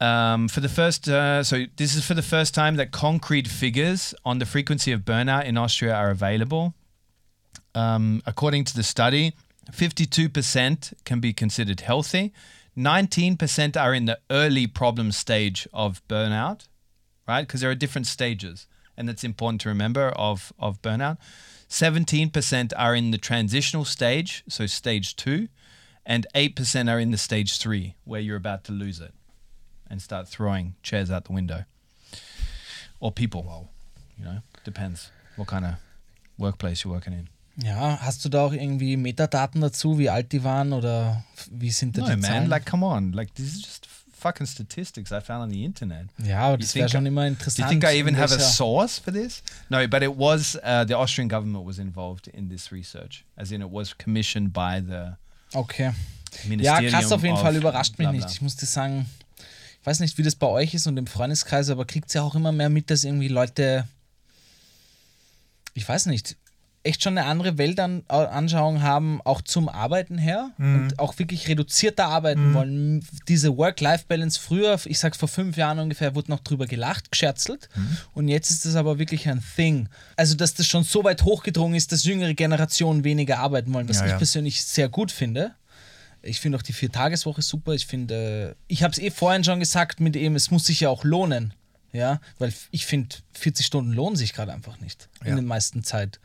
um, 0.00 0.48
for 0.48 0.60
the 0.60 0.68
first, 0.68 1.08
uh, 1.08 1.42
so 1.42 1.64
this 1.76 1.94
is 1.94 2.04
for 2.04 2.14
the 2.14 2.22
first 2.22 2.54
time 2.54 2.76
that 2.76 2.90
concrete 2.90 3.48
figures 3.48 4.14
on 4.24 4.38
the 4.38 4.46
frequency 4.46 4.92
of 4.92 5.00
burnout 5.00 5.44
in 5.44 5.56
Austria 5.56 5.94
are 5.94 6.10
available. 6.10 6.74
Um, 7.74 8.22
according 8.26 8.64
to 8.64 8.76
the 8.76 8.82
study, 8.82 9.32
52% 9.72 10.92
can 11.04 11.20
be 11.20 11.32
considered 11.32 11.80
healthy, 11.80 12.32
19% 12.76 13.80
are 13.80 13.94
in 13.94 14.04
the 14.04 14.18
early 14.30 14.66
problem 14.66 15.12
stage 15.12 15.66
of 15.72 16.06
burnout, 16.08 16.68
right? 17.26 17.46
Because 17.46 17.62
there 17.62 17.70
are 17.70 17.74
different 17.74 18.06
stages, 18.06 18.66
and 18.96 19.08
that's 19.08 19.24
important 19.24 19.62
to 19.62 19.70
remember 19.70 20.10
of, 20.10 20.52
of 20.58 20.82
burnout. 20.82 21.16
17% 21.70 22.72
are 22.76 22.94
in 22.94 23.10
the 23.10 23.18
transitional 23.18 23.86
stage, 23.86 24.44
so 24.46 24.66
stage 24.66 25.16
two, 25.16 25.48
and 26.04 26.26
8% 26.34 26.92
are 26.92 27.00
in 27.00 27.10
the 27.10 27.18
stage 27.18 27.58
three, 27.58 27.96
where 28.04 28.20
you're 28.20 28.36
about 28.36 28.62
to 28.64 28.72
lose 28.72 29.00
it 29.00 29.15
and 29.88 30.00
start 30.00 30.28
throwing 30.28 30.74
chairs 30.82 31.10
out 31.10 31.24
the 31.26 31.32
window. 31.34 31.64
Or 33.00 33.12
people. 33.12 33.68
You 34.18 34.24
know, 34.24 34.40
depends 34.64 35.10
what 35.36 35.48
kind 35.48 35.64
of 35.64 35.74
workplace 36.38 36.82
you're 36.84 36.92
working 36.94 37.12
in. 37.12 37.28
Ja, 37.64 37.98
hast 38.02 38.24
du 38.24 38.28
da 38.28 38.44
auch 38.44 38.52
irgendwie 38.52 38.96
Metadaten 38.96 39.60
dazu, 39.60 39.98
wie 39.98 40.10
alt 40.10 40.32
die 40.32 40.44
waren 40.44 40.72
oder 40.72 41.24
wie 41.50 41.70
sind 41.70 41.96
da 41.96 42.02
No, 42.02 42.06
die 42.08 42.12
man, 42.16 42.22
Zahlen? 42.22 42.48
like, 42.50 42.66
come 42.66 42.84
on. 42.84 43.12
Like, 43.12 43.34
this 43.34 43.46
is 43.54 43.62
just 43.62 43.86
fucking 44.12 44.46
statistics 44.46 45.10
I 45.10 45.20
found 45.20 45.42
on 45.44 45.50
the 45.50 45.64
internet. 45.64 46.06
ja, 46.22 46.40
aber 46.40 46.52
You 46.54 46.58
das 46.58 46.74
wäre 46.74 46.88
schon 46.88 47.06
immer 47.06 47.22
Do 47.22 47.28
interessant. 47.28 47.58
you 47.58 47.68
think 47.80 47.84
I 47.84 47.98
even 47.98 48.14
have 48.16 48.34
a 48.34 48.38
source 48.38 48.98
for 48.98 49.12
this? 49.12 49.42
No, 49.70 49.86
but 49.88 50.02
it 50.02 50.10
was 50.18 50.56
uh, 50.64 50.84
the 50.86 50.94
Austrian 50.94 51.28
government 51.30 51.66
was 51.66 51.78
involved 51.78 52.26
in 52.28 52.48
this 52.50 52.70
research, 52.72 53.24
as 53.36 53.50
in 53.50 53.62
it 53.62 53.68
was 53.70 53.96
commissioned 53.96 54.52
by 54.52 54.80
the 54.86 55.12
Okay. 55.54 55.92
Ja, 56.42 56.48
Ministerium 56.48 56.92
krass 56.92 57.12
auf 57.12 57.22
jeden 57.22 57.36
Fall, 57.38 57.56
überrascht 57.56 57.92
mich 57.98 58.06
bla, 58.08 58.10
bla. 58.12 58.20
nicht. 58.20 58.30
Ich 58.34 58.42
muss 58.42 58.56
dir 58.56 58.66
sagen, 58.66 59.06
weiß 59.86 60.00
nicht, 60.00 60.18
wie 60.18 60.22
das 60.22 60.34
bei 60.34 60.46
euch 60.46 60.74
ist 60.74 60.86
und 60.86 60.96
im 60.96 61.06
Freundeskreis, 61.06 61.70
aber 61.70 61.84
kriegt 61.84 62.12
ja 62.14 62.22
auch 62.22 62.34
immer 62.34 62.52
mehr 62.52 62.68
mit, 62.68 62.90
dass 62.90 63.04
irgendwie 63.04 63.28
Leute, 63.28 63.86
ich 65.74 65.88
weiß 65.88 66.06
nicht, 66.06 66.36
echt 66.82 67.02
schon 67.02 67.18
eine 67.18 67.26
andere 67.26 67.58
Weltanschauung 67.58 68.80
haben, 68.80 69.20
auch 69.24 69.42
zum 69.42 69.68
Arbeiten 69.68 70.18
her 70.18 70.50
und 70.58 70.98
auch 71.00 71.18
wirklich 71.18 71.48
reduzierter 71.48 72.06
arbeiten 72.06 72.54
wollen. 72.54 73.04
Diese 73.26 73.56
Work-Life-Balance 73.56 74.38
früher, 74.40 74.78
ich 74.84 75.00
sag's 75.00 75.18
vor 75.18 75.28
fünf 75.28 75.56
Jahren 75.56 75.80
ungefähr, 75.80 76.14
wurde 76.14 76.30
noch 76.30 76.40
drüber 76.40 76.66
gelacht, 76.66 77.10
gescherzelt 77.10 77.68
und 78.14 78.28
jetzt 78.28 78.50
ist 78.50 78.64
das 78.66 78.76
aber 78.76 79.00
wirklich 79.00 79.28
ein 79.28 79.42
Thing. 79.56 79.88
Also, 80.14 80.36
dass 80.36 80.54
das 80.54 80.66
schon 80.68 80.84
so 80.84 81.02
weit 81.02 81.24
hochgedrungen 81.24 81.74
ist, 81.76 81.90
dass 81.90 82.04
jüngere 82.04 82.34
Generationen 82.34 83.02
weniger 83.02 83.40
arbeiten 83.40 83.74
wollen, 83.74 83.88
was 83.88 83.98
Ja, 83.98 84.04
ich 84.06 84.12
ja. 84.12 84.18
persönlich 84.18 84.64
sehr 84.64 84.88
gut 84.88 85.10
finde. 85.10 85.54
Ich 86.26 86.40
finde 86.40 86.58
auch 86.58 86.62
die 86.62 86.72
Viertageswoche 86.72 87.42
super. 87.42 87.72
Ich 87.72 87.86
finde, 87.86 88.56
äh, 88.58 88.62
ich 88.68 88.82
habe 88.82 88.92
es 88.92 88.98
eh 88.98 89.10
vorhin 89.10 89.44
schon 89.44 89.60
gesagt 89.60 90.00
mit 90.00 90.16
eben, 90.16 90.34
es 90.36 90.50
muss 90.50 90.66
sich 90.66 90.80
ja 90.80 90.88
auch 90.88 91.04
lohnen. 91.04 91.54
Ja, 91.92 92.20
weil 92.38 92.52
ich 92.72 92.84
finde, 92.84 93.16
40 93.32 93.64
Stunden 93.64 93.92
lohnen 93.92 94.16
sich 94.16 94.34
gerade 94.34 94.52
einfach 94.52 94.78
nicht 94.80 95.08
in 95.22 95.28
Ja. 95.28 95.36
den 95.36 95.46
meisten 95.46 95.82
Zeit. 95.82 96.20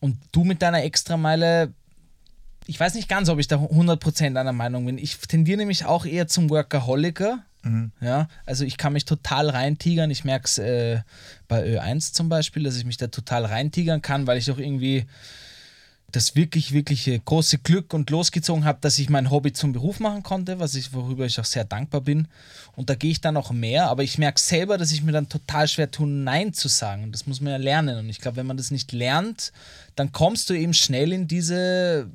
Und 0.00 0.18
du 0.32 0.44
mit 0.44 0.60
deiner 0.60 0.82
Extrameile, 0.82 1.72
ich 2.66 2.78
weiß 2.78 2.94
nicht 2.94 3.08
ganz, 3.08 3.28
ob 3.30 3.38
ich 3.38 3.48
da 3.48 3.56
100% 3.56 4.36
einer 4.38 4.52
Meinung 4.52 4.84
bin. 4.84 4.98
Ich 4.98 5.16
tendiere 5.18 5.56
nämlich 5.58 5.86
auch 5.86 6.04
eher 6.04 6.26
zum 6.28 6.50
Workaholiker. 6.50 7.42
Ja, 8.00 8.28
also 8.44 8.64
ich 8.64 8.76
kann 8.76 8.92
mich 8.92 9.06
total 9.06 9.50
reintigern. 9.50 10.08
Ich 10.12 10.22
merke 10.22 10.44
es 10.44 10.56
äh, 10.58 11.00
bei 11.48 11.64
Ö1 11.66 12.12
zum 12.12 12.28
Beispiel, 12.28 12.62
dass 12.62 12.76
ich 12.76 12.84
mich 12.84 12.96
da 12.96 13.08
total 13.08 13.44
reintigern 13.44 14.02
kann, 14.02 14.28
weil 14.28 14.38
ich 14.38 14.48
auch 14.52 14.58
irgendwie 14.58 15.06
das 16.16 16.34
wirklich, 16.34 16.72
wirkliche 16.72 17.20
große 17.20 17.58
Glück 17.58 17.92
und 17.92 18.08
losgezogen 18.08 18.64
habe, 18.64 18.78
dass 18.80 18.98
ich 18.98 19.10
mein 19.10 19.30
Hobby 19.30 19.52
zum 19.52 19.72
Beruf 19.72 20.00
machen 20.00 20.22
konnte, 20.22 20.58
was 20.58 20.74
ich, 20.74 20.94
worüber 20.94 21.26
ich 21.26 21.38
auch 21.38 21.44
sehr 21.44 21.64
dankbar 21.64 22.00
bin. 22.00 22.26
Und 22.74 22.88
da 22.88 22.94
gehe 22.94 23.10
ich 23.10 23.20
dann 23.20 23.36
auch 23.36 23.50
mehr, 23.50 23.90
aber 23.90 24.02
ich 24.02 24.16
merke 24.16 24.40
selber, 24.40 24.78
dass 24.78 24.92
ich 24.92 25.02
mir 25.02 25.12
dann 25.12 25.28
total 25.28 25.68
schwer 25.68 25.90
tue, 25.90 26.08
Nein 26.08 26.54
zu 26.54 26.68
sagen. 26.68 27.02
Und 27.02 27.12
das 27.12 27.26
muss 27.26 27.42
man 27.42 27.52
ja 27.52 27.58
lernen. 27.58 27.98
Und 27.98 28.08
ich 28.08 28.20
glaube, 28.20 28.38
wenn 28.38 28.46
man 28.46 28.56
das 28.56 28.70
nicht 28.70 28.92
lernt, 28.92 29.52
dann 29.94 30.10
kommst 30.10 30.48
du 30.48 30.54
eben 30.54 30.72
schnell 30.72 31.12
in 31.12 31.28
diese 31.28 32.10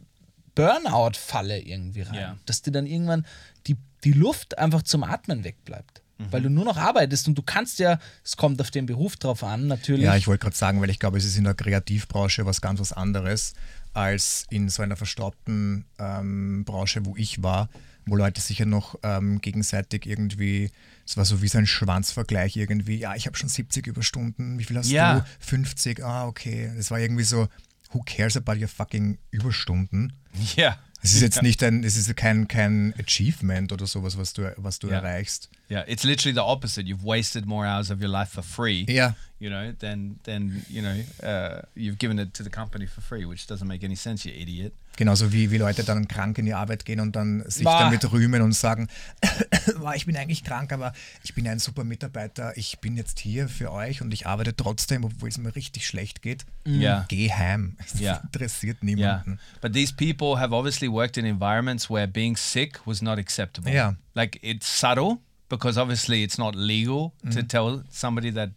Burnout-Falle 0.56 1.60
irgendwie 1.60 2.02
rein. 2.02 2.16
Ja. 2.16 2.38
Dass 2.47 2.64
dir 2.64 2.72
dann 2.72 2.88
irgendwann 2.88 3.28
die, 3.68 3.78
die 4.04 4.14
Luft 4.14 4.58
einfach 4.58 4.82
zum 4.82 5.04
Atmen 5.04 5.43
wegbleibt. 5.43 6.02
Weil 6.30 6.43
du 6.43 6.49
nur 6.49 6.66
noch 6.66 6.78
arbeitest 6.78 7.28
und 7.28 7.36
du 7.36 7.41
kannst 7.41 7.80
ja, 7.80 7.97
es 8.24 8.38
kommt 8.38 8.62
auf 8.62 8.70
den 8.70 8.86
Beruf 8.86 9.16
drauf 9.16 9.43
an, 9.43 9.66
natürlich. 9.66 10.06
Ja, 10.06 10.16
ich 10.16 10.28
wollte 10.28 10.43
gerade 10.43 10.56
sagen, 10.56 10.80
weil 10.80 10.91
ich 10.91 10.99
glaube, 10.99 11.18
es 11.18 11.26
ist 11.26 11.36
in 11.36 11.45
der 11.45 11.56
Kreativbranche 11.56 12.45
was 12.45 12.62
ganz 12.62 12.80
was 12.80 12.93
anderes 12.93 13.54
als 13.94 14.46
in 14.50 14.70
so 14.70 14.82
einer 14.84 14.96
verstaubten 14.96 15.86
ähm, 16.00 16.64
Branche, 16.66 17.06
wo 17.06 17.16
ich 17.18 17.44
war, 17.44 17.70
wo 18.06 18.16
Leute 18.16 18.42
sicher 18.42 18.66
noch 18.66 18.96
ähm, 19.04 19.42
gegenseitig 19.42 20.06
irgendwie, 20.06 20.72
es 21.06 21.18
war 21.18 21.26
so 21.26 21.42
wie 21.42 21.48
so 21.48 21.58
ein 21.58 21.68
Schwanzvergleich 21.68 22.56
irgendwie, 22.58 22.98
ja, 22.98 23.16
ich 23.16 23.28
habe 23.28 23.38
schon 23.38 23.50
70 23.50 23.88
Überstunden, 23.88 24.58
wie 24.60 24.64
viel 24.64 24.78
hast 24.78 24.89
Ja. 24.89 25.20
du? 25.20 25.26
50, 25.39 26.04
ah, 26.04 26.26
okay. 26.28 26.72
Es 26.78 26.89
war 26.92 27.00
irgendwie 27.00 27.24
so, 27.24 27.48
who 27.92 28.02
cares 28.06 28.38
about 28.38 28.54
your 28.60 28.68
fucking 28.70 29.18
Überstunden? 29.32 30.14
Yeah. 30.58 30.78
Es 31.04 31.14
ist 31.14 31.22
jetzt 31.22 31.41
nicht 31.41 31.64
ein, 31.64 31.84
es 31.84 31.97
ist 31.97 32.16
kein, 32.16 32.47
kein 32.47 32.93
Achievement 32.99 33.72
oder 33.72 33.88
sowas, 33.88 34.18
was 34.18 34.34
du, 34.34 34.54
was 34.58 34.78
du 34.80 34.88
Ja. 34.89 34.99
erreichst. 34.99 35.49
Yeah, 35.70 35.84
it's 35.88 36.04
literally 36.04 36.34
the 36.36 36.43
opposite. 36.43 36.86
You've 36.88 37.04
wasted 37.04 37.45
more 37.45 37.66
hours 37.66 37.89
of 37.89 37.99
your 38.02 38.10
life 38.10 38.32
for 38.32 38.43
free. 38.43 38.86
Ja. 38.88 39.16
You 39.39 39.49
know, 39.49 39.72
than 39.80 40.20
than 40.24 40.64
you 40.70 40.82
know, 40.82 41.04
uh, 41.28 41.64
you've 41.76 41.97
given 41.97 42.20
it 42.20 42.34
to 42.36 42.43
the 42.43 42.49
company 42.52 42.86
for 42.86 43.02
free, 43.02 43.26
which 43.26 43.47
doesn't 43.47 43.68
make 43.68 43.84
any 43.84 43.95
sense, 43.95 44.26
you 44.30 44.34
idiot. 44.39 44.74
Genauso 44.98 45.32
wie, 45.32 45.52
wie 45.52 45.58
Leute 45.58 45.84
dann 45.84 46.08
krank 46.08 46.38
in 46.38 46.46
die 46.46 46.54
Arbeit 46.54 46.84
gehen 46.86 47.00
und 47.00 47.16
dann 47.16 47.44
sich 47.50 47.64
Bah. 47.64 47.80
damit 47.80 48.12
rühmen 48.12 48.42
und 48.42 48.54
sagen, 48.54 48.88
"Boah, 49.80 49.96
ich 49.96 50.06
bin 50.06 50.16
eigentlich 50.18 50.44
krank, 50.44 50.72
aber 50.74 50.94
ich 51.24 51.34
bin 51.34 51.48
ein 51.48 51.60
super 51.60 51.84
Mitarbeiter, 51.84 52.56
ich 52.58 52.80
bin 52.80 52.98
jetzt 52.98 53.20
hier 53.20 53.48
für 53.48 53.72
euch 53.72 54.02
und 54.02 54.14
ich 54.14 54.28
arbeite 54.28 54.56
trotzdem, 54.56 55.04
obwohl 55.06 55.30
es 55.30 55.38
mir 55.38 55.56
richtig 55.56 55.88
schlecht 55.88 56.22
geht. 56.22 56.46
Yeah. 56.68 57.06
Geh 57.08 57.32
heim. 57.32 57.78
Es 57.86 58.00
Ja. 58.00 58.18
interessiert 58.18 58.78
Yeah, 58.84 58.86
niemanden. 58.96 59.39
but 59.62 59.74
these 59.74 59.94
people 59.94 60.38
have 60.39 60.54
obviously 60.54 60.88
worked 60.89 61.18
in 61.18 61.26
environments 61.26 61.89
where 61.89 62.08
being 62.08 62.36
sick 62.36 62.86
was 62.86 63.02
not 63.02 63.18
acceptable. 63.18 63.72
Yeah. 63.72 63.96
like 64.14 64.39
it's 64.44 64.68
subtle 64.68 65.20
because 65.50 65.80
obviously 65.80 66.22
it's 66.24 66.38
not 66.38 66.54
legal 66.56 67.14
to 67.32 67.42
tell 67.44 67.84
somebody 67.89 68.30
that, 68.32 68.52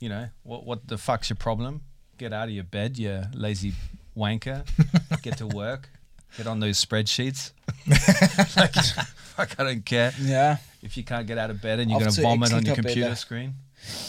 you 0.00 0.08
know, 0.08 0.28
what 0.42 0.64
what 0.66 0.88
the 0.88 0.96
fuck's 0.96 1.28
your 1.30 1.36
problem? 1.36 1.82
Get 2.18 2.32
out 2.32 2.48
of 2.48 2.54
your 2.54 2.64
bed, 2.64 2.98
you 2.98 3.24
lazy 3.34 3.74
wanker. 4.16 4.64
Get 5.22 5.38
to 5.38 5.46
work. 5.46 5.88
Get 6.36 6.46
on 6.46 6.60
those 6.60 6.80
spreadsheets. 6.80 7.52
like, 8.56 8.74
fuck, 9.36 9.50
I 9.58 9.64
don't 9.64 9.84
care 9.84 10.12
Ja. 10.20 10.58
if 10.82 10.96
you 10.96 11.04
can't 11.04 11.26
get 11.26 11.38
out 11.38 11.50
of 11.50 11.60
bed 11.60 11.80
and 11.80 11.90
you're 11.90 11.98
gonna 12.00 12.10
zur 12.10 12.22
vomit 12.22 12.52
on 12.52 12.64
your 12.66 12.74
computer 12.74 13.14
screen. 13.16 13.54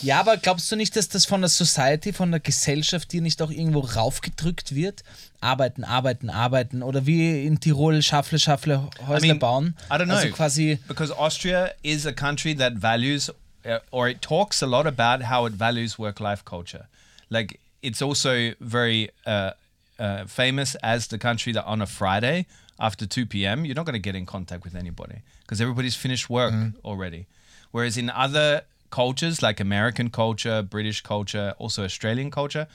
Ja, 0.01 0.19
aber 0.21 0.37
glaubst 0.37 0.71
du 0.71 0.75
nicht, 0.75 0.95
dass 0.95 1.07
das 1.07 1.25
von 1.25 1.41
der 1.41 1.49
Society, 1.49 2.11
von 2.11 2.31
der 2.31 2.39
Gesellschaft 2.39 3.11
dir 3.11 3.21
nicht 3.21 3.41
auch 3.41 3.51
irgendwo 3.51 3.81
raufgedrückt 3.81 4.73
wird? 4.73 5.03
Arbeiten, 5.39 5.83
arbeiten, 5.83 6.29
arbeiten. 6.31 6.81
Oder 6.81 7.05
wie 7.05 7.45
in 7.45 7.59
Tirol 7.59 8.01
Schaffle, 8.01 8.39
Schaffle, 8.39 8.89
Häusle 9.07 9.35
bauen. 9.35 9.75
I 9.91 9.93
don't 9.95 10.05
know. 10.05 10.15
Also 10.15 10.29
quasi, 10.29 10.79
because 10.87 11.11
Austria 11.15 11.73
is 11.83 12.07
a 12.07 12.11
country 12.13 12.55
that 12.55 12.73
values 12.73 13.29
uh, 13.65 13.79
or 13.91 14.07
it 14.09 14.21
talks 14.21 14.63
a 14.63 14.65
lot 14.65 14.87
about 14.87 15.29
how 15.29 15.45
it 15.45 15.53
values 15.53 15.99
work-life 15.99 16.43
culture. 16.43 16.87
Like 17.29 17.59
it's 17.83 18.01
also 18.01 18.53
very 18.59 19.11
uh, 19.27 19.51
uh, 19.99 20.25
famous 20.25 20.75
as 20.75 21.07
the 21.07 21.17
country 21.17 21.53
that 21.53 21.65
on 21.65 21.81
a 21.81 21.85
Friday 21.85 22.45
after 22.79 23.05
2 23.05 23.25
p.m. 23.25 23.65
you're 23.65 23.75
not 23.75 23.85
going 23.85 23.93
to 23.93 23.99
get 23.99 24.15
in 24.15 24.25
contact 24.25 24.63
with 24.63 24.75
anybody 24.75 25.21
because 25.41 25.59
everybody's 25.59 25.95
finished 25.95 26.29
work 26.29 26.53
already. 26.85 27.27
Whereas 27.71 27.97
in 27.97 28.09
other 28.09 28.61
cultures 28.89 29.41
like 29.41 29.59
American 29.59 30.09
culture, 30.09 30.61
British 30.61 31.01
culture, 31.01 31.53
also 31.57 31.83
Australian 31.83 32.31
culture, 32.31 32.67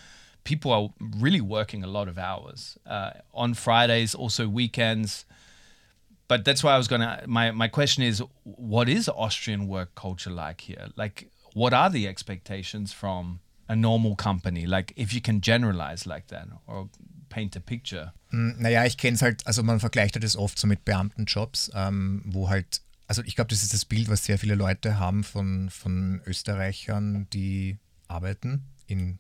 people 0.45 0.73
are 0.73 0.91
really 1.19 1.41
working 1.41 1.85
a 1.85 1.87
lot 1.87 2.09
of 2.09 2.19
hours 2.19 2.77
uh, 2.87 3.13
on 3.33 3.55
Fridays, 3.55 4.15
also 4.15 4.49
weekends 4.49 5.25
but 6.33 6.47
that's 6.47 6.65
why 6.65 6.73
I 6.73 6.79
was 6.79 6.89
gonna. 6.89 7.23
My 7.27 7.51
my 7.51 7.69
question 7.69 8.03
is, 8.03 8.23
what 8.45 8.89
is 8.89 9.07
Austrian 9.07 9.69
work 9.69 9.95
culture 9.95 10.31
like 10.31 10.63
here? 10.63 10.89
Like, 10.97 11.29
what 11.53 11.75
are 11.75 11.91
the 11.91 12.09
expectations 12.09 12.91
from 12.91 13.41
a 13.69 13.77
normal 13.77 14.17
company? 14.17 14.65
Like, 14.67 14.95
if 14.97 15.13
you 15.13 15.21
can 15.21 15.43
generalize 15.43 16.07
like 16.07 16.29
that 16.29 16.49
or 16.67 16.89
paint 17.33 17.57
a 17.57 17.61
picture. 17.61 18.13
Hm, 18.29 18.57
Naja, 18.59 18.85
ich 18.85 18.99
kenne 18.99 19.15
es 19.15 19.23
halt, 19.23 19.47
also 19.47 19.63
man 19.63 19.81
vergleicht 19.81 20.15
halt 20.15 20.25
das 20.25 20.37
oft 20.37 20.59
so 20.59 20.67
mit 20.67 20.85
Beamtenjobs, 20.85 21.71
ähm, 21.75 22.23
wo 22.27 22.49
halt, 22.51 22.83
also 23.07 23.23
ich 23.25 23.35
glaube, 23.35 23.49
das 23.49 23.63
ist 23.63 23.73
das 23.73 23.85
Bild, 23.87 24.09
was 24.09 24.25
sehr 24.25 24.39
viele 24.39 24.55
Leute 24.55 24.99
haben 24.99 25.25
von, 25.25 25.71
von 25.71 26.21
Österreichern, 26.27 27.27
die 27.33 27.79
arbeiten 28.09 28.65
in, 28.87 29.19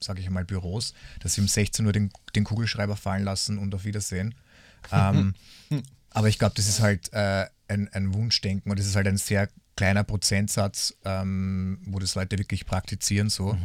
sage 0.00 0.20
ich 0.20 0.30
mal, 0.30 0.44
Büros, 0.44 0.94
dass 1.20 1.34
sie 1.34 1.42
um 1.42 1.48
16 1.48 1.84
Uhr 1.86 1.92
den, 1.92 2.10
den 2.34 2.44
Kugelschreiber 2.44 2.96
fallen 2.96 3.24
lassen 3.24 3.58
und 3.58 3.74
auf 3.74 3.84
Wiedersehen. 3.84 4.34
Ähm, 4.90 5.34
aber 6.10 6.28
ich 6.28 6.38
glaube, 6.38 6.54
das 6.56 6.68
ist 6.68 6.80
halt 6.80 7.12
äh, 7.12 7.46
ein, 7.68 7.88
ein 7.92 8.14
Wunschdenken 8.14 8.70
und 8.70 8.78
das 8.78 8.86
ist 8.86 8.96
halt 8.96 9.06
ein 9.06 9.18
sehr 9.18 9.48
kleiner 9.76 10.04
Prozentsatz, 10.04 10.94
ähm, 11.04 11.78
wo 11.84 11.98
das 11.98 12.14
Leute 12.14 12.38
wirklich 12.38 12.66
praktizieren 12.66 13.28
so. 13.30 13.56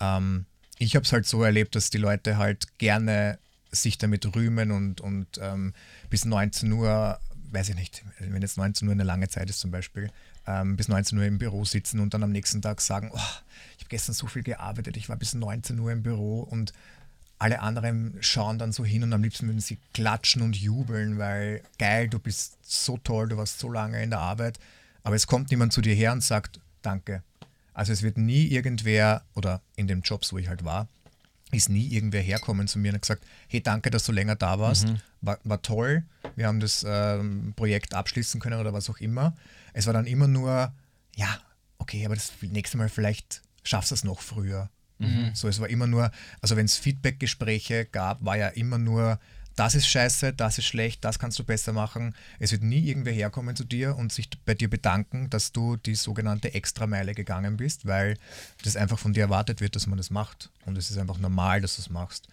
Ähm, 0.00 0.46
ich 0.84 0.94
habe 0.96 1.04
es 1.04 1.12
halt 1.12 1.26
so 1.26 1.42
erlebt, 1.42 1.74
dass 1.74 1.90
die 1.90 1.98
Leute 1.98 2.36
halt 2.36 2.78
gerne 2.78 3.38
sich 3.70 3.98
damit 3.98 4.34
rühmen 4.36 4.70
und, 4.70 5.00
und 5.00 5.26
ähm, 5.40 5.74
bis 6.10 6.24
19 6.24 6.70
Uhr, 6.72 7.18
weiß 7.50 7.70
ich 7.70 7.74
nicht, 7.74 8.04
wenn 8.18 8.42
jetzt 8.42 8.56
19 8.56 8.86
Uhr 8.86 8.92
eine 8.92 9.02
lange 9.02 9.28
Zeit 9.28 9.50
ist 9.50 9.60
zum 9.60 9.70
Beispiel, 9.70 10.10
ähm, 10.46 10.76
bis 10.76 10.88
19 10.88 11.18
Uhr 11.18 11.24
im 11.24 11.38
Büro 11.38 11.64
sitzen 11.64 12.00
und 12.00 12.14
dann 12.14 12.22
am 12.22 12.30
nächsten 12.30 12.62
Tag 12.62 12.80
sagen, 12.80 13.10
oh, 13.12 13.18
ich 13.76 13.84
habe 13.84 13.88
gestern 13.88 14.14
so 14.14 14.26
viel 14.26 14.42
gearbeitet, 14.42 14.96
ich 14.96 15.08
war 15.08 15.16
bis 15.16 15.34
19 15.34 15.78
Uhr 15.78 15.90
im 15.90 16.02
Büro 16.02 16.40
und 16.40 16.72
alle 17.38 17.60
anderen 17.60 18.16
schauen 18.20 18.58
dann 18.58 18.72
so 18.72 18.84
hin 18.84 19.02
und 19.02 19.12
am 19.12 19.22
liebsten 19.22 19.46
würden 19.46 19.60
sie 19.60 19.78
klatschen 19.92 20.42
und 20.42 20.56
jubeln, 20.56 21.18
weil 21.18 21.62
geil, 21.78 22.08
du 22.08 22.18
bist 22.18 22.56
so 22.62 22.96
toll, 22.98 23.28
du 23.28 23.36
warst 23.36 23.58
so 23.58 23.70
lange 23.70 24.02
in 24.02 24.10
der 24.10 24.20
Arbeit, 24.20 24.58
aber 25.02 25.16
es 25.16 25.26
kommt 25.26 25.50
niemand 25.50 25.72
zu 25.72 25.80
dir 25.80 25.94
her 25.94 26.12
und 26.12 26.22
sagt, 26.22 26.60
danke. 26.82 27.22
Also 27.74 27.92
es 27.92 28.02
wird 28.02 28.16
nie 28.16 28.46
irgendwer, 28.46 29.22
oder 29.34 29.60
in 29.76 29.86
den 29.86 30.00
Jobs, 30.00 30.32
wo 30.32 30.38
ich 30.38 30.48
halt 30.48 30.64
war, 30.64 30.88
ist 31.52 31.68
nie 31.68 31.88
irgendwer 31.88 32.22
herkommen 32.22 32.66
zu 32.66 32.78
mir 32.78 32.88
und 32.88 32.94
hat 32.94 33.02
gesagt, 33.02 33.24
hey, 33.48 33.60
danke, 33.60 33.90
dass 33.90 34.04
du 34.04 34.12
länger 34.12 34.34
da 34.36 34.58
warst, 34.58 34.86
war, 35.20 35.38
war 35.44 35.60
toll, 35.62 36.04
wir 36.36 36.46
haben 36.46 36.58
das 36.60 36.84
ähm, 36.88 37.52
Projekt 37.54 37.94
abschließen 37.94 38.40
können 38.40 38.58
oder 38.58 38.72
was 38.72 38.88
auch 38.90 38.98
immer. 38.98 39.36
Es 39.72 39.86
war 39.86 39.92
dann 39.92 40.06
immer 40.06 40.26
nur, 40.26 40.72
ja, 41.16 41.38
okay, 41.78 42.04
aber 42.06 42.14
das 42.14 42.32
nächste 42.40 42.76
Mal 42.78 42.88
vielleicht 42.88 43.42
schaffst 43.62 43.90
du 43.90 43.94
es 43.94 44.04
noch 44.04 44.20
früher. 44.20 44.70
So, 45.34 45.48
es 45.48 45.60
war 45.60 45.68
immer 45.68 45.86
nur, 45.86 46.10
also 46.40 46.56
wenn 46.56 46.66
es 46.66 46.76
Feedback-Gespräche 46.76 47.84
gab, 47.84 48.24
war 48.24 48.36
ja 48.36 48.48
immer 48.48 48.78
nur, 48.78 49.18
das 49.56 49.74
ist 49.74 49.86
scheiße, 49.86 50.32
das 50.32 50.58
ist 50.58 50.64
schlecht, 50.64 51.04
das 51.04 51.18
kannst 51.18 51.38
du 51.38 51.44
besser 51.44 51.72
machen. 51.72 52.14
Es 52.38 52.52
wird 52.52 52.62
nie 52.62 52.80
irgendwer 52.80 53.12
herkommen 53.12 53.54
zu 53.54 53.64
dir 53.64 53.96
und 53.96 54.12
sich 54.12 54.28
bei 54.44 54.54
dir 54.54 54.68
bedanken, 54.68 55.30
dass 55.30 55.52
du 55.52 55.76
die 55.76 55.94
sogenannte 55.94 56.54
Extrameile 56.54 57.14
gegangen 57.14 57.56
bist, 57.56 57.86
weil 57.86 58.16
das 58.62 58.76
einfach 58.76 58.98
von 58.98 59.12
dir 59.12 59.22
erwartet 59.22 59.60
wird, 59.60 59.76
dass 59.76 59.86
man 59.86 59.96
das 59.96 60.10
macht. 60.10 60.50
Und 60.66 60.76
es 60.76 60.90
ist 60.90 60.98
einfach 60.98 61.18
normal, 61.18 61.60
dass 61.60 61.76
du 61.76 61.82
es 61.82 61.90
machst. 61.90 62.28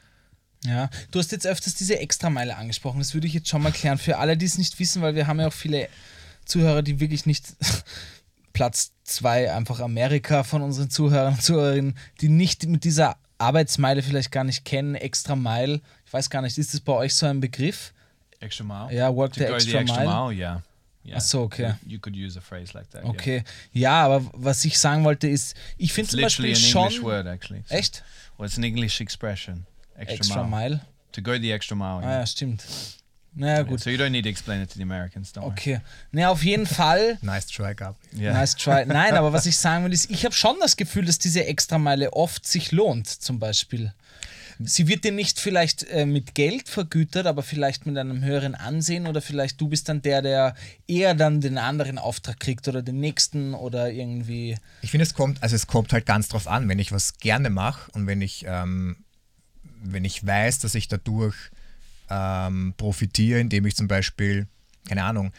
ja. 0.65 0.89
Du 1.11 1.19
hast 1.19 1.31
jetzt 1.31 1.45
öfters 1.45 1.75
diese 1.75 1.99
Extrameile 1.99 2.57
angesprochen. 2.57 2.99
Das 2.99 3.13
würde 3.13 3.27
ich 3.27 3.33
jetzt 3.33 3.49
schon 3.49 3.61
mal 3.61 3.71
klären. 3.71 3.97
Für 3.97 4.17
alle, 4.17 4.37
die 4.37 4.45
es 4.45 4.57
nicht 4.57 4.79
wissen, 4.79 5.01
weil 5.01 5.15
wir 5.15 5.27
haben 5.27 5.39
ja 5.39 5.47
auch 5.47 5.53
viele 5.53 5.89
Zuhörer, 6.45 6.81
die 6.81 6.99
wirklich 6.99 7.25
nicht 7.25 7.55
Platz 8.53 8.93
zwei 9.03 9.53
einfach 9.53 9.79
Amerika 9.79 10.43
von 10.43 10.61
unseren 10.61 10.89
Zuhörern 10.89 11.33
und 11.35 11.43
Zuhörerinnen, 11.43 11.97
die 12.21 12.29
nicht 12.29 12.65
mit 12.65 12.83
dieser 12.83 13.17
Arbeitsmeile 13.37 14.03
vielleicht 14.03 14.31
gar 14.31 14.43
nicht 14.43 14.65
kennen, 14.65 14.95
Extra 14.95 15.35
Mile. 15.35 15.81
Ich 16.11 16.13
weiß 16.13 16.29
gar 16.29 16.41
nicht, 16.41 16.57
ist 16.57 16.73
das 16.73 16.81
bei 16.81 16.91
euch 16.91 17.15
so 17.15 17.25
ein 17.25 17.39
Begriff? 17.39 17.93
Extra 18.41 18.65
mile. 18.65 18.93
Ja, 18.93 19.15
work 19.15 19.31
to 19.31 19.39
the 19.39 19.45
go 19.45 19.53
extra 19.53 19.71
the 19.71 19.77
extra 19.77 20.03
mile. 20.03 20.27
mile. 20.27 20.37
Yeah. 20.37 20.61
yeah. 21.05 21.15
Ach 21.15 21.21
so, 21.21 21.43
okay. 21.43 21.75
You, 21.85 21.93
you 21.93 21.99
could 21.99 22.17
use 22.17 22.37
a 22.37 22.41
phrase 22.41 22.73
like 22.77 22.89
that. 22.89 23.05
Okay. 23.05 23.45
Ja, 23.71 24.03
aber 24.07 24.29
was 24.33 24.65
ich 24.65 24.77
sagen 24.77 25.05
wollte 25.05 25.29
ist, 25.29 25.55
ich 25.77 25.93
finde 25.93 26.17
Yeah. 26.17 26.27
It's 26.27 26.35
zum 26.35 26.43
literally 26.43 26.51
Beispiel 26.53 26.77
an 26.79 26.83
English 26.83 26.95
schon. 26.97 27.05
word, 27.05 27.27
actually. 27.27 27.63
So- 27.65 27.75
Echt? 27.75 28.03
Well, 28.37 28.45
it's 28.45 28.57
an 28.57 28.65
English 28.65 28.99
expression. 28.99 29.65
Extra, 29.95 30.15
Extra 30.17 30.43
mile. 30.43 30.69
Mile? 30.71 30.81
To 31.13 31.21
go 31.21 31.39
the 31.39 31.49
extra 31.53 31.77
mile. 31.77 31.99
Ah 31.99 32.09
yeah. 32.09 32.19
ja, 32.19 32.25
stimmt. 32.27 32.65
Naja, 33.33 33.59
Yeah, 33.59 33.63
gut. 33.69 33.79
So 33.79 33.89
you 33.89 33.97
don't 33.97 34.11
need 34.11 34.23
to 34.23 34.29
explain 34.29 34.61
it 34.61 34.69
to 34.71 34.75
the 34.75 34.83
Americans, 34.83 35.31
don't 35.31 35.43
worry. 35.43 35.53
Okay. 35.53 35.79
Na, 36.11 36.27
auf 36.27 36.43
jeden 36.43 36.65
Fall. 36.65 37.17
Nice 37.21 37.47
try, 37.47 37.73
Gabriel. 37.73 37.95
Yeah. 38.13 38.33
Nice 38.33 38.53
try. 38.55 38.83
Nein, 38.85 39.13
aber 39.13 39.31
was 39.31 39.45
ich 39.45 39.55
sagen 39.55 39.85
will, 39.85 39.93
ist, 39.93 40.11
ich 40.11 40.25
habe 40.25 40.35
schon 40.35 40.57
das 40.59 40.75
Gefühl, 40.75 41.05
dass 41.05 41.19
diese 41.19 41.45
Extrameile 41.45 42.11
oft 42.11 42.45
sich 42.45 42.73
lohnt, 42.73 43.07
zum 43.07 43.39
Beispiel. 43.39 43.93
Sie 44.65 44.87
wird 44.87 45.03
dir 45.03 45.11
nicht 45.11 45.39
vielleicht 45.39 45.83
äh, 45.89 46.05
mit 46.05 46.35
Geld 46.35 46.69
vergütet, 46.69 47.25
aber 47.25 47.43
vielleicht 47.43 47.85
mit 47.85 47.97
einem 47.97 48.23
höheren 48.23 48.55
Ansehen 48.55 49.07
oder 49.07 49.21
vielleicht 49.21 49.59
du 49.61 49.67
bist 49.67 49.89
dann 49.89 50.01
der, 50.01 50.21
der 50.21 50.55
eher 50.87 51.13
dann 51.13 51.41
den 51.41 51.57
anderen 51.57 51.97
Auftrag 51.97 52.39
kriegt 52.39 52.67
oder 52.67 52.81
den 52.81 52.99
nächsten 52.99 53.53
oder 53.53 53.91
irgendwie. 53.91 54.57
Ich 54.81 54.91
finde, 54.91 55.03
es 55.03 55.13
kommt, 55.13 55.41
also 55.41 55.55
es 55.55 55.67
kommt 55.67 55.93
halt 55.93 56.05
ganz 56.05 56.27
drauf 56.27 56.47
an, 56.47 56.67
wenn 56.69 56.79
ich 56.79 56.91
was 56.91 57.17
gerne 57.17 57.49
mache 57.49 57.91
und 57.91 58.07
wenn 58.07 58.21
ich, 58.21 58.45
ähm, 58.47 58.97
wenn 59.83 60.05
ich 60.05 60.25
weiß, 60.25 60.59
dass 60.59 60.75
ich 60.75 60.87
dadurch 60.87 61.35
ähm, 62.09 62.73
profitiere, 62.77 63.39
indem 63.39 63.65
ich 63.65 63.75
zum 63.75 63.87
Beispiel, 63.87 64.47
keine 64.87 65.03
Ahnung, 65.03 65.31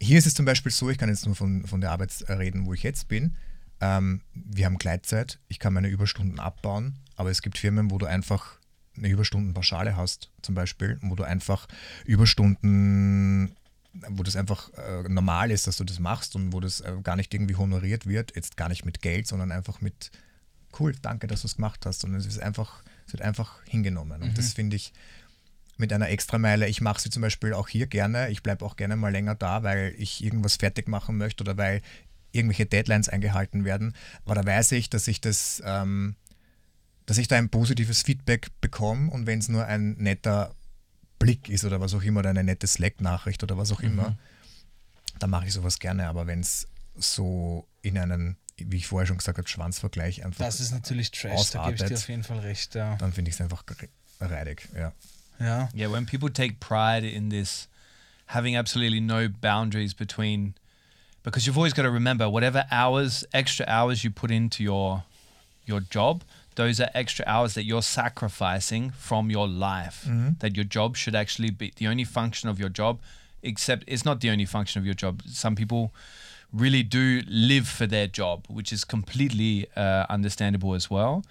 hier 0.00 0.18
ist 0.18 0.26
es 0.26 0.34
zum 0.34 0.44
Beispiel 0.44 0.72
so, 0.72 0.90
ich 0.90 0.98
kann 0.98 1.08
jetzt 1.08 1.26
nur 1.26 1.34
von, 1.34 1.66
von 1.66 1.80
der 1.80 1.90
Arbeit 1.90 2.12
reden, 2.28 2.66
wo 2.66 2.74
ich 2.74 2.82
jetzt 2.82 3.08
bin. 3.08 3.36
Ähm, 3.80 4.20
wir 4.34 4.66
haben 4.66 4.78
Gleitzeit, 4.78 5.38
ich 5.48 5.58
kann 5.58 5.72
meine 5.72 5.88
Überstunden 5.88 6.38
abbauen, 6.38 6.98
aber 7.16 7.30
es 7.30 7.42
gibt 7.42 7.58
Firmen, 7.58 7.90
wo 7.90 7.98
du 7.98 8.06
einfach 8.06 8.58
eine 8.96 9.08
Überstundenpauschale 9.08 9.96
hast, 9.96 10.30
zum 10.42 10.54
Beispiel, 10.54 10.98
wo 11.02 11.14
du 11.14 11.24
einfach 11.24 11.66
Überstunden 12.04 13.56
wo 14.08 14.22
das 14.22 14.36
einfach 14.36 14.70
äh, 14.74 15.08
normal 15.08 15.50
ist, 15.50 15.66
dass 15.66 15.76
du 15.76 15.84
das 15.84 16.00
machst 16.00 16.34
und 16.34 16.52
wo 16.52 16.60
das 16.60 16.80
äh, 16.80 16.92
gar 17.02 17.16
nicht 17.16 17.32
irgendwie 17.32 17.56
honoriert 17.56 18.06
wird, 18.06 18.34
jetzt 18.34 18.56
gar 18.56 18.68
nicht 18.68 18.84
mit 18.84 19.02
Geld, 19.02 19.26
sondern 19.26 19.52
einfach 19.52 19.80
mit 19.80 20.10
cool, 20.80 20.94
danke, 21.00 21.26
dass 21.26 21.42
du 21.42 21.46
es 21.46 21.56
gemacht 21.56 21.86
hast. 21.86 22.04
Und 22.04 22.14
es 22.14 22.26
ist 22.26 22.40
einfach, 22.40 22.82
es 23.06 23.12
wird 23.12 23.22
einfach 23.22 23.62
hingenommen. 23.64 24.22
Und 24.22 24.36
das 24.36 24.52
finde 24.52 24.76
ich 24.76 24.92
mit 25.76 25.92
einer 25.92 26.08
Extrameile, 26.08 26.68
ich 26.68 26.80
mache 26.80 27.00
sie 27.00 27.10
zum 27.10 27.22
Beispiel 27.22 27.52
auch 27.52 27.68
hier 27.68 27.86
gerne, 27.86 28.30
ich 28.30 28.42
bleibe 28.42 28.64
auch 28.64 28.76
gerne 28.76 28.96
mal 28.96 29.12
länger 29.12 29.34
da, 29.34 29.62
weil 29.62 29.94
ich 29.98 30.22
irgendwas 30.22 30.56
fertig 30.56 30.88
machen 30.88 31.16
möchte 31.16 31.42
oder 31.44 31.56
weil 31.56 31.80
irgendwelche 32.32 32.66
Deadlines 32.66 33.08
eingehalten 33.08 33.64
werden. 33.64 33.94
Aber 34.24 34.34
da 34.34 34.44
weiß 34.44 34.72
ich, 34.72 34.90
dass 34.90 35.06
ich 35.06 35.20
das, 35.20 35.62
ähm, 35.64 36.16
dass 37.06 37.18
ich 37.18 37.28
da 37.28 37.36
ein 37.36 37.48
positives 37.50 38.02
Feedback 38.02 38.48
bekomme 38.60 39.10
und 39.10 39.26
wenn 39.26 39.38
es 39.38 39.48
nur 39.48 39.66
ein 39.66 39.92
netter 39.98 40.54
Blick 41.18 41.48
ist 41.48 41.64
oder 41.64 41.80
was 41.80 41.94
auch 41.94 42.02
immer, 42.02 42.20
oder 42.20 42.30
eine 42.30 42.44
nette 42.44 42.66
Slack-Nachricht 42.66 43.42
oder 43.42 43.56
was 43.58 43.72
auch 43.72 43.80
Mhm. 43.80 43.88
immer, 43.88 44.18
dann 45.18 45.30
mache 45.30 45.46
ich 45.46 45.52
sowas 45.52 45.78
gerne. 45.78 46.08
Aber 46.08 46.26
wenn 46.26 46.40
es 46.40 46.66
so 46.96 47.66
in 47.82 47.98
einen, 47.98 48.36
wie 48.56 48.76
ich 48.78 48.86
vorher 48.86 49.06
schon 49.06 49.18
gesagt 49.18 49.38
habe, 49.38 49.48
Schwanzvergleich 49.48 50.24
einfach, 50.24 50.44
Das 50.44 50.60
ist 50.60 50.72
natürlich 50.72 51.10
Trash, 51.10 51.50
da 51.50 51.64
gebe 51.64 51.74
ich 51.74 51.78
dir 51.80 51.84
Ausartet. 51.84 51.98
auf 51.98 52.08
jeden 52.08 52.24
Fall 52.24 52.38
recht, 52.40 52.74
ja. 52.74 52.96
dann 52.96 53.12
finde 53.12 53.28
ich 53.30 53.34
es 53.36 53.40
einfach 53.40 53.62
re- 53.80 53.88
reidig. 54.20 54.68
Ja. 54.74 54.92
ja. 55.40 55.68
Yeah, 55.74 55.90
when 55.92 56.06
people 56.06 56.32
take 56.32 56.54
pride 56.60 57.08
in 57.08 57.30
this, 57.30 57.68
having 58.26 58.56
absolutely 58.56 59.00
no 59.00 59.28
boundaries 59.28 59.94
between, 59.94 60.54
because 61.22 61.46
you've 61.46 61.56
always 61.58 61.74
got 61.74 61.82
to 61.82 61.90
remember, 61.90 62.30
whatever 62.30 62.64
hours, 62.70 63.26
extra 63.32 63.66
hours 63.66 64.02
you 64.02 64.10
put 64.10 64.30
into 64.30 64.62
your 64.62 65.04
your 65.66 65.80
job, 65.90 66.22
those 66.56 66.80
are 66.80 66.90
extra 66.94 67.24
hours 67.26 67.54
that 67.54 67.64
you're 67.64 67.82
sacrificing 67.82 68.90
from 68.90 69.30
your 69.30 69.48
life. 69.48 70.04
That 70.38 70.56
your 70.56 70.64
job 70.64 70.96
should 70.96 71.14
actually 71.14 71.50
be 71.50 71.72
the 71.76 71.86
only 71.88 72.04
function 72.04 72.48
of 72.48 72.58
your 72.58 72.68
job, 72.68 73.00
except 73.42 73.84
it's 73.86 74.04
not 74.04 74.20
the 74.20 74.30
only 74.30 74.44
function 74.44 74.78
of 74.80 74.84
your 74.86 74.94
job. 74.94 75.22
Some 75.26 75.54
people 75.56 75.92
really 76.52 76.82
do 76.82 77.22
live 77.28 77.66
for 77.66 77.86
their 77.86 78.06
job, 78.06 78.46
which 78.48 78.72
is 78.72 78.84
completely 78.84 79.66
uh, 79.76 80.06
understandable 80.08 80.74
as 80.74 80.88
well 80.90 81.24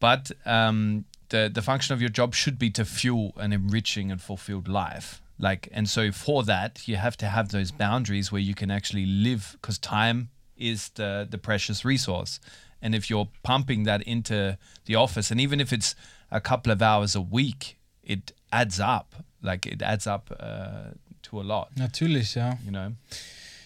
but 0.00 0.30
um, 0.46 1.04
the 1.28 1.50
the 1.52 1.62
function 1.62 1.92
of 1.94 2.00
your 2.00 2.10
job 2.10 2.34
should 2.34 2.58
be 2.58 2.70
to 2.70 2.84
fuel 2.84 3.32
an 3.36 3.52
enriching 3.52 4.10
and 4.10 4.20
fulfilled 4.20 4.68
life 4.68 5.20
like 5.38 5.68
and 5.72 5.88
so 5.88 6.10
for 6.12 6.42
that 6.44 6.86
you 6.88 6.96
have 6.96 7.16
to 7.16 7.26
have 7.26 7.50
those 7.50 7.70
boundaries 7.70 8.32
where 8.32 8.40
you 8.40 8.54
can 8.54 8.70
actually 8.70 9.06
live 9.06 9.56
because 9.60 9.78
time 9.78 10.30
is 10.56 10.88
the 10.90 11.26
the 11.28 11.38
precious 11.38 11.84
resource 11.84 12.40
and 12.80 12.94
if 12.94 13.06
you're 13.06 13.28
pumping 13.42 13.84
that 13.84 14.02
into 14.02 14.56
the 14.86 14.96
office 14.96 15.30
and 15.30 15.40
even 15.40 15.60
if 15.60 15.72
it's 15.72 15.96
a 16.30 16.40
couple 16.40 16.72
of 16.72 16.80
hours 16.80 17.16
a 17.16 17.20
week 17.20 17.76
it 18.02 18.34
adds 18.50 18.80
up 18.80 19.24
like 19.42 19.66
it 19.66 19.82
adds 19.82 20.06
up 20.06 20.30
uh, 20.40 20.94
to 21.22 21.40
a 21.40 21.42
lot 21.42 21.68
Natürlich, 21.76 22.34
ja. 22.34 22.58
you 22.64 22.70
know 22.70 22.92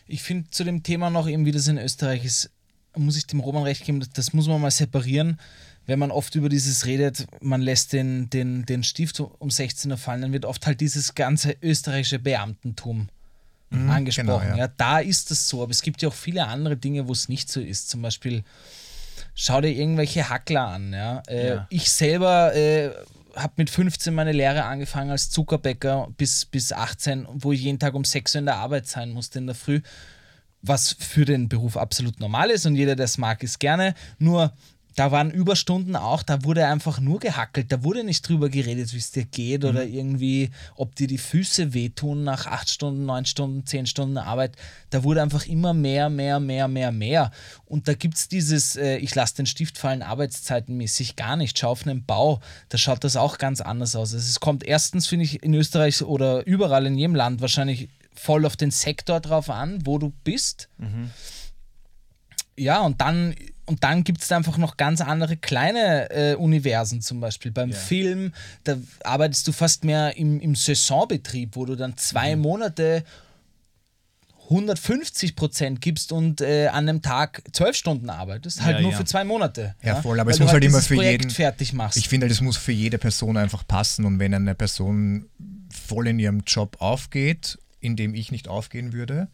Ich 0.06 0.22
finde 0.22 0.50
zu 0.50 0.64
dem 0.64 0.82
Thema 0.82 1.08
noch 1.10 1.26
eben, 1.26 1.46
wie 1.46 1.52
das 1.52 1.68
in 1.68 1.78
Österreich 1.78 2.24
ist, 2.24 2.50
muss 2.96 3.16
ich 3.16 3.26
dem 3.26 3.40
Roman 3.40 3.62
recht 3.62 3.84
geben, 3.84 4.04
das, 4.12 4.32
muss 4.34 4.46
man 4.46 4.60
mal 4.60 4.70
separieren. 4.70 5.38
Wenn 5.86 5.98
man 5.98 6.10
oft 6.10 6.34
über 6.34 6.48
dieses 6.48 6.84
redet, 6.84 7.26
man 7.40 7.62
lässt 7.62 7.92
den, 7.92 8.28
den, 8.30 8.66
den 8.66 8.84
Stift 8.84 9.20
um 9.20 9.50
16 9.50 9.90
Uhr 9.90 9.96
fallen, 9.96 10.20
dann 10.20 10.32
wird 10.32 10.44
oft 10.44 10.66
halt 10.66 10.80
dieses 10.80 11.14
ganze 11.14 11.56
österreichische 11.62 12.18
Beamtentum 12.18 13.08
angesprochen. 13.70 14.26
genau, 14.26 14.42
ja. 14.42 14.66
ja. 14.66 14.68
da 14.76 14.98
ist 14.98 15.30
das 15.30 15.48
so, 15.48 15.62
aber 15.62 15.70
es 15.70 15.82
gibt 15.82 16.02
ja 16.02 16.08
auch 16.08 16.14
viele 16.14 16.46
andere 16.46 16.76
Dinge, 16.76 17.08
wo 17.08 17.12
es 17.12 17.28
nicht 17.28 17.50
so 17.50 17.60
ist. 17.60 17.88
Zum 17.88 18.02
Beispiel, 18.02 18.44
schau 19.34 19.60
dir 19.60 19.70
irgendwelche 19.70 20.28
Hackler 20.28 20.68
an. 20.68 20.92
Ja. 20.92 21.22
Äh, 21.28 21.48
Ja. 21.48 21.66
Ich 21.70 21.90
selber 21.90 22.54
äh, 22.54 22.90
habe 23.34 23.54
mit 23.56 23.70
15 23.70 24.14
meine 24.14 24.32
Lehre 24.32 24.64
angefangen 24.64 25.10
als 25.10 25.30
Zuckerbäcker 25.30 26.08
bis, 26.16 26.44
bis 26.44 26.72
18, 26.72 27.26
wo 27.32 27.52
ich 27.52 27.62
jeden 27.62 27.78
Tag 27.78 27.94
um 27.94 28.04
6 28.04 28.34
Uhr 28.34 28.38
in 28.40 28.46
der 28.46 28.56
Arbeit 28.56 28.86
sein 28.86 29.10
musste 29.10 29.38
in 29.38 29.46
der 29.46 29.54
Früh, 29.54 29.80
was 30.60 30.92
für 30.98 31.24
den 31.24 31.48
Beruf 31.48 31.76
absolut 31.76 32.20
normal 32.20 32.50
ist 32.50 32.66
und 32.66 32.76
jeder, 32.76 32.94
der 32.94 33.06
es 33.06 33.18
mag, 33.18 33.42
ist 33.42 33.58
gerne. 33.58 33.94
Nur 34.18 34.52
da 34.94 35.10
waren 35.10 35.30
Überstunden 35.30 35.96
auch, 35.96 36.22
da 36.22 36.44
wurde 36.44 36.66
einfach 36.66 37.00
nur 37.00 37.18
gehackelt, 37.18 37.72
da 37.72 37.82
wurde 37.82 38.04
nicht 38.04 38.28
drüber 38.28 38.48
geredet, 38.48 38.92
wie 38.92 38.98
es 38.98 39.10
dir 39.10 39.24
geht 39.24 39.64
oder 39.64 39.84
irgendwie, 39.84 40.50
ob 40.76 40.94
dir 40.96 41.06
die 41.06 41.18
Füße 41.18 41.74
wehtun 41.74 42.24
nach 42.24 42.46
8 42.46 42.68
Stunden, 42.68 43.06
9 43.06 43.24
Stunden, 43.24 43.66
10 43.66 43.86
Stunden 43.86 44.18
Arbeit. 44.18 44.56
Da 44.90 45.04
wurde 45.04 45.22
einfach 45.22 45.46
immer 45.46 45.72
mehr, 45.72 46.10
mehr, 46.10 46.40
mehr, 46.40 46.68
mehr, 46.68 46.92
mehr. 46.92 47.30
Und 47.64 47.88
da 47.88 47.94
gibt 47.94 48.16
es 48.16 48.28
dieses, 48.28 48.76
äh, 48.76 48.96
ich 48.98 49.14
lasse 49.14 49.36
den 49.36 49.46
Stift 49.46 49.78
fallen, 49.78 50.02
arbeitszeitenmäßig 50.02 51.16
gar 51.16 51.36
nicht. 51.36 51.58
Schau 51.58 51.70
auf 51.70 51.86
einen 51.86 52.04
Bau, 52.04 52.40
da 52.68 52.78
schaut 52.78 53.04
das 53.04 53.16
auch 53.16 53.38
ganz 53.38 53.60
anders 53.60 53.96
aus. 53.96 54.12
Also 54.12 54.18
es 54.18 54.40
kommt 54.40 54.64
erstens, 54.64 55.06
finde 55.06 55.24
ich, 55.24 55.42
in 55.42 55.54
Österreich 55.54 56.02
oder 56.02 56.46
überall 56.46 56.86
in 56.86 56.98
jedem 56.98 57.14
Land 57.14 57.40
wahrscheinlich 57.40 57.88
voll 58.14 58.44
auf 58.44 58.56
den 58.56 58.70
Sektor 58.70 59.20
drauf 59.20 59.48
an, 59.50 59.86
wo 59.86 59.98
du 59.98 60.12
bist. 60.24 60.68
Ja, 62.56 62.82
und 62.82 63.00
dann, 63.00 63.34
und 63.66 63.84
dann 63.84 64.02
gibt 64.04 64.22
es 64.22 64.32
einfach 64.32 64.58
noch 64.58 64.76
ganz 64.76 65.00
andere 65.00 65.36
kleine 65.36 66.10
äh, 66.10 66.34
Universen, 66.34 67.00
zum 67.00 67.20
Beispiel 67.20 67.52
beim 67.52 67.72
Film, 67.72 68.32
da 68.64 68.76
arbeitest 69.04 69.46
du 69.48 69.52
fast 69.52 69.84
mehr 69.84 70.16
im, 70.16 70.40
im 70.40 70.54
Saisonbetrieb, 70.54 71.54
wo 71.56 71.64
du 71.64 71.76
dann 71.76 71.96
zwei 71.96 72.34
Monate 72.36 73.04
150 74.50 75.36
Prozent 75.36 75.80
gibst 75.80 76.12
und 76.12 76.40
äh, 76.40 76.66
an 76.66 76.88
einem 76.88 77.00
Tag 77.00 77.42
zwölf 77.52 77.76
Stunden 77.76 78.10
arbeitest, 78.10 78.62
halt 78.62 78.76
Ja, 78.76 78.82
nur 78.82 78.90
ja. 78.90 78.96
für 78.98 79.04
zwei 79.04 79.24
Monate. 79.24 79.74
Ja, 79.82 80.02
voll, 80.02 80.20
aber 80.20 80.30
es 80.32 80.36
du 80.38 80.42
muss 80.42 80.52
halt 80.52 80.64
immer 80.64 80.72
dieses 80.78 80.88
für 80.88 80.94
Projekt 80.96 81.22
jeden- 81.22 81.30
fertig 81.34 81.72
machst. 81.72 81.96
Ich 81.96 82.08
finde, 82.08 82.28
das 82.28 82.40
muss 82.40 82.56
für 82.56 82.72
jede 82.72 82.98
Person 82.98 83.36
einfach 83.36 83.66
passen 83.66 84.04
und 84.04 84.18
wenn 84.18 84.34
eine 84.34 84.54
Person 84.54 85.26
voll 85.70 86.08
in 86.08 86.18
ihrem 86.18 86.42
Job 86.46 86.76
aufgeht, 86.80 87.58
in 87.80 87.96
dem 87.96 88.14
ich 88.14 88.30
nicht 88.30 88.48
aufgehen 88.48 88.92
würde 88.92 89.28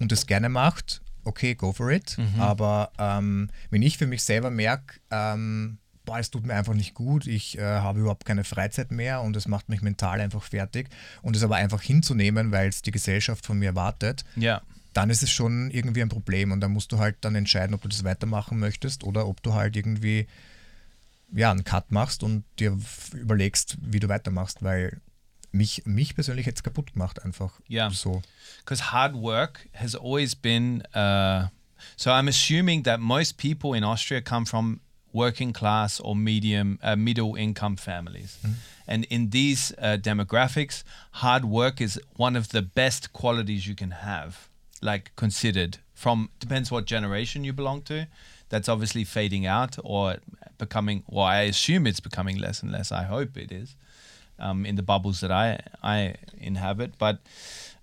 und 0.00 0.10
das 0.10 0.26
gerne 0.26 0.48
macht, 0.48 1.00
okay, 1.26 1.54
go 1.54 1.72
for 1.72 1.90
it. 1.90 2.16
Aber 2.38 2.90
ähm, 2.98 3.50
wenn 3.70 3.82
ich 3.82 3.98
für 3.98 4.06
mich 4.06 4.22
selber 4.22 4.50
merke, 4.50 5.00
ähm, 5.10 5.78
boah, 6.04 6.18
es 6.18 6.30
tut 6.30 6.46
mir 6.46 6.54
einfach 6.54 6.74
nicht 6.74 6.94
gut, 6.94 7.26
ich 7.26 7.58
äh, 7.58 7.62
habe 7.62 8.00
überhaupt 8.00 8.24
keine 8.24 8.44
Freizeit 8.44 8.92
mehr 8.92 9.22
und 9.22 9.36
es 9.36 9.48
macht 9.48 9.68
mich 9.68 9.82
mental 9.82 10.20
einfach 10.20 10.42
fertig 10.42 10.88
und 11.22 11.34
es 11.34 11.42
aber 11.42 11.56
einfach 11.56 11.82
hinzunehmen, 11.82 12.52
weil 12.52 12.68
es 12.68 12.82
die 12.82 12.92
Gesellschaft 12.92 13.44
von 13.44 13.58
mir 13.58 13.66
erwartet, 13.70 14.24
yeah 14.36 14.62
dann 14.96 15.10
ist 15.10 15.22
es 15.22 15.30
schon 15.30 15.70
irgendwie 15.70 16.00
ein 16.00 16.08
Problem 16.08 16.52
und 16.52 16.60
da 16.60 16.68
musst 16.68 16.90
du 16.90 16.98
halt 16.98 17.16
dann 17.20 17.34
entscheiden, 17.34 17.74
ob 17.74 17.82
du 17.82 17.88
das 17.88 18.02
weitermachen 18.02 18.58
möchtest 18.58 19.04
oder 19.04 19.28
ob 19.28 19.42
du 19.42 19.52
halt 19.52 19.76
irgendwie 19.76 20.26
ja, 21.32 21.50
einen 21.50 21.64
Cut 21.64 21.92
machst 21.92 22.22
und 22.22 22.44
dir 22.58 22.78
überlegst, 23.12 23.76
wie 23.82 24.00
du 24.00 24.08
weitermachst, 24.08 24.62
weil 24.62 25.00
mich, 25.56 25.82
mich 25.84 26.14
persönlich 26.14 26.46
jetzt 26.46 26.62
kaputt 26.62 26.92
gemacht 26.92 27.24
einfach. 27.24 27.52
Ja. 27.68 27.90
So. 27.90 28.22
because 28.66 28.92
hard 28.92 29.14
work 29.14 29.68
has 29.74 29.94
always 29.94 30.34
been 30.34 30.82
uh, 30.94 31.48
so 31.96 32.10
i'm 32.10 32.28
assuming 32.28 32.82
that 32.82 33.00
most 33.00 33.36
people 33.38 33.72
in 33.72 33.84
austria 33.84 34.20
come 34.20 34.44
from 34.44 34.80
working 35.12 35.52
class 35.52 36.00
or 36.00 36.14
medium 36.14 36.78
uh, 36.82 36.96
middle 36.96 37.36
income 37.36 37.76
families 37.76 38.38
and 38.86 39.04
in 39.04 39.30
these 39.30 39.72
uh, 39.78 39.96
demographics 39.96 40.82
hard 41.12 41.44
work 41.44 41.80
is 41.80 41.98
one 42.16 42.36
of 42.36 42.48
the 42.48 42.60
best 42.60 43.12
qualities 43.12 43.66
you 43.66 43.74
can 43.74 43.92
have 43.92 44.48
like 44.82 45.12
considered 45.16 45.78
from 45.94 46.28
depends 46.38 46.70
what 46.70 46.84
generation 46.84 47.44
you 47.44 47.52
belong 47.52 47.80
to 47.80 48.06
that's 48.48 48.68
obviously 48.68 49.04
fading 49.04 49.46
out 49.46 49.76
or 49.82 50.16
becoming 50.58 51.02
well 51.08 51.24
i 51.24 51.42
assume 51.42 51.86
it's 51.86 52.00
becoming 52.00 52.36
less 52.36 52.62
and 52.62 52.72
less 52.72 52.92
i 52.92 53.04
hope 53.04 53.38
it 53.38 53.50
is 53.50 53.74
um, 54.38 54.66
in 54.66 54.76
the 54.76 54.82
bubbles 54.82 55.20
that 55.20 55.30
I 55.30 55.60
I 55.82 56.14
inhabit. 56.38 56.98
But 56.98 57.18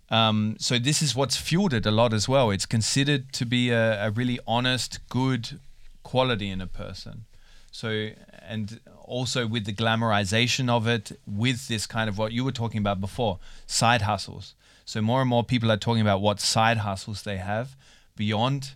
um, 0.10 0.56
so 0.60 0.78
this 0.78 1.02
is 1.02 1.16
what's 1.16 1.38
fueled 1.38 1.74
it 1.74 1.86
a 1.86 1.92
lot 1.92 2.14
as 2.14 2.28
well. 2.30 2.52
It's 2.52 2.66
considered 2.66 3.34
to 3.34 3.46
be 3.46 3.72
a, 3.72 4.08
a 4.08 4.12
really 4.12 4.40
honest, 4.46 5.00
good 5.10 5.60
quality 6.04 6.50
in 6.50 6.62
a 6.62 6.68
person. 6.68 7.26
So 7.72 8.10
and 8.48 8.80
also 9.04 9.48
with 9.48 9.66
the 9.66 9.74
glamorization 9.74 10.70
of 10.70 10.88
it, 10.88 11.18
with 11.26 11.68
this 11.68 11.88
kind 11.88 12.10
of 12.10 12.18
what 12.18 12.32
you 12.32 12.44
were 12.44 12.52
talking 12.52 12.80
about 12.80 13.00
before, 13.02 13.40
side 13.66 14.02
hustles. 14.04 14.54
So 14.86 15.02
more 15.02 15.22
and 15.22 15.30
more 15.30 15.44
people 15.44 15.72
are 15.72 15.78
talking 15.78 16.02
about 16.02 16.22
what 16.22 16.40
side 16.40 16.78
hustles 16.78 17.24
they 17.24 17.38
have 17.38 17.76
beyond 18.16 18.74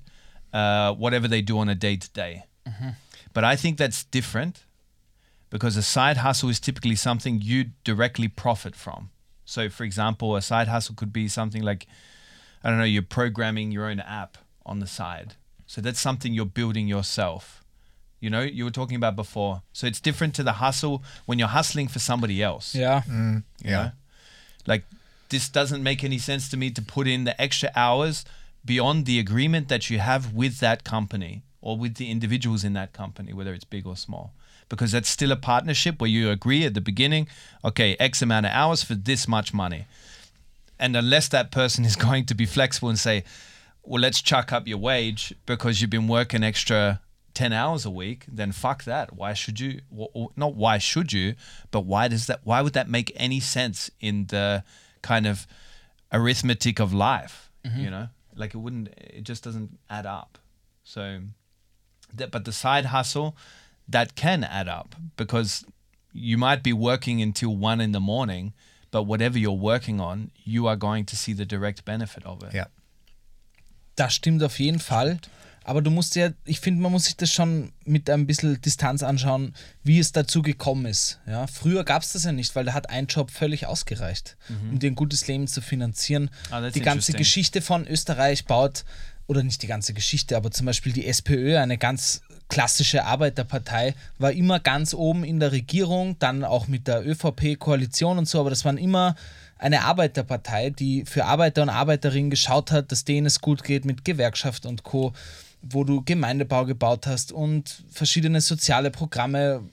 uh, 0.53 0.93
whatever 0.93 1.27
they 1.27 1.41
do 1.41 1.59
on 1.59 1.69
a 1.69 1.75
day 1.75 1.97
to 1.97 2.09
day. 2.11 2.45
But 3.33 3.43
I 3.43 3.55
think 3.55 3.77
that's 3.77 4.03
different 4.05 4.63
because 5.49 5.77
a 5.77 5.81
side 5.83 6.17
hustle 6.17 6.49
is 6.49 6.59
typically 6.59 6.95
something 6.95 7.41
you 7.41 7.65
directly 7.83 8.27
profit 8.27 8.75
from. 8.75 9.09
So, 9.45 9.69
for 9.69 9.83
example, 9.83 10.35
a 10.35 10.41
side 10.41 10.67
hustle 10.67 10.95
could 10.95 11.13
be 11.13 11.27
something 11.27 11.61
like, 11.63 11.87
I 12.63 12.69
don't 12.69 12.79
know, 12.79 12.83
you're 12.83 13.01
programming 13.01 13.71
your 13.71 13.85
own 13.85 13.99
app 14.01 14.37
on 14.65 14.79
the 14.79 14.87
side. 14.87 15.35
So 15.65 15.79
that's 15.81 15.99
something 16.01 16.33
you're 16.33 16.45
building 16.45 16.87
yourself. 16.87 17.63
You 18.19 18.29
know, 18.29 18.41
you 18.41 18.65
were 18.65 18.71
talking 18.71 18.95
about 18.97 19.15
before. 19.15 19.61
So 19.73 19.87
it's 19.87 20.01
different 20.01 20.33
to 20.35 20.43
the 20.43 20.53
hustle 20.53 21.03
when 21.25 21.39
you're 21.39 21.47
hustling 21.49 21.87
for 21.87 21.99
somebody 21.99 22.41
else. 22.43 22.73
Yeah. 22.75 23.03
Mm, 23.07 23.43
you 23.63 23.71
Ja. 23.71 23.83
know? 23.83 23.91
Like 24.65 24.83
this 25.29 25.47
doesn't 25.49 25.83
make 25.83 26.03
any 26.03 26.17
sense 26.17 26.49
to 26.49 26.57
me 26.57 26.71
to 26.71 26.81
put 26.81 27.07
in 27.07 27.23
the 27.25 27.39
extra 27.39 27.69
hours 27.75 28.25
beyond 28.65 29.05
the 29.05 29.19
agreement 29.19 29.69
that 29.69 29.89
you 29.89 29.99
have 29.99 30.33
with 30.33 30.59
that 30.59 30.83
company 30.83 31.43
or 31.61 31.77
with 31.77 31.95
the 31.95 32.09
individuals 32.11 32.63
in 32.63 32.73
that 32.73 32.91
company, 32.91 33.31
whether 33.33 33.53
it's 33.53 33.63
big 33.65 33.85
or 33.87 33.95
small. 33.95 34.33
Because 34.69 34.91
that's 34.91 35.09
still 35.09 35.31
a 35.31 35.37
partnership 35.37 36.01
where 36.01 36.09
you 36.09 36.29
agree 36.29 36.65
at 36.65 36.73
the 36.73 36.81
beginning, 36.81 37.27
okay, 37.63 37.95
X 37.99 38.21
amount 38.21 38.45
of 38.45 38.51
hours 38.51 38.83
for 38.83 38.95
this 38.95 39.27
much 39.27 39.53
money. 39.53 39.85
And 40.79 40.95
unless 40.95 41.27
that 41.29 41.51
person 41.51 41.85
is 41.85 41.95
going 42.07 42.25
to 42.25 42.35
be 42.35 42.45
flexible 42.45 42.89
and 42.89 42.99
say, 42.99 43.23
well, 43.83 44.01
let's 44.01 44.21
chuck 44.21 44.51
up 44.51 44.67
your 44.67 44.77
wage 44.77 45.33
because 45.45 45.81
you've 45.81 45.89
been 45.89 46.07
working 46.07 46.43
extra 46.43 46.99
10 47.33 47.53
hours 47.53 47.85
a 47.85 47.89
week, 47.91 48.25
then 48.27 48.51
fuck 48.51 48.83
that. 48.83 49.13
Why 49.13 49.33
should 49.33 49.59
you? 49.59 49.81
Not 50.35 50.55
why 50.55 50.79
should 50.79 51.13
you, 51.13 51.35
but 51.71 51.81
why 51.81 52.07
does 52.07 52.27
that, 52.27 52.41
why 52.43 52.61
would 52.61 52.73
that 52.73 52.89
make 52.89 53.11
any 53.15 53.39
sense 53.39 53.91
in 53.99 54.25
the 54.27 54.63
kind 55.01 55.27
of 55.27 55.47
arithmetic 56.11 56.79
of 56.79 56.93
life? 56.93 57.51
Mm-hmm. 57.63 57.79
You 57.79 57.89
know, 57.91 58.07
like 58.35 58.53
it 58.53 58.57
wouldn't, 58.57 58.87
it 58.97 59.23
just 59.23 59.43
doesn't 59.43 59.77
add 59.89 60.05
up. 60.05 60.39
So, 60.83 61.19
that, 62.15 62.31
but 62.31 62.45
the 62.45 62.51
side 62.51 62.85
hustle, 62.85 63.35
that 63.89 64.15
can 64.15 64.43
add 64.43 64.67
up 64.67 64.95
because 65.15 65.65
you 66.13 66.37
might 66.37 66.63
be 66.63 66.73
working 66.73 67.21
until 67.21 67.49
one 67.49 67.83
in 67.83 67.93
the 67.93 67.99
morning, 67.99 68.53
but 68.91 69.07
whatever 69.07 69.37
you're 69.37 69.59
working 69.59 69.99
on, 69.99 70.31
you 70.43 70.67
are 70.67 70.77
going 70.77 71.05
to 71.05 71.15
see 71.15 71.33
the 71.33 71.45
direct 71.45 71.85
benefit 71.85 72.25
of 72.25 72.43
it. 72.43 72.53
Ja. 72.53 72.67
Das 73.95 74.13
stimmt 74.13 74.43
auf 74.43 74.59
jeden 74.59 74.79
Fall. 74.79 75.19
Aber 75.63 75.81
du 75.81 75.91
musst 75.91 76.15
ja, 76.15 76.29
ich 76.45 76.61
finde, 76.61 76.81
man 76.81 76.93
muss 76.93 77.05
sich 77.05 77.17
das 77.17 77.29
schon 77.29 77.73
mit 77.83 78.09
ein 78.09 78.25
bisschen 78.25 78.61
Distanz 78.61 79.03
anschauen, 79.03 79.53
wie 79.83 79.99
es 79.99 80.13
dazu 80.13 80.41
gekommen 80.41 80.85
ist. 80.85 81.19
Ja, 81.27 81.45
früher 81.45 81.83
gab 81.83 82.03
es 82.03 82.13
das 82.13 82.23
ja 82.23 82.31
nicht, 82.31 82.55
weil 82.55 82.63
da 82.63 82.73
hat 82.73 82.89
ein 82.89 83.07
Job 83.07 83.31
völlig 83.31 83.65
ausgereicht, 83.65 84.37
um 84.71 84.79
dir 84.79 84.89
ein 84.89 84.95
gutes 84.95 85.27
Leben 85.27 85.45
zu 85.45 85.59
finanzieren. 85.59 86.29
Ah, 86.51 86.61
that's 86.61 86.73
die 86.73 86.79
ganze. 86.79 87.11
Geschichte 87.11 87.61
von 87.61 87.85
Österreich 87.85 88.45
baut, 88.45 88.85
oder 89.27 89.43
nicht 89.43 89.61
die 89.61 89.67
ganze 89.67 89.93
Geschichte, 89.93 90.37
aber 90.37 90.51
zum 90.51 90.65
Beispiel 90.65 90.93
die 90.93 91.05
SPÖ, 91.05 91.57
eine 91.57 91.77
ganz 91.77 92.21
klassische 92.49 93.05
Arbeiterpartei, 93.05 93.95
war 94.19 94.31
immer 94.31 94.59
ganz 94.59 94.93
oben 94.93 95.23
in 95.23 95.39
der 95.39 95.51
Regierung, 95.51 96.17
dann 96.19 96.43
auch 96.43 96.67
mit 96.67 96.87
der 96.87 97.05
ÖVP-Koalition 97.05 98.17
und 98.17 98.27
so, 98.27 98.39
aber 98.39 98.49
das 98.49 98.65
waren 98.65 98.77
immer 98.77 99.15
eine 99.57 99.83
Arbeiterpartei, 99.83 100.69
die 100.69 101.03
für 101.05 101.25
Arbeiter 101.25 101.63
und 101.63 101.69
Arbeiterinnen 101.69 102.29
geschaut 102.29 102.71
hat, 102.71 102.91
dass 102.91 103.05
denen 103.05 103.25
es 103.25 103.41
gut 103.41 103.63
geht 103.63 103.85
mit 103.85 104.05
Gewerkschaft 104.05 104.65
und 104.65 104.83
Co., 104.83 105.13
wo 105.61 105.83
du 105.83 106.03
Gemeindebau 106.03 106.65
gebaut 106.65 107.07
hast 107.07 107.31
und 107.31 107.83
verschiedene 107.89 108.41
soziale 108.41 108.91
Programme 108.91 109.63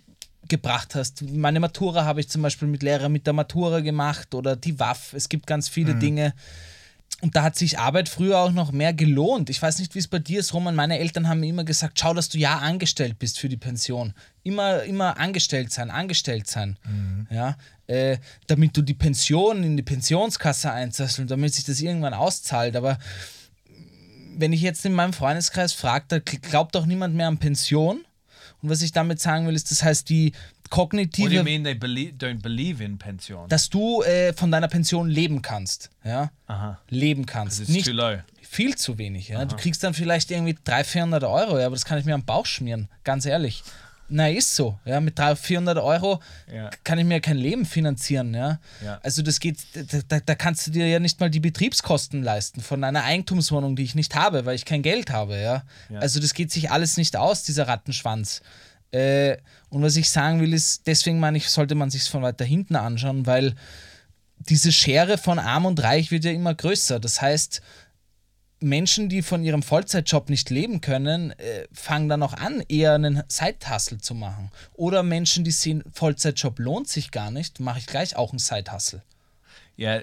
gebracht 0.49 0.95
hast. 0.95 1.23
Meine 1.23 1.61
Matura 1.61 2.05
habe 2.05 2.21
ich 2.21 2.29
zum 2.29 2.43
Beispiel 2.43 2.69
mit 2.69 2.83
Lehrer 2.83 3.09
mit 3.09 3.27
der 3.27 3.35
Matura 3.35 3.81
gemacht 3.81 4.35
oder 4.35 4.57
die 4.57 4.79
WAF. 4.79 5.13
Es 5.13 5.29
gibt 5.29 5.47
ganz 5.47 5.69
viele 5.69 5.95
Dinge. 5.95 6.35
Und 7.21 7.37
da 7.37 7.43
hat 7.43 7.57
sich 7.57 7.79
Arbeit 7.79 8.09
früher 8.09 8.39
auch 8.39 8.51
noch 8.51 8.73
mehr 8.73 8.93
gelohnt. 8.93 9.49
Ich 9.49 9.63
weiß 9.63 9.79
nicht, 9.79 9.95
wie 9.95 9.99
es 9.99 10.09
bei 10.09 10.19
dir 10.19 10.41
ist, 10.41 10.53
Roman. 10.53 10.75
Meine 10.75 10.99
Eltern 10.99 11.29
haben 11.29 11.41
mir 11.41 11.49
immer 11.49 11.65
gesagt, 11.65 11.99
schau, 11.99 12.13
dass 12.13 12.29
du 12.29 12.39
ja 12.39 12.59
angestellt 12.59 13.19
bist 13.19 13.39
für 13.39 13.49
die 13.49 13.57
Pension. 13.57 14.13
Immer, 14.43 14.83
immer 14.83 15.19
angestellt 15.19 15.73
sein, 15.73 15.91
angestellt 15.91 16.49
sein. 16.49 16.77
Ja, 17.31 17.57
äh, 17.87 18.19
damit 18.47 18.77
du 18.77 18.83
die 18.83 18.95
Pension 18.95 19.63
in 19.63 19.77
die 19.77 19.83
Pensionskasse 19.83 20.71
einzahlst 20.71 21.19
und 21.19 21.31
damit 21.31 21.55
sich 21.55 21.65
das 21.65 21.81
irgendwann 21.81 22.15
auszahlt. 22.15 22.77
Aber 22.77 22.99
wenn 24.37 24.53
ich 24.53 24.61
jetzt 24.61 24.85
in 24.85 24.93
meinem 24.93 25.13
Freundeskreis 25.13 25.73
frage, 25.73 26.05
da 26.09 26.19
glaubt 26.19 26.75
doch 26.75 26.85
niemand 26.85 27.15
mehr 27.15 27.29
an 27.29 27.39
Pension. 27.39 28.05
Und 28.61 28.71
was 28.71 28.83
ich 28.83 28.93
damit 28.93 29.21
sagen 29.21 29.47
will, 29.47 29.55
ist, 29.55 29.71
das 29.71 29.83
heißt, 29.83 30.09
die 30.09 30.33
What 30.71 30.93
do 30.93 30.97
you 30.97 31.07
kognitive, 31.07 31.45
mean 31.45 31.63
they 31.65 31.75
believe, 31.75 32.15
don't 32.19 32.41
believe 32.43 32.83
in 32.83 32.99
pension? 32.99 33.49
dass 33.49 33.69
du 33.71 34.03
äh, 34.03 34.33
von 34.33 34.51
deiner 34.51 34.69
Pension 34.69 35.09
leben 35.09 35.43
kannst. 35.43 35.91
Ja? 36.05 36.31
Uh-huh. 36.49 36.77
Leben 36.89 37.27
kannst. 37.27 37.61
It's 37.61 37.69
Nicht 37.69 37.87
too 37.87 37.93
low. 37.93 38.17
viel 38.43 38.75
zu 38.77 38.99
wenig. 38.99 39.29
Ja? 39.29 39.45
Du 39.45 39.57
kriegst 39.57 39.83
dann 39.85 39.95
vielleicht 39.95 40.31
irgendwie 40.31 40.57
300, 40.65 40.87
400 40.87 41.25
Euro, 41.25 41.59
ja, 41.59 41.67
aber 41.67 41.77
das 41.77 41.85
kann 41.85 41.99
ich 41.99 42.05
mir 42.05 42.15
am 42.15 42.25
Bauch 42.25 42.47
schmieren, 42.47 42.89
ganz 43.05 43.27
ehrlich. 43.27 43.63
Na, 44.09 44.29
ist 44.29 44.55
so. 44.55 44.79
Ja, 44.85 45.01
mit 45.01 45.19
300, 45.19 45.39
400 45.39 45.79
Euro 45.79 46.21
Ja. 46.53 46.69
kann 46.85 46.99
ich 46.99 47.07
mir 47.07 47.21
kein 47.21 47.39
Leben 47.39 47.65
finanzieren. 47.65 48.35
Ja? 48.35 48.59
Ja. 48.85 48.99
Also 49.03 49.23
das 49.23 49.41
geht, 49.41 49.59
da, 49.75 49.99
da, 50.07 50.21
da 50.21 50.35
kannst 50.35 50.67
du 50.67 50.71
dir 50.71 50.87
ja 50.87 50.99
nicht 50.99 51.21
mal 51.21 51.31
die 51.31 51.41
Betriebskosten 51.41 52.23
leisten 52.23 52.61
von 52.61 52.85
einer 52.85 53.03
Eigentumswohnung, 53.05 53.77
die 53.77 53.83
ich 53.83 53.95
nicht 53.95 54.15
habe, 54.15 54.45
weil 54.45 54.57
ich 54.57 54.67
kein 54.67 54.83
Geld 54.83 55.11
habe. 55.11 55.41
Ja? 55.41 55.63
Ja. 55.89 56.01
Also 56.01 56.21
das 56.21 56.35
geht 56.35 56.53
sich 56.53 56.71
alles 56.71 56.97
nicht 56.99 57.17
aus, 57.17 57.45
dieser 57.45 57.67
Rattenschwanz. 57.67 58.43
Äh, 58.95 59.39
und 59.71 59.83
was 59.83 59.97
ich 59.97 60.09
sagen 60.09 60.41
will, 60.41 60.55
ist, 60.55 60.87
deswegen 60.87 61.19
meine 61.19 61.39
ich, 61.39 61.49
sollte 61.49 61.75
man 61.75 61.91
sich 61.91 62.05
von 62.05 62.23
weiter 62.23 62.45
hinten 62.45 62.77
anschauen, 62.77 63.27
weil 63.27 63.55
diese 64.39 64.71
Schere 64.73 65.19
von 65.19 65.39
Arm 65.39 65.67
und 65.67 65.83
Reich 65.83 66.11
wird 66.11 66.25
ja 66.25 66.31
immer 66.31 66.55
größer. 66.55 67.01
Das 67.01 67.21
heißt, 67.21 67.61
Menschen, 68.61 69.09
die 69.09 69.23
von 69.23 69.43
ihrem 69.43 69.63
Vollzeitjob 69.63 70.31
nicht 70.31 70.49
leben 70.51 70.81
können, 70.81 71.33
äh, 71.33 71.67
fangen 71.73 72.09
dann 72.09 72.23
auch 72.23 72.35
an, 72.35 72.63
eher 72.69 72.95
einen 72.95 73.23
Side-Hustle 73.29 73.99
zu 73.99 74.15
machen. 74.15 74.51
Oder 74.75 75.03
Menschen, 75.03 75.43
die 75.45 75.51
sehen, 75.51 75.83
Vollzeitjob 75.93 76.59
lohnt 76.61 76.89
sich 76.89 77.11
gar 77.11 77.31
nicht, 77.31 77.59
mache 77.59 77.81
ich 77.81 77.87
gleich 77.87 78.17
auch 78.17 78.31
einen 78.31 78.39
Side-Hustle. 78.39 79.03
yeah, 79.77 80.03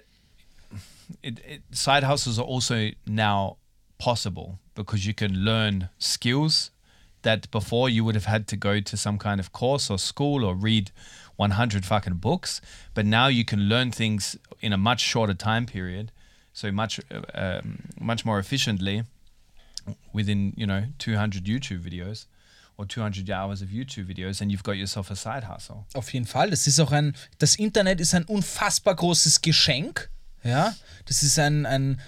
it, 1.21 1.39
it, 1.45 1.61
side 1.71 2.03
hustles 2.03 2.37
are 2.37 2.45
also 2.45 2.91
now 3.05 3.57
possible 3.97 4.59
because 4.75 5.05
you 5.05 5.13
can 5.13 5.33
learn 5.33 5.89
skills 5.99 6.71
that 7.23 7.49
before 7.51 7.89
you 7.89 8.03
would 8.03 8.15
have 8.15 8.25
had 8.25 8.47
to 8.47 8.55
go 8.55 8.79
to 8.79 8.97
some 8.97 9.17
kind 9.17 9.39
of 9.39 9.51
course 9.51 9.89
or 9.89 9.97
school 9.97 10.43
or 10.43 10.55
read 10.55 10.91
100 11.35 11.85
fucking 11.85 12.15
books. 12.15 12.61
But 12.93 13.05
now 13.05 13.27
you 13.27 13.45
can 13.45 13.69
learn 13.69 13.91
things 13.91 14.37
in 14.59 14.73
a 14.73 14.77
much 14.77 15.01
shorter 15.01 15.33
time 15.33 15.65
period, 15.65 16.11
so 16.53 16.71
much 16.71 16.99
um, 17.33 17.83
much 17.99 18.25
more 18.25 18.39
efficiently 18.39 19.03
within 20.13 20.53
you 20.55 20.67
know 20.67 20.85
200 20.99 21.45
YouTube 21.45 21.81
videos 21.81 22.25
or 22.77 22.85
200 22.85 23.29
hours 23.29 23.61
of 23.61 23.69
YouTube 23.69 24.05
videos, 24.05 24.41
and 24.41 24.51
you've 24.51 24.63
got 24.63 24.77
yourself 24.77 25.11
a 25.11 25.15
side 25.15 25.43
hustle. 25.43 25.85
Auf 25.93 26.13
jeden 26.13 26.25
Fall. 26.25 26.49
Das 26.49 26.67
ist 26.67 26.79
auch 26.79 26.91
ein, 26.91 27.15
das 27.37 27.55
Internet 27.55 27.99
ist 28.01 28.15
ein 28.15 28.23
unfassbar 28.25 28.95
großes 28.95 29.41
Geschenk. 29.41 30.09
Ja, 30.43 30.73
das 31.05 31.21
ist 31.21 31.37
ein, 31.37 31.67
ein, 31.67 31.99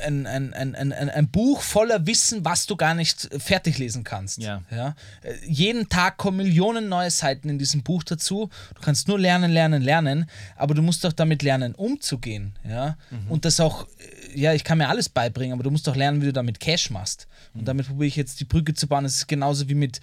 ein, 0.00 0.26
ein, 0.26 0.54
ein, 0.54 0.74
ein, 0.74 0.92
ein, 0.92 1.28
Buch 1.28 1.62
voller 1.62 2.06
Wissen, 2.06 2.44
was 2.44 2.66
du 2.66 2.76
gar 2.76 2.94
nicht 2.94 3.28
fertig 3.38 3.78
lesen 3.78 4.04
kannst. 4.04 4.38
Ja. 4.38 4.62
Ja? 4.70 4.94
Äh, 5.22 5.34
Jeden 5.46 5.88
Tag 5.88 6.16
kommen 6.16 6.38
Millionen 6.38 6.88
neue 6.88 7.10
Seiten 7.10 7.48
in 7.48 7.58
diesem 7.58 7.82
Buch 7.82 8.02
dazu. 8.02 8.50
Du 8.74 8.80
kannst 8.80 9.08
nur 9.08 9.18
lernen, 9.18 9.50
lernen, 9.50 9.82
lernen, 9.82 10.26
aber 10.56 10.74
du 10.74 10.82
musst 10.82 11.04
auch 11.06 11.12
damit 11.12 11.42
lernen, 11.42 11.74
umzugehen. 11.74 12.54
Ja? 12.68 12.96
Und 13.28 13.44
das 13.44 13.60
auch, 13.60 13.86
äh, 14.34 14.40
ja, 14.40 14.52
ich 14.52 14.64
kann 14.64 14.78
mir 14.78 14.88
alles 14.88 15.08
beibringen, 15.08 15.52
aber 15.52 15.62
du 15.62 15.70
musst 15.70 15.88
auch 15.88 15.96
lernen, 15.96 16.20
wie 16.22 16.26
du 16.26 16.32
damit 16.32 16.60
Cash 16.60 16.90
machst. 16.90 17.26
Und 17.54 17.66
damit 17.66 17.86
probiere 17.86 18.06
ich 18.06 18.16
jetzt 18.16 18.40
die 18.40 18.44
Brücke 18.44 18.74
zu 18.74 18.86
bauen. 18.86 19.04
Es 19.04 19.16
ist 19.16 19.28
genauso 19.28 19.68
wie 19.68 19.74
mit 19.74 20.00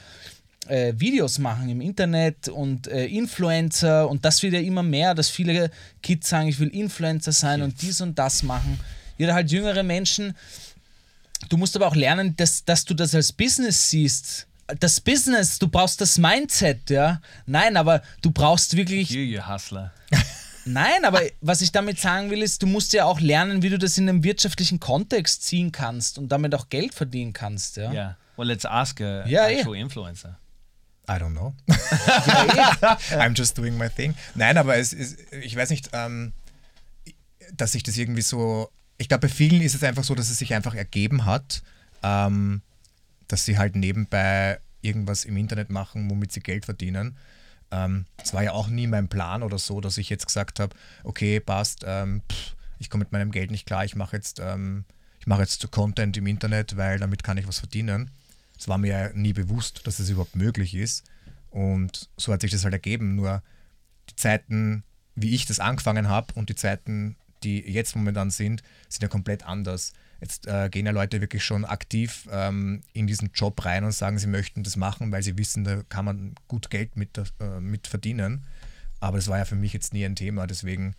äh, 0.67 0.93
Videos 0.97 1.39
machen 1.39 1.69
im 1.69 1.81
Internet 1.81 2.49
und 2.49 2.87
äh, 2.87 3.05
Influencer 3.05 4.09
und 4.09 4.25
das 4.25 4.43
wird 4.43 4.53
ja 4.53 4.59
immer 4.59 4.83
mehr, 4.83 5.15
dass 5.15 5.29
viele 5.29 5.71
Kids 6.01 6.29
sagen, 6.29 6.47
ich 6.47 6.59
will 6.59 6.69
Influencer 6.69 7.31
sein 7.31 7.61
und 7.61 7.81
dies 7.81 8.01
und 8.01 8.17
das 8.19 8.43
machen. 8.43 8.79
Jeder 9.17 9.33
halt 9.33 9.51
jüngere 9.51 9.83
Menschen. 9.83 10.35
Du 11.49 11.57
musst 11.57 11.75
aber 11.75 11.87
auch 11.87 11.95
lernen, 11.95 12.35
dass, 12.35 12.65
dass 12.65 12.85
du 12.85 12.93
das 12.93 13.13
als 13.15 13.31
Business 13.31 13.89
siehst. 13.89 14.47
Das 14.79 14.99
Business, 14.99 15.59
du 15.59 15.67
brauchst 15.67 16.01
das 16.01 16.17
Mindset, 16.17 16.89
ja. 16.89 17.21
Nein, 17.45 17.77
aber 17.77 18.01
du 18.21 18.31
brauchst 18.31 18.75
wirklich 18.75 19.09
You, 19.11 19.21
you 19.21 19.47
hustler. 19.47 19.93
Nein, 20.65 21.05
aber 21.05 21.21
was 21.39 21.61
ich 21.61 21.71
damit 21.71 21.99
sagen 21.99 22.29
will, 22.29 22.41
ist, 22.41 22.61
du 22.61 22.67
musst 22.67 22.91
ja 22.91 23.05
auch 23.05 23.21
lernen, 23.21 23.61
wie 23.61 23.69
du 23.69 23.77
das 23.77 23.97
in 23.97 24.09
einem 24.09 24.23
wirtschaftlichen 24.23 24.81
Kontext 24.81 25.43
ziehen 25.43 25.71
kannst 25.71 26.17
und 26.17 26.29
damit 26.29 26.53
auch 26.53 26.67
Geld 26.69 26.93
verdienen 26.93 27.31
kannst. 27.31 27.77
Ja, 27.77 27.91
Yeah. 27.91 28.17
Well, 28.35 28.47
let's 28.47 28.65
ask 28.65 28.99
a 28.99 29.25
Yeah, 29.25 29.47
yeah. 29.47 29.59
actual 29.59 29.75
influencer. 29.77 30.37
I 31.09 31.13
don't 31.13 31.31
know. 31.31 31.53
Eh. 31.67 33.15
I'm 33.15 33.33
just 33.33 33.57
doing 33.57 33.77
my 33.77 33.87
thing. 33.89 34.13
Nein, 34.35 34.57
aber 34.57 34.75
es 34.77 34.91
ist, 34.91 35.17
ich 35.31 35.55
weiß 35.55 35.69
nicht, 35.69 35.89
ähm, 35.93 36.33
dass 37.55 37.71
sich 37.71 37.83
das 37.83 37.95
irgendwie 37.97 38.21
so. 38.21 38.69
Ich 38.97 39.07
glaube, 39.07 39.27
bei 39.27 39.33
vielen 39.33 39.61
ist 39.61 39.75
es 39.75 39.83
einfach 39.83 40.03
so, 40.03 40.15
dass 40.15 40.29
es 40.29 40.39
sich 40.39 40.53
einfach 40.53 40.73
ergeben 40.73 41.25
hat, 41.25 41.61
ähm, 42.03 42.61
dass 43.27 43.45
sie 43.45 43.57
halt 43.57 43.75
nebenbei 43.75 44.59
irgendwas 44.81 45.25
im 45.25 45.37
Internet 45.37 45.69
machen, 45.69 46.09
womit 46.09 46.31
sie 46.31 46.39
Geld 46.39 46.65
verdienen. 46.65 47.17
Ähm, 47.71 48.05
Es 48.23 48.33
war 48.33 48.43
ja 48.43 48.53
auch 48.53 48.67
nie 48.69 48.87
mein 48.87 49.09
Plan 49.09 49.43
oder 49.43 49.57
so, 49.57 49.81
dass 49.81 49.97
ich 49.97 50.09
jetzt 50.09 50.25
gesagt 50.25 50.59
habe, 50.59 50.75
okay, 51.03 51.39
passt, 51.39 51.83
ähm, 51.85 52.21
pff, 52.31 52.55
ich 52.79 52.89
komme 52.89 53.03
mit 53.03 53.11
meinem 53.11 53.31
Geld 53.31 53.51
nicht 53.51 53.65
klar, 53.65 53.85
ich 53.85 53.95
mache 53.95 54.15
jetzt, 54.15 54.39
ähm, 54.39 54.85
ich 55.19 55.27
jetzt 55.27 55.69
Content 55.71 56.15
im 56.17 56.27
Internet, 56.27 56.77
weil 56.77 56.99
damit 56.99 57.23
kann 57.23 57.37
ich 57.37 57.47
was 57.47 57.59
verdienen. 57.59 58.11
Es 58.57 58.67
war 58.67 58.77
mir 58.77 58.87
ja 58.87 59.13
nie 59.13 59.33
bewusst, 59.33 59.85
dass 59.85 59.99
es 59.99 60.09
überhaupt 60.09 60.35
möglich 60.35 60.73
ist. 60.73 61.03
Und 61.49 62.09
so 62.17 62.31
hat 62.33 62.41
sich 62.41 62.51
das 62.51 62.63
halt 62.63 62.73
ergeben. 62.73 63.15
Nur 63.15 63.43
die 64.09 64.15
Zeiten, 64.15 64.83
wie 65.15 65.35
ich 65.35 65.45
das 65.45 65.59
angefangen 65.59 66.07
habe 66.07 66.33
und 66.35 66.49
die 66.49 66.55
Zeiten, 66.55 67.17
die 67.47 67.71
jetzt 67.71 67.95
momentan 67.95 68.29
sind, 68.29 68.61
sind 68.89 69.01
ja 69.03 69.07
komplett 69.07 69.45
anders. 69.45 69.93
Jetzt 70.21 70.47
äh, 70.47 70.69
gehen 70.69 70.85
ja 70.85 70.91
Leute 70.91 71.21
wirklich 71.21 71.43
schon 71.43 71.63
aktiv 71.63 72.27
ähm, 72.31 72.81
in 72.93 73.05
diesen 73.07 73.29
Job 73.33 73.63
rein 73.65 73.83
und 73.83 73.91
sagen, 73.91 74.17
sie 74.17 74.27
möchten 74.27 74.63
das 74.63 74.75
machen, 74.75 75.11
weil 75.11 75.21
sie 75.23 75.37
wissen, 75.37 75.63
da 75.63 75.83
kann 75.89 76.05
man 76.05 76.33
gut 76.47 76.69
Geld 76.69 76.95
mit, 76.95 77.17
äh, 77.17 77.59
mit 77.59 77.87
verdienen. 77.87 78.45
Aber 78.99 79.17
das 79.17 79.27
war 79.27 79.37
ja 79.37 79.45
für 79.45 79.55
mich 79.55 79.73
jetzt 79.73 79.93
nie 79.93 80.03
ein 80.05 80.15
Thema, 80.15 80.47
deswegen 80.47 80.95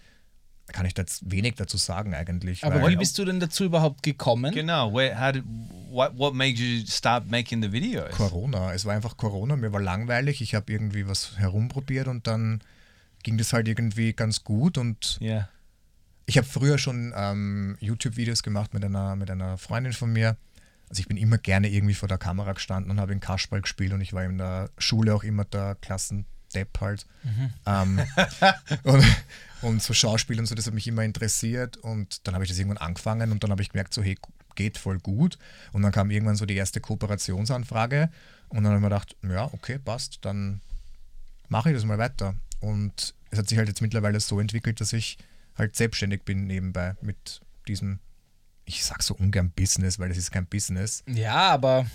kann 0.69 0.87
ich 0.87 0.95
da 0.95 1.03
jetzt 1.03 1.29
wenig 1.31 1.55
dazu 1.57 1.77
sagen 1.79 2.15
eigentlich. 2.15 2.62
Aber 2.62 2.81
weil- 2.83 2.93
wie 2.93 2.97
bist 2.97 3.19
du 3.19 3.25
denn 3.25 3.41
dazu 3.41 3.65
überhaupt 3.65 4.03
gekommen? 4.03 4.53
Genau. 4.55 4.95
Where? 4.95 5.19
How 5.20 5.33
did? 5.33 5.43
What? 5.91 6.16
What 6.19 6.35
made 6.35 6.53
you 6.61 6.85
start 6.87 7.27
making 7.29 7.62
the 7.62 7.73
videos? 7.73 8.11
Corona. 8.15 8.73
Es 8.75 8.85
war 8.85 8.95
einfach 8.95 9.16
Corona, 9.16 9.57
mir 9.57 9.73
war 9.73 9.81
langweilig, 9.81 10.43
ich 10.43 10.55
habe 10.55 10.70
irgendwie 10.70 11.09
was 11.09 11.39
herumprobiert 11.39 12.07
und 12.07 12.27
dann 12.27 12.61
ging 13.25 13.37
das 13.39 13.53
halt 13.53 13.66
irgendwie 13.66 14.12
ganz 14.12 14.45
gut 14.45 14.79
und 14.79 15.19
Yeah. 15.20 15.49
Ich 16.29 16.37
habe 16.37 16.47
früher 16.47 16.77
schon 16.77 17.15
ähm, 17.17 17.79
YouTube-Videos 17.81 18.43
gemacht 18.43 18.75
mit 18.75 18.85
einer, 18.85 19.17
mit 19.17 19.31
einer 19.31 19.57
Freundin 19.57 19.95
von 19.95 20.13
mir. 20.13 20.37
Also 20.91 21.01
ich 21.01 21.09
bin 21.09 21.17
immer 21.17 21.39
gerne 21.39 21.71
irgendwie 21.71 21.95
vor 21.95 22.07
der 22.07 22.19
Kamera 22.19 22.53
gestanden 22.53 22.91
und 22.91 23.01
habe 23.01 23.15
in 23.15 23.21
Kasperl 23.21 23.63
gespielt 23.63 23.95
und 23.95 24.03
ich 24.03 24.13
war 24.13 24.25
in 24.25 24.37
der 24.37 24.69
Schule 24.77 25.15
auch 25.15 25.25
immer 25.25 25.47
der 25.47 25.77
Klassendepp 25.81 26.81
halt. 26.83 27.07
Ähm, 27.65 28.01
und, 28.83 29.05
und 29.63 29.83
so 29.83 29.95
Schauspiel 29.95 30.39
und 30.39 30.45
so, 30.45 30.55
das 30.55 30.67
hat 30.67 30.75
mich 30.75 30.87
immer 30.87 31.03
interessiert 31.03 31.79
und 31.79 32.27
dann 32.27 32.35
habe 32.35 32.45
ich 32.45 32.51
das 32.51 32.59
irgendwann 32.59 32.87
angefangen 32.87 33.33
und 33.33 33.43
dann 33.43 33.51
habe 33.51 33.63
ich 33.63 33.71
gemerkt, 33.71 33.95
so 33.95 34.03
hey, 34.03 34.19
geht 34.55 34.77
voll 34.77 34.99
gut. 34.99 35.39
Und 35.73 35.81
dann 35.81 35.93
kam 35.93 36.11
irgendwann 36.11 36.37
so 36.37 36.45
die 36.45 36.57
erste 36.57 36.83
Kooperationsanfrage 36.83 38.11
und 38.51 38.65
dann 38.65 38.67
habe 38.67 38.77
ich 38.77 38.83
mir 38.83 38.89
gedacht, 38.91 39.17
ja, 39.23 39.45
okay, 39.55 39.79
passt, 39.79 40.19
dann 40.27 40.61
mache 41.49 41.71
ich 41.71 41.75
das 41.75 41.87
mal 41.87 41.97
weiter. 41.97 42.35
Und 42.61 43.15
es 43.31 43.39
hat 43.39 43.49
sich 43.49 43.57
halt 43.57 43.69
jetzt 43.69 43.81
mittlerweile 43.81 44.21
so 44.21 44.39
entwickelt, 44.41 44.83
dass 44.83 44.93
ich 44.93 45.17
halt 45.59 45.76
selbstständig 45.76 46.22
bin 46.24 46.47
nebenbei 46.47 46.94
mit 47.01 47.40
diesem, 47.66 47.98
ich 48.64 48.85
sag 48.85 49.02
so 49.02 49.14
ungern 49.14 49.51
Business, 49.51 49.98
weil 49.98 50.09
das 50.09 50.18
ist 50.18 50.30
kein 50.30 50.47
Business, 50.47 51.02
Ja, 51.06 51.51
aber 51.51 51.86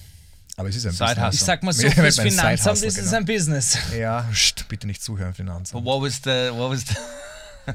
aber 0.56 0.69
es 0.69 0.76
ist 0.76 0.85
ein 0.85 0.91
Business. 0.91 1.34
Ich 1.35 1.41
sag 1.41 1.64
mal 1.64 1.73
so, 1.73 1.90
fürs 1.90 2.19
Finanzamt 2.19 2.84
ist 2.84 2.98
es 2.98 3.06
genau. 3.06 3.18
ein 3.18 3.26
Business. 3.26 3.76
Ja, 3.98 4.30
st, 4.31 4.68
bitte 4.68 4.85
nicht 4.85 5.02
zuhören, 5.02 5.31
But 5.31 5.38
Finanzamt. 5.38 5.84
what 5.84 6.02
was 6.02 6.22
the 6.23 6.52
what 6.53 6.72
was 6.72 6.85
the 6.85 6.95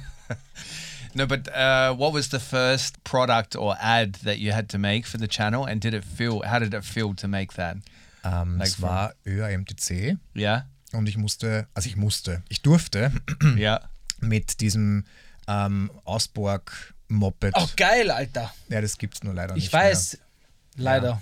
No, 1.14 1.26
but 1.26 1.48
uh, 1.48 1.92
what 1.96 2.12
was 2.12 2.28
the 2.28 2.38
first 2.38 3.02
product 3.02 3.56
or 3.56 3.76
ad 3.80 4.18
that 4.24 4.38
you 4.38 4.52
had 4.52 4.68
to 4.68 4.78
make 4.78 5.06
for 5.06 5.18
the 5.18 5.26
channel, 5.26 5.64
and 5.66 5.80
did 5.80 5.94
it 5.94 6.04
feel? 6.04 6.42
How 6.44 6.60
did 6.60 6.74
it 6.74 6.84
feel 6.84 7.14
to 7.16 7.26
make 7.26 7.54
that? 7.54 7.78
Ähm, 8.24 8.58
Like 8.58 8.68
es 8.68 8.82
war 8.82 9.14
ÖAMTC 9.26 10.18
Yeah, 10.36 10.66
und 10.92 11.08
ich 11.08 11.16
musste, 11.16 11.66
also 11.74 11.88
ich 11.88 11.96
musste, 11.96 12.42
ich 12.48 12.62
durfte 12.62 13.10
yeah. 13.56 13.88
mit 14.20 14.60
diesem 14.60 15.04
ähm, 15.48 15.90
Ausborg-Moped, 16.04 17.52
Oh, 17.56 17.66
geil, 17.76 18.10
Alter. 18.10 18.52
ja, 18.68 18.80
das 18.80 18.98
gibt's 18.98 19.22
nur 19.24 19.34
leider 19.34 19.56
Ich 19.56 19.64
nicht 19.64 19.72
weiß, 19.72 20.18
leider. 20.76 21.20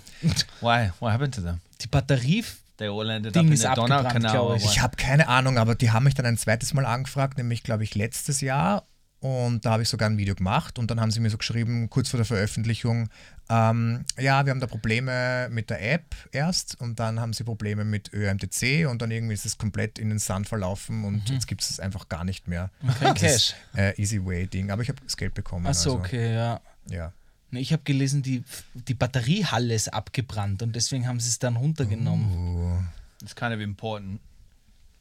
Why? 0.61 0.91
What 0.99 1.13
happened 1.13 1.33
to 1.35 1.41
them? 1.41 1.61
Die 1.81 1.87
Batterie, 1.87 2.43
all 2.79 3.09
ended 3.09 3.33
Ding 3.35 3.41
up 3.43 3.47
in 3.47 3.53
ist 3.53 3.61
the 3.61 3.67
Donau 3.73 3.95
abgebrannt, 3.95 4.13
Canal. 4.13 4.31
glaub 4.31 4.49
or 4.49 4.55
ich. 4.57 4.65
Ich 4.65 4.81
habe 4.81 4.95
keine 4.97 5.27
Ahnung, 5.27 5.57
aber 5.57 5.75
die 5.75 5.91
haben 5.91 6.03
mich 6.03 6.13
dann 6.13 6.25
ein 6.25 6.37
zweites 6.37 6.73
Mal 6.73 6.85
angefragt, 6.85 7.37
nämlich 7.37 7.63
glaube 7.63 7.83
ich 7.83 7.95
letztes 7.95 8.41
Jahr. 8.41 8.85
Und 9.19 9.65
da 9.65 9.71
habe 9.71 9.83
ich 9.83 9.89
sogar 9.89 10.09
ein 10.09 10.17
Video 10.17 10.35
gemacht 10.35 10.77
und 10.77 10.91
dann 10.91 11.01
haben 11.01 11.09
sie 11.09 11.19
mir 11.19 11.29
so 11.31 11.37
geschrieben, 11.37 11.89
kurz 11.89 12.09
vor 12.09 12.17
der 12.19 12.25
Veröffentlichung, 12.25 13.09
ähm, 13.49 14.05
ja, 14.19 14.45
wir 14.45 14.51
haben 14.51 14.59
da 14.59 14.67
Probleme 14.67 15.47
mit 15.49 15.69
der 15.69 15.93
App 15.93 16.15
erst 16.31 16.79
und 16.79 16.99
dann 16.99 17.19
haben 17.19 17.33
sie 17.33 17.43
Probleme 17.43 17.83
mit 17.83 18.13
ÖMTC 18.13 18.87
und 18.87 19.01
dann 19.01 19.09
irgendwie 19.09 19.33
ist 19.33 19.45
es 19.45 19.57
komplett 19.57 19.97
in 19.97 20.09
den 20.09 20.19
Sand 20.19 20.47
verlaufen 20.47 21.03
und 21.03 21.29
jetzt 21.29 21.47
gibt 21.47 21.61
es 21.61 21.71
es 21.71 21.79
einfach 21.79 22.09
gar 22.09 22.23
nicht 22.23 22.47
mehr. 22.47 22.69
Das 23.01 23.13
Cash. 23.19 23.55
Äh, 23.75 23.99
Easy 23.99 24.23
Way 24.23 24.47
Ding, 24.47 24.69
aber 24.69 24.81
ich 24.83 24.89
habe 24.89 24.99
das 25.03 25.17
Geld 25.17 25.33
bekommen. 25.33 25.65
Achso, 25.65 25.93
also, 25.93 25.99
okay, 26.03 26.33
ja. 26.35 26.61
Ja. 26.89 27.11
Nee, 27.49 27.61
Ich 27.61 27.71
habe 27.71 27.83
gelesen, 27.83 28.21
die, 28.21 28.43
die 28.73 28.93
Batteriehalle 28.93 29.73
ist 29.73 29.93
abgebrannt 29.93 30.61
und 30.61 30.75
deswegen 30.75 31.07
haben 31.07 31.19
sie 31.19 31.29
es 31.29 31.39
dann 31.39 31.55
runtergenommen. 31.55 32.87
It's 33.21 33.35
kind 33.35 33.53
of 33.53 33.61
important 33.61 34.19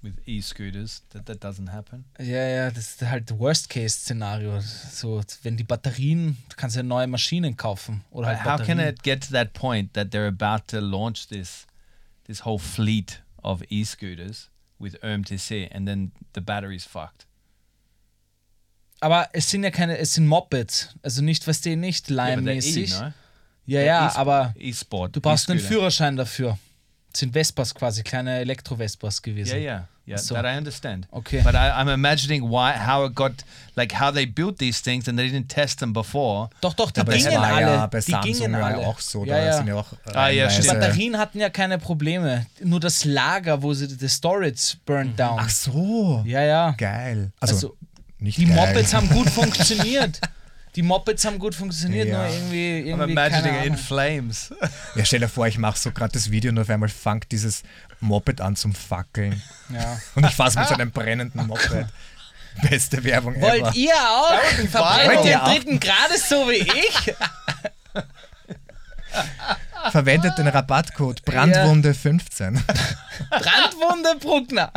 with 0.07 0.15
e-scooters 0.27 1.03
that 1.11 1.27
that 1.27 1.43
doesn't 1.45 1.71
happen. 1.73 2.05
Ja, 2.19 2.47
ja, 2.47 2.71
das 2.71 2.93
ist 2.93 3.03
halt 3.03 3.39
Worst-Case-Szenario. 3.39 4.61
So, 4.61 5.21
wenn 5.43 5.57
die 5.57 5.65
Batterien, 5.65 6.37
du 6.49 6.57
kannst 6.57 6.77
ja 6.77 6.83
neue 6.83 7.07
Maschinen 7.07 7.57
kaufen. 7.57 8.05
Oder 8.11 8.29
halt 8.29 8.45
how 8.45 8.65
can 8.67 8.79
it 8.79 9.03
get 9.03 9.25
to 9.27 9.33
that 9.33 9.53
point 9.53 9.93
that 9.95 10.09
they're 10.13 10.29
about 10.29 10.65
to 10.69 10.81
launch 10.81 11.27
this 11.29 11.67
this 12.25 12.45
whole 12.45 12.59
fleet 12.59 13.23
of 13.43 13.63
e-scooters 13.69 14.51
with 14.79 14.95
OMTC, 15.03 15.71
and 15.73 15.87
then 15.87 16.13
the 16.35 16.41
battery's 16.41 16.85
fucked? 16.85 17.27
Aber 19.01 19.29
es 19.33 19.51
sind 19.51 19.63
ja 19.63 19.71
keine, 19.71 19.99
es 19.99 20.15
sind 20.15 20.27
Mopeds. 20.27 20.95
Also 21.03 21.23
nicht, 21.23 21.47
was 21.47 21.61
die 21.61 21.77
nicht. 21.77 22.11
E, 22.11 22.17
no? 22.17 23.13
Ja, 23.69 23.81
ja, 23.81 24.07
E-Sport- 24.07 24.17
aber 24.17 24.55
e-sport. 24.59 25.17
du 25.17 25.21
brauchst 25.21 25.51
einen. 25.51 25.61
Führerschein 25.61 26.17
dafür. 26.17 26.59
Das 27.13 27.21
sind 27.21 27.33
Vespas 27.33 27.75
quasi, 27.75 28.03
kleine 28.03 28.39
Elektro-Vespas 28.39 29.23
gewesen. 29.23 29.57
Yeah, 29.57 29.63
yeah, 29.63 29.89
yeah. 30.07 30.17
So. 30.19 30.35
That 30.35 30.45
I 30.45 30.57
understand. 30.57 31.07
Okay. 31.11 31.41
But 31.43 31.55
I, 31.55 31.71
I'm 31.71 31.89
imagining 31.89 32.49
why, 32.49 32.73
how 32.73 33.05
it 33.07 33.15
got, 33.15 33.33
like 33.77 33.93
how 33.93 34.11
they 34.13 34.25
built 34.27 34.59
these 34.59 34.81
things 34.83 35.09
and 35.09 35.19
they 35.19 35.29
didn't 35.29 35.49
test 35.49 35.81
them 35.81 35.93
before. 35.93 36.49
Doch, 36.61 36.75
doch, 36.75 36.91
die 36.91 37.01
Aber 37.01 37.13
gingen 37.13 37.37
alle. 37.37 37.61
ja 37.67 37.87
bei 37.87 38.01
die 38.01 38.11
Samsung 38.13 38.33
gingen 38.33 38.55
alle. 38.55 38.79
auch 38.87 39.01
so, 39.01 39.25
Ja, 39.25 39.37
da 39.37 39.45
ja. 39.45 39.53
sind 39.57 39.67
ja 39.69 39.75
auch 39.75 39.93
Ah, 40.15 40.29
ja, 40.29 40.49
Die. 40.49 40.67
Batterien 40.67 41.19
hatten 41.19 41.41
ja 41.41 41.51
keine 41.51 41.79
Probleme. 41.79 42.47
Nur 42.63 42.81
das 42.81 43.05
Lager, 43.05 43.63
wo 43.63 43.75
sie 43.75 43.89
das 43.97 44.13
Storage 44.15 44.77
burned 44.87 45.19
down. 45.19 45.39
Ach 45.41 45.51
so, 45.51 46.23
Ja, 46.27 46.43
ja. 46.43 46.71
geil. 46.79 47.33
Also, 47.41 47.55
Also, 47.55 47.77
nicht 48.19 48.39
Die 48.39 48.47
geil. 48.47 48.55
Mopeds 48.57 48.95
haben 48.95 49.09
gut 49.11 49.29
funktioniert. 49.41 50.21
Die 50.75 50.83
Mopeds 50.83 51.25
haben 51.25 51.39
gut 51.39 51.55
funktioniert, 51.55 52.09
Ja. 52.09 52.19
nur 52.25 52.27
irgendwie, 52.35 52.83
I'm 52.83 52.87
irgendwie 52.89 53.13
imagining 53.13 53.43
keine 53.45 53.61
it 53.61 53.67
in 53.67 53.77
flames. 53.79 54.53
Ja, 54.95 55.05
stell 55.07 55.21
dir 55.21 55.29
vor, 55.29 55.47
ich 55.47 55.57
mache 55.57 55.79
so 55.79 55.91
gerade 55.91 56.13
das 56.13 56.31
Video 56.31 56.51
und 56.51 56.59
auf 56.59 56.69
einmal 56.69 56.91
fängt 56.91 57.33
dieses 57.33 57.63
Moped 58.01 58.41
an 58.41 58.57
zum 58.57 58.75
Fackeln. 58.75 59.43
Ja. 59.69 60.01
Und 60.15 60.25
ich 60.27 60.35
fahre 60.35 60.59
mit 60.59 60.69
so 60.69 60.75
einem 60.75 60.91
brennenden 60.91 61.47
Moped. 61.47 61.87
Beste 62.63 63.05
Werbung 63.05 63.35
ever. 63.35 63.49
Wollt 63.49 63.77
ihr 63.77 63.95
auch 63.95 64.41
Verbrennung 64.71 65.17
Wollt 65.17 65.27
ihr 65.27 65.35
im 65.35 65.45
dritten 65.45 65.79
Grades 65.81 66.27
so 66.29 66.49
wie 66.49 66.57
ich? 66.57 67.15
Verwendet 69.91 70.39
den 70.39 70.49
Rabattcode 70.49 71.21
Brandwunde15. 71.21 72.59
Brandwunde 73.31 74.17
Bruckner. 74.21 74.73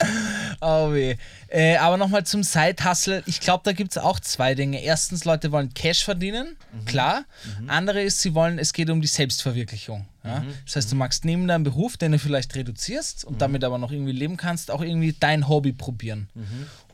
oh 0.60 0.92
weh. 0.92 1.16
Äh, 1.50 1.76
aber 1.76 1.96
nochmal 1.96 2.24
zum 2.24 2.42
Side-Hustle. 2.42 3.22
Ich 3.26 3.40
glaube, 3.40 3.62
da 3.64 3.72
gibt 3.72 3.92
es 3.92 3.98
auch 3.98 4.20
zwei 4.20 4.54
Dinge. 4.54 4.82
Erstens, 4.82 5.24
Leute 5.24 5.50
wollen 5.50 5.72
Cash 5.72 6.04
verdienen, 6.04 6.56
klar. 6.84 7.24
Andere 7.66 8.02
ist, 8.02 8.20
sie 8.20 8.34
wollen, 8.34 8.58
es 8.58 8.72
geht 8.72 8.90
um 8.90 9.00
die 9.00 9.06
Selbstverwirklichung. 9.06 10.06
Ja? 10.24 10.44
Das 10.66 10.76
heißt, 10.76 10.92
du 10.92 10.96
magst 10.96 11.24
neben 11.24 11.48
deinem 11.48 11.64
Beruf, 11.64 11.96
den 11.96 12.12
du 12.12 12.18
vielleicht 12.18 12.54
reduzierst 12.54 13.24
und 13.24 13.40
damit 13.40 13.64
aber 13.64 13.78
noch 13.78 13.90
irgendwie 13.90 14.12
leben 14.12 14.36
kannst, 14.36 14.70
auch 14.70 14.82
irgendwie 14.82 15.16
dein 15.18 15.48
Hobby 15.48 15.72
probieren. 15.72 16.28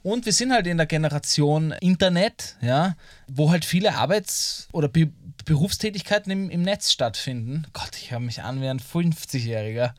Und 0.02 0.26
wir 0.26 0.32
sind 0.32 0.52
halt 0.52 0.66
in 0.66 0.76
der 0.76 0.86
Generation 0.86 1.72
Internet, 1.80 2.56
ja, 2.60 2.94
wo 3.26 3.50
halt 3.50 3.64
viele 3.64 3.94
Arbeits- 3.94 4.68
oder 4.72 4.88
Be 4.88 5.10
Berufstätigkeiten 5.46 6.30
im, 6.32 6.48
im 6.48 6.62
Netz 6.62 6.90
stattfinden. 6.90 7.66
Gott, 7.74 7.90
ich 7.96 8.10
höre 8.12 8.20
mich 8.20 8.42
an 8.42 8.62
wie 8.62 8.68
ein 8.68 8.80
50-Jähriger. 8.80 9.92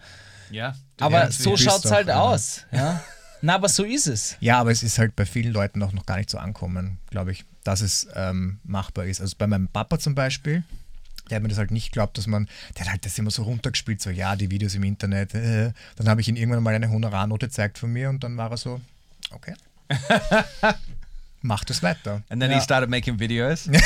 Yeah. 0.51 0.75
Aber 0.99 1.25
Ja, 1.25 1.31
so 1.31 1.55
schaut 1.55 1.85
es 1.85 1.91
halt 1.91 2.07
ja. 2.07 2.19
aus. 2.19 2.65
Ja? 2.71 3.03
Na, 3.45 3.53
aber 3.53 3.69
so 3.69 3.83
ist 3.83 4.07
es. 4.07 4.37
Ja, 4.39 4.59
aber 4.59 4.71
es 4.71 4.81
ist 4.81 4.97
halt 4.97 5.15
bei 5.15 5.23
vielen 5.23 5.53
Leuten 5.53 5.83
auch 5.83 5.91
noch 5.91 6.07
gar 6.07 6.17
nicht 6.17 6.31
so 6.31 6.39
ankommen, 6.39 6.97
glaube 7.11 7.31
ich, 7.31 7.45
dass 7.63 7.81
es 7.81 8.07
ähm, 8.15 8.59
machbar 8.63 9.05
ist. 9.05 9.21
Also 9.21 9.35
bei 9.37 9.45
meinem 9.45 9.67
Papa 9.67 9.99
zum 9.99 10.15
Beispiel, 10.15 10.63
der 11.29 11.35
hat 11.35 11.43
mir 11.43 11.49
das 11.49 11.59
halt 11.59 11.69
nicht 11.69 11.91
geglaubt, 11.91 12.17
dass 12.17 12.25
man, 12.25 12.49
der 12.75 12.85
hat 12.85 12.91
halt 12.91 13.05
das 13.05 13.19
immer 13.19 13.29
so 13.29 13.43
runtergespielt, 13.43 14.01
so 14.01 14.09
ja, 14.09 14.35
die 14.35 14.49
Videos 14.49 14.73
im 14.73 14.83
Internet. 14.83 15.35
Äh. 15.35 15.73
Dann 15.95 16.09
habe 16.09 16.21
ich 16.21 16.27
ihm 16.27 16.37
irgendwann 16.37 16.63
mal 16.63 16.73
eine 16.73 16.89
Honorarnote 16.89 17.45
gezeigt 17.45 17.77
von 17.77 17.93
mir 17.93 18.09
und 18.09 18.23
dann 18.23 18.35
war 18.35 18.49
er 18.49 18.57
so, 18.57 18.81
okay. 19.29 19.53
Mach 21.43 21.63
das 21.65 21.83
weiter. 21.83 22.23
And 22.29 22.41
then 22.41 22.49
Yeah. 22.49 22.57
he 22.57 22.63
started 22.63 22.89
making 22.89 23.19
videos. 23.19 23.69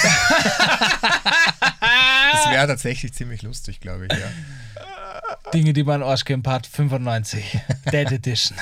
Das 2.31 2.52
wäre 2.52 2.68
tatsächlich 2.68 3.11
ziemlich 3.11 3.41
lustig, 3.41 3.81
glaube 3.81 4.06
ich, 4.06 4.18
ja. 4.18 4.27
Dinge, 5.53 5.74
die 5.74 5.84
man 5.84 6.03
Arsch 6.03 6.26
kennt, 6.26 6.44
Part 6.44 6.68
95. 6.68 7.60
Dead 7.91 8.11
Edition. 8.11 8.57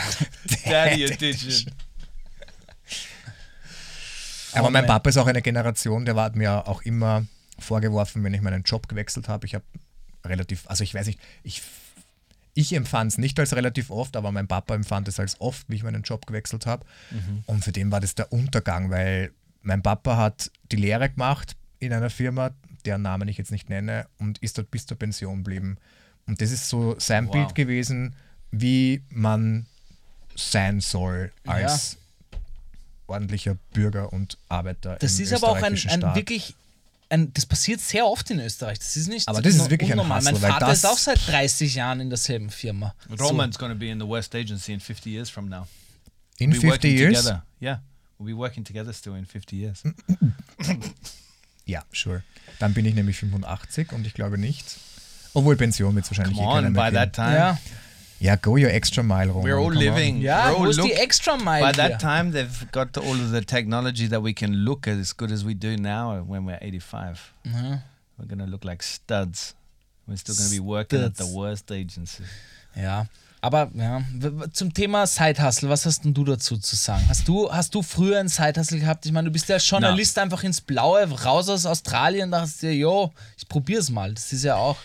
Daddy 0.66 1.04
edition. 1.06 1.74
Aber 4.54 4.70
mein. 4.70 4.86
Papa 4.86 5.10
ist 5.10 5.18
auch 5.18 5.28
eine 5.28 5.42
Generation, 5.42 6.06
der 6.06 6.16
hat 6.16 6.36
mir 6.36 6.68
auch 6.68 6.82
immer 6.84 7.26
vorgeworfen, 7.60 8.24
wenn 8.24 8.34
ich 8.34 8.42
meinen 8.42 8.64
Job 8.64 8.88
gewechselt 8.88 9.28
habe. 9.28 9.46
Ich 9.46 9.56
habe 9.56 9.66
relativ, 10.26 10.66
also 10.68 10.84
ich 10.84 10.94
weiß 10.94 11.08
nicht, 11.08 11.20
ich, 11.44 11.62
ich 12.54 12.74
empfand 12.74 13.12
es 13.12 13.18
nicht 13.18 13.40
als 13.40 13.56
relativ 13.56 13.90
oft, 13.92 14.16
aber 14.16 14.32
mein 14.32 14.48
Papa 14.48 14.74
empfand 14.76 15.08
es 15.08 15.20
als 15.20 15.40
oft, 15.42 15.70
wie 15.70 15.76
ich 15.76 15.84
meinen 15.84 16.04
Job 16.04 16.26
gewechselt 16.26 16.66
habe. 16.66 16.86
Und 17.46 17.64
für 17.64 17.72
den 17.72 17.92
war 17.92 18.00
das 18.00 18.16
der 18.16 18.32
Untergang, 18.32 18.90
weil 18.90 19.32
mein 19.62 19.82
Papa 19.82 20.18
hat 20.18 20.52
die 20.72 20.78
Lehre 20.78 21.10
gemacht 21.10 21.56
in 21.80 21.94
einer 21.94 22.10
Firma, 22.10 22.52
deren 22.86 23.02
Namen 23.02 23.28
ich 23.28 23.38
jetzt 23.38 23.52
nicht 23.52 23.70
nenne, 23.70 24.08
und 24.18 24.40
ist 24.40 24.58
dort 24.58 24.72
bis 24.72 24.86
zur 24.86 24.98
Pension 24.98 25.38
geblieben. 25.38 25.78
Und 26.28 26.42
das 26.42 26.52
ist 26.52 26.70
so 26.70 26.96
sein 27.00 27.28
Wow. 27.28 27.34
Bild 27.34 27.56
gewesen, 27.56 28.14
wie 28.52 29.02
man 29.10 29.66
sein 30.36 30.82
soll 30.82 31.32
als 31.46 31.98
ordentlicher 33.08 33.56
Bürger 33.74 34.12
und 34.14 34.38
Arbeiter. 34.50 34.98
Das 35.00 35.18
im 35.18 35.24
ist 35.26 35.34
aber 35.34 35.50
auch 35.50 35.62
ein, 35.62 35.74
ein 35.76 36.16
wirklich. 36.16 36.56
Ein, 37.10 37.34
das 37.34 37.46
passiert 37.46 37.80
sehr 37.80 38.06
oft 38.06 38.30
in 38.32 38.40
Österreich. 38.42 38.80
Das 38.80 38.98
ist 38.98 39.08
nicht 39.08 39.30
Aber 39.30 39.42
das 39.42 39.56
ist 39.56 39.70
wirklich 39.70 39.94
ein 39.94 40.00
unnormal. 40.00 40.22
Mein 40.24 40.34
Hustle, 40.34 40.50
weil 40.50 40.60
Vater 40.60 40.74
ist 40.74 40.86
auch 40.86 40.98
seit 40.98 41.26
30 41.26 41.74
Jahren 41.76 42.02
in 42.02 42.10
derselben 42.10 42.50
Firma. 42.50 42.94
Roman's 43.18 43.58
going 43.58 43.72
to 43.72 43.80
be 43.80 43.88
in 43.90 43.98
the 43.98 44.06
West 44.08 44.36
Agency 44.36 44.74
in 44.74 44.82
50 44.82 45.10
years 45.10 45.30
from 45.30 45.48
now. 45.48 45.68
In 46.38 46.52
We'll 46.52 46.62
be 46.62 46.68
50 46.68 46.68
working 46.70 46.98
years? 46.98 47.18
together. 47.24 47.44
Yeah. 47.62 47.80
We'll 48.20 48.34
be 48.34 48.38
working 48.38 48.66
together 48.66 48.92
still 48.92 49.16
in 49.16 49.26
50 49.26 49.56
years. 49.56 49.84
Ja, 51.66 51.84
sure. 51.92 52.24
Dann 52.60 52.74
bin 52.74 52.86
ich 52.86 52.96
nämlich 52.96 53.18
85 53.18 53.92
und 53.92 54.08
ich 54.08 54.14
glaube 54.14 54.38
nicht. 54.38 54.78
Obwohl 55.34 55.56
Pension 55.56 55.94
wird 55.96 56.06
es 56.06 56.12
wahrscheinlich 56.12 56.38
Come 56.38 56.48
eh 56.48 56.58
on, 56.68 56.72
mehr 56.74 56.84
by 56.84 56.90
geben. 56.92 56.96
that 56.96 57.14
time. 57.14 57.36
Ja, 57.36 57.58
Ja, 58.20 58.36
go 58.36 58.54
your 58.54 58.70
extra 58.72 59.04
mile, 59.04 59.28
Roman. 59.30 59.44
We're 59.46 59.58
all 59.60 59.72
come 59.72 59.78
on. 59.78 59.96
living. 59.96 60.22
ja 60.22 60.50
we're 60.52 60.58
wo 60.60 60.64
all 60.66 60.76
look- 60.76 60.90
Extra 60.98 61.38
Mile? 61.38 61.64
By 61.64 61.72
that 61.74 62.02
time, 62.02 62.32
they've 62.32 62.72
got 62.72 62.98
all 62.98 63.14
of 63.14 63.32
the 63.32 63.42
technology 63.42 64.08
that 64.10 64.24
we 64.24 64.34
can 64.34 64.54
look 64.66 64.88
as 64.88 65.16
good 65.16 65.32
as 65.32 65.46
we 65.46 65.54
do 65.54 65.76
now 65.78 66.24
when 66.28 66.44
we're 66.46 66.58
85. 66.60 67.20
We're 68.18 68.26
going 68.28 68.40
to 68.40 68.46
look 68.48 68.64
like 68.66 68.82
studs. 68.82 69.54
We're 70.08 70.18
still 70.18 70.34
going 70.36 70.50
to 70.50 70.56
be 70.56 70.60
working 70.60 71.04
at 71.04 71.16
the 71.16 71.24
Studs. 71.26 71.36
worst 71.36 71.72
agency. 71.72 72.24
Ja, 72.76 73.06
aber 73.42 73.70
ja, 73.76 74.02
zum 74.52 74.74
Thema 74.74 75.06
Side-Hustle, 75.06 75.70
was 75.70 75.86
hast 75.86 76.04
denn 76.04 76.14
du 76.16 76.24
dazu 76.24 76.58
zu 76.58 76.76
sagen? 76.76 77.04
Hast 77.10 77.28
du, 77.28 77.52
hast 77.52 77.76
du 77.76 77.84
früher 77.84 78.20
einen 78.20 78.30
Side-Hustle 78.30 78.80
gehabt? 78.80 79.06
Ich 79.06 79.12
meine, 79.12 79.26
du 79.28 79.32
bist 79.32 79.48
ja 79.50 79.58
Journalist 79.58 80.18
einfach 80.18 80.44
ins 80.44 80.60
Blaue, 80.62 81.08
raus 81.24 81.50
aus 81.50 81.66
Australien, 81.68 82.32
dachtest 82.32 82.64
dir, 82.64 82.74
jo, 82.74 83.14
ich 83.38 83.48
probier's 83.48 83.92
mal. 83.92 84.12
Das 84.14 84.34
ist 84.34 84.44
ja 84.44 84.56
auch. 84.56 84.78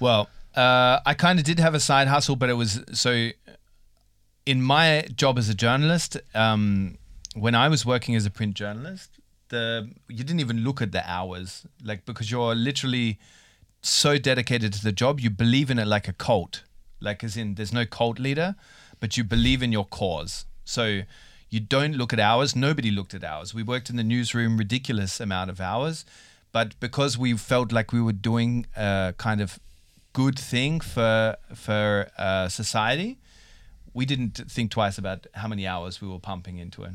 Well, 0.00 0.28
uh, 0.54 1.00
I 1.04 1.14
kind 1.14 1.38
of 1.38 1.44
did 1.44 1.58
have 1.58 1.74
a 1.74 1.80
side 1.80 2.08
hustle, 2.08 2.36
but 2.36 2.50
it 2.50 2.54
was 2.54 2.82
so. 2.92 3.30
In 4.46 4.62
my 4.62 5.06
job 5.14 5.38
as 5.38 5.50
a 5.50 5.54
journalist, 5.54 6.16
um, 6.34 6.96
when 7.34 7.54
I 7.54 7.68
was 7.68 7.84
working 7.84 8.14
as 8.14 8.24
a 8.24 8.30
print 8.30 8.54
journalist, 8.54 9.10
the 9.48 9.90
you 10.08 10.24
didn't 10.24 10.40
even 10.40 10.64
look 10.64 10.80
at 10.80 10.92
the 10.92 11.08
hours, 11.08 11.66
like 11.82 12.06
because 12.06 12.30
you're 12.30 12.54
literally 12.54 13.18
so 13.82 14.18
dedicated 14.18 14.72
to 14.74 14.82
the 14.82 14.92
job, 14.92 15.20
you 15.20 15.30
believe 15.30 15.70
in 15.70 15.78
it 15.78 15.86
like 15.86 16.08
a 16.08 16.12
cult. 16.12 16.62
Like 17.00 17.22
as 17.22 17.36
in 17.36 17.54
there's 17.54 17.72
no 17.72 17.86
cult 17.86 18.18
leader, 18.18 18.56
but 19.00 19.16
you 19.16 19.24
believe 19.24 19.62
in 19.62 19.70
your 19.70 19.84
cause. 19.84 20.46
So 20.64 21.02
you 21.50 21.60
don't 21.60 21.94
look 21.94 22.12
at 22.12 22.20
hours. 22.20 22.56
Nobody 22.56 22.90
looked 22.90 23.14
at 23.14 23.24
hours. 23.24 23.54
We 23.54 23.62
worked 23.62 23.88
in 23.90 23.96
the 23.96 24.04
newsroom 24.04 24.56
ridiculous 24.56 25.20
amount 25.20 25.50
of 25.50 25.60
hours, 25.60 26.04
but 26.52 26.78
because 26.80 27.16
we 27.16 27.36
felt 27.36 27.72
like 27.72 27.92
we 27.92 28.02
were 28.02 28.12
doing 28.12 28.66
a 28.76 29.14
kind 29.16 29.40
of 29.40 29.60
good 30.12 30.38
thing 30.38 30.80
for 30.80 31.36
for 31.54 32.08
uh, 32.18 32.48
society, 32.48 33.18
we 33.94 34.04
didn't 34.04 34.36
think 34.50 34.70
twice 34.70 34.98
about 34.98 35.26
how 35.34 35.48
many 35.48 35.66
hours 35.66 36.00
we 36.00 36.08
were 36.08 36.18
pumping 36.18 36.58
into 36.58 36.84
it. 36.84 36.92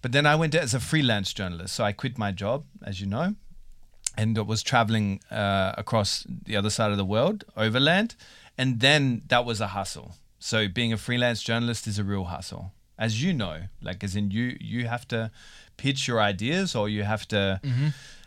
But 0.00 0.12
then 0.12 0.26
I 0.26 0.34
went 0.34 0.54
as 0.54 0.74
a 0.74 0.80
freelance 0.80 1.32
journalist, 1.32 1.74
so 1.74 1.84
I 1.84 1.92
quit 1.92 2.18
my 2.18 2.32
job, 2.32 2.64
as 2.84 3.00
you 3.00 3.06
know, 3.06 3.36
and 4.16 4.36
was 4.46 4.62
traveling 4.62 5.20
uh, 5.30 5.72
across 5.78 6.26
the 6.28 6.56
other 6.56 6.70
side 6.70 6.90
of 6.90 6.96
the 6.96 7.04
world, 7.04 7.44
overland, 7.56 8.16
and 8.58 8.80
then 8.80 9.22
that 9.28 9.44
was 9.44 9.60
a 9.60 9.68
hustle. 9.68 10.16
So 10.38 10.66
being 10.68 10.92
a 10.92 10.96
freelance 10.96 11.40
journalist 11.42 11.86
is 11.86 11.98
a 12.00 12.04
real 12.04 12.24
hustle, 12.24 12.72
as 12.98 13.22
you 13.22 13.32
know. 13.32 13.62
Like 13.80 14.02
as 14.02 14.16
in 14.16 14.32
you 14.32 14.56
you 14.60 14.88
have 14.88 15.06
to 15.08 15.30
pitch 15.76 16.08
your 16.08 16.20
ideas, 16.20 16.74
or 16.74 16.88
you 16.88 17.04
have 17.04 17.28
to 17.28 17.60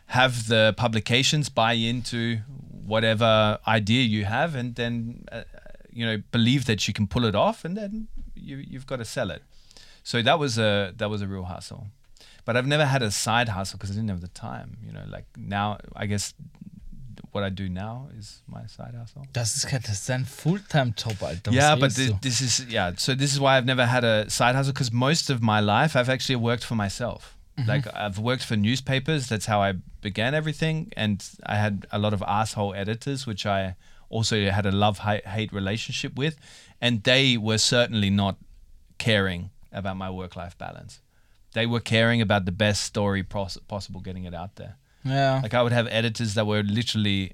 have 0.08 0.48
the 0.48 0.74
publications 0.78 1.50
buy 1.50 1.74
into 1.74 2.40
whatever 2.86 3.58
idea 3.68 4.04
you 4.04 4.26
have, 4.26 4.56
and 4.56 4.76
then 4.76 5.26
uh, 5.32 5.44
you 5.92 6.06
know 6.06 6.22
believe 6.32 6.66
that 6.66 6.88
you 6.88 6.94
can 6.94 7.08
pull 7.08 7.26
it 7.26 7.36
off, 7.36 7.66
and 7.66 7.76
then 7.76 8.08
you 8.36 8.58
you've 8.58 8.86
got 8.88 8.98
to 8.98 9.06
sell 9.06 9.32
it. 9.32 9.42
So 10.04 10.22
that 10.22 10.38
was 10.40 10.58
a 10.58 10.94
that 10.98 11.10
was 11.10 11.22
a 11.22 11.28
real 11.28 11.46
hustle. 11.46 11.88
But 12.46 12.56
I've 12.56 12.68
never 12.68 12.86
had 12.86 13.02
a 13.02 13.10
side 13.10 13.50
hustle 13.50 13.78
because 13.78 13.90
I 13.92 13.96
didn't 13.96 14.10
have 14.10 14.22
the 14.22 14.28
time. 14.30 14.78
You 14.86 14.92
know, 14.94 15.04
like 15.10 15.26
now, 15.36 15.80
I 15.96 16.06
guess 16.06 16.34
what 17.32 17.44
I 17.44 17.50
do 17.50 17.68
now 17.68 18.08
is 18.20 18.42
my 18.48 18.68
side 18.68 18.94
hustle. 18.96 19.24
Das 19.34 19.56
ist, 19.56 19.66
kein- 19.68 19.82
das 19.82 19.94
ist 20.02 20.10
ein 20.12 20.26
Fulltime-Job, 20.26 21.22
Alter. 21.24 21.52
Yeah, 21.52 21.76
but 21.76 21.92
redest 21.92 21.98
thi- 21.98 22.08
du? 22.10 22.18
this 22.22 22.42
is 22.42 22.66
yeah. 22.70 22.92
So 22.98 23.16
this 23.16 23.34
is 23.34 23.40
why 23.40 23.58
I've 23.58 23.66
never 23.66 23.86
had 23.88 24.04
a 24.04 24.30
side 24.30 24.56
hustle 24.56 24.74
because 24.74 24.92
most 24.92 25.30
of 25.32 25.42
my 25.42 25.60
life 25.60 25.96
I've 25.96 26.08
actually 26.10 26.36
worked 26.38 26.64
for 26.64 26.76
myself. 26.76 27.35
Mm-hmm. 27.58 27.70
Like 27.70 27.88
I've 27.96 28.20
worked 28.20 28.44
for 28.44 28.56
newspapers. 28.56 29.30
That's 29.30 29.46
how 29.46 29.62
I 29.62 29.74
began 30.02 30.34
everything, 30.34 30.92
and 30.98 31.26
I 31.46 31.56
had 31.56 31.86
a 31.92 32.00
lot 32.00 32.14
of 32.14 32.22
asshole 32.22 32.74
editors, 32.74 33.26
which 33.26 33.46
I 33.46 33.76
also 34.10 34.50
had 34.50 34.66
a 34.66 34.72
love 34.72 35.00
hate 35.00 35.54
relationship 35.54 36.16
with, 36.16 36.36
and 36.82 37.04
they 37.04 37.38
were 37.38 37.58
certainly 37.58 38.10
not 38.10 38.38
caring 38.98 39.52
about 39.72 39.96
my 39.96 40.10
work 40.10 40.36
life 40.36 40.58
balance. 40.58 41.00
They 41.54 41.66
were 41.66 41.80
caring 41.80 42.22
about 42.22 42.44
the 42.46 42.52
best 42.52 42.84
story 42.84 43.24
pos- 43.24 43.58
possible, 43.68 44.02
getting 44.02 44.26
it 44.26 44.34
out 44.34 44.58
there. 44.58 44.76
Yeah. 45.06 45.40
Like 45.42 45.54
I 45.54 45.62
would 45.62 45.72
have 45.72 45.88
editors 45.88 46.34
that 46.34 46.46
were 46.46 46.62
literally 46.62 47.34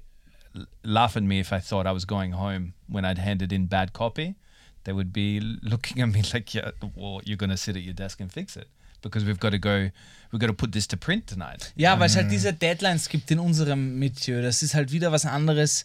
l- 0.54 0.66
laugh 0.84 1.16
at 1.16 1.24
me 1.24 1.40
if 1.40 1.52
I 1.52 1.58
thought 1.58 1.86
I 1.86 1.92
was 1.92 2.04
going 2.04 2.32
home 2.32 2.74
when 2.86 3.04
I'd 3.04 3.18
handed 3.18 3.52
in 3.52 3.66
bad 3.66 3.92
copy. 3.92 4.36
They 4.84 4.92
would 4.92 5.12
be 5.12 5.40
looking 5.40 6.00
at 6.00 6.06
me 6.06 6.22
like, 6.34 6.54
"Yeah, 6.54 6.70
well, 6.94 7.20
you're 7.24 7.36
gonna 7.36 7.56
sit 7.56 7.76
at 7.76 7.82
your 7.82 7.94
desk 7.94 8.20
and 8.20 8.30
fix 8.30 8.56
it 8.56 8.68
because 9.02 9.26
we've 9.26 9.40
got 9.40 9.50
to 9.50 9.58
go. 9.58 9.90
We've 10.30 10.40
got 10.40 10.46
to 10.46 10.54
put 10.54 10.72
this 10.72 10.86
to 10.88 10.96
print 10.96 11.26
tonight." 11.26 11.72
Ja, 11.76 11.98
weil 11.98 12.06
es 12.06 12.16
halt 12.16 12.30
diese 12.30 12.52
Deadlines 12.52 13.08
gibt 13.08 13.30
in 13.30 13.38
unserem 13.38 13.98
Milieu. 13.98 14.42
Das 14.42 14.62
ist 14.62 14.74
halt 14.74 14.92
wieder 14.92 15.12
was 15.12 15.26
anderes. 15.26 15.84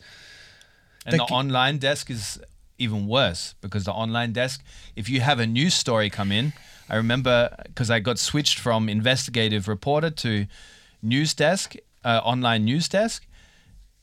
And 1.05 1.17
Da 1.17 1.25
the 1.25 1.33
online 1.33 1.79
desk 1.79 2.09
is 2.09 2.39
even 2.77 3.07
worse 3.07 3.55
because 3.61 3.85
the 3.85 3.93
online 3.93 4.33
desk, 4.33 4.61
if 4.95 5.09
you 5.09 5.21
have 5.21 5.39
a 5.39 5.45
news 5.45 5.73
story 5.73 6.09
come 6.09 6.31
in, 6.31 6.53
I 6.89 6.95
remember 6.95 7.55
because 7.65 7.89
I 7.89 7.99
got 7.99 8.17
switched 8.17 8.59
from 8.59 8.89
investigative 8.89 9.67
reporter 9.67 10.09
to 10.11 10.47
news 11.01 11.33
desk, 11.33 11.75
uh, 12.03 12.21
online 12.23 12.65
news 12.65 12.87
desk. 12.87 13.25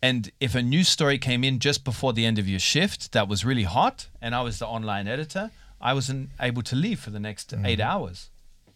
And 0.02 0.30
if 0.38 0.54
a 0.54 0.60
news 0.60 0.88
story 0.88 1.18
came 1.18 1.44
in 1.44 1.60
just 1.60 1.82
before 1.82 2.12
the 2.12 2.26
end 2.26 2.38
of 2.38 2.46
your 2.46 2.58
shift 2.58 3.12
that 3.12 3.26
was 3.26 3.44
really 3.44 3.62
hot, 3.62 4.08
and 4.20 4.34
I 4.34 4.42
was 4.42 4.58
the 4.58 4.66
online 4.66 5.08
editor, 5.08 5.50
I 5.80 5.94
wasn't 5.94 6.28
able 6.38 6.62
to 6.62 6.76
leave 6.76 7.00
for 7.00 7.10
the 7.10 7.20
next 7.20 7.54
eight 7.64 7.80
hours 7.80 8.30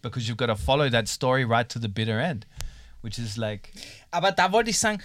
because 0.08 0.28
you've 0.28 0.36
got 0.36 0.46
to 0.46 0.56
follow 0.56 0.88
that 0.90 1.08
story 1.08 1.44
right 1.44 1.68
to 1.68 1.78
the 1.80 1.88
bitter 1.88 2.18
end, 2.18 2.46
which 3.02 3.18
is 3.18 3.36
like, 3.36 3.72
Aber 4.10 4.32
da 4.32 4.52
wollte 4.52 4.70
ich 4.70 4.78
sagen, 4.78 5.02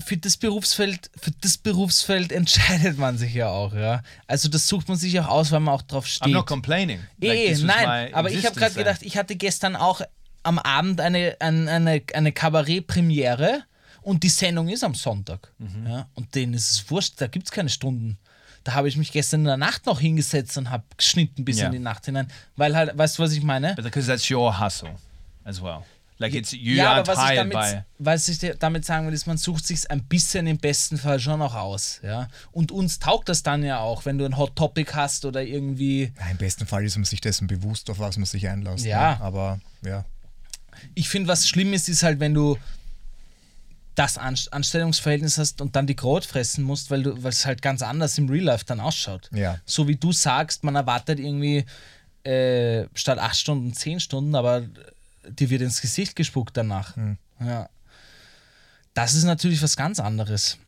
für 0.00 0.16
das 0.16 0.36
Berufsfeld, 0.36 1.10
für 1.20 1.32
das 1.40 1.58
Berufsfeld 1.58 2.32
entscheidet 2.32 2.98
man 2.98 3.18
sich 3.18 3.34
ja 3.34 3.48
auch, 3.48 3.74
ja. 3.74 4.02
Also 4.26 4.48
das 4.48 4.66
sucht 4.66 4.88
man 4.88 4.96
sich 4.96 5.18
auch 5.20 5.28
aus, 5.28 5.50
weil 5.50 5.60
man 5.60 5.74
auch 5.74 5.82
drauf 5.82 6.06
steht. 6.06 6.28
I'm 6.28 6.32
not 6.32 6.46
complaining. 6.46 7.00
Like, 7.20 7.50
was 7.52 7.62
nein, 7.62 8.14
aber 8.14 8.30
ich 8.30 8.44
habe 8.46 8.58
gerade 8.58 8.74
gedacht, 8.74 9.02
ich 9.02 9.16
hatte 9.16 9.36
gestern 9.36 9.76
auch 9.76 10.00
am 10.42 10.58
Abend 10.58 11.00
eine, 11.00 11.36
eine, 11.40 11.70
eine, 11.70 12.02
eine 12.14 12.32
Kabarett-Premiere 12.32 13.64
und 14.02 14.22
die 14.22 14.28
Sendung 14.28 14.68
ist 14.68 14.84
am 14.84 14.94
Sonntag. 14.94 15.52
Mhm. 15.58 15.86
Ja, 15.86 16.08
und 16.14 16.34
denen 16.34 16.54
ist 16.54 16.70
es 16.70 16.90
wurscht, 16.90 17.20
da 17.20 17.26
gibt 17.26 17.46
es 17.46 17.52
keine 17.52 17.68
Stunden. 17.68 18.18
Da 18.68 18.74
habe 18.74 18.86
ich 18.86 18.98
mich 18.98 19.12
gestern 19.12 19.40
in 19.40 19.46
der 19.46 19.56
Nacht 19.56 19.86
noch 19.86 19.98
hingesetzt 19.98 20.58
und 20.58 20.68
habe 20.68 20.84
geschnitten 20.98 21.42
bis 21.42 21.58
Ja. 21.58 21.66
in 21.68 21.72
die 21.72 21.78
Nacht 21.78 22.04
hinein. 22.04 22.30
Weil 22.54 22.76
halt, 22.76 22.98
weißt 22.98 23.16
du, 23.18 23.22
was 23.22 23.32
ich 23.32 23.42
meine? 23.42 23.74
Because 23.76 24.06
that's 24.06 24.30
your 24.30 24.60
hustle 24.60 24.90
as 25.44 25.62
well. 25.62 25.78
Like 26.18 26.34
it's 26.34 26.52
you 26.52 26.74
ja, 26.74 26.92
aber 26.96 27.16
was 27.16 27.30
ich, 27.30 27.36
damit, 27.36 27.84
was 27.98 28.28
ich 28.28 28.38
dir 28.40 28.56
damit 28.56 28.84
sagen 28.84 29.06
will, 29.06 29.14
ist, 29.14 29.26
man 29.26 29.38
sucht 29.38 29.66
sich 29.66 29.90
ein 29.90 30.04
bisschen 30.04 30.46
im 30.46 30.58
besten 30.58 30.98
Fall 30.98 31.18
schon 31.18 31.40
auch 31.40 31.54
aus. 31.54 32.00
Ja? 32.02 32.28
Und 32.52 32.70
uns 32.70 32.98
taugt 32.98 33.30
das 33.30 33.42
dann 33.42 33.62
ja 33.62 33.78
auch, 33.78 34.04
wenn 34.04 34.18
du 34.18 34.26
ein 34.26 34.36
Hot 34.36 34.54
Topic 34.54 34.92
hast 34.94 35.24
oder 35.24 35.42
irgendwie. 35.42 36.12
Ja, 36.20 36.28
Im 36.30 36.36
besten 36.36 36.66
Fall 36.66 36.84
ist 36.84 36.96
man 36.96 37.06
sich 37.06 37.22
dessen 37.22 37.46
bewusst, 37.46 37.88
auf 37.88 37.98
was 38.00 38.18
man 38.18 38.26
sich 38.26 38.46
einlässt. 38.48 38.84
Ja. 38.84 39.12
Ne? 39.14 39.20
Aber 39.22 39.60
ja. 39.82 40.04
Ich 40.94 41.08
finde, 41.08 41.28
was 41.28 41.48
schlimm 41.48 41.72
ist, 41.72 41.88
ist 41.88 42.02
halt, 42.02 42.20
wenn 42.20 42.34
du 42.34 42.58
das 43.98 44.16
An 44.16 44.36
Anstellungsverhältnis 44.52 45.38
hast 45.38 45.60
und 45.60 45.74
dann 45.74 45.86
die 45.86 45.96
Krot 45.96 46.24
fressen 46.24 46.62
musst, 46.62 46.90
weil 46.90 47.02
du, 47.02 47.22
weil 47.22 47.32
es 47.32 47.44
halt 47.44 47.62
ganz 47.62 47.82
anders 47.82 48.16
im 48.16 48.28
Real 48.28 48.44
Life 48.44 48.64
dann 48.64 48.78
ausschaut. 48.78 49.28
Ja. 49.32 49.58
So 49.66 49.88
wie 49.88 49.96
du 49.96 50.12
sagst, 50.12 50.62
man 50.62 50.76
erwartet 50.76 51.18
irgendwie 51.18 51.64
äh, 52.24 52.86
statt 52.94 53.18
acht 53.18 53.36
Stunden 53.36 53.72
zehn 53.72 53.98
Stunden, 53.98 54.34
aber 54.34 54.62
dir 55.28 55.50
wird 55.50 55.62
ins 55.62 55.80
Gesicht 55.80 56.14
gespuckt 56.14 56.56
danach. 56.56 56.96
Ja. 57.40 57.68
Das 58.94 59.14
ist 59.14 59.24
natürlich 59.24 59.62
was 59.62 59.76
ganz 59.76 59.98
anderes. 59.98 60.58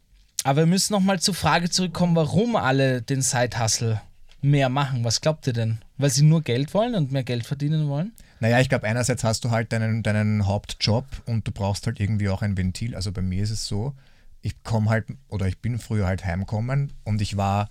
Aber 0.42 0.62
wir 0.62 0.66
müssen 0.66 0.92
nochmal 0.92 1.20
zur 1.20 1.34
Frage 1.34 1.70
zurückkommen, 1.70 2.16
warum 2.16 2.56
alle 2.56 3.02
den 3.02 3.22
Side-Hustle 3.22 4.00
mehr 4.40 4.68
machen. 4.68 5.04
Was 5.04 5.20
glaubt 5.20 5.46
ihr 5.46 5.52
denn? 5.52 5.78
Weil 5.98 6.10
sie 6.10 6.22
nur 6.22 6.42
Geld 6.42 6.72
wollen 6.74 6.94
und 6.94 7.12
mehr 7.12 7.24
Geld 7.24 7.46
verdienen 7.46 7.88
wollen? 7.88 8.12
Naja, 8.40 8.58
ich 8.58 8.70
glaube, 8.70 8.86
einerseits 8.86 9.22
hast 9.22 9.44
du 9.44 9.50
halt 9.50 9.72
deinen, 9.72 10.02
deinen 10.02 10.46
Hauptjob 10.46 11.04
und 11.26 11.46
du 11.46 11.52
brauchst 11.52 11.86
halt 11.86 12.00
irgendwie 12.00 12.30
auch 12.30 12.40
ein 12.42 12.56
Ventil. 12.56 12.94
Also 12.94 13.12
bei 13.12 13.22
mir 13.22 13.42
ist 13.42 13.50
es 13.50 13.66
so, 13.66 13.94
ich 14.40 14.62
komme 14.62 14.88
halt, 14.88 15.06
oder 15.28 15.46
ich 15.46 15.58
bin 15.58 15.78
früher 15.78 16.06
halt 16.06 16.24
heimgekommen 16.24 16.94
und 17.04 17.20
ich 17.20 17.36
war, 17.36 17.70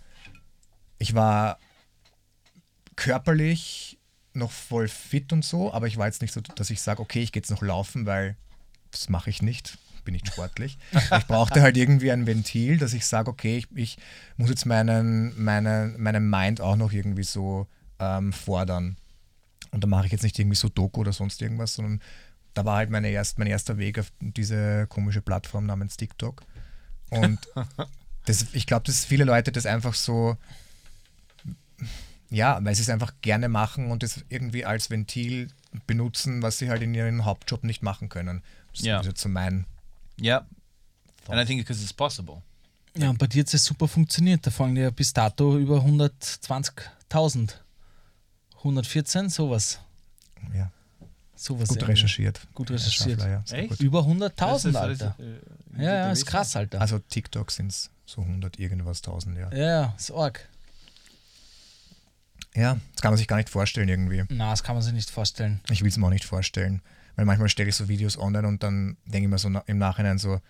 ich 0.99 1.15
war 1.15 1.57
körperlich 2.95 3.97
noch 4.33 4.51
voll 4.51 4.87
fit 4.87 5.33
und 5.33 5.43
so, 5.43 5.73
aber 5.73 5.87
ich 5.87 5.97
war 5.97 6.05
jetzt 6.05 6.21
nicht 6.21 6.33
so, 6.33 6.41
dass 6.41 6.69
ich 6.69 6.81
sage, 6.81 7.01
okay, 7.01 7.21
ich 7.21 7.31
gehe 7.31 7.41
jetzt 7.41 7.49
noch 7.49 7.63
laufen, 7.63 8.05
weil 8.05 8.35
das 8.91 9.09
mache 9.09 9.31
ich 9.31 9.41
nicht, 9.41 9.79
bin 10.05 10.13
nicht 10.13 10.27
sportlich. 10.27 10.77
ich 11.17 11.25
brauchte 11.25 11.61
halt 11.61 11.77
irgendwie 11.77 12.11
ein 12.11 12.27
Ventil, 12.27 12.77
dass 12.77 12.93
ich 12.93 13.07
sage, 13.07 13.31
okay, 13.31 13.57
ich, 13.57 13.67
ich 13.75 13.97
muss 14.37 14.49
jetzt 14.49 14.67
meinen, 14.67 15.33
meinen, 15.41 15.99
meinen 15.99 16.29
Mind 16.29 16.61
auch 16.61 16.75
noch 16.75 16.91
irgendwie 16.91 17.23
so 17.23 17.65
ähm, 17.99 18.33
fordern. 18.33 18.97
Und 19.71 19.83
da 19.83 19.87
mache 19.87 20.05
ich 20.07 20.11
jetzt 20.11 20.23
nicht 20.23 20.37
irgendwie 20.39 20.55
so 20.57 20.69
Doku 20.69 21.01
oder 21.01 21.13
sonst 21.13 21.41
irgendwas, 21.41 21.75
sondern 21.75 22.01
da 22.53 22.65
war 22.65 22.77
halt 22.77 22.89
meine 22.89 23.09
erst, 23.09 23.37
mein 23.37 23.47
erster 23.47 23.77
Weg 23.77 23.99
auf 23.99 24.11
diese 24.19 24.87
komische 24.87 25.21
Plattform 25.21 25.65
namens 25.65 25.95
TikTok. 25.97 26.41
Und 27.09 27.39
das, 28.25 28.47
ich 28.53 28.65
glaube, 28.65 28.85
dass 28.85 29.05
viele 29.05 29.23
Leute 29.23 29.51
das 29.51 29.65
einfach 29.65 29.93
so, 29.93 30.37
ja, 32.29 32.59
weil 32.63 32.75
sie 32.75 32.81
es 32.81 32.89
einfach 32.89 33.13
gerne 33.21 33.49
machen 33.49 33.91
und 33.91 34.03
das 34.03 34.23
irgendwie 34.29 34.65
als 34.65 34.89
Ventil 34.89 35.49
benutzen, 35.87 36.41
was 36.41 36.57
sie 36.57 36.69
halt 36.69 36.81
in 36.81 36.93
ihrem 36.93 37.25
Hauptjob 37.25 37.63
nicht 37.63 37.81
machen 37.83 38.09
können. 38.09 38.43
Das 38.73 38.83
Ja. 38.83 38.99
ist 38.99 39.05
jetzt 39.05 39.21
so 39.21 39.29
mein. 39.29 39.65
Yep. 40.21 40.45
And 41.27 41.39
I 41.41 41.45
think 41.45 41.61
because 41.61 41.81
it's 41.81 41.93
possible. 41.93 42.41
Ja, 42.97 43.09
und 43.11 43.19
bei 43.19 43.27
dir 43.27 43.41
hat 43.43 43.53
es 43.53 43.63
super 43.63 43.87
funktioniert. 43.87 44.45
Da 44.45 44.51
fangen 44.51 44.75
ja 44.75 44.89
bis 44.89 45.13
dato 45.13 45.57
über 45.57 45.77
120.000. 45.85 47.51
114, 48.59 49.29
sowas. 49.29 49.79
Ja, 50.53 50.71
sowas 51.35 51.69
gut 51.69 51.87
recherchiert. 51.87 52.39
Gut 52.53 52.71
recherchiert. 52.71 53.19
Ja, 53.21 53.65
gut. 53.67 53.79
Über 53.79 53.99
Das 53.99 54.07
100.000, 54.07 54.55
ist- 54.55 54.65
das 54.65 54.75
Alter. 54.75 55.15
äh, 55.19 55.83
Ja, 55.83 55.93
ja, 55.93 56.11
ist 56.11 56.25
krass, 56.25 56.55
Alter. 56.55 56.81
Also 56.81 56.99
TikTok 56.99 57.51
sind 57.51 57.67
es 57.67 57.89
so 58.05 58.21
100 58.21 58.57
irgendwas 58.59 59.01
tausend, 59.01 59.37
ja. 59.37 59.51
Ja, 59.51 59.57
ja, 59.81 59.93
ist 59.97 60.11
arg. 60.11 60.47
Ja, 62.55 62.77
das 62.93 63.01
kann 63.01 63.11
man 63.11 63.17
sich 63.17 63.27
gar 63.27 63.37
nicht 63.37 63.49
vorstellen 63.49 63.87
irgendwie. 63.89 64.23
Na, 64.29 64.49
das 64.51 64.63
kann 64.63 64.75
man 64.75 64.81
sich 64.83 64.93
nicht 64.93 65.09
vorstellen. 65.09 65.61
Ich 65.69 65.81
will 65.81 65.89
es 65.89 65.97
mir 65.97 66.05
auch 66.07 66.09
nicht 66.11 66.25
vorstellen. 66.25 66.81
Weil 67.15 67.25
manchmal 67.25 67.49
stelle 67.49 67.69
ich 67.69 67.75
so 67.75 67.87
Videos 67.87 68.17
online 68.17 68.47
und 68.47 68.63
dann 68.63 68.97
denke 69.05 69.25
ich 69.25 69.29
mir 69.29 69.37
so 69.37 69.49
na, 69.49 69.59
im 69.67 69.77
Nachhinein 69.77 70.17
so, 70.17 70.41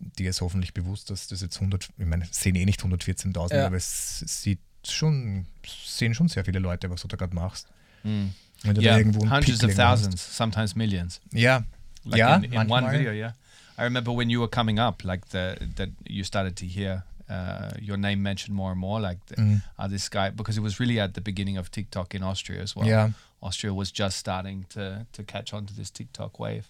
dir 0.00 0.30
ist 0.30 0.40
hoffentlich 0.40 0.74
bewusst, 0.74 1.10
dass 1.10 1.28
das 1.28 1.40
jetzt 1.42 1.56
100, 1.60 1.88
ich 1.96 2.06
meine, 2.06 2.24
es 2.24 2.40
sehen 2.40 2.56
eh 2.56 2.64
nicht 2.64 2.82
114.000, 2.82 3.54
Ja. 3.54 3.66
aber 3.66 3.76
es 3.76 4.18
sieht 4.20 4.58
schon, 4.92 5.46
sehen 5.66 6.14
schon 6.14 6.28
sehr 6.28 6.44
viele 6.44 6.58
Leute, 6.58 6.90
was 6.90 7.02
du 7.02 7.08
da 7.08 7.16
gerade 7.16 7.34
machst. 7.34 7.66
Wenn 8.02 8.32
du 8.62 8.80
Yeah, 8.80 8.92
da 8.94 8.98
irgendwo 8.98 9.20
einen 9.22 9.30
hundreds 9.30 9.62
of 9.62 9.68
Pickling 9.70 9.86
hast. 9.86 10.02
thousands, 10.04 10.36
sometimes 10.36 10.74
millions. 10.74 11.20
Ja, 11.32 11.64
Like 12.04 12.18
ja, 12.18 12.36
in, 12.36 12.44
in 12.52 12.70
one 12.70 12.90
video, 12.90 13.12
yeah. 13.12 13.32
I 13.78 13.82
remember 13.84 14.12
when 14.12 14.28
you 14.30 14.40
were 14.40 14.48
coming 14.50 14.78
up, 14.78 15.02
like 15.04 15.26
the 15.30 15.56
that 15.76 15.88
you 16.06 16.22
started 16.24 16.54
to 16.56 16.66
hear 16.66 17.02
uh, 17.30 17.70
your 17.80 17.96
name 17.96 18.16
mentioned 18.22 18.54
more 18.54 18.70
and 18.72 18.78
more, 18.78 19.00
like 19.00 19.18
the, 19.26 19.36
Mm. 19.40 19.62
uh, 19.78 19.88
this 19.88 20.08
guy, 20.10 20.30
because 20.30 20.56
it 20.58 20.62
was 20.62 20.78
really 20.78 21.00
at 21.00 21.14
the 21.14 21.20
beginning 21.22 21.56
of 21.58 21.70
TikTok 21.70 22.14
in 22.14 22.22
Austria 22.22 22.60
as 22.62 22.76
well. 22.76 22.86
Ja. 22.86 23.10
Austria 23.40 23.72
was 23.72 23.90
just 23.90 24.18
starting 24.18 24.66
to 24.74 25.06
to 25.12 25.22
catch 25.24 25.52
on 25.54 25.66
to 25.66 25.74
this 25.74 25.90
TikTok 25.90 26.38
wave, 26.38 26.64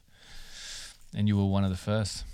and 1.16 1.28
you 1.28 1.36
were 1.36 1.46
one 1.52 1.64
of 1.64 1.70
the 1.70 1.76
first. 1.76 2.24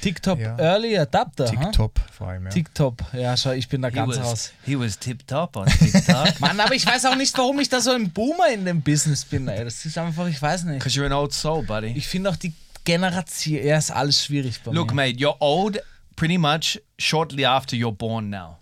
TikTok 0.00 0.38
Ja. 0.38 0.56
Early 0.58 0.96
Adapter. 0.98 1.46
ha? 1.46 1.50
TikTok 1.64 1.92
vor 2.12 2.28
allem, 2.28 2.44
ja. 2.44 2.50
TikTok. 2.50 2.94
Ja, 3.12 3.36
schau, 3.36 3.52
ich 3.52 3.68
bin 3.68 3.82
da 3.82 3.88
He 3.88 3.94
ganz 3.94 4.16
was 4.16 4.24
raus. 4.24 4.52
he 4.64 4.78
was 4.78 4.98
tip 4.98 5.26
top 5.26 5.56
on 5.56 5.66
TikTok 5.66 6.40
Mann, 6.40 6.58
aber 6.60 6.74
ich 6.74 6.86
weiß 6.86 7.04
auch 7.06 7.16
nicht, 7.16 7.36
warum 7.36 7.60
ich 7.60 7.68
da 7.68 7.80
so 7.80 7.90
ein 7.92 8.10
Boomer 8.10 8.48
in 8.52 8.64
dem 8.64 8.80
Business 8.82 9.24
bin, 9.24 9.46
ey. 9.48 9.64
Das 9.64 9.84
ist 9.84 9.98
einfach, 9.98 10.26
ich 10.26 10.40
weiß 10.40 10.64
nicht. 10.64 10.78
because 10.78 10.98
you're 10.98 11.06
an 11.06 11.12
old 11.12 11.32
soul, 11.32 11.62
buddy. 11.62 11.88
Ich 11.96 12.06
finde 12.06 12.30
auch 12.30 12.36
die 12.36 12.52
Generation, 12.84 13.64
ja, 13.64 13.78
ist 13.78 13.90
alles 13.90 14.24
schwierig 14.24 14.60
bei 14.62 14.72
Look, 14.72 14.88
mir. 14.94 15.06
mate, 15.12 15.18
you're 15.18 15.36
old 15.40 15.80
pretty 16.16 16.38
much 16.38 16.80
shortly 16.98 17.44
after 17.44 17.76
you're 17.76 17.92
born 17.94 18.30
now. 18.30 18.58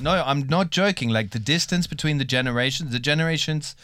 no, 0.00 0.10
I'm 0.10 0.46
not 0.48 0.70
joking. 0.70 1.10
Like 1.10 1.30
the 1.32 1.38
distance 1.40 1.88
between 1.88 2.18
the 2.18 2.26
generations, 2.26 2.90
the 2.92 3.00
generations, 3.00 3.76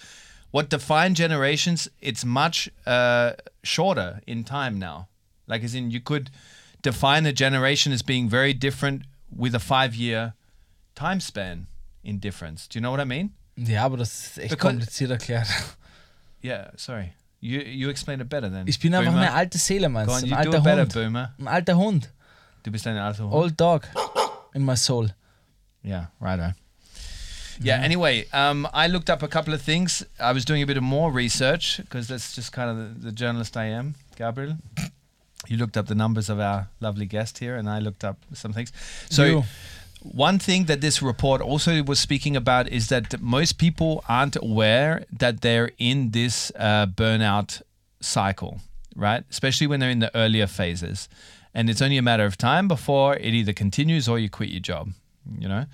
what 0.51 0.69
define 0.71 1.15
generations, 1.15 1.91
it's 2.01 2.25
much 2.25 2.71
uh, 2.87 3.33
shorter 3.63 4.21
in 4.27 4.45
time 4.45 4.79
now. 4.79 5.07
Like, 5.47 5.65
as 5.65 5.75
in, 5.75 5.91
you 5.91 6.01
could 6.01 6.31
define 6.83 7.27
a 7.27 7.33
generation 7.33 7.93
as 7.93 8.03
being 8.03 8.29
very 8.31 8.55
different 8.55 9.03
with 9.31 9.55
a 9.55 9.61
five 9.61 9.95
year 9.95 10.35
time 10.95 11.21
span 11.21 11.67
in 12.03 12.19
difference. 12.21 12.69
Do 12.69 12.79
you 12.79 12.83
know 12.83 12.91
what 12.91 13.01
I 13.01 13.05
mean? 13.05 13.31
Ja, 13.57 13.85
aber 13.85 13.97
das 13.99 14.13
ist 14.27 14.39
echt 14.39 14.51
Because- 14.53 14.59
kompliziert 14.61 15.11
erklärt. 15.11 15.49
Yeah, 16.43 16.71
sorry. 16.77 17.13
You 17.41 17.61
you 17.61 17.91
explain 17.91 18.19
it 18.21 18.31
better 18.31 18.49
then. 18.51 18.67
Ich 18.67 18.79
bin 18.81 18.95
einfach 18.95 19.13
Boomer. 19.13 19.27
eine 19.27 19.33
alte 19.35 19.59
Seele, 19.59 19.91
meinst 19.91 20.15
on, 20.15 20.21
du? 20.23 20.35
Ein 20.35 20.47
alter 20.47 20.61
better, 20.63 20.83
Hund. 20.83 20.93
Boomer. 20.95 21.35
Ein 21.39 21.49
alter 21.49 21.77
Hund. 21.77 22.09
Du 22.63 22.71
bist 22.71 22.87
ein 22.87 22.97
alter 22.97 23.25
Hund. 23.25 23.35
Old 23.35 23.61
dog. 23.61 23.87
In 24.55 24.65
my 24.65 24.75
soul. 24.75 25.11
Yeah, 25.85 26.07
righto. 26.19 26.55
Yeah, 27.63 27.77
anyway, 27.83 28.27
um, 28.33 28.67
I 28.73 28.87
looked 28.89 29.11
up 29.11 29.23
a 29.23 29.29
couple 29.29 29.53
of 29.53 29.61
things. 29.63 30.03
I 30.19 30.33
was 30.33 30.47
doing 30.47 30.63
a 30.63 30.67
bit 30.67 30.79
of 30.79 30.83
more 30.83 31.13
research 31.13 31.77
because 31.83 32.09
that's 32.09 32.35
just 32.35 32.53
kind 32.53 32.71
of 32.71 32.77
the, 32.79 33.11
the 33.11 33.13
journalist 33.13 33.55
I 33.55 33.67
am, 33.67 33.97
Gabriel. 34.17 34.57
You 35.49 35.57
looked 35.57 35.77
up 35.77 35.87
the 35.87 35.95
numbers 35.95 36.29
of 36.29 36.39
our 36.39 36.69
lovely 36.81 37.07
guest 37.07 37.39
here, 37.39 37.57
and 37.57 37.69
I 37.69 37.79
looked 37.79 38.05
up 38.05 38.19
some 38.35 38.53
things. 38.53 38.73
So, 39.09 39.25
You. 39.25 39.45
one 40.03 40.39
thing 40.39 40.67
that 40.67 40.81
this 40.81 41.03
report 41.03 41.41
also 41.41 41.83
was 41.83 41.99
speaking 41.99 42.37
about 42.37 42.69
is 42.69 42.89
that 42.89 43.21
most 43.21 43.59
people 43.59 44.05
aren't 44.09 44.37
aware 44.37 45.05
that 45.19 45.41
they're 45.41 45.71
in 45.79 46.11
this 46.11 46.53
uh, 46.57 46.87
burnout 46.87 47.63
cycle, 48.01 48.61
right? 48.95 49.25
Especially 49.31 49.67
when 49.67 49.81
they're 49.81 49.91
in 49.91 50.01
the 50.01 50.15
earlier 50.15 50.47
phases. 50.47 51.09
And 51.55 51.69
it's 51.69 51.83
only 51.83 51.97
a 51.97 52.03
matter 52.03 52.25
of 52.25 52.37
time 52.37 52.69
before 52.69 53.17
it 53.17 53.35
either 53.35 53.53
continues 53.53 54.09
or 54.09 54.19
you 54.19 54.29
quit 54.31 54.51
your 54.51 54.61
job, 54.61 54.91
you 55.39 55.49
know? 55.49 55.65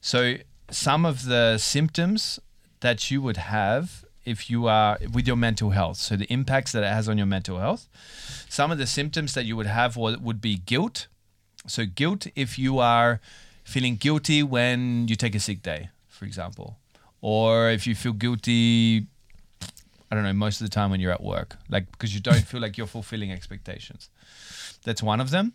So, 0.00 0.36
some 0.70 1.04
of 1.04 1.24
the 1.24 1.58
symptoms 1.58 2.38
that 2.80 3.10
you 3.10 3.20
would 3.22 3.36
have 3.38 4.03
if 4.24 4.50
you 4.50 4.66
are 4.66 4.98
with 5.12 5.26
your 5.26 5.36
mental 5.36 5.70
health, 5.70 5.98
so 5.98 6.16
the 6.16 6.30
impacts 6.32 6.72
that 6.72 6.82
it 6.82 6.92
has 6.92 7.08
on 7.08 7.18
your 7.18 7.26
mental 7.26 7.58
health, 7.58 7.88
some 8.48 8.70
of 8.70 8.78
the 8.78 8.86
symptoms 8.86 9.34
that 9.34 9.44
you 9.44 9.56
would 9.56 9.66
have 9.66 9.96
would 9.96 10.40
be 10.40 10.56
guilt. 10.56 11.06
So, 11.66 11.84
guilt 11.86 12.26
if 12.34 12.58
you 12.58 12.78
are 12.78 13.20
feeling 13.64 13.96
guilty 13.96 14.42
when 14.42 15.08
you 15.08 15.16
take 15.16 15.34
a 15.34 15.40
sick 15.40 15.62
day, 15.62 15.90
for 16.08 16.24
example, 16.24 16.78
or 17.20 17.70
if 17.70 17.86
you 17.86 17.94
feel 17.94 18.12
guilty, 18.12 19.06
I 20.10 20.14
don't 20.14 20.24
know, 20.24 20.32
most 20.32 20.60
of 20.60 20.66
the 20.66 20.70
time 20.70 20.90
when 20.90 21.00
you're 21.00 21.12
at 21.12 21.22
work, 21.22 21.56
like 21.68 21.90
because 21.90 22.14
you 22.14 22.20
don't 22.20 22.44
feel 22.44 22.60
like 22.60 22.76
you're 22.76 22.86
fulfilling 22.86 23.32
expectations. 23.32 24.10
That's 24.84 25.02
one 25.02 25.20
of 25.20 25.30
them. 25.30 25.54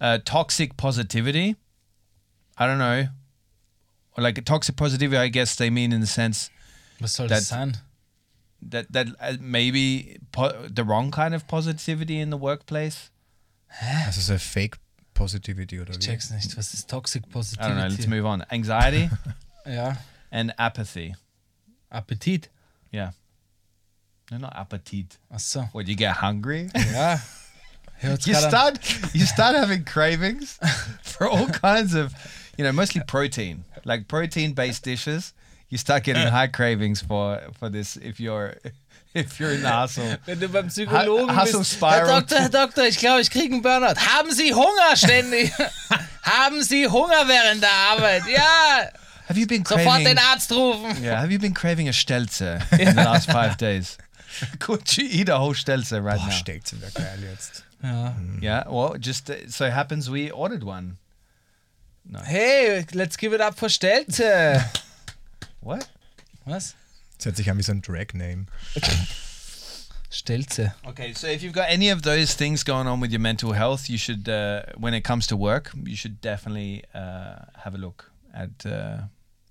Uh, 0.00 0.18
toxic 0.24 0.76
positivity. 0.76 1.56
I 2.58 2.66
don't 2.66 2.78
know. 2.78 3.08
Like 4.16 4.44
toxic 4.44 4.76
positivity, 4.76 5.16
I 5.16 5.28
guess 5.28 5.56
they 5.56 5.70
mean 5.70 5.92
in 5.92 6.00
the 6.00 6.06
sense 6.06 6.50
Was 7.04 7.12
soll 7.12 7.28
That- 7.28 7.40
das 7.40 7.48
sein? 7.48 7.76
that 8.70 8.86
that 8.92 9.08
uh, 9.20 9.36
maybe 9.40 10.18
po- 10.32 10.66
the 10.74 10.82
wrong 10.84 11.10
kind 11.10 11.34
of 11.34 11.46
positivity 11.46 12.18
in 12.18 12.30
the 12.30 12.38
workplace. 12.38 13.10
Also 14.06 14.20
so 14.20 14.38
Fake 14.38 14.78
Positivity 15.12 15.78
oder 15.80 15.92
wie? 15.94 15.98
Check's 15.98 16.30
nicht. 16.30 16.56
Was 16.56 16.72
ist 16.74 16.88
Toxic 16.88 17.24
I 17.24 17.28
don't 17.30 17.76
know. 17.76 17.88
Let's 17.88 18.06
move 18.06 18.24
on. 18.24 18.42
Anxiety 18.50 19.10
Ja. 19.66 19.96
and 20.32 20.52
apathy. 20.58 21.14
Appetit. 21.90 22.48
Yeah. 22.90 23.10
No, 24.30 24.38
not 24.38 24.56
appetite. 24.56 25.18
Ach 25.30 25.38
so. 25.40 25.68
What 25.72 25.86
you 25.86 25.94
get 25.96 26.16
hungry? 26.22 26.70
Ja. 26.74 27.18
You 28.02 28.16
start 28.34 28.78
you 29.14 29.24
start 29.26 29.56
having 29.56 29.84
cravings 29.84 30.58
for 31.02 31.28
all 31.28 31.46
kinds 31.48 31.94
of 31.94 32.12
you 32.58 32.64
know 32.64 32.72
mostly 32.72 33.02
protein 33.06 33.64
like 33.84 34.08
protein 34.08 34.52
based 34.54 34.82
dishes 34.84 35.32
you 35.74 35.78
start 35.78 36.04
getting 36.04 36.28
high 36.28 36.46
cravings 36.46 37.02
for 37.02 37.40
for 37.58 37.68
this 37.68 37.96
if 37.96 38.20
you're 38.20 38.54
if 39.14 39.40
you're 39.40 39.50
in 39.52 39.62
the 39.62 39.68
hustle 39.68 40.16
Wenn 40.24 40.38
du 40.38 40.48
beim 40.48 40.68
Psychologen 40.68 41.34
Ha- 41.34 41.44
bist. 41.44 41.80
Herr 41.80 42.06
Doktor, 42.06 42.38
Herr 42.38 42.48
Doktor, 42.48 42.84
ich 42.86 42.98
glaube, 42.98 43.20
ich 43.22 43.30
kriege 43.30 43.54
einen 43.54 43.62
Burnout. 43.62 43.96
Haben 43.96 44.32
Sie 44.32 44.54
Hunger 44.54 44.96
ständig? 44.96 45.52
Haben 46.22 46.62
Sie 46.62 46.86
Hunger 46.86 47.26
während 47.26 47.60
der 47.62 47.72
Arbeit? 47.90 48.22
Ja, 48.28 48.88
have 49.28 49.38
you 49.38 49.46
been 49.46 49.64
sofort 49.64 49.84
craving 49.84 50.04
den 50.04 50.18
Arzt 50.18 50.52
rufen. 50.52 51.02
yeah 51.02 51.20
have 51.20 51.32
you 51.32 51.38
been 51.40 51.54
craving 51.54 51.88
a 51.88 51.92
stelze 51.92 52.60
in 52.78 52.94
the 52.94 53.02
last 53.02 53.30
five 53.30 53.56
days 53.56 53.98
could 54.60 54.86
you 54.96 55.04
eat 55.10 55.28
a 55.28 55.38
whole 55.38 55.54
stelze 55.54 55.92
right 56.00 56.18
Boah, 56.18 56.26
now 56.26 56.30
stellt 56.30 56.72
wieder 56.72 56.90
geil 56.90 57.18
jetzt. 57.30 57.64
Ja. 57.82 58.14
yeah 58.40 58.64
well 58.68 58.96
just 58.98 59.28
uh, 59.30 59.34
so 59.48 59.64
happens 59.70 60.08
we 60.10 60.30
ordered 60.30 60.62
one 60.62 60.98
Hey, 62.26 62.84
let's 62.92 63.16
give 63.16 63.32
it 63.32 63.40
up 63.40 63.58
for 63.58 63.70
Stelze. 63.70 64.62
What 65.64 65.88
Was? 66.44 66.74
Das 67.16 67.26
hört 67.26 67.36
sich 67.36 67.50
an 67.50 67.58
wie 67.58 67.62
so 67.62 67.72
ein 67.72 67.82
Drag-Name. 67.82 68.46
Stelze. 70.10 70.74
Okay, 70.84 71.12
so 71.12 71.26
if 71.26 71.42
you've 71.42 71.54
got 71.54 71.68
any 71.68 71.90
of 71.90 72.02
those 72.02 72.34
things 72.34 72.64
going 72.64 72.86
on 72.86 73.00
with 73.00 73.10
your 73.10 73.20
mental 73.20 73.52
health, 73.52 73.88
you 73.88 73.98
should, 73.98 74.28
uh, 74.28 74.62
when 74.76 74.94
it 74.94 75.02
comes 75.02 75.26
to 75.26 75.36
work, 75.36 75.72
you 75.84 75.96
should 75.96 76.20
definitely 76.20 76.84
uh, 76.94 77.46
have 77.64 77.74
a 77.74 77.78
look 77.78 78.12
at 78.32 78.64
uh, 78.64 79.08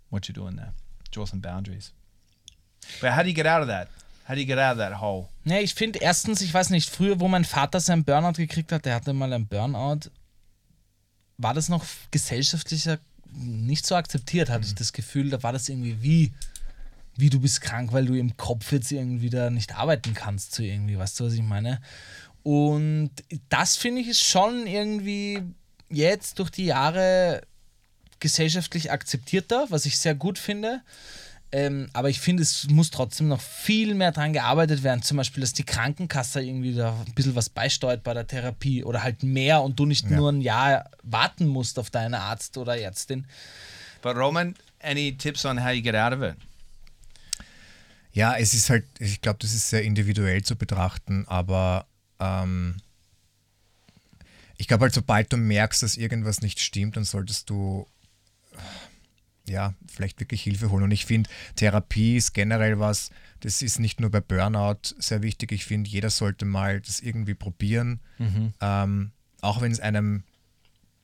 what 0.10 0.28
you're 0.28 0.34
doing 0.34 0.56
there. 0.56 0.74
Draw 1.12 1.26
some 1.26 1.42
boundaries. 1.42 1.92
But 3.02 3.12
how 3.12 3.24
do 3.24 3.30
you 3.30 3.36
get 3.36 3.46
out 3.46 3.62
of 3.62 3.68
that? 3.68 3.90
How 4.26 4.36
do 4.36 4.40
you 4.40 4.48
get 4.48 4.58
out 4.58 4.74
of 4.74 4.78
that 4.78 4.94
hole? 4.94 5.30
Ja, 5.44 5.60
ich 5.60 5.74
finde 5.74 6.00
erstens, 6.00 6.42
ich 6.42 6.54
weiß 6.54 6.70
nicht, 6.70 6.90
früher, 6.90 7.20
wo 7.20 7.28
mein 7.28 7.44
Vater 7.44 7.82
seinen 7.82 8.06
Burnout 8.06 8.34
gekriegt 8.38 8.72
hat, 8.72 8.86
der 8.86 8.96
hatte 8.96 9.12
mal 9.12 9.34
einen 9.34 9.48
Burnout, 9.48 10.10
war 11.38 11.54
das 11.54 11.68
noch 11.68 11.84
gesellschaftlicher 12.12 13.00
nicht 13.36 13.86
so 13.86 13.96
akzeptiert, 13.96 14.50
hatte 14.50 14.66
ich 14.66 14.76
das 14.76 14.94
Gefühl. 14.94 15.30
Da 15.30 15.44
war 15.44 15.54
das 15.54 15.70
irgendwie 15.70 16.02
wie, 16.02 16.32
wie 17.16 17.30
du 17.30 17.40
bist 17.40 17.62
krank, 17.62 17.92
weil 17.94 18.06
du 18.06 18.14
im 18.14 18.38
Kopf 18.38 18.72
jetzt 18.72 18.92
irgendwie 18.92 19.30
da 19.30 19.50
nicht 19.50 19.76
arbeiten 19.76 20.14
kannst, 20.14 20.56
so 20.56 20.64
irgendwie, 20.64 20.98
weißt 20.98 21.20
du, 21.20 21.26
was 21.26 21.34
ich 21.34 21.42
meine? 21.42 21.82
Und 22.44 23.12
das 23.50 23.78
finde 23.78 24.02
ich 24.02 24.10
ist 24.10 24.24
schon 24.24 24.68
irgendwie 24.68 25.42
jetzt 25.90 26.40
durch 26.40 26.50
die 26.50 26.66
Jahre 26.66 27.42
gesellschaftlich 28.20 28.92
akzeptierter, 28.92 29.66
was 29.70 29.86
ich 29.86 29.98
sehr 29.98 30.16
gut 30.16 30.38
finde. 30.38 30.82
Ähm, 31.56 31.88
aber 31.94 32.10
ich 32.10 32.20
finde, 32.20 32.42
es 32.42 32.68
muss 32.68 32.90
trotzdem 32.90 33.28
noch 33.28 33.40
viel 33.40 33.94
mehr 33.94 34.12
dran 34.12 34.34
gearbeitet 34.34 34.82
werden. 34.82 35.04
Zum 35.04 35.18
Beispiel, 35.18 35.42
dass 35.42 35.54
die 35.54 35.64
Krankenkasse 35.64 36.42
irgendwie 36.42 36.74
da 36.74 37.00
ein 37.06 37.14
bisschen 37.14 37.36
was 37.36 37.48
beisteuert 37.48 38.04
bei 38.04 38.16
der 38.16 38.26
Therapie 38.26 38.84
oder 38.84 39.04
halt 39.04 39.22
mehr 39.22 39.62
und 39.62 39.80
du 39.80 39.86
nicht 39.86 40.10
Ja. 40.10 40.18
nur 40.18 40.32
ein 40.32 40.42
Jahr 40.42 40.90
warten 41.04 41.46
musst 41.46 41.78
auf 41.78 41.92
deinen 41.92 42.16
Arzt 42.16 42.58
oder 42.58 42.76
Ärztin. 42.80 43.28
But 44.02 44.16
Roman, 44.16 44.56
any 44.82 45.16
tips 45.16 45.46
on 45.46 45.64
how 45.64 45.72
you 45.72 45.84
get 45.84 45.94
out 45.96 46.12
of 46.12 46.24
it? 46.24 46.36
Ja, 48.14 48.36
es 48.36 48.56
ist 48.56 48.72
halt, 48.72 48.86
ich 48.98 49.22
glaube, 49.22 49.38
das 49.40 49.54
ist 49.54 49.70
sehr 49.70 49.84
individuell 49.84 50.42
zu 50.44 50.56
betrachten, 50.56 51.24
aber 51.28 51.86
ähm, 52.20 52.78
ich 54.58 54.68
glaube 54.68 54.84
halt, 54.86 54.94
sobald 54.96 55.32
du 55.32 55.38
merkst, 55.38 55.84
dass 55.84 55.98
irgendwas 55.98 56.42
nicht 56.42 56.60
stimmt, 56.60 56.98
dann 56.98 57.04
solltest 57.04 57.50
du 57.52 57.88
ja, 59.48 59.74
vielleicht 59.88 60.20
wirklich 60.20 60.42
Hilfe 60.42 60.72
holen. 60.72 60.84
Und 60.84 60.92
ich 60.92 61.06
finde, 61.06 61.30
Therapie 61.56 62.18
ist 62.18 62.34
generell 62.34 62.80
was, 62.80 63.10
das 63.42 63.62
ist 63.62 63.80
nicht 63.80 64.00
nur 64.00 64.10
bei 64.10 64.22
Burnout 64.22 64.96
sehr 64.98 65.22
wichtig. 65.22 65.52
Ich 65.52 65.66
finde, 65.66 65.90
jeder 65.90 66.10
sollte 66.10 66.46
mal 66.46 66.80
das 66.82 67.02
irgendwie 67.02 67.34
probieren. 67.34 68.00
Ähm, 68.62 69.12
auch 69.42 69.62
wenn 69.62 69.72
es 69.72 69.80
einem, 69.82 70.24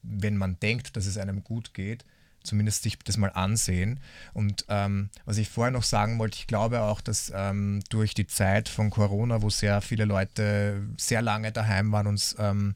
wenn 0.03 0.38
man 0.38 0.57
denkt, 0.60 0.95
dass 0.95 1.06
es 1.06 1.18
einem 1.18 1.44
gut 1.44 1.74
geht, 1.74 2.06
zumindest 2.41 2.84
sich 2.84 2.98
das 2.99 3.18
mal 3.18 3.32
ansehen. 3.32 3.99
Und 4.34 4.66
ähm, 4.70 5.10
was 5.26 5.38
ich 5.38 5.49
vorher 5.49 5.72
noch 5.72 5.84
sagen 5.84 6.18
wollte, 6.20 6.38
ich 6.38 6.48
glaube 6.48 6.82
auch, 6.82 7.02
dass 7.02 7.32
ähm, 7.36 7.82
durch 7.90 8.14
die 8.14 8.28
Zeit 8.28 8.70
von 8.70 8.90
Corona, 8.90 9.41
wo 9.41 9.49
sehr 9.49 9.82
viele 9.82 10.06
Leute 10.06 10.88
sehr 10.98 11.22
lange 11.22 11.52
daheim 11.52 11.91
waren 11.91 12.07
und 12.07 12.36
ähm, 12.40 12.76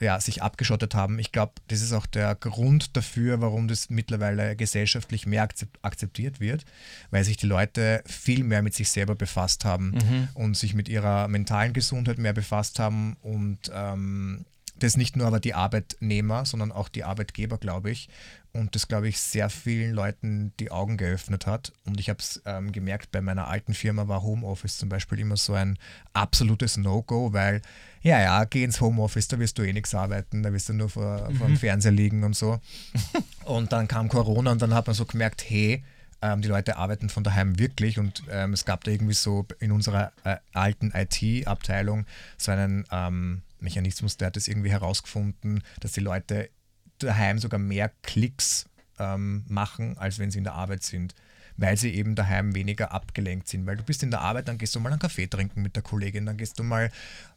ja, 0.00 0.18
sich 0.20 0.42
abgeschottet 0.42 0.94
haben. 0.94 1.18
Ich 1.18 1.30
glaube, 1.30 1.52
das 1.68 1.82
ist 1.82 1.92
auch 1.92 2.06
der 2.06 2.34
Grund 2.34 2.96
dafür, 2.96 3.40
warum 3.40 3.68
das 3.68 3.90
mittlerweile 3.90 4.56
gesellschaftlich 4.56 5.26
mehr 5.26 5.42
akzept 5.42 5.78
akzeptiert 5.82 6.40
wird, 6.40 6.64
weil 7.10 7.24
sich 7.24 7.36
die 7.36 7.46
Leute 7.46 8.02
viel 8.06 8.42
mehr 8.44 8.62
mit 8.62 8.74
sich 8.74 8.88
selber 8.90 9.14
befasst 9.14 9.64
haben 9.64 9.92
und 10.34 10.56
sich 10.56 10.74
mit 10.74 10.88
ihrer 10.88 11.28
mentalen 11.28 11.72
Gesundheit 11.72 12.18
mehr 12.18 12.32
befasst 12.32 12.78
haben 12.78 13.16
und 13.22 13.70
ähm, 13.74 14.44
das 14.82 14.96
nicht 14.96 15.16
nur 15.16 15.26
aber 15.26 15.40
die 15.40 15.54
Arbeitnehmer, 15.54 16.44
sondern 16.44 16.72
auch 16.72 16.88
die 16.88 17.04
Arbeitgeber, 17.04 17.58
glaube 17.58 17.90
ich. 17.90 18.08
Und 18.52 18.74
das, 18.74 18.88
glaube 18.88 19.08
ich, 19.08 19.20
sehr 19.20 19.48
vielen 19.48 19.92
Leuten 19.92 20.52
die 20.58 20.72
Augen 20.72 20.96
geöffnet 20.96 21.46
hat. 21.46 21.72
Und 21.84 22.00
ich 22.00 22.08
habe 22.08 22.18
es 22.18 22.42
ähm, 22.46 22.72
gemerkt, 22.72 23.12
bei 23.12 23.20
meiner 23.20 23.46
alten 23.46 23.74
Firma 23.74 24.08
war 24.08 24.22
Homeoffice 24.22 24.78
zum 24.78 24.88
Beispiel 24.88 25.20
immer 25.20 25.36
so 25.36 25.54
ein 25.54 25.78
absolutes 26.12 26.76
No-Go, 26.76 27.32
weil, 27.32 27.62
ja, 28.02 28.20
ja, 28.20 28.44
geh 28.44 28.64
ins 28.64 28.80
Homeoffice, 28.80 29.28
da 29.28 29.38
wirst 29.38 29.56
du 29.58 29.62
eh 29.62 29.72
nichts 29.72 29.94
arbeiten, 29.94 30.42
da 30.42 30.52
wirst 30.52 30.68
du 30.68 30.72
nur 30.72 30.88
vor, 30.88 31.30
vor 31.38 31.46
dem 31.46 31.56
Fernseher 31.56 31.92
liegen 31.92 32.24
und 32.24 32.34
so. 32.34 32.58
und 33.44 33.72
dann 33.72 33.86
kam 33.86 34.08
Corona 34.08 34.50
und 34.50 34.60
dann 34.60 34.74
hat 34.74 34.88
man 34.88 34.94
so 34.94 35.04
gemerkt, 35.04 35.44
hey, 35.48 35.84
ähm, 36.22 36.42
die 36.42 36.48
Leute 36.48 36.76
arbeiten 36.76 37.08
von 37.08 37.24
daheim 37.24 37.58
wirklich 37.58 37.98
und 37.98 38.24
ähm, 38.30 38.52
es 38.52 38.64
gab 38.64 38.84
da 38.84 38.90
irgendwie 38.90 39.14
so 39.14 39.46
in 39.58 39.72
unserer 39.72 40.12
äh, 40.24 40.36
alten 40.52 40.92
IT-Abteilung 40.94 42.04
so 42.36 42.52
einen 42.52 42.84
ähm, 42.90 43.42
Mechanismus, 43.62 44.16
der 44.16 44.26
hat 44.26 44.36
es 44.36 44.48
irgendwie 44.48 44.70
herausgefunden, 44.70 45.62
dass 45.80 45.92
die 45.92 46.00
Leute 46.00 46.50
daheim 46.98 47.38
sogar 47.38 47.58
mehr 47.58 47.90
Klicks 48.02 48.66
ähm, 48.98 49.44
machen, 49.48 49.96
als 49.98 50.18
wenn 50.18 50.30
sie 50.30 50.38
in 50.38 50.44
der 50.44 50.54
Arbeit 50.54 50.82
sind, 50.82 51.14
weil 51.56 51.76
sie 51.76 51.94
eben 51.94 52.14
daheim 52.14 52.54
weniger 52.54 52.92
abgelenkt 52.92 53.48
sind. 53.48 53.66
Weil 53.66 53.76
du 53.76 53.82
bist 53.82 54.02
in 54.02 54.10
der 54.10 54.20
Arbeit, 54.20 54.48
dann 54.48 54.58
gehst 54.58 54.74
du 54.74 54.80
mal 54.80 54.90
einen 54.90 55.00
Kaffee 55.00 55.26
trinken 55.26 55.62
mit 55.62 55.76
der 55.76 55.82
Kollegin, 55.82 56.26
dann 56.26 56.36
gehst 56.36 56.58
du 56.58 56.62
mal 56.62 56.90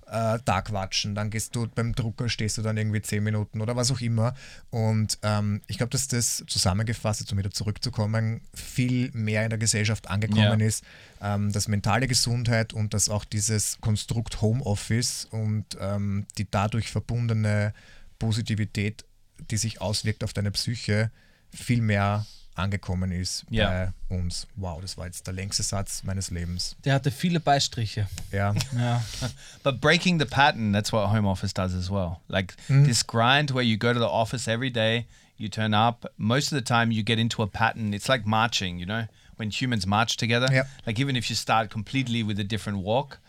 äh, 0.08 0.40
da 0.46 0.62
quatschen, 0.62 1.16
dann 1.16 1.30
gehst 1.30 1.56
du 1.56 1.68
beim 1.68 1.94
Drucker, 1.96 2.30
stehst 2.30 2.58
du 2.58 2.62
dann 2.62 2.78
irgendwie 2.78 3.02
zehn 3.02 3.24
Minuten 3.24 3.62
oder 3.62 3.76
was 3.76 3.92
auch 3.92 4.02
immer. 4.02 4.34
Und 4.70 5.18
ähm, 5.24 5.62
ich 5.68 5.78
glaube, 5.78 5.90
dass 5.92 6.08
das 6.08 6.44
zusammengefasst, 6.48 7.22
jetzt 7.22 7.32
um 7.32 7.38
wieder 7.38 7.52
zurückzukommen, 7.52 8.42
viel 8.54 9.12
mehr 9.14 9.44
in 9.44 9.50
der 9.50 9.60
Gesellschaft 9.60 10.10
angekommen 10.10 10.60
Ja. 10.60 10.66
ist, 10.66 10.84
ähm, 11.22 11.52
dass 11.52 11.68
mentale 11.68 12.08
Gesundheit 12.08 12.74
und 12.74 12.94
dass 12.94 13.10
auch 13.10 13.26
dieses 13.26 13.78
Konstrukt 13.82 14.42
Homeoffice 14.42 15.26
und 15.32 15.66
ähm, 15.80 16.26
die 16.38 16.50
dadurch 16.50 16.92
verbundene 16.92 17.74
Positivität, 18.20 19.06
die 19.52 19.58
sich 19.58 19.82
auswirkt 19.82 20.24
auf 20.24 20.34
deine 20.34 20.52
Psyche, 20.52 21.12
viel 21.54 21.82
mehr 21.82 22.26
angekommen 22.56 23.12
ist 23.12 23.46
Ja. 23.50 23.92
bei 24.10 24.16
uns. 24.16 24.48
Wow, 24.56 24.82
das 24.82 24.98
war 24.98 25.06
jetzt 25.06 25.26
der 25.28 25.34
längste 25.34 25.64
Satz 25.64 26.04
meines 26.04 26.30
Lebens. 26.32 26.76
Der 26.86 26.94
hatte 26.94 27.12
viele 27.12 27.40
Beistriche. 27.40 28.08
Ja, 28.32 28.54
Ja. 28.78 29.04
But 29.64 29.82
breaking 29.82 30.20
the 30.20 30.26
pattern, 30.26 30.74
that's 30.74 30.92
what 30.92 31.10
home 31.10 31.28
office 31.28 31.54
does 31.54 31.74
as 31.74 31.90
well. 31.90 32.18
Like 32.28 32.56
mm. 32.68 32.86
this 32.86 33.06
grind 33.06 33.54
where 33.54 33.64
you 33.64 33.78
go 33.78 33.94
to 33.94 34.00
the 34.00 34.06
office 34.06 34.48
every 34.48 34.72
day, 34.72 35.06
you 35.38 35.50
turn 35.50 35.74
up. 35.74 36.12
Most 36.18 36.52
of 36.52 36.58
the 36.58 36.64
time, 36.64 36.92
you 36.92 37.04
get 37.04 37.20
into 37.20 37.42
a 37.42 37.48
pattern. 37.48 37.94
It's 37.94 38.08
like 38.08 38.26
marching, 38.26 38.80
you 38.80 38.86
know, 38.86 39.08
when 39.38 39.50
humans 39.50 39.86
march 39.86 40.18
together. 40.18 40.48
Yep. 40.52 40.68
Like 40.86 41.00
even 41.00 41.16
if 41.16 41.30
you 41.30 41.36
start 41.36 41.70
completely 41.70 42.24
with 42.24 42.40
a 42.40 42.44
different 42.44 42.80
walk, 42.80 43.20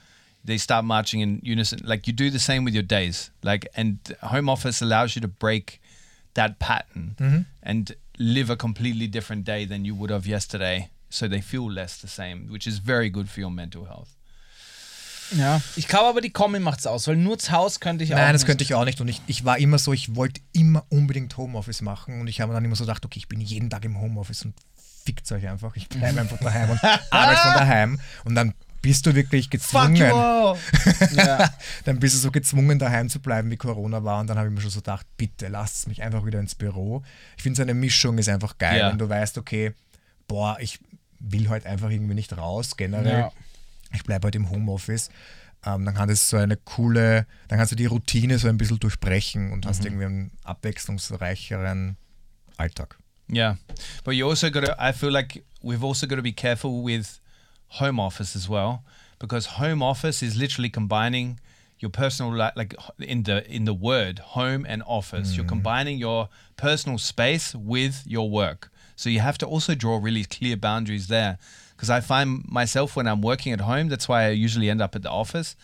they 0.44 0.58
start 0.58 0.84
marching 0.84 1.20
in 1.20 1.40
unison. 1.42 1.80
Like 1.82 2.06
you 2.06 2.12
do 2.12 2.30
the 2.30 2.38
same 2.38 2.64
with 2.64 2.74
your 2.74 2.82
days. 2.82 3.30
Like 3.42 3.66
and 3.74 3.98
home 4.22 4.48
office 4.48 4.82
allows 4.82 5.16
you 5.16 5.22
to 5.22 5.28
break 5.28 5.80
that 6.34 6.58
pattern 6.58 7.16
mm-hmm. 7.18 7.40
and 7.62 7.94
live 8.16 8.50
a 8.50 8.56
completely 8.56 9.08
different 9.08 9.46
day 9.46 9.66
than 9.66 9.84
you 9.84 9.96
would 9.96 10.10
have 10.10 10.28
yesterday. 10.28 10.88
So 11.10 11.28
they 11.28 11.40
feel 11.42 11.70
less 11.70 12.00
the 12.00 12.08
same, 12.08 12.48
which 12.50 12.66
is 12.66 12.78
very 12.78 13.10
good 13.10 13.28
for 13.28 13.40
your 13.42 13.50
mental 13.50 13.86
health. 13.86 14.08
ja. 15.30 15.60
Ich 15.76 15.88
glaube 15.88 16.08
aber, 16.08 16.20
die 16.20 16.30
Kombi 16.30 16.58
macht's 16.58 16.86
aus, 16.86 17.06
weil 17.06 17.16
nur 17.16 17.38
zu 17.38 17.52
Hause 17.52 17.78
könnte 17.80 18.04
ich 18.04 18.14
auch. 18.14 18.18
Nein, 18.18 18.32
das 18.32 18.42
nicht. 18.42 18.46
könnte 18.46 18.64
ich 18.64 18.74
auch 18.74 18.84
nicht. 18.84 19.00
Und 19.00 19.08
ich, 19.08 19.20
ich 19.26 19.44
war 19.44 19.58
immer 19.58 19.78
so, 19.78 19.92
ich 19.92 20.14
wollte 20.16 20.40
immer 20.52 20.84
unbedingt 20.88 21.36
Homeoffice 21.36 21.82
machen. 21.82 22.20
Und 22.20 22.26
ich 22.26 22.40
habe 22.40 22.52
dann 22.52 22.64
immer 22.64 22.76
so 22.76 22.84
gedacht, 22.84 23.04
okay, 23.04 23.18
ich 23.18 23.28
bin 23.28 23.40
jeden 23.40 23.70
Tag 23.70 23.84
im 23.84 24.00
Homeoffice 24.00 24.44
und 24.44 24.54
fickt 25.04 25.30
euch 25.32 25.46
einfach. 25.46 25.76
Ich 25.76 25.88
bleibe 25.88 26.20
einfach 26.20 26.38
daheim 26.38 26.70
und 26.70 26.82
arbeite 27.10 27.40
von 27.40 27.52
daheim. 27.54 28.00
Und 28.24 28.34
dann 28.34 28.54
bist 28.84 29.06
du 29.06 29.14
wirklich 29.14 29.48
gezwungen. 29.50 29.96
Ja. 31.16 31.54
Dann 31.84 31.98
bist 31.98 32.14
du 32.14 32.18
so 32.20 32.30
gezwungen, 32.30 32.78
daheim 32.78 33.08
zu 33.08 33.18
bleiben, 33.20 33.50
wie 33.50 33.56
Corona 33.56 34.04
war. 34.04 34.20
Und 34.20 34.28
dann 34.28 34.36
habe 34.38 34.48
ich 34.48 34.54
mir 34.54 34.60
schon 34.60 34.70
so 34.70 34.80
gedacht, 34.80 35.06
bitte 35.16 35.48
lasst 35.48 35.88
mich 35.88 36.02
einfach 36.02 36.24
wieder 36.26 36.38
ins 36.38 36.54
Büro. 36.54 37.02
Ich 37.36 37.42
finde, 37.42 37.56
so 37.56 37.62
eine 37.62 37.74
Mischung 37.74 38.18
ist 38.18 38.28
einfach 38.28 38.58
geil, 38.58 38.78
Ja. 38.78 38.90
wenn 38.90 38.98
du 38.98 39.08
weißt, 39.08 39.38
okay, 39.38 39.72
boah, 40.28 40.58
ich 40.60 40.78
will 41.18 41.48
heute 41.48 41.66
einfach 41.68 41.88
irgendwie 41.90 42.14
nicht 42.14 42.36
raus, 42.36 42.76
generell. 42.76 43.18
Ja. 43.20 43.32
Ich 43.94 44.04
bleibe 44.04 44.26
heute 44.26 44.38
im 44.38 44.50
Homeoffice. 44.50 45.08
Ähm, 45.66 45.84
dann 45.86 45.94
kann 45.94 46.08
das 46.10 46.28
so 46.28 46.36
eine 46.36 46.56
coole, 46.58 47.26
dann 47.48 47.56
kannst 47.58 47.72
du 47.72 47.76
die 47.76 47.86
Routine 47.86 48.38
so 48.38 48.48
ein 48.48 48.58
bisschen 48.58 48.78
durchbrechen 48.80 49.50
und 49.50 49.64
hast 49.66 49.84
irgendwie 49.84 50.04
einen 50.04 50.30
abwechslungsreicheren 50.44 51.96
Alltag. 52.58 52.98
Yeah, 53.32 53.56
but 54.04 54.12
you 54.14 54.28
also 54.28 54.50
got 54.50 54.66
to. 54.66 54.72
I 54.78 54.92
feel 54.92 55.08
like 55.10 55.42
we've 55.62 55.82
also 55.82 56.06
got 56.06 56.16
to 56.16 56.22
be 56.22 56.32
careful 56.34 56.84
with 56.84 57.20
home 57.68 57.98
office 57.98 58.36
as 58.36 58.48
well, 58.48 58.84
because 59.18 59.46
home 59.46 59.82
office 59.82 60.22
is 60.22 60.36
literally 60.36 60.70
combining 60.70 61.40
your 61.80 61.90
personal 61.90 62.32
li- 62.32 62.50
like 62.56 62.74
in 62.98 63.24
the 63.24 63.48
in 63.50 63.64
the 63.64 63.74
word 63.74 64.18
home 64.18 64.64
and 64.68 64.82
office. 64.86 65.36
You're 65.36 65.44
mm. 65.44 65.48
combining 65.48 65.98
your 65.98 66.28
personal 66.56 66.98
space 66.98 67.54
with 67.54 68.04
your 68.06 68.30
work. 68.30 68.70
So 68.96 69.10
you 69.10 69.20
have 69.20 69.38
to 69.38 69.46
also 69.46 69.74
draw 69.74 69.98
really 69.98 70.24
clear 70.24 70.56
boundaries 70.56 71.08
there. 71.08 71.38
Because 71.76 71.90
I 71.90 72.00
find 72.00 72.44
myself 72.48 72.94
when 72.94 73.08
I'm 73.08 73.20
working 73.20 73.52
at 73.52 73.60
home, 73.60 73.88
that's 73.88 74.08
why 74.08 74.26
I 74.26 74.28
usually 74.30 74.70
end 74.70 74.80
up 74.80 74.94
at 74.94 75.02
the 75.02 75.10
office. 75.10 75.56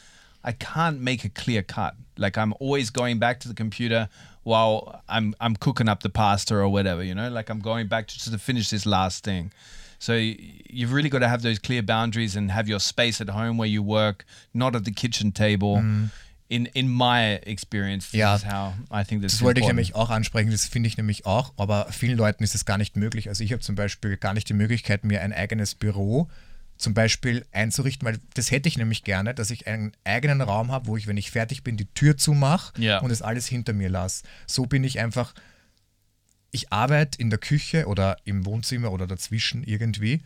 I 0.43 0.52
can't 0.52 1.01
make 1.01 1.24
a 1.24 1.28
clear 1.28 1.62
cut. 1.62 1.94
Like 2.18 2.36
I'm 2.36 2.55
always 2.60 2.90
going 2.90 3.18
back 3.18 3.40
to 3.40 3.48
the 3.48 3.55
computer 3.55 4.09
while 4.43 5.02
I'm 5.09 5.35
I'm 5.40 5.56
cooking 5.56 5.89
up 5.89 6.02
the 6.02 6.10
pasta 6.10 6.56
or 6.56 6.68
whatever, 6.68 7.02
you 7.02 7.14
know. 7.14 7.31
Like 7.31 7.48
I'm 7.51 7.60
going 7.60 7.86
back 7.86 8.09
to, 8.09 8.31
to 8.31 8.39
finish 8.39 8.70
this 8.70 8.86
last 8.86 9.24
thing. 9.24 9.52
So 10.02 10.14
you've 10.14 10.93
really 10.94 11.10
got 11.10 11.20
to 11.20 11.28
have 11.28 11.43
those 11.43 11.60
clear 11.60 11.82
boundaries 11.82 12.35
and 12.35 12.51
have 12.55 12.68
your 12.68 12.81
space 12.81 13.20
at 13.20 13.28
home 13.28 13.59
where 13.59 13.68
you 13.68 13.82
work, 13.86 14.24
not 14.55 14.74
at 14.74 14.85
the 14.86 14.93
kitchen 14.93 15.32
table. 15.35 15.82
In 16.48 16.66
in 16.74 16.89
my 16.89 17.35
experience, 17.44 18.10
this 18.10 18.18
Ja. 18.18 18.35
is 18.35 18.44
how 18.44 18.72
I 18.90 19.05
think 19.05 19.20
this 19.22 19.32
Das 19.32 19.43
wollte 19.43 19.60
ich 19.60 19.66
nämlich 19.68 19.94
auch 19.94 20.09
ansprechen, 20.10 20.51
das 20.51 20.64
finde 20.66 20.89
ich 20.89 20.97
nämlich 20.97 21.27
auch, 21.27 21.52
aber 21.59 21.86
vielen 21.93 22.16
Leuten 22.16 22.43
ist 22.43 22.55
es 22.56 22.64
gar 22.64 22.77
nicht 22.78 22.97
möglich. 22.97 23.28
Also 23.28 23.44
ich 23.44 23.52
habe 23.52 23.60
zum 23.62 23.77
Beispiel 23.77 24.16
gar 24.16 24.35
nicht 24.35 24.48
die 24.48 24.55
Möglichkeit, 24.55 25.05
mir 25.05 25.20
ein 25.20 25.32
eigenes 25.32 25.74
Büro 25.77 26.28
zum 26.77 26.94
Beispiel 26.94 27.44
einzurichten, 27.52 28.09
weil 28.09 28.18
das 28.35 28.51
hätte 28.51 28.66
ich 28.68 28.78
nämlich 28.78 29.05
gerne, 29.05 29.35
dass 29.35 29.51
ich 29.51 29.66
einen 29.68 29.93
eigenen 30.02 30.40
Raum 30.40 30.72
habe, 30.72 30.86
wo 30.86 30.97
ich, 30.97 31.06
wenn 31.06 31.18
ich 31.18 31.31
fertig 31.31 31.62
bin, 31.62 31.77
die 31.77 31.85
Tür 31.85 32.16
zumache 32.16 32.72
Ja. 32.81 32.98
und 33.01 33.10
das 33.10 33.20
alles 33.20 33.47
hinter 33.47 33.74
mir 33.74 33.90
lasse. 33.90 34.24
So 34.47 34.64
bin 34.64 34.82
ich 34.82 34.98
einfach, 34.98 35.35
ich 36.52 36.72
arbeite 36.72 37.18
in 37.20 37.31
der 37.31 37.39
Küche 37.39 37.86
oder 37.86 38.16
im 38.24 38.44
Wohnzimmer 38.47 38.90
oder 38.93 39.06
dazwischen 39.06 39.62
irgendwie 39.64 40.22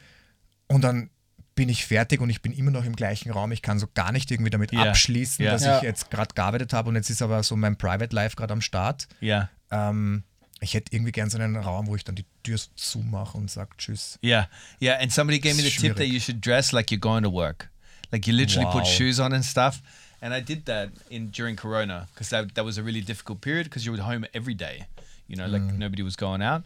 und 0.69 0.83
dann 0.83 1.11
bin 1.55 1.69
ich 1.69 1.87
fertig 1.87 2.21
und 2.21 2.31
ich 2.31 2.43
bin 2.43 2.53
immer 2.53 2.73
noch 2.73 2.85
im 2.85 2.97
gleichen 2.97 3.31
Raum. 3.31 3.53
Ich 3.53 3.63
kann 3.63 3.79
so 3.79 3.87
gar 3.95 4.11
nicht 4.11 4.31
irgendwie 4.33 4.51
damit 4.51 4.73
Ja. 4.73 4.85
abschließen, 4.91 5.45
Ja. 5.45 5.53
dass 5.53 5.65
Ja. 5.65 5.77
ich 5.77 5.83
jetzt 5.85 6.11
gerade 6.11 6.35
gearbeitet 6.35 6.73
habe 6.73 6.89
und 6.89 6.97
jetzt 6.97 7.11
ist 7.11 7.23
aber 7.23 7.43
so 7.45 7.55
mein 7.55 7.77
Private 7.77 8.15
Life 8.15 8.35
gerade 8.35 8.53
am 8.53 8.61
Start. 8.61 9.07
Yeah. 9.23 9.51
Ähm, 9.71 10.25
ich 10.61 10.75
hätte 10.75 10.93
irgendwie 10.93 11.13
gern 11.13 11.31
so 11.31 11.39
einen 11.39 11.55
Raum, 11.57 11.87
wo 11.87 11.95
ich 11.95 12.03
dann 12.03 12.17
die 12.17 12.25
Tür 12.43 12.59
zumache 12.75 13.37
und 13.39 13.51
sage 13.51 13.71
Tschüss. 13.79 14.19
Yeah, 14.25 14.49
yeah. 14.83 14.99
And 14.99 15.13
somebody 15.13 15.39
gave 15.39 15.55
me 15.57 15.63
the 15.63 15.71
tip 15.71 15.95
that 15.95 15.99
Schwierig. 16.07 16.13
you 16.13 16.21
should 16.21 16.41
dress 16.45 16.73
like 16.73 16.91
you're 16.91 16.99
going 17.01 17.23
to 17.23 17.31
work, 17.31 17.71
like 18.11 18.27
you 18.27 18.35
literally 18.35 18.67
put 18.73 18.83
Wow. 18.85 18.91
shoes 18.91 19.21
on 19.21 19.33
and 19.33 19.45
stuff. 19.45 19.81
And 20.21 20.35
I 20.35 20.41
did 20.41 20.65
that 20.67 20.91
in 21.11 21.31
during 21.31 21.55
Corona 21.55 22.09
because 22.15 22.31
that, 22.31 22.55
that 22.55 22.65
was 22.65 22.79
a 22.79 22.83
really 22.83 23.03
difficult 23.03 23.43
period 23.43 23.65
because 23.67 23.85
you 23.87 23.93
were 23.93 24.03
home 24.03 24.27
every 24.33 24.55
day, 24.55 24.87
you 25.29 25.37
know, 25.37 25.47
like 25.47 25.63
nobody 25.63 26.03
was 26.03 26.17
going 26.17 26.43
out. 26.43 26.63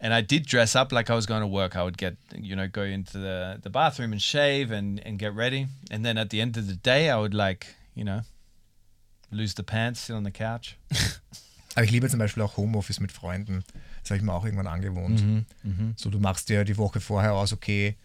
And 0.00 0.12
I 0.12 0.20
did 0.20 0.44
dress 0.46 0.74
up 0.76 0.92
like 0.92 1.08
I 1.08 1.14
was 1.14 1.24
going 1.24 1.40
to 1.40 1.46
work. 1.46 1.76
I 1.76 1.82
would 1.82 1.96
get, 1.96 2.16
you 2.36 2.54
know, 2.56 2.68
go 2.68 2.82
into 2.82 3.18
the, 3.18 3.58
the 3.62 3.70
bathroom 3.70 4.12
and 4.12 4.20
shave 4.20 4.70
and, 4.70 5.00
and 5.06 5.18
get 5.18 5.34
ready. 5.34 5.66
And 5.90 6.04
then 6.04 6.18
at 6.18 6.28
the 6.30 6.40
end 6.42 6.56
of 6.58 6.66
the 6.66 6.74
day, 6.76 7.08
I 7.08 7.16
would 7.16 7.32
like, 7.32 7.66
you 7.94 8.04
know, 8.04 8.20
lose 9.30 9.54
the 9.54 9.62
pants, 9.62 10.00
sit 10.00 10.14
on 10.14 10.24
the 10.24 10.30
couch. 10.30 10.76
Aber 11.76 11.84
ich 11.84 11.90
liebe 11.90 12.08
zum 12.08 12.18
Beispiel 12.18 12.42
auch 12.42 12.56
Homeoffice 12.56 13.00
mit 13.00 13.10
Freunden. 13.12 13.64
Das 14.02 14.10
habe 14.10 14.18
ich 14.18 14.22
mir 14.22 14.32
auch 14.32 14.44
irgendwann 14.44 14.66
angewohnt. 14.66 15.22
Mhm, 15.62 15.94
So, 15.96 16.10
du 16.10 16.18
machst 16.20 16.48
dir 16.48 16.64
die 16.64 16.76
Woche 16.76 17.00
vorher 17.00 17.32
aus, 17.32 17.52
okay, 17.52 17.96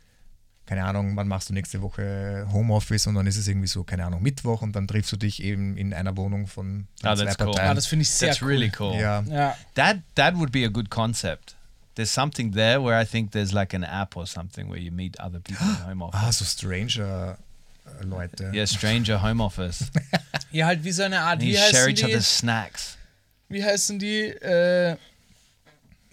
keine 0.70 0.86
Ahnung, 0.86 1.16
wann 1.16 1.28
machst 1.28 1.50
du 1.50 1.54
nächste 1.56 1.82
Woche 1.82 2.46
Homeoffice 2.54 3.08
und 3.08 3.16
dann 3.16 3.26
ist 3.26 3.38
es 3.38 3.48
irgendwie 3.48 3.66
so, 3.68 3.84
keine 3.84 4.06
Ahnung, 4.06 4.22
Mittwoch 4.22 4.62
und 4.62 4.76
dann 4.76 4.88
triffst 4.88 5.12
du 5.12 5.18
dich 5.18 5.41
eben 5.41 5.76
in 5.78 5.96
einer 5.96 6.16
Wohnung 6.16 6.46
von 6.46 6.86
Ah, 7.02 7.16
zwei 7.16 7.26
that's 7.26 7.40
cool. 7.40 7.46
Parteien. 7.48 7.68
Ja, 7.70 7.74
das 7.74 7.88
finde 7.88 8.04
ich 8.04 8.10
sehr 8.12 8.30
That's 8.30 8.41
cool. 8.44 8.50
really 8.50 8.72
cool. 8.80 8.94
ja. 8.94 9.22
Ja. 9.28 9.58
That 9.74 9.98
that 10.14 10.36
would 10.36 10.52
be 10.52 10.64
a 10.66 10.68
good 10.70 10.91
concept. 10.91 11.56
There's 11.96 12.14
something 12.14 12.52
there 12.54 12.84
where 12.84 13.02
I 13.02 13.04
think 13.04 13.32
there's 13.32 13.52
like 13.52 13.74
an 13.74 13.84
app 13.84 14.16
or 14.16 14.28
something 14.28 14.70
where 14.70 14.80
you 14.80 14.91
meet 14.91 15.20
other 15.20 15.40
people 15.40 15.66
in 15.66 15.88
home 15.90 16.02
office. 16.04 16.22
Ah, 16.24 16.32
so 16.32 16.46
Stranger 16.46 17.40
äh, 18.00 18.04
Leute. 18.06 18.52
Yeah, 18.54 18.68
stranger 18.68 19.24
home 19.24 19.41
office. 19.44 19.86
ja, 20.52 20.68
halt 20.68 20.84
wie 20.84 20.91
so 20.91 21.02
eine 21.02 21.20
Art, 21.22 21.41
wie 21.41 21.56
share 21.56 21.66
heißen 21.88 21.90
each 21.90 22.06
die, 22.06 22.22
snacks. 22.22 22.96
wie 23.50 23.64
heißen 23.64 23.98
die, 23.98 24.26
äh, 24.28 24.98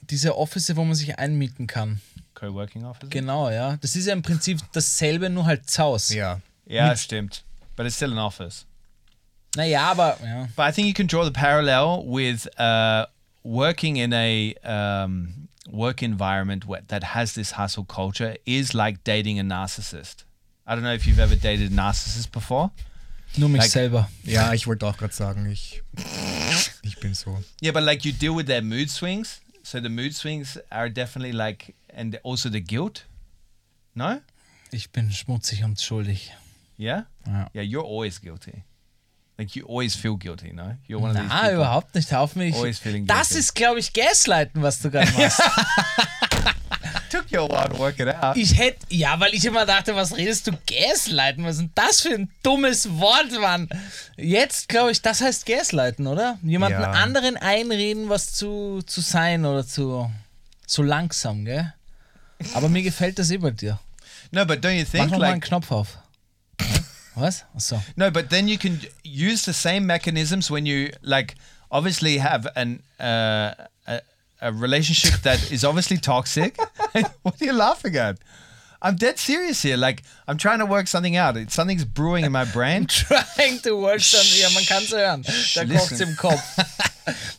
diese 0.08 0.34
Office, 0.38 0.74
wo 0.74 0.82
man 0.82 0.94
sich 0.94 1.18
einmieten 1.18 1.66
kann. 1.66 2.00
Co-working 2.36 2.84
office. 2.84 3.08
Genau, 3.10 3.50
ja. 3.50 3.76
Das 3.78 3.96
ist 3.96 4.06
ja 4.06 4.12
im 4.12 4.22
Prinzip 4.22 4.60
dasselbe, 4.72 5.28
nur 5.30 5.44
halt 5.46 5.68
zu 5.68 5.82
Hause. 5.82 6.16
Ja. 6.16 6.40
Yeah, 6.68 6.94
stimmt. 6.96 7.42
But 7.76 7.86
it's 7.86 7.96
still 7.96 8.12
an 8.12 8.18
office. 8.18 8.66
Naja, 9.56 9.90
aber 9.90 10.18
ja. 10.22 10.48
But 10.54 10.66
I 10.68 10.72
think 10.72 10.86
you 10.86 10.92
can 10.94 11.06
draw 11.06 11.24
the 11.24 11.30
parallel 11.30 12.04
with 12.06 12.46
uh, 12.58 13.06
working 13.42 13.96
in 13.96 14.12
a 14.12 14.54
um, 14.64 15.48
work 15.70 16.02
environment 16.02 16.66
where, 16.66 16.82
that 16.88 17.02
has 17.14 17.32
this 17.34 17.52
hustle 17.56 17.84
culture 17.84 18.36
is 18.44 18.74
like 18.74 19.02
dating 19.04 19.38
a 19.40 19.42
narcissist. 19.42 20.24
I 20.66 20.74
don't 20.74 20.82
know 20.82 20.92
if 20.92 21.06
you've 21.06 21.20
ever 21.20 21.36
dated 21.36 21.72
a 21.72 21.74
narcissist 21.74 22.32
before. 22.32 22.70
nur 23.38 23.48
mich 23.48 23.62
Like- 23.62 23.70
selber. 23.70 24.08
Ja, 24.24 24.52
ich 24.52 24.66
wollte 24.66 24.86
auch 24.86 24.96
gerade 24.98 25.14
sagen, 25.14 25.46
ich, 25.50 25.82
ich 26.82 26.98
bin 27.00 27.14
so. 27.14 27.42
Yeah, 27.62 27.72
but 27.72 27.82
like 27.82 28.04
you 28.04 28.12
deal 28.12 28.36
with 28.36 28.46
their 28.46 28.62
mood 28.62 28.90
swings. 28.90 29.40
So 29.62 29.80
the 29.80 29.88
mood 29.88 30.14
swings 30.14 30.58
are 30.70 30.88
definitely 30.90 31.32
like, 31.32 31.74
and 31.96 32.18
also 32.24 32.50
the 32.50 32.60
guilt. 32.62 33.06
No? 33.94 34.18
Ich 34.70 34.90
bin 34.90 35.10
schmutzig 35.10 35.64
und 35.64 35.80
schuldig. 35.80 36.32
Yeah? 36.78 37.06
Ja. 37.26 37.48
Yeah, 37.54 37.62
you're 37.62 37.84
always 37.86 38.20
guilty. 38.20 38.62
Like 39.38 39.54
you 39.54 39.66
always 39.66 39.94
feel 39.94 40.16
guilty, 40.16 40.52
no? 40.52 40.76
You're 40.88 40.98
one 41.00 41.10
of 41.10 41.16
these 41.16 41.28
Na, 41.28 41.40
people. 41.42 41.54
überhaupt 41.56 41.94
nicht. 41.94 42.12
Auf 42.14 42.36
mich. 42.36 42.54
Always 42.54 42.78
feeling 42.78 43.06
Das 43.06 43.32
ist, 43.32 43.54
glaube 43.54 43.78
ich, 43.80 43.92
Gaslighten, 43.92 44.62
was 44.62 44.78
du 44.80 44.90
gerade 44.90 45.10
machst. 45.12 45.40
Took 47.10 47.30
you 47.30 47.40
a 47.40 47.48
while 47.48 47.68
to 47.68 47.78
work 47.78 48.00
it 48.00 48.08
out. 48.08 48.36
ich 48.36 48.58
hätte, 48.58 48.84
ja, 48.88 49.18
weil 49.20 49.32
ich 49.32 49.44
immer 49.44 49.64
dachte, 49.64 49.94
was 49.94 50.16
redest 50.16 50.46
du 50.48 50.52
Gaslighten? 50.66 51.44
Was 51.44 51.56
ist 51.56 51.60
denn 51.60 51.70
das 51.74 52.00
für 52.00 52.14
ein 52.14 52.30
dummes 52.42 52.90
Wort, 52.98 53.30
Mann? 53.40 53.68
Jetzt, 54.16 54.68
glaube 54.68 54.90
ich, 54.90 55.02
das 55.02 55.20
heißt 55.20 55.46
Gaslighten, 55.46 56.06
oder? 56.08 56.38
Jemanden 56.42 56.80
Ja. 56.80 56.90
anderen 56.90 57.36
einreden, 57.36 58.08
was 58.08 58.32
zu, 58.32 58.82
zu 58.86 59.00
sein 59.02 59.44
oder 59.46 59.64
zu, 59.66 60.10
zu 60.66 60.82
langsam, 60.82 61.44
gell? 61.44 61.72
Aber 62.54 62.68
mir 62.68 62.82
gefällt 62.82 63.18
das 63.18 63.30
eh 63.30 63.38
bei 63.38 63.50
dir. 63.50 63.78
No, 64.30 64.44
but 64.44 64.64
don't 64.64 64.74
you 64.74 64.84
Mach 64.84 64.90
think 64.90 65.10
noch 65.10 65.18
mal 65.18 65.24
einen 65.24 65.40
like 65.40 65.48
Knopf 65.48 65.70
auf. 65.70 65.98
Was? 67.14 67.44
Achso. 67.54 67.82
no, 67.96 68.10
but 68.10 68.28
then 68.30 68.48
you 68.48 68.58
can 68.58 68.80
use 69.04 69.44
the 69.44 69.52
same 69.52 69.86
mechanisms 69.86 70.50
when 70.50 70.66
you 70.66 70.90
like 71.02 71.34
obviously 71.70 72.18
have 72.18 72.46
an 72.56 72.82
uh, 73.00 73.54
a, 73.86 74.00
a 74.40 74.52
relationship 74.52 75.22
that 75.22 75.50
is 75.50 75.64
obviously 75.64 75.98
toxic. 75.98 76.58
what 77.22 77.40
are 77.40 77.44
you 77.44 77.52
laughing 77.52 77.96
at? 77.96 78.18
I'm 78.82 78.96
dead 78.96 79.18
serious 79.18 79.62
here. 79.62 79.76
Like 79.76 80.02
I'm 80.28 80.36
trying 80.36 80.58
to 80.60 80.66
work 80.66 80.86
something 80.88 81.16
out. 81.16 81.36
It's, 81.36 81.54
something's 81.54 81.84
brewing 81.84 82.24
in 82.24 82.32
my 82.32 82.44
brain. 82.52 82.86
Trying 82.86 83.58
to 83.62 83.72
work 83.76 84.00
something. 84.00 84.40
Ja, 84.40 84.48
man 84.50 84.64
kann 84.64 84.82
es 84.82 84.92
hören. 84.92 85.22
Da 85.54 85.64
kocht's 85.64 86.00
im 86.00 86.14
Kopf. 86.16 86.42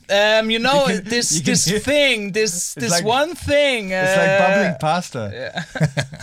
um, 0.10 0.50
you 0.50 0.60
know, 0.68 0.88
You 0.88 1.02
can- 1.02 1.10
this 1.10 1.32
you 1.32 1.42
this 1.44 1.66
hear- 1.66 1.80
thing, 1.80 2.32
this 2.34 2.74
this 2.76 2.92
like- 2.92 3.06
one 3.06 3.36
thing. 3.36 3.92
It's 3.92 4.18
like 4.18 4.30
uh, 4.30 4.40
bubbling 4.40 4.76
pasta. 4.80 5.30
Yeah. 5.34 5.64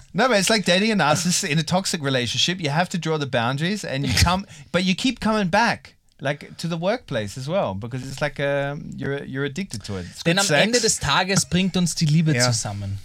no, 0.14 0.28
but 0.28 0.38
it's 0.38 0.50
like 0.50 0.64
dating 0.64 0.90
a 0.92 0.96
narcissist 0.96 1.48
in 1.48 1.58
a 1.58 1.62
toxic 1.62 2.02
relationship. 2.02 2.60
You 2.60 2.70
have 2.70 2.88
to 2.90 2.98
draw 2.98 3.18
the 3.18 3.26
boundaries, 3.26 3.84
and 3.84 4.06
you 4.06 4.12
come, 4.14 4.46
but 4.72 4.84
you 4.84 4.94
keep 4.94 5.20
coming 5.20 5.48
back, 5.48 5.94
like 6.20 6.56
to 6.58 6.66
the 6.68 6.76
workplace 6.76 7.36
as 7.38 7.46
well, 7.48 7.74
because 7.74 8.02
it's 8.08 8.20
like 8.20 8.40
um, 8.40 8.90
you're 8.96 9.22
you're 9.24 9.44
addicted 9.44 9.84
to 9.84 9.96
it. 9.98 10.06
It's 10.10 10.22
Denn 10.24 10.38
am 10.38 10.44
sex. 10.46 10.62
Ende 10.62 10.80
des 10.80 10.98
Tages 10.98 11.44
bringt 11.44 11.76
uns 11.76 11.94
die 11.94 12.06
Liebe 12.06 12.32
Ja. 12.34 12.50
zusammen. 12.50 12.98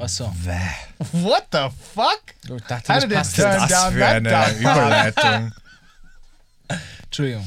Was 0.00 0.16
so? 0.16 0.24
what 1.12 1.46
the 1.52 1.68
fuck? 1.94 2.22
Ich 2.42 2.62
dachte, 2.64 2.92
das 3.08 3.08
passt. 3.08 3.38
Was 3.38 3.68
down 3.68 3.92
für 3.92 3.98
that 3.98 4.16
eine 4.16 4.30
path? 4.30 4.56
Überleitung. 4.60 5.52
Entschuldigung. 7.04 7.46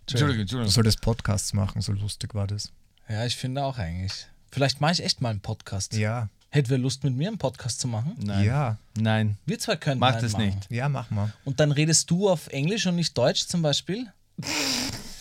Entschuldigung, 0.00 0.36
Du 0.36 0.40
Entschuldigung. 0.42 0.68
solltest 0.70 1.00
Podcasts 1.00 1.52
machen, 1.52 1.80
so 1.80 1.92
lustig 1.92 2.34
war 2.34 2.46
das. 2.46 2.72
Ja, 3.08 3.24
ich 3.24 3.36
finde 3.36 3.62
auch 3.64 3.78
eigentlich. 3.78 4.26
Vielleicht 4.50 4.80
mache 4.80 4.92
ich 4.92 5.04
echt 5.04 5.20
mal 5.20 5.30
einen 5.30 5.40
Podcast. 5.40 5.94
Ja, 5.94 6.28
Hätten 6.50 6.68
wir 6.70 6.78
Lust, 6.78 7.02
mit 7.04 7.14
mir 7.14 7.28
einen 7.28 7.38
Podcast 7.38 7.80
zu 7.80 7.88
machen? 7.88 8.14
Nein. 8.18 8.44
ja, 8.44 8.76
Nein. 8.98 9.38
Wir 9.46 9.58
zwei 9.58 9.76
können 9.76 9.98
Mach 10.00 10.12
einen 10.14 10.22
das 10.22 10.32
machen. 10.32 10.46
nicht. 10.46 10.70
ja, 10.70 10.88
mach 10.88 11.08
mal. 11.10 11.32
Und 11.46 11.60
dann 11.60 11.72
redest 11.72 12.10
du 12.10 12.28
auf 12.28 12.48
Englisch 12.48 12.84
und 12.86 12.96
nicht 12.96 13.16
Deutsch 13.16 13.46
zum 13.46 13.62
Beispiel? 13.62 14.12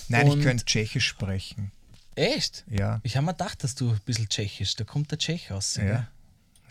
Nein, 0.09 0.27
Und- 0.29 0.39
ich 0.39 0.43
könnte 0.45 0.65
Tschechisch 0.65 1.07
sprechen. 1.07 1.71
Echt? 2.15 2.65
Ja. 2.69 2.99
Ich 3.03 3.15
habe 3.15 3.25
mir 3.27 3.31
gedacht, 3.33 3.63
dass 3.63 3.75
du 3.75 3.91
ein 3.91 3.99
bisschen 4.05 4.27
tschechisch, 4.27 4.75
da 4.75 4.83
kommt 4.83 5.11
der 5.11 5.19
Tschech 5.19 5.51
aus. 5.53 5.75
Ja. 5.77 6.07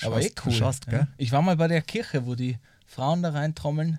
Gell? 0.01 0.09
Aber 0.13 0.21
eh 0.21 0.25
Schaust- 0.29 0.47
cool. 0.47 0.53
schaust, 0.53 0.87
ja. 0.87 0.91
gell? 0.93 1.09
Ich 1.19 1.33
war 1.33 1.43
mal 1.43 1.57
bei 1.57 1.69
der 1.69 1.83
Kirche, 1.83 2.27
wo 2.27 2.35
die 2.35 2.59
Frauen 2.87 3.23
da 3.23 3.31
reintrommeln. 3.31 3.99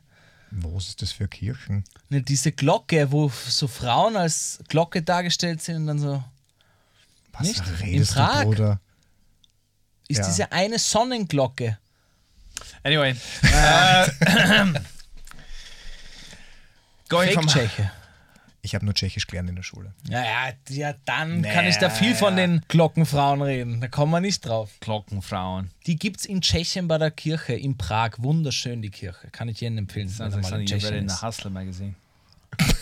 Wo 0.52 0.78
ist 0.78 1.02
das 1.02 1.14
für 1.14 1.28
Kirchen? 1.30 1.86
Ne, 2.10 2.22
diese 2.22 2.52
Glocke, 2.52 3.12
wo 3.12 3.30
so 3.30 3.68
Frauen 3.68 4.18
als 4.18 4.60
Glocke 4.68 5.02
dargestellt 5.02 5.62
sind 5.62 5.78
und 5.78 5.88
dann 5.88 6.00
so. 6.00 6.24
Was 7.32 7.48
Nicht? 7.48 7.66
In 7.66 7.74
redest 7.76 8.12
du, 8.12 8.16
Prag? 8.16 8.44
Bruder? 8.44 8.80
Ist 10.10 10.18
Ja. 10.18 10.26
diese 10.28 10.52
eine 10.52 10.78
Sonnenglocke. 10.78 11.78
Anyway, 12.84 13.14
uh, 13.46 14.08
going 17.10 17.32
from 17.32 17.48
Fake-Tscheche. 17.48 17.92
Ich 18.64 18.76
habe 18.76 18.86
nur 18.86 18.94
Tschechisch 18.94 19.26
gelernt 19.26 19.50
in 19.50 19.56
der 19.56 19.64
Schule. 19.64 19.94
Ja, 20.08 20.24
ja, 20.24 20.54
ja, 20.70 20.94
dann 21.06 21.42
kann 21.42 21.66
ich 21.66 21.78
da 21.78 21.90
viel 21.90 22.14
von 22.14 22.36
den 22.36 22.62
Glockenfrauen 22.68 23.42
reden. 23.42 23.82
Da 23.82 23.88
kommen 23.88 24.12
wir 24.12 24.22
nicht 24.22 24.46
drauf. 24.46 24.70
Glockenfrauen. 24.82 25.72
Die 25.88 25.96
gibt's 25.96 26.26
in 26.26 26.42
Tschechien 26.42 26.88
bei 26.88 27.00
der 27.00 27.10
Kirche, 27.10 27.54
in 27.54 27.78
Prag. 27.78 28.12
Wunderschön, 28.18 28.84
die 28.84 28.92
Kirche. 28.92 29.30
Kann 29.32 29.50
ich 29.50 29.62
jedem 29.62 29.80
empfehlen. 29.80 30.14
Like 30.20 30.20
er 30.20 30.30
mal 30.30 30.38
in 30.38 30.44
something 30.44 30.68
you 30.68 30.74
read 30.76 30.82
Tschechien 30.82 30.96
in 31.00 31.06
ist. 31.08 31.22
Hustler 31.24 31.50
magazine. 31.50 31.96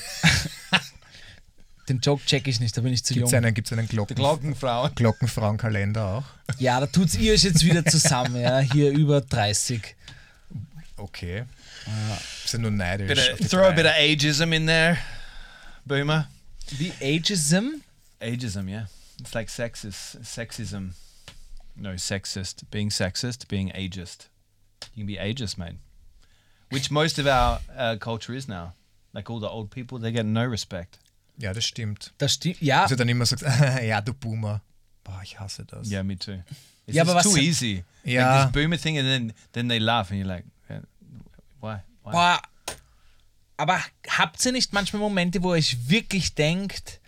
Den 1.90 2.00
Joke 2.02 2.24
check 2.26 2.48
ich 2.48 2.60
nicht, 2.60 2.78
da 2.78 2.82
bin 2.82 2.94
ich 2.94 3.04
zu 3.04 3.16
Gibt 3.16 3.26
es 3.26 3.32
jung. 3.32 3.44
einen, 3.44 3.54
gibt's 3.54 3.74
einen 3.74 3.88
Glocken 3.88 4.16
Glockenfrauen. 4.16 4.94
Glockenfrauenkalender 4.94 6.06
auch? 6.06 6.24
Ja, 6.60 6.80
da 6.80 6.86
tut's 6.86 7.16
ihr 7.16 7.34
euch 7.34 7.44
jetzt 7.44 7.66
wieder 7.66 7.84
zusammen, 7.84 8.40
ja. 8.40 8.60
Hier 8.60 8.92
über 8.92 9.22
30. 9.22 9.96
Okay. 10.98 11.46
Sind 12.46 12.62
nur 12.62 12.72
neidisch. 12.72 13.08
Bit 13.08 13.42
of, 13.42 13.50
throw 13.50 13.64
a 13.66 13.72
bit 13.72 13.86
of 13.86 13.92
ageism 13.98 14.54
in 14.54 14.68
there, 14.68 14.98
Boomer. 15.86 16.28
The 16.78 16.92
Ageism? 17.02 17.82
Ageism, 18.22 18.70
yeah. 18.70 18.86
It's 19.20 19.36
like 19.36 19.48
sexist, 19.48 20.22
sexism. 20.22 20.92
No, 21.76 21.94
sexist. 21.96 22.64
Being 22.72 22.90
sexist, 22.90 23.48
being 23.48 23.70
ageist. 23.72 24.28
You 24.94 25.04
can 25.04 25.08
be 25.08 25.18
ageist, 25.18 25.58
mate. 25.58 25.76
Which 26.70 26.92
most 26.92 27.18
of 27.20 27.28
our 27.28 27.60
uh, 27.76 27.96
culture 28.00 28.34
is 28.34 28.48
now. 28.48 28.74
Like 29.14 29.30
all 29.30 29.40
the 29.40 29.50
old 29.50 29.72
people, 29.72 29.98
they 29.98 30.12
get 30.12 30.26
no 30.26 30.46
respect. 30.46 31.00
Ja, 31.38 31.54
das 31.54 31.66
stimmt. 31.66 32.12
Das 32.18 32.34
stimmt. 32.34 32.62
Ja, 32.62 32.84
Also 32.84 32.96
dann 32.96 33.10
immer 33.10 33.26
sagst, 33.26 33.44
ja, 33.84 34.02
du 34.02 34.14
Boomer. 34.14 34.62
Boah, 35.04 35.22
ich 35.24 35.40
hasse 35.40 35.66
das. 35.66 35.90
Yeah, 35.90 36.04
me 36.04 36.16
too. 36.18 36.44
It's 36.86 36.96
Yeah, 36.96 37.04
just 37.06 37.16
but 37.16 37.24
too 37.24 37.38
easy. 37.38 37.84
Yeah. 38.04 38.28
Like 38.44 38.52
this 38.54 38.62
boomer 38.62 38.78
thing, 38.78 38.98
and 38.98 39.08
then 39.08 39.34
then 39.54 39.68
they 39.68 39.80
laugh, 39.80 40.12
and 40.12 40.20
you're 40.20 40.28
like, 40.28 40.44
yeah, 40.70 40.82
why? 41.60 41.82
Why? 42.04 42.12
boah. 42.12 42.42
Aber 43.60 43.84
habt 44.08 44.46
ihr 44.46 44.54
nicht 44.54 44.72
manchmal 44.72 45.02
Momente, 45.02 45.44
wo 45.44 45.54
ihr 45.54 45.58
euch 45.58 45.90
wirklich 45.90 46.34
denkt, 46.34 47.02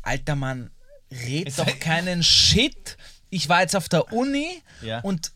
alter 0.00 0.34
Mann, 0.34 0.70
red 1.10 1.46
It's 1.48 1.56
doch 1.56 1.78
keinen 1.78 2.22
Shit. 2.22 2.96
Ich 3.28 3.50
war 3.50 3.60
jetzt 3.60 3.76
auf 3.76 3.90
der 3.90 4.10
Uni 4.10 4.62
Ja. 4.80 5.00
und 5.00 5.30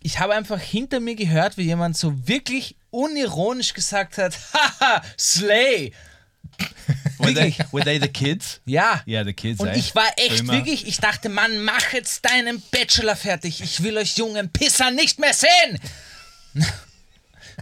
ich 0.00 0.18
habe 0.20 0.34
einfach 0.34 0.58
hinter 0.58 1.00
mir 1.00 1.16
gehört, 1.16 1.58
wie 1.58 1.64
jemand 1.64 1.98
so 1.98 2.26
wirklich 2.26 2.76
unironisch 2.88 3.74
gesagt 3.74 4.16
hat, 4.16 4.38
haha, 4.54 5.02
Slay. 5.18 5.92
Were 7.18 7.34
they, 7.34 7.54
were 7.72 7.84
they 7.84 8.00
the 8.00 8.08
kids? 8.08 8.62
Ja. 8.64 9.02
Yeah, 9.06 9.22
the 9.22 9.34
kids. 9.34 9.60
Und 9.60 9.68
eh? 9.68 9.78
ich 9.78 9.94
war 9.94 10.10
echt 10.16 10.38
Boomer. 10.46 10.54
wirklich, 10.54 10.86
ich 10.86 10.96
dachte, 10.96 11.28
Mann, 11.28 11.62
mach 11.62 11.92
jetzt 11.92 12.24
deinen 12.24 12.62
Bachelor 12.70 13.16
fertig. 13.16 13.60
Ich 13.60 13.82
will 13.82 13.98
euch 13.98 14.16
jungen 14.16 14.50
Pisser 14.50 14.90
nicht 14.90 15.18
mehr 15.18 15.34
sehen. 15.34 15.78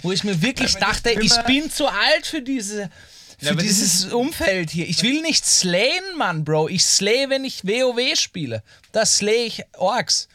Wo 0.02 0.12
ich 0.12 0.24
mir 0.24 0.40
wirklich 0.43 0.74
dachte, 0.77 1.10
ich 1.10 1.35
bin 1.47 1.70
zu 1.70 1.86
alt 1.86 2.27
für 2.27 2.43
diese. 2.43 2.90
Für 3.39 3.47
Ja, 3.47 3.55
dieses 3.55 4.12
Umfeld 4.12 4.70
hier. 4.70 4.86
Ich 4.89 5.02
will 5.02 5.22
nicht 5.22 5.44
slayen, 5.47 6.16
Mann, 6.18 6.44
Bro. 6.44 6.68
Ich 6.68 6.85
slay, 6.85 7.28
wenn 7.28 7.44
ich 7.44 7.64
WoW 7.64 8.14
spiele. 8.18 8.62
Da 8.93 9.06
slay 9.06 9.47
ich 9.47 9.64
Orks. 9.78 10.28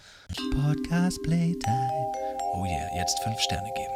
Podcast 0.51 1.21
Playtime. 1.23 2.11
Oh 2.53 2.65
yeah, 2.65 2.95
jetzt 2.95 3.19
fünf 3.23 3.39
Sterne 3.41 3.69
geben. 3.75 3.93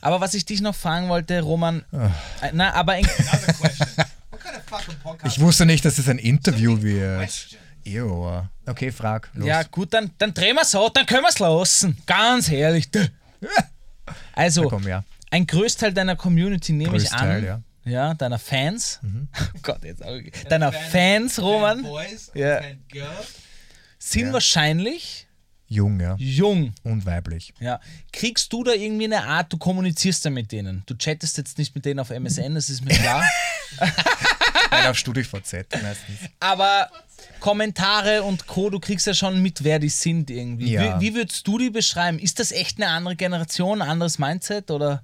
Aber 0.00 0.20
was 0.20 0.34
ich 0.34 0.44
dich 0.44 0.60
noch 0.60 0.74
fragen 0.74 1.08
wollte, 1.08 1.40
Roman. 1.40 1.84
äh, 2.42 2.50
Na, 2.52 2.72
aber 2.74 2.98
in, 2.98 3.08
Ich 5.24 5.40
wusste 5.40 5.66
nicht, 5.66 5.84
dass 5.84 5.98
es 5.98 6.08
ein 6.08 6.18
Interview 6.18 6.80
wird. 6.82 7.30
Ew. 7.84 8.42
Okay, 8.66 8.92
frag. 8.92 9.30
Los. 9.34 9.46
Ja, 9.46 9.62
gut, 9.62 9.92
dann, 9.92 10.10
dann 10.18 10.32
drehen 10.34 10.56
wir 10.56 10.64
so, 10.64 10.88
dann 10.88 11.06
können 11.06 11.22
wir 11.22 11.28
es 11.28 11.38
lassen. 11.38 11.96
Ganz 12.06 12.48
ehrlich. 12.50 12.88
Also, 14.34 14.68
komm, 14.68 14.86
ja. 14.88 15.04
ein 15.30 15.46
Großteil 15.46 15.92
deiner 15.92 16.16
Community 16.16 16.72
nehme 16.72 16.96
ich 16.96 17.04
Größteil, 17.04 17.38
an. 17.38 17.44
ja. 17.44 17.56
Mhm. 17.58 17.64
Ja, 17.92 18.14
deiner 18.14 18.38
Fans. 18.38 19.00
Oh 19.54 19.58
Gott, 19.62 19.84
jetzt 19.84 20.04
auch, 20.04 20.18
deiner 20.48 20.72
Fans, 20.72 21.38
Roman, 21.40 21.84
Ja. 22.34 22.60
sind 23.98 24.26
Ja. 24.28 24.32
wahrscheinlich 24.32 25.26
Jung, 25.66 25.98
ja. 26.00 26.14
jung. 26.18 26.72
Und 26.82 27.04
weiblich. 27.06 27.52
Ja. 27.58 27.80
Kriegst 28.12 28.52
du 28.52 28.62
da 28.64 28.72
irgendwie 28.72 29.04
eine 29.06 29.24
Art, 29.24 29.52
du 29.52 29.56
kommunizierst 29.58 30.24
ja 30.24 30.30
mit 30.30 30.52
denen. 30.52 30.82
Du 30.86 30.94
chattest 30.94 31.36
jetzt 31.38 31.58
nicht 31.58 31.74
mit 31.74 31.84
denen 31.84 32.00
auf 32.00 32.10
MSN, 32.10 32.54
das 32.54 32.68
ist 32.70 32.84
mir 32.84 32.94
klar. 32.94 33.24
Nein, 34.80 34.90
auf 34.90 34.98
StudiVZ 34.98 35.52
meistens. 35.82 36.18
Aber 36.40 36.90
Kommentare 37.40 38.22
und 38.22 38.46
Co., 38.46 38.70
du 38.70 38.80
kriegst 38.80 39.06
ja 39.06 39.14
schon 39.14 39.42
mit, 39.42 39.64
wer 39.64 39.78
die 39.78 39.88
sind 39.88 40.30
irgendwie. 40.30 40.72
Ja. 40.72 41.00
Wie, 41.00 41.08
wie 41.08 41.14
würdest 41.14 41.46
du 41.46 41.58
die 41.58 41.70
beschreiben? 41.70 42.18
Ist 42.18 42.40
das 42.40 42.52
echt 42.52 42.80
eine 42.80 42.90
andere 42.90 43.16
Generation, 43.16 43.82
ein 43.82 43.88
anderes 43.88 44.18
Mindset 44.18 44.70
oder? 44.70 45.02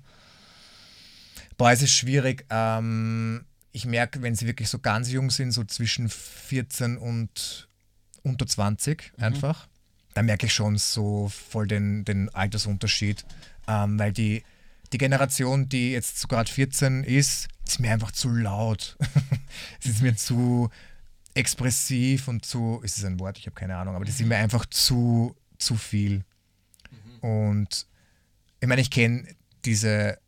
Boah, 1.56 1.70
es 1.72 1.82
ist 1.82 1.92
schwierig. 1.92 2.46
Ähm, 2.50 3.44
ich 3.72 3.84
merke, 3.84 4.22
wenn 4.22 4.34
sie 4.34 4.46
wirklich 4.46 4.68
so 4.68 4.78
ganz 4.78 5.10
jung 5.10 5.30
sind, 5.30 5.52
so 5.52 5.64
zwischen 5.64 6.08
14 6.08 6.96
und 6.96 7.68
unter 8.22 8.46
20 8.46 9.12
einfach, 9.18 9.68
da 10.14 10.22
merke 10.22 10.46
ich 10.46 10.54
schon 10.54 10.78
so 10.78 11.28
voll 11.28 11.66
den, 11.66 12.04
den 12.04 12.28
Altersunterschied. 12.34 13.24
Ähm, 13.68 13.98
weil 13.98 14.12
die, 14.12 14.42
die 14.92 14.98
Generation, 14.98 15.68
die 15.68 15.92
jetzt 15.92 16.18
so 16.18 16.28
gerade 16.28 16.50
14 16.50 17.04
ist, 17.04 17.48
ist 17.72 17.80
mir 17.80 17.92
einfach 17.92 18.10
zu 18.10 18.30
laut. 18.30 18.96
es 19.80 19.86
ist 19.86 20.02
mir 20.02 20.16
zu 20.16 20.70
expressiv 21.34 22.28
und 22.28 22.44
zu, 22.44 22.80
ist 22.82 22.98
es 22.98 23.04
ein 23.04 23.20
Wort? 23.20 23.38
Ich 23.38 23.46
habe 23.46 23.54
keine 23.54 23.76
Ahnung, 23.76 23.94
aber 23.94 24.04
das 24.04 24.18
ist 24.18 24.26
mir 24.26 24.36
einfach 24.36 24.66
zu, 24.66 25.36
zu 25.58 25.76
viel. 25.76 26.24
Und 27.20 27.86
ich 28.60 28.68
meine, 28.68 28.80
ich 28.80 28.90
kenne 28.90 29.26
diese 29.64 30.18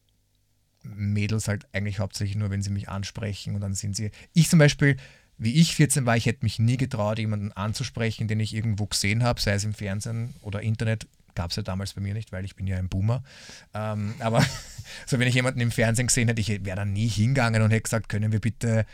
Mädels 0.82 1.48
halt 1.48 1.66
eigentlich 1.72 1.98
hauptsächlich 1.98 2.36
nur, 2.36 2.50
wenn 2.50 2.62
sie 2.62 2.70
mich 2.70 2.88
ansprechen 2.88 3.54
und 3.54 3.60
dann 3.60 3.74
sind 3.74 3.96
sie. 3.96 4.10
Ich 4.32 4.48
zum 4.48 4.58
Beispiel, 4.58 4.96
wie 5.38 5.54
ich 5.54 5.74
14 5.74 6.06
war, 6.06 6.16
ich 6.16 6.26
hätte 6.26 6.44
mich 6.44 6.58
nie 6.58 6.76
getraut, 6.76 7.18
jemanden 7.18 7.52
anzusprechen, 7.52 8.28
den 8.28 8.40
ich 8.40 8.54
irgendwo 8.54 8.86
gesehen 8.86 9.22
habe, 9.22 9.40
sei 9.40 9.54
es 9.54 9.64
im 9.64 9.74
Fernsehen 9.74 10.34
oder 10.42 10.60
Internet. 10.60 11.06
Gab 11.34 11.50
es 11.50 11.56
ja 11.56 11.62
damals 11.62 11.94
bei 11.94 12.00
mir 12.00 12.14
nicht, 12.14 12.32
weil 12.32 12.44
ich 12.44 12.56
bin 12.56 12.66
ja 12.66 12.76
ein 12.76 12.88
Boomer. 12.88 13.22
Ähm, 13.74 14.14
aber 14.18 14.44
so, 15.06 15.18
wenn 15.18 15.28
ich 15.28 15.34
jemanden 15.34 15.60
im 15.60 15.70
Fernsehen 15.70 16.08
gesehen 16.08 16.28
hätte, 16.28 16.40
ich 16.40 16.48
wäre 16.48 16.76
da 16.76 16.84
nie 16.84 17.08
hingegangen 17.08 17.62
und 17.62 17.70
hätte 17.70 17.82
gesagt, 17.82 18.08
können 18.08 18.32
wir 18.32 18.40
bitte, 18.40 18.86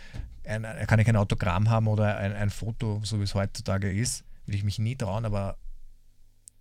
ein, 0.45 0.65
kann 0.87 0.99
ich 0.99 1.09
ein 1.09 1.17
Autogramm 1.17 1.69
haben 1.69 1.89
oder 1.89 2.17
ein, 2.17 2.33
ein 2.33 2.51
Foto, 2.51 3.01
so 3.05 3.19
wie 3.19 3.25
es 3.25 3.35
heutzutage 3.35 3.93
ist. 3.93 4.25
Würde 4.47 4.57
ich 4.57 4.65
mich 4.65 4.79
nie 4.79 4.97
trauen, 4.97 5.25
aber 5.25 5.59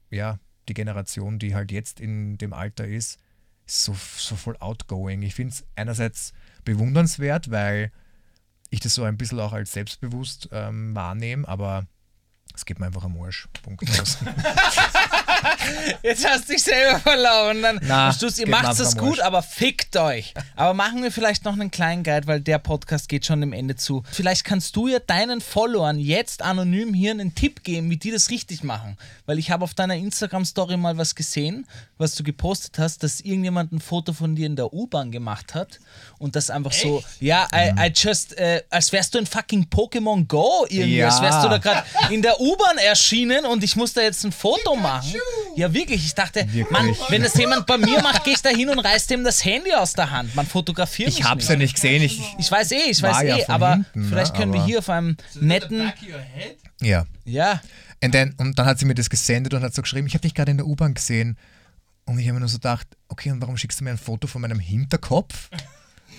ja, 0.09 0.39
die 0.67 0.73
Generation, 0.73 1.39
die 1.39 1.55
halt 1.55 1.71
jetzt 1.71 1.99
in 1.99 2.37
dem 2.37 2.53
Alter 2.53 2.85
ist, 2.85 3.19
ist 3.65 3.83
so, 3.83 3.93
so 3.93 4.35
voll 4.35 4.57
outgoing. 4.57 5.21
Ich 5.21 5.35
finde 5.35 5.53
es 5.53 5.65
einerseits 5.75 6.33
bewundernswert, 6.65 7.51
weil 7.51 7.91
ich 8.69 8.79
das 8.79 8.95
so 8.95 9.03
ein 9.03 9.17
bisschen 9.17 9.39
auch 9.39 9.53
als 9.53 9.71
selbstbewusst 9.71 10.49
ähm, 10.51 10.93
wahrnehme, 10.95 11.47
aber 11.47 11.85
es 12.53 12.65
geht 12.65 12.79
mir 12.79 12.87
einfach 12.87 13.03
am 13.03 13.21
Arsch. 13.21 13.47
Punkt 13.61 13.89
aus. 13.99 14.17
Jetzt 16.03 16.27
hast 16.27 16.47
du 16.47 16.53
dich 16.53 16.63
selber 16.63 16.99
verloren. 16.99 17.61
Dann 17.61 17.79
Na, 17.83 18.13
Schluss, 18.13 18.37
ihr 18.37 18.47
macht 18.47 18.79
am 18.79 18.91
gut, 18.97 19.19
aber 19.19 19.41
fickt 19.41 19.95
euch. 19.97 20.33
Aber 20.55 20.73
machen 20.73 21.03
wir 21.03 21.11
vielleicht 21.11 21.45
noch 21.45 21.53
einen 21.53 21.71
kleinen 21.71 22.03
Guide, 22.03 22.27
weil 22.27 22.41
der 22.41 22.59
Podcast 22.59 23.09
geht 23.09 23.25
schon 23.25 23.41
dem 23.41 23.53
Ende 23.53 23.75
zu. 23.75 24.03
Vielleicht 24.11 24.43
kannst 24.43 24.75
du 24.75 24.87
ja 24.87 24.99
deinen 24.99 25.41
Followern 25.41 25.99
jetzt 25.99 26.41
anonym 26.41 26.93
hier 26.93 27.11
einen 27.11 27.35
Tipp 27.35 27.63
geben, 27.63 27.89
wie 27.89 27.97
die 27.97 28.11
das 28.11 28.29
richtig 28.29 28.63
machen. 28.63 28.97
Weil 29.25 29.39
ich 29.39 29.51
habe 29.51 29.63
auf 29.63 29.73
deiner 29.73 29.95
Instagram-Story 29.95 30.77
mal 30.77 30.97
was 30.97 31.15
gesehen, 31.15 31.67
was 31.97 32.15
du 32.15 32.23
gepostet 32.23 32.79
hast, 32.79 33.03
dass 33.03 33.19
irgendjemand 33.19 33.71
ein 33.71 33.79
Foto 33.81 34.13
von 34.13 34.35
dir 34.35 34.45
in 34.45 34.55
der 34.55 34.73
U-Bahn 34.73 35.11
gemacht 35.11 35.53
hat 35.55 35.79
und 36.19 36.35
das 36.35 36.49
einfach 36.49 36.71
so, 36.71 37.03
ja, 37.19 37.47
I, 37.53 37.71
I 37.87 37.91
just, 37.93 38.37
äh, 38.37 38.63
als 38.69 38.91
wärst 38.91 39.13
du 39.13 39.19
in 39.19 39.25
fucking 39.25 39.65
Pokémon 39.65 40.25
Go 40.27 40.65
irgendwie, 40.69 40.97
Ja. 40.97 41.07
als 41.09 41.21
wärst 41.21 41.43
du 41.43 41.49
da 41.49 41.57
gerade 41.57 41.83
in 42.09 42.21
der 42.21 42.39
U-Bahn 42.39 42.77
erschienen 42.77 43.45
und 43.45 43.63
ich 43.63 43.75
muss 43.75 43.93
da 43.93 44.01
jetzt 44.01 44.23
ein 44.23 44.31
Foto 44.31 44.75
machen. 44.75 45.09
Ja, 45.55 45.73
wirklich. 45.73 46.05
Ich 46.05 46.13
dachte, 46.13 46.45
Wirklich. 46.51 46.69
Mann, 46.69 46.95
wenn 47.09 47.23
das 47.23 47.33
jemand 47.35 47.65
bei 47.65 47.77
mir 47.77 48.01
macht, 48.01 48.23
gehe 48.23 48.33
ich 48.33 48.41
da 48.41 48.49
hin 48.49 48.69
und 48.69 48.79
reiß 48.79 49.07
dem 49.07 49.23
das 49.23 49.43
Handy 49.43 49.73
aus 49.73 49.93
der 49.93 50.11
Hand. 50.11 50.35
Man 50.35 50.45
fotografiert 50.45 51.09
Ich 51.09 51.23
hab's 51.23 51.47
ja 51.47 51.55
nicht 51.55 51.75
gesehen. 51.75 52.03
Ich, 52.03 52.21
Ich 52.37 52.51
weiß 52.51 52.71
eh, 52.71 52.89
ich 52.89 53.01
weiß 53.01 53.23
ja 53.23 53.37
eh, 53.37 53.45
aber 53.47 53.73
hinten, 53.75 54.01
ne, 54.01 54.07
vielleicht 54.09 54.35
können 54.35 54.53
wir 54.53 54.63
hier 54.63 54.79
auf 54.79 54.89
einem 54.89 55.17
netten, 55.35 55.91
ja. 56.81 57.05
ja, 57.25 57.61
then, 58.11 58.35
und 58.37 58.59
dann 58.59 58.65
hat 58.65 58.77
sie 58.79 58.85
mir 58.85 58.93
das 58.93 59.09
gesendet 59.09 59.53
und 59.53 59.63
hat 59.63 59.73
so 59.73 59.81
geschrieben, 59.81 60.05
ich 60.07 60.13
habe 60.13 60.21
dich 60.21 60.35
gerade 60.35 60.51
in 60.51 60.57
der 60.57 60.67
U-Bahn 60.67 60.93
gesehen. 60.93 61.37
Und 62.05 62.19
ich 62.19 62.25
habe 62.27 62.35
mir 62.35 62.39
nur 62.41 62.49
so 62.49 62.57
gedacht, 62.57 62.87
okay, 63.09 63.31
und 63.31 63.41
warum 63.41 63.57
schickst 63.57 63.79
du 63.79 63.83
mir 63.83 63.89
ein 63.89 63.97
Foto 63.97 64.27
von 64.27 64.41
meinem 64.41 64.59
Hinterkopf? 64.59 65.49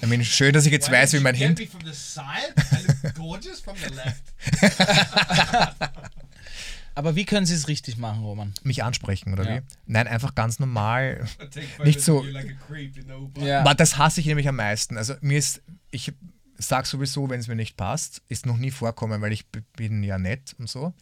Ich 0.00 0.06
meine, 0.06 0.24
schön, 0.24 0.52
dass 0.52 0.66
ich 0.66 0.72
jetzt 0.72 0.90
weiß, 0.90 1.14
wie 1.14 1.20
mein 1.20 1.34
Hinterkopf... 1.34 1.82
aber 6.98 7.14
wie 7.16 7.24
können 7.24 7.46
sie 7.46 7.54
es 7.54 7.68
richtig 7.68 7.96
machen, 7.96 8.22
Roman? 8.24 8.52
mich 8.64 8.82
ansprechen, 8.82 9.32
oder 9.32 9.44
Ja. 9.48 9.56
wie? 9.56 9.62
Nein, 9.86 10.06
einfach 10.08 10.34
ganz 10.34 10.58
normal. 10.58 11.24
Nicht 11.84 12.00
so- 12.00 12.22
like. 12.22 12.56
Ja. 13.38 13.60
Aber 13.60 13.74
das 13.74 13.96
hasse 13.96 14.20
ich 14.20 14.26
nämlich 14.26 14.48
am 14.48 14.56
meisten. 14.56 14.96
Also 14.96 15.14
mir 15.20 15.38
ist, 15.38 15.62
ich 15.90 16.12
sag 16.58 16.86
sowieso, 16.86 17.30
wenn 17.30 17.38
es 17.40 17.46
mir 17.48 17.54
nicht 17.54 17.76
passt, 17.76 18.22
ist 18.28 18.44
noch 18.46 18.56
nie 18.58 18.70
vorkommen, 18.72 19.20
weil 19.22 19.32
ich 19.32 19.46
bin 19.76 20.02
ja 20.02 20.18
nett 20.18 20.56
und 20.58 20.68
so. 20.68 20.92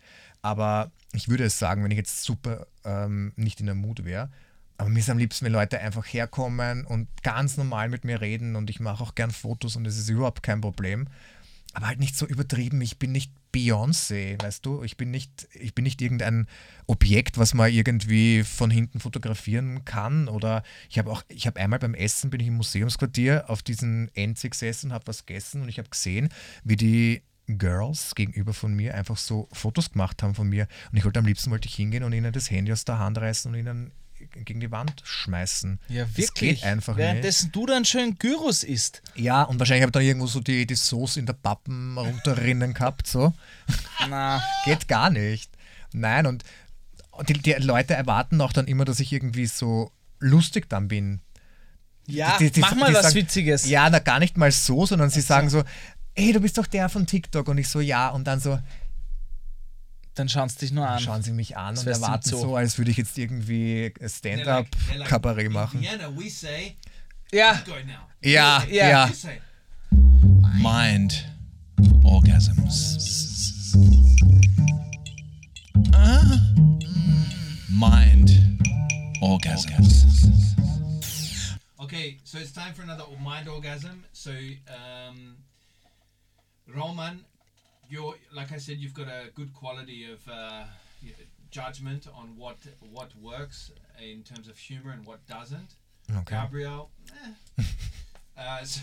Aber 0.43 0.91
ich 1.13 1.29
würde 1.29 1.45
es 1.45 1.59
sagen, 1.59 1.83
wenn 1.83 1.91
ich 1.91 1.97
jetzt 1.97 2.23
super 2.23 2.67
ähm, 2.85 3.33
nicht 3.37 3.61
in 3.61 3.67
der 3.67 3.75
Mut 3.75 4.05
wäre. 4.05 4.31
Aber 4.79 4.91
mir 4.91 4.99
ist 5.01 5.09
am 5.09 5.17
liebsten, 5.17 5.47
wenn 5.47 5.53
Leute 5.53 5.81
einfach 5.81 6.05
herkommen 6.05 6.85
und 6.85 7.09
ganz 7.23 7.57
normal 7.57 7.89
mit 7.89 8.05
mir 8.05 8.21
reden 8.21 8.55
und 8.57 8.69
ich 8.69 8.79
mache 8.81 9.03
auch 9.03 9.15
gern 9.15 9.31
Fotos 9.31 9.75
und 9.77 9.85
das 9.85 9.97
ist 9.97 10.11
überhaupt 10.11 10.43
kein 10.43 10.61
Problem. 10.61 11.09
Aber 11.73 11.87
halt 11.87 11.99
nicht 11.99 12.17
so 12.17 12.27
übertrieben. 12.27 12.81
Ich 12.83 12.99
bin 12.99 13.13
nicht 13.13 13.33
Beyoncé, 13.55 14.43
weißt 14.43 14.65
du? 14.67 14.83
Ich 14.83 14.97
bin 14.97 15.11
nicht, 15.11 15.49
ich 15.53 15.75
bin 15.75 15.85
nicht 15.85 16.03
irgendein 16.03 16.47
Objekt, 16.87 17.39
was 17.39 17.55
man 17.55 17.73
irgendwie 17.73 18.45
von 18.45 18.71
hinten 18.71 19.01
fotografieren 19.01 19.85
kann. 19.85 20.29
Oder 20.29 20.63
ich 20.91 20.99
habe 20.99 21.11
auch, 21.11 21.23
ich 21.29 21.47
habe 21.47 21.61
einmal 21.61 21.79
beim 21.79 21.95
Essen 21.95 22.31
bin 22.31 22.41
ich 22.41 22.49
im 22.49 22.57
Museumsquartier 22.57 23.49
auf 23.49 23.63
diesen 23.63 24.11
Enzi 24.15 24.51
gesessen, 24.51 24.93
habe 24.93 25.07
was 25.07 25.27
gegessen 25.27 25.63
und 25.63 25.69
ich 25.69 25.79
habe 25.79 25.89
gesehen, 25.89 26.29
wie 26.65 26.77
die 26.77 27.23
Girls 27.47 28.15
gegenüber 28.15 28.53
von 28.53 28.75
mir 28.75 28.95
einfach 28.95 29.17
so 29.17 29.49
Fotos 29.53 29.93
gemacht 29.93 30.23
haben 30.23 30.35
von 30.35 30.49
mir. 30.49 30.67
Und 30.91 30.99
ich 30.99 31.05
wollte 31.05 31.21
am 31.21 31.27
liebsten 31.27 31.51
wollte 31.51 31.69
ich 31.69 31.75
hingehen 31.75 32.03
und 32.03 32.13
ihnen 32.13 32.33
das 32.33 32.51
Handy 32.51 32.73
aus 32.73 32.85
der 32.85 32.99
Hand 32.99 33.19
reißen 33.19 33.53
und 33.53 33.59
ihnen 33.59 33.93
gegen 34.45 34.61
die 34.61 34.71
Wand 34.71 35.01
schmeißen. 35.05 35.81
Ja, 35.89 36.05
Das 36.05 36.17
wirklich. 36.17 36.61
geht 36.61 36.65
einfach 36.65 36.95
nicht. 36.95 37.05
Währenddessen 37.05 37.53
du 37.53 37.67
dann 37.67 37.85
schön 37.85 38.19
Gyros 38.19 38.63
isst. 38.63 39.03
Ja, 39.15 39.43
und 39.43 39.59
wahrscheinlich 39.59 39.83
habe 39.83 39.91
ich 39.91 39.95
dann 39.95 40.03
irgendwo 40.03 40.27
so 40.27 40.41
die, 40.41 40.67
die 40.67 40.75
Soße 40.75 41.19
in 41.21 41.27
der 41.27 41.33
Pappen 41.35 41.97
runterrinnen 41.99 42.75
gehabt, 42.75 43.07
so. 43.07 43.33
Na, 44.09 44.43
Geht 44.65 44.89
gar 44.89 45.11
nicht. 45.11 45.51
Nein, 45.93 46.27
und 46.27 46.45
die, 47.29 47.33
die 47.35 47.53
Leute 47.55 47.95
erwarten 47.95 48.41
auch 48.41 48.53
dann 48.53 48.67
immer, 48.67 48.85
dass 48.85 49.01
ich 49.01 49.13
irgendwie 49.13 49.47
so 49.47 49.91
lustig 50.19 50.69
dann 50.69 50.89
bin. 50.89 51.21
ja, 52.07 52.37
Die- 52.39 52.51
die- 52.51 52.61
mach 52.61 52.75
mal 52.75 52.93
was 52.95 53.03
sagen- 53.05 53.15
Witziges. 53.17 53.67
Ja, 53.69 53.89
na 53.91 53.99
gar 53.99 54.19
nicht 54.19 54.37
mal 54.37 54.53
so, 54.53 54.87
sondern 54.87 55.11
sie 55.11 55.21
sagen 55.23 55.49
so, 55.51 55.65
ey, 56.15 56.33
du 56.33 56.41
bist 56.41 56.57
doch 56.59 56.67
der 56.67 56.89
von 56.89 57.07
TikTok. 57.07 57.49
Und 57.49 57.59
ich 57.59 57.69
so, 57.69 57.81
ja. 57.81 58.09
Und 58.11 58.25
dann 58.25 58.41
so, 58.41 58.59
Dann 60.17 60.29
schauen 60.29 60.49
sie 60.49 60.59
dich 60.59 60.73
nur 60.73 60.89
an. 60.89 60.99
schauen 60.99 61.23
sie 61.23 61.31
mich 61.31 61.57
an 61.57 61.77
und 61.77 61.85
wärst 61.87 62.01
du 62.01 62.05
erwarten 62.05 62.29
so. 62.31 62.39
so, 62.41 62.57
als 62.57 62.77
würde 62.79 62.91
ich 62.91 62.97
jetzt 62.97 63.17
irgendwie 63.19 63.93
They're 64.01 64.01
like- 64.01 64.01
like, 64.01 64.75
Stand-up-Kabarett 64.75 65.53
machen. 65.53 65.83
We 66.17 66.29
say, 66.31 66.77
Ja. 67.33 67.63
Ja, 68.23 68.65
Ja. 68.71 68.89
ja. 68.89 69.11
Mind 70.55 71.27
orgasms. 72.03 72.97
Ah. 75.93 76.41
Mind 77.69 78.31
orgasms. 79.21 80.07
Okay, 81.79 82.19
so 82.25 82.39
it's 82.39 82.53
time 82.53 82.75
for 82.75 82.83
another 82.83 83.05
mind 83.23 83.49
orgasm. 83.49 84.03
So, 84.13 84.31
um, 84.31 85.37
Roman, 86.75 87.21
you're 87.89 88.15
like 88.35 88.53
I 88.53 88.59
said, 88.59 88.79
you've 88.79 88.95
got 88.95 89.09
a 89.09 89.31
good 89.35 89.53
quality 89.55 90.05
of 90.13 90.21
uh, 90.29 90.65
judgment 91.51 92.07
on 92.15 92.37
what 92.37 92.57
what 92.93 93.11
works 93.21 93.71
in 94.01 94.23
terms 94.23 94.49
of 94.49 94.57
humor 94.59 94.93
and 94.93 95.05
what 95.07 95.27
doesn't. 95.27 95.75
Okay. 96.11 96.37
Gabriel, 96.37 96.91
eh. 97.59 97.63
uh, 98.39 98.65
so, 98.65 98.81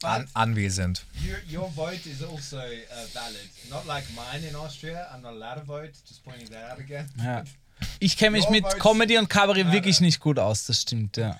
but 0.00 0.20
An 0.20 0.28
anwesend. 0.36 1.02
Your, 1.22 1.38
your 1.48 1.68
vote 1.70 2.06
is 2.06 2.22
also 2.22 2.58
uh, 2.58 3.06
valid. 3.12 3.48
Not 3.70 3.86
like 3.86 4.04
mine 4.14 4.44
in 4.48 4.54
Austria. 4.54 5.08
I'm 5.12 5.22
not 5.22 5.32
allowed 5.32 5.54
to 5.56 5.64
vote. 5.64 5.92
Just 6.06 6.24
pointing 6.24 6.48
that 6.50 6.70
out 6.72 6.78
again. 6.78 7.08
ja. 7.18 7.44
Ich 7.98 8.16
kenne 8.16 8.30
mich 8.32 8.44
Your 8.44 8.52
mit 8.52 8.78
Comedy 8.78 9.18
und 9.18 9.28
Kabarett 9.28 9.72
wirklich 9.72 10.00
nicht 10.00 10.20
gut 10.20 10.38
aus, 10.38 10.66
das 10.66 10.82
stimmt, 10.82 11.16
ja. 11.16 11.38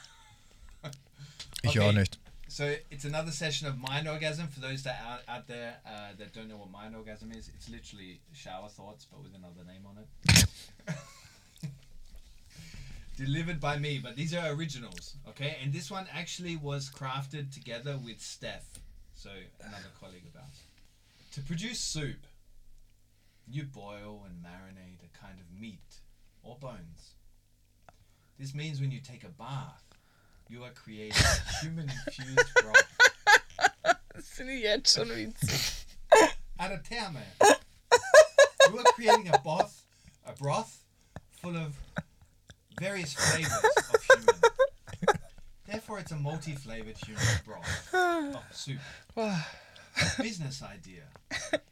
Ich 1.63 1.71
Okay. 1.71 1.81
auch 1.89 1.93
nicht. 1.93 2.19
So 2.55 2.73
it's 2.89 3.05
another 3.05 3.33
session 3.33 3.67
of 3.67 3.81
mind 3.81 4.07
orgasm 4.07 4.47
for 4.47 4.61
those 4.61 4.85
that 4.85 5.03
are 5.05 5.35
out 5.35 5.49
there 5.49 5.75
uh, 5.85 6.11
that 6.17 6.33
don't 6.33 6.49
know 6.49 6.57
what 6.57 6.71
mind 6.71 6.95
orgasm 6.95 7.33
is. 7.33 7.51
It's 7.53 7.69
literally 7.69 8.21
shower 8.33 8.69
thoughts, 8.69 9.09
but 9.11 9.21
with 9.25 9.33
another 9.35 9.65
name 9.67 9.83
on 9.85 9.99
it. 10.87 10.97
Delivered 13.17 13.59
by 13.59 13.77
me, 13.77 13.99
but 14.01 14.15
these 14.15 14.33
are 14.33 14.53
originals, 14.53 15.17
okay? 15.29 15.57
And 15.65 15.73
this 15.73 15.91
one 15.91 16.07
actually 16.15 16.55
was 16.55 16.89
crafted 16.89 17.53
together 17.53 17.99
with 17.99 18.21
Steph, 18.21 18.79
so 19.17 19.31
another 19.61 19.91
colleague 19.99 20.23
of 20.33 20.41
ours. 20.41 20.61
To 21.33 21.41
produce 21.41 21.81
soup, 21.81 22.25
you 23.51 23.65
boil 23.65 24.27
and 24.27 24.45
marinate 24.45 25.03
a 25.03 25.19
kind 25.19 25.41
of 25.41 25.61
meat 25.61 25.97
or 26.45 26.57
bones. 26.61 27.15
This 28.39 28.55
means 28.55 28.81
when 28.81 28.93
you 28.93 29.01
take 29.01 29.25
a 29.25 29.29
bath, 29.29 29.94
you 30.49 30.62
are 30.62 30.71
creating 30.71 31.23
a 31.23 31.65
human 31.65 31.91
infused 32.07 32.55
broth. 32.62 33.97
Finde 34.23 34.53
ich 34.55 34.62
jetzt 34.62 34.95
schon 34.95 35.09
witzig. 35.09 35.85
At 36.59 36.73
a 36.73 36.79
therme. 36.79 37.23
You 38.71 38.79
are 38.79 38.85
creating 38.95 39.29
a 39.29 39.39
broth, 39.39 39.83
a 40.27 40.33
broth 40.33 40.83
full 41.31 41.57
of 41.57 41.77
various 42.81 43.15
flavors 43.15 43.53
of 43.93 44.03
human. 44.03 44.35
Therefore, 45.66 45.99
it's 45.99 46.12
a 46.12 46.16
multi-flavored 46.16 46.97
human 46.99 47.25
broth. 47.45 47.89
oh, 47.93 48.43
soup. 48.53 48.79
A 49.16 49.45
business 50.23 50.62
idea. 50.62 51.05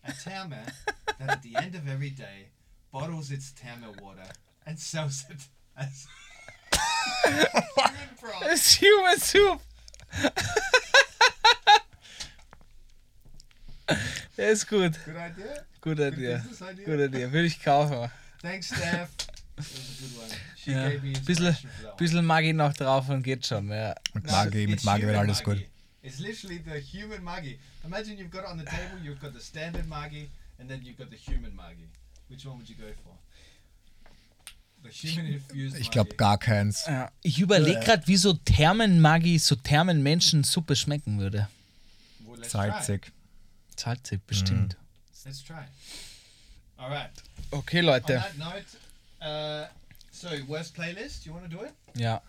A 0.04 0.12
Therme 0.12 0.72
that 1.18 1.28
at 1.30 1.42
the 1.42 1.56
end 1.56 1.74
of 1.74 1.88
every 1.88 2.10
day 2.10 2.48
bottles 2.92 3.30
its 3.30 3.52
Therme 3.52 4.00
water 4.00 4.28
and 4.66 4.78
sells 4.78 5.24
it 5.30 5.40
as 5.76 6.06
Das 8.40 8.80
Human 8.80 9.18
Soup. 9.18 9.60
Der 14.36 14.50
ist 14.52 14.68
gut. 14.68 14.92
Good 15.04 15.14
idea? 15.16 15.64
Good 15.80 15.98
Idee. 15.98 16.36
business 16.36 16.62
idea? 16.62 16.84
Guter 16.84 17.04
Idee. 17.06 17.32
Würde 17.32 17.46
ich 17.46 17.62
kaufen. 17.62 18.10
Thanks, 18.40 18.66
Steph. 18.68 19.10
That 19.16 19.26
was 19.56 19.66
a 19.66 20.02
good 20.02 20.18
one. 20.18 20.30
She 20.56 20.70
Ja. 20.72 20.88
gave 20.88 21.02
me 21.02 21.12
Bisschen, 21.98 22.24
Maggi 22.26 22.52
noch 22.52 22.72
drauf 22.74 23.08
und 23.08 23.22
geht 23.22 23.44
schon. 23.46 23.68
Ja. 23.70 23.94
Mit 24.14 24.24
No, 24.26 24.32
Magi, 24.32 24.66
mit 24.66 24.76
it's 24.76 24.84
Magi 24.84 25.06
wird 25.06 25.16
alles 25.16 25.42
gut. 25.42 25.56
Maggi. 25.56 25.68
It's 26.02 26.18
literally 26.18 26.58
the 26.64 26.80
human 26.80 27.22
Maggi. 27.22 27.58
Imagine 27.84 28.16
you've 28.18 28.30
got 28.30 28.42
it 28.44 28.48
on 28.50 28.58
the 28.58 28.64
table, 28.64 28.98
you've 29.02 29.20
got 29.20 29.32
the 29.34 29.40
standard 29.40 29.86
Maggi, 29.88 30.28
and 30.58 30.68
then 30.68 30.82
you've 30.82 30.96
got 30.98 31.10
the 31.10 31.16
human 31.16 31.52
Maggi. 31.54 31.86
Which 32.28 32.44
one 32.46 32.58
would 32.58 32.68
you 32.68 32.76
go 32.76 32.90
for? 33.04 33.16
Ich 34.90 35.90
glaube 35.90 36.14
gar 36.16 36.38
keins. 36.38 36.84
Ja. 36.86 37.10
Ich 37.22 37.38
überlege 37.40 37.80
gerade, 37.80 38.06
wie 38.06 38.16
so 38.16 38.32
Thermen-Maggi, 38.32 39.38
so 39.38 39.54
Thermen-Menschen-Suppe 39.56 40.76
schmecken 40.76 41.18
würde. 41.18 41.48
Well, 42.26 42.38
let's 42.38 42.52
try. 42.52 42.68
Salzig. 42.70 43.12
Salzig, 43.76 44.20
bestimmt. 44.26 44.76
Let's 45.24 45.42
try. 45.42 45.64
All 46.76 46.90
right. 46.90 47.10
Okay, 47.52 47.78
On 47.80 47.86
Leute. 47.86 48.14
that 48.14 48.36
note, 48.38 48.64
uh, 49.20 49.66
so 50.10 50.28
worst 50.48 50.74
playlist. 50.74 51.24
You 51.26 51.32
want 51.32 51.44
to 51.44 51.50
do 51.50 51.62
it? 51.62 51.72
Ja. 51.94 52.20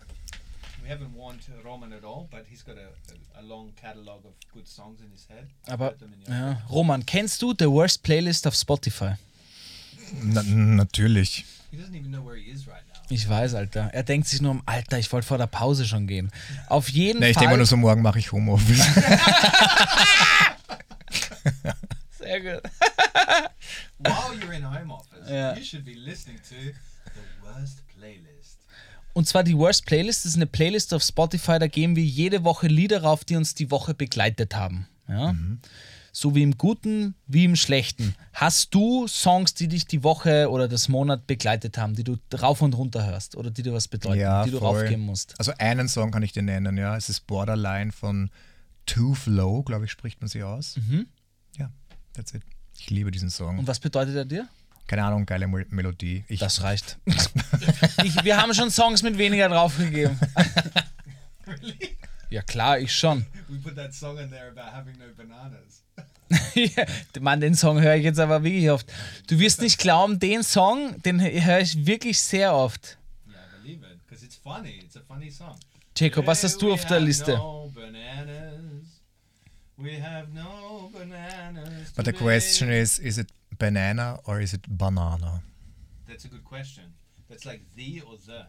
We 0.84 0.90
haven't 0.90 1.14
warned 1.16 1.42
Roman 1.64 1.94
at 1.94 2.04
all, 2.04 2.28
but 2.30 2.46
he's 2.50 2.62
got 2.62 2.76
a, 2.78 2.90
a, 3.38 3.42
a 3.42 3.44
long 3.44 3.72
catalogue 3.82 4.26
of 4.26 4.34
good 4.54 4.68
songs 4.68 5.00
in 5.02 5.10
his 5.12 5.26
head. 5.28 5.48
Aber, 5.68 5.96
ja. 6.28 6.62
Roman, 6.70 7.06
kennst 7.06 7.42
du 7.42 7.54
The 7.54 7.72
Worst 7.72 8.04
Playlist 8.04 8.46
auf 8.46 8.54
Spotify? 8.54 9.16
Na, 10.22 10.44
natürlich. 10.44 11.46
He 11.74 11.80
doesn't 11.80 11.95
even 11.95 12.12
know 12.12 12.24
where 12.24 12.36
he 12.38 12.52
is 12.52 12.68
right 12.68 12.84
now. 12.94 13.00
Ich 13.10 13.28
weiß, 13.28 13.56
Alter. 13.56 13.90
Er 13.94 14.04
denkt 14.04 14.28
sich 14.28 14.40
nur 14.44 14.52
um, 14.52 14.62
Alter, 14.68 15.00
ich 15.00 15.12
wollte 15.12 15.26
vor 15.26 15.40
der 15.40 15.48
Pause 15.48 15.86
schon 15.88 16.06
gehen. 16.06 16.32
Auf 16.68 16.88
jeden 16.90 17.20
Ne, 17.20 17.30
ich 17.32 17.36
denke 17.36 17.45
Fall. 17.45 17.54
mal 17.54 17.58
nur 17.58 17.66
so, 17.66 17.78
morgen 17.78 18.04
mache 18.04 18.20
ich 18.20 18.32
Homeoffice. 18.32 18.78
Sehr 22.20 22.40
gut. 22.41 22.62
While 24.00 24.38
you're 24.40 24.54
in 24.56 24.64
home 24.70 24.94
office, 24.94 25.28
Yeah. 25.30 25.56
you 25.58 25.64
should 25.64 25.84
be 25.86 25.94
listening 25.95 26.38
to 26.50 26.56
the 26.56 27.22
worst 27.41 27.80
playlist. 27.98 28.60
Und 29.14 29.28
zwar 29.28 29.44
die 29.44 29.58
Worst 29.58 29.86
Playlist 29.86 30.26
das 30.26 30.32
ist 30.32 30.36
eine 30.36 30.48
Playlist 30.48 30.94
auf 30.94 31.02
Spotify, 31.04 31.58
da 31.60 31.68
geben 31.68 31.95
wir 31.95 32.04
jede 32.04 32.44
Woche 32.44 32.68
Lieder 32.68 33.04
rauf, 33.04 33.24
die 33.24 33.36
uns 33.36 33.54
die 33.56 33.70
Woche 33.72 33.94
begleitet 33.94 34.56
haben. 34.56 34.88
Ja? 35.08 35.34
So 36.15 36.35
wie 36.35 36.44
im 36.44 36.60
Guten, 36.60 37.15
wie 37.26 37.44
im 37.44 37.56
Schlechten. 37.56 38.14
Hast 38.34 38.76
du 38.76 39.07
Songs, 39.07 39.56
die 39.56 39.68
dich 39.68 39.88
die 39.88 40.03
Woche 40.03 40.48
oder 40.52 40.68
das 40.68 40.88
Monat 40.88 41.26
begleitet 41.26 41.80
haben, 41.80 41.95
die 41.95 42.03
du 42.03 42.18
rauf 42.40 42.61
und 42.61 42.76
runter 42.76 43.03
hörst 43.06 43.35
oder 43.35 43.49
die 43.49 43.64
dir 43.64 43.73
was 43.73 43.88
bedeuten, 43.88 44.19
Ja, 44.19 44.44
die 44.45 44.52
du 44.52 44.60
voll. 44.60 44.80
raufgeben 44.81 45.03
musst? 45.06 45.34
Also 45.40 45.53
einen 45.57 45.88
Song 45.88 46.11
kann 46.11 46.22
ich 46.22 46.31
dir 46.31 46.44
nennen, 46.44 46.77
ja. 46.77 46.95
Es 46.95 47.10
ist 47.10 47.26
Borderline 47.26 47.91
von 47.91 48.30
Too 48.85 49.15
Flow, 49.15 49.64
glaube 49.64 49.85
ich, 49.85 49.91
spricht 49.91 50.22
man 50.22 50.27
sie 50.27 50.44
aus. 50.44 50.76
Ja, 51.57 51.72
that's 52.14 52.31
it. 52.35 52.44
Ich 52.77 52.91
liebe 52.91 53.10
diesen 53.10 53.31
Song. 53.31 53.57
Und 53.57 53.65
was 53.68 53.80
bedeutet 53.80 54.15
er 54.15 54.26
dir? 54.26 54.48
Keine 54.85 55.06
Ahnung, 55.06 55.26
geile 55.26 55.48
Mel- 55.48 55.65
Melodie. 55.72 56.26
Ich, 56.27 56.40
Das 56.41 56.61
reicht. 56.61 56.99
ich, 58.03 58.23
wir 58.23 58.38
haben 58.38 58.53
schon 58.53 58.69
Songs 58.69 59.02
mit 59.02 59.18
weniger 59.18 59.49
draufgegeben. 59.49 60.19
Really? 61.48 61.98
Ja 62.34 62.41
klar, 62.41 62.80
ich 62.80 62.91
schon. 62.91 63.27
We 63.47 63.60
put 63.60 63.76
that 63.76 63.93
song 63.93 64.18
in 64.18 64.31
there 64.31 64.49
about 64.49 64.76
having 64.76 64.97
no 64.97 65.05
bananas. 65.15 65.84
Ja, 66.55 66.85
Mann, 67.22 67.41
den 67.41 67.53
Song 67.53 67.80
höre 67.80 67.95
ich 67.95 68.03
jetzt 68.03 68.19
aber 68.19 68.43
wirklich 68.43 68.72
oft. 68.72 68.91
Du 69.27 69.38
wirst 69.38 69.61
nicht 69.61 69.77
glauben, 69.77 70.18
den 70.18 70.41
Song, 70.41 70.99
den 71.03 71.22
höre 71.22 71.60
ich 71.60 71.85
wirklich 71.85 72.19
sehr 72.19 72.55
oft. 72.55 72.97
Yeah, 73.27 73.35
I 73.38 73.61
believe 73.61 73.85
it, 73.85 73.99
because 74.07 74.26
it's 74.26 74.35
funny. 74.35 74.80
It's 74.84 74.97
a 74.97 75.01
funny 75.07 75.30
song. 75.30 75.55
Jacob, 75.95 76.26
was 76.26 76.43
hast 76.43 76.60
du 76.60 76.69
We 76.69 76.73
auf 76.73 76.85
der 76.85 76.97
have 76.97 77.05
Liste? 77.05 77.34
No 77.34 77.72
bananas. 77.72 79.01
We 79.77 80.01
have 80.01 80.34
no 80.34 80.89
bananas. 80.91 81.91
But 81.95 82.05
the 82.05 82.14
question 82.14 82.72
is, 82.72 82.97
is 82.97 83.19
it 83.19 83.27
banana 83.60 84.19
or 84.26 84.39
is 84.39 84.53
it 84.53 84.61
banana? 84.68 85.43
That's 86.07 86.26
a 86.26 86.30
good 86.30 86.43
question. 86.43 86.95
That's 87.30 87.45
like 87.45 87.61
the 87.76 88.01
or 88.01 88.18
the. 88.18 88.47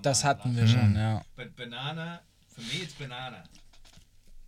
Das 0.00 0.24
hatten 0.24 0.56
wir 0.56 0.66
schon, 0.66 0.96
ja. 0.96 1.22
But 1.36 1.54
banana, 1.54 2.22
for 2.54 2.60
me, 2.62 2.82
it's 2.82 2.94
banana. 2.94 3.44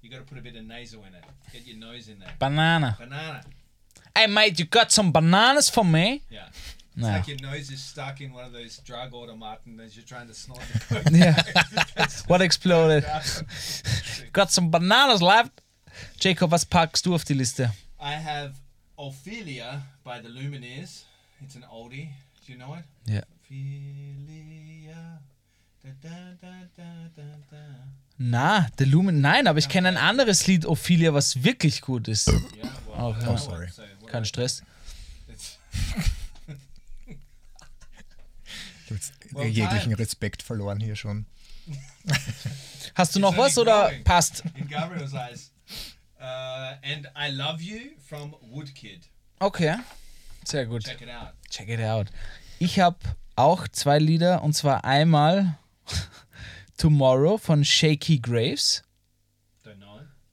You 0.02 0.10
got 0.10 0.18
to 0.18 0.24
put 0.24 0.38
a 0.38 0.42
bit 0.42 0.54
of 0.56 0.64
nasal 0.64 1.02
in 1.08 1.14
it. 1.14 1.24
Get 1.52 1.66
your 1.66 1.78
nose 1.78 2.08
in 2.08 2.18
there. 2.18 2.32
Banana. 2.38 2.96
Banana. 2.98 3.42
Hey 4.16 4.26
mate, 4.28 4.58
you 4.58 4.66
got 4.66 4.92
some 4.92 5.10
bananas 5.12 5.68
for 5.70 5.84
me? 5.84 6.22
Yeah. 6.30 6.46
It's 6.96 7.02
No. 7.02 7.08
like 7.08 7.26
your 7.26 7.38
nose 7.42 7.70
is 7.72 7.82
stuck 7.82 8.20
in 8.20 8.32
one 8.32 8.44
of 8.44 8.52
those 8.52 8.78
drug 8.78 9.12
automaten 9.14 9.80
as 9.80 9.96
you're 9.96 10.04
trying 10.06 10.28
to 10.28 10.34
snort 10.34 10.60
the 10.72 10.78
coke. 10.94 11.04
Yeah. 11.12 11.42
What 12.28 12.40
exploded? 12.40 13.04
Got 14.32 14.50
some 14.52 14.70
bananas 14.70 15.20
left? 15.22 15.60
Jacob, 16.20 16.52
was 16.52 16.64
packst 16.64 17.04
du 17.06 17.14
auf 17.14 17.24
die 17.24 17.34
Liste? 17.34 17.70
I 18.00 18.12
have 18.12 18.54
Ophelia 18.98 19.82
by 20.04 20.20
the 20.20 20.28
Lumineers. 20.28 21.04
It's 21.42 21.56
an 21.56 21.64
oldie. 21.72 22.10
Do 22.46 22.52
you 22.52 22.58
know 22.58 22.74
it? 22.74 22.84
Ja. 23.06 23.22
Ophelia. 23.44 25.13
Na, 28.16 28.68
The 28.78 28.84
Lumen. 28.84 29.20
Nein, 29.20 29.46
aber 29.48 29.58
ich 29.58 29.68
kenne 29.68 29.88
ein 29.88 29.96
anderes 29.96 30.46
Lied, 30.46 30.66
Ophelia, 30.66 31.12
was 31.14 31.42
wirklich 31.42 31.80
gut 31.80 32.08
ist. 32.08 32.28
Okay. 32.28 32.40
I 32.62 32.68
know 32.94 33.14
Oh, 33.26 33.32
it, 33.34 33.38
sorry. 33.40 33.68
Kein 34.06 34.24
Stress. 34.24 34.62
Ich 35.26 35.58
habe 38.90 38.94
jetzt 38.94 39.12
Well, 39.32 39.46
jeglichen. 39.48 39.94
Respekt 39.94 40.42
verloren 40.42 40.78
hier 40.80 40.94
schon. 40.94 41.26
Hast 42.94 43.16
du 43.16 43.18
noch 43.20 43.36
was 43.36 43.58
oder 43.58 43.88
growing. 43.88 44.04
passt? 44.04 44.44
In 44.54 44.68
Gabriel's 44.68 45.12
eyes. 45.14 45.50
Uh, 46.20 46.76
and 46.82 47.08
I 47.16 47.30
Love 47.30 47.60
You 47.60 47.90
from 48.06 48.34
Woodkid. 48.42 49.08
Okay. 49.40 49.76
Sehr 50.44 50.66
gut. 50.66 50.84
Check 50.84 51.00
it 51.02 51.08
out. 51.08 51.32
Check 51.50 51.68
it 51.68 51.80
out. 51.80 52.08
Ich 52.60 52.78
habe 52.78 52.98
auch 53.34 53.66
zwei 53.68 53.98
Lieder 53.98 54.42
und 54.42 54.52
zwar 54.54 54.84
einmal 54.84 55.58
Tomorrow 56.76 57.38
von 57.38 57.64
Shaky 57.64 58.18
Graves. 58.18 58.82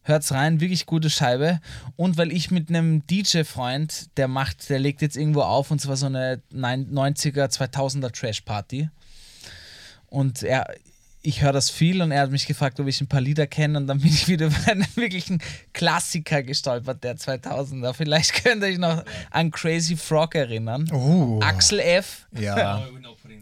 Hört's 0.04 0.32
rein, 0.32 0.60
wirklich 0.60 0.88
gute 0.88 1.12
Scheibe. 1.12 1.60
Und 1.96 2.18
weil 2.18 2.32
ich 2.32 2.50
mit 2.50 2.70
einem 2.70 3.06
DJ-Freund, 3.06 4.18
der 4.18 4.28
macht, 4.28 4.70
der 4.70 4.80
legt 4.80 5.02
jetzt 5.02 5.16
irgendwo 5.16 5.42
auf 5.42 5.70
und 5.70 5.80
zwar 5.80 5.96
so 5.96 6.08
eine 6.08 6.42
90er, 6.54 7.46
2000er 7.46 8.12
Trash-Party. 8.12 8.90
Und 10.08 10.42
er, 10.42 10.74
ich 11.22 11.44
höre 11.44 11.54
das 11.54 11.70
viel 11.70 12.02
und 12.02 12.12
er 12.12 12.22
hat 12.22 12.32
mich 12.32 12.48
gefragt, 12.48 12.80
ob 12.80 12.88
ich 12.88 13.00
ein 13.00 13.08
paar 13.08 13.22
Lieder 13.22 13.46
kenne 13.46 13.78
und 13.78 13.86
dann 13.86 14.00
bin 14.00 14.10
ich 14.10 14.28
wieder 14.28 14.48
über 14.48 14.72
einen 14.72 14.88
wirklichen 14.96 15.40
Klassiker 15.72 16.42
gestolpert, 16.42 17.04
der 17.04 17.18
2000er. 17.18 17.94
Vielleicht 17.94 18.44
könnt 18.44 18.64
ihr 18.64 18.70
euch 18.70 18.80
noch 18.80 19.06
an 19.30 19.52
Crazy 19.52 19.96
Frog 19.96 20.34
erinnern. 20.34 20.90
Oh. 20.92 21.40
Axel 21.44 21.80
F. 21.80 22.28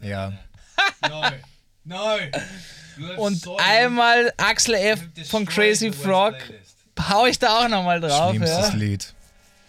Ja. 0.04 0.34
No, 1.08 1.24
we're 1.90 1.96
not 1.96 2.20
putting 2.20 2.32
that 2.32 2.40
Yeah. 2.40 2.40
in 2.40 2.40
there. 2.40 2.40
No. 2.40 2.40
No. 2.98 3.06
You 3.06 3.08
have 3.08 3.22
Und 3.22 3.42
soiled- 3.42 3.60
einmal 3.62 4.34
Axel 4.38 4.74
F. 4.76 5.00
von 5.30 5.46
Crazy 5.46 5.92
Frog. 5.94 6.36
Hau 7.10 7.26
ich 7.26 7.40
da 7.40 7.60
auch 7.60 7.70
nochmal 7.70 8.02
drauf. 8.02 8.32
Schlimmstes 8.32 8.70
Ja. 8.70 8.74
Lied. 8.76 9.14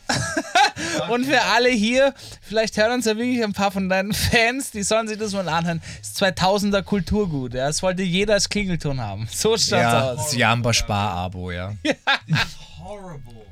Und 1.08 1.24
für 1.26 1.40
alle 1.40 1.68
hier, 1.68 2.12
vielleicht 2.42 2.76
hören 2.76 2.90
uns 2.94 3.04
ja 3.06 3.16
wirklich 3.16 3.44
ein 3.44 3.52
paar 3.52 3.70
von 3.70 3.88
deinen 3.88 4.12
Fans, 4.12 4.72
die 4.72 4.82
sollen 4.82 5.06
sich 5.06 5.16
das 5.18 5.32
mal 5.32 5.48
anhören. 5.48 5.80
Das 6.00 6.16
2000er 6.16 6.82
Kulturgut, 6.82 7.54
ja. 7.54 7.66
Das 7.68 7.80
wollte 7.84 8.02
jeder 8.02 8.34
als 8.34 8.48
Klingelton 8.48 9.00
haben. 9.00 9.28
So 9.30 9.50
schaut's 9.50 9.70
Ja, 9.70 10.10
aus. 10.10 10.16
das 10.16 10.34
Jamba 10.34 10.72
Spar-Abo, 10.72 11.52
ja. 11.52 11.74
This 11.84 11.94
is 12.28 12.56
horrible. 12.80 13.46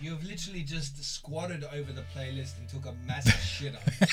You 0.00 0.12
have 0.14 0.24
literally 0.24 0.64
just 0.66 0.96
squatted 1.04 1.64
over 1.64 1.92
the 1.94 2.02
playlist 2.14 2.56
and 2.58 2.70
took 2.70 2.86
a 2.86 2.94
massive 3.06 3.34
shit 3.44 3.74
on. 3.74 3.80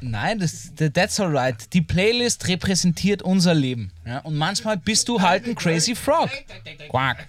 Nein, 0.00 0.38
das, 0.38 0.72
that's 0.92 1.18
alright. 1.20 1.72
Die 1.72 1.80
Playlist 1.80 2.46
repräsentiert 2.46 3.22
unser 3.22 3.54
Leben. 3.54 3.90
Ja? 4.04 4.18
Und 4.20 4.36
manchmal 4.36 4.76
bist 4.76 5.08
du 5.08 5.20
halt 5.20 5.46
ein 5.46 5.54
Crazy 5.54 5.94
Frog. 5.94 6.30
Quack. 6.90 7.28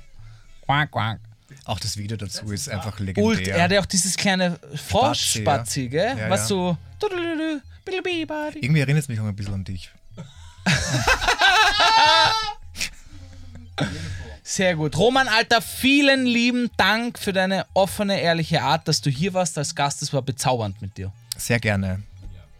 Quack, 0.66 0.92
quack. 0.92 1.20
Auch 1.66 1.80
das 1.80 1.98
Video 1.98 2.18
dazu 2.18 2.52
ist 2.52 2.70
einfach 2.70 3.00
Ult, 3.00 3.08
legendär. 3.08 3.56
er 3.56 3.64
hat 3.64 3.72
ja 3.72 3.80
auch 3.82 3.86
dieses 3.86 4.18
kleine 4.18 4.60
Froschspatzi, 4.76 5.84
ja. 5.84 5.90
gell? 5.90 6.18
Ja, 6.18 6.30
Was 6.30 6.42
ja. 6.42 6.48
so. 6.48 6.78
Irgendwie 8.62 8.82
erinnert 8.82 9.04
es 9.04 9.08
mich 9.08 9.20
auch 9.20 9.26
ein 9.26 9.36
bisschen 9.36 9.54
an 9.56 9.64
dich. 9.64 9.90
Sehr 14.44 14.76
gut. 14.76 14.96
Roman, 14.96 15.28
Alter, 15.28 15.60
vielen 15.62 16.26
lieben 16.28 16.70
Dank 16.78 17.18
für 17.18 17.34
deine 17.34 17.66
offene, 17.74 18.22
ehrliche 18.22 18.62
Art, 18.62 18.88
dass 18.88 19.02
du 19.02 19.10
hier 19.10 19.34
warst 19.34 19.58
als 19.58 19.74
Gast. 19.74 20.04
Das 20.04 20.14
war 20.14 20.22
bezaubernd 20.22 20.82
mit 20.84 20.98
dir. 20.98 21.12
Sehr 21.36 21.60
gerne. 21.60 22.04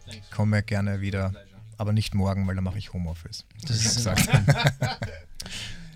Thanks. 0.06 0.30
Komme 0.32 0.64
gerne 0.64 1.02
wieder. 1.02 1.34
aber 1.78 1.92
nicht 1.94 2.14
morgen, 2.14 2.48
weil 2.48 2.56
da 2.56 2.62
mache 2.62 2.78
ich 2.78 2.94
Homeoffice. 2.94 3.46
Das 3.68 3.78
ist 3.78 3.96
gesagt. 3.98 4.30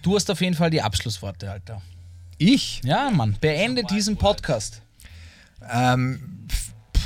Du 0.01 0.15
hast 0.15 0.31
auf 0.31 0.39
jeden 0.39 0.55
Fall 0.55 0.69
die 0.69 0.81
Abschlussworte, 0.81 1.51
Alter. 1.51 1.81
Ich? 2.37 2.81
Ja, 2.85 3.09
Mann, 3.11 3.35
beende 3.41 3.83
diesen 3.83 4.15
Podcast. 4.15 4.81
Ähm, 5.69 6.47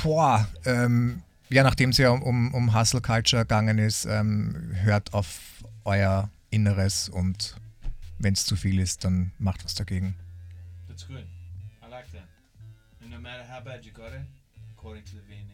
boah, 0.02 0.48
ähm, 0.64 1.22
ja, 1.50 1.64
nachdem 1.64 1.90
es 1.90 1.98
ja 1.98 2.10
um, 2.10 2.54
um 2.54 2.72
Hustle 2.72 3.00
Culture 3.00 3.42
gegangen 3.42 3.78
ist, 3.78 4.04
ähm, 4.04 4.70
hört 4.74 5.12
auf 5.12 5.40
euer 5.84 6.30
Inneres 6.50 7.08
und 7.08 7.56
wenn 8.18 8.34
es 8.34 8.46
zu 8.46 8.54
viel 8.54 8.78
ist, 8.78 9.04
dann 9.04 9.32
macht 9.38 9.64
was 9.64 9.74
dagegen. 9.74 10.14
That's 10.86 11.06
good. 11.06 11.24
I 11.82 11.90
like 11.90 12.10
that. 12.12 12.28
And 13.02 13.10
no 13.10 13.18
matter 13.18 13.44
how 13.48 13.62
bad 13.62 13.84
you 13.84 13.92
got 13.92 14.12
it, 14.12 14.22
according 14.76 15.04
to 15.04 15.10
the 15.16 15.22
Viennese, 15.28 15.53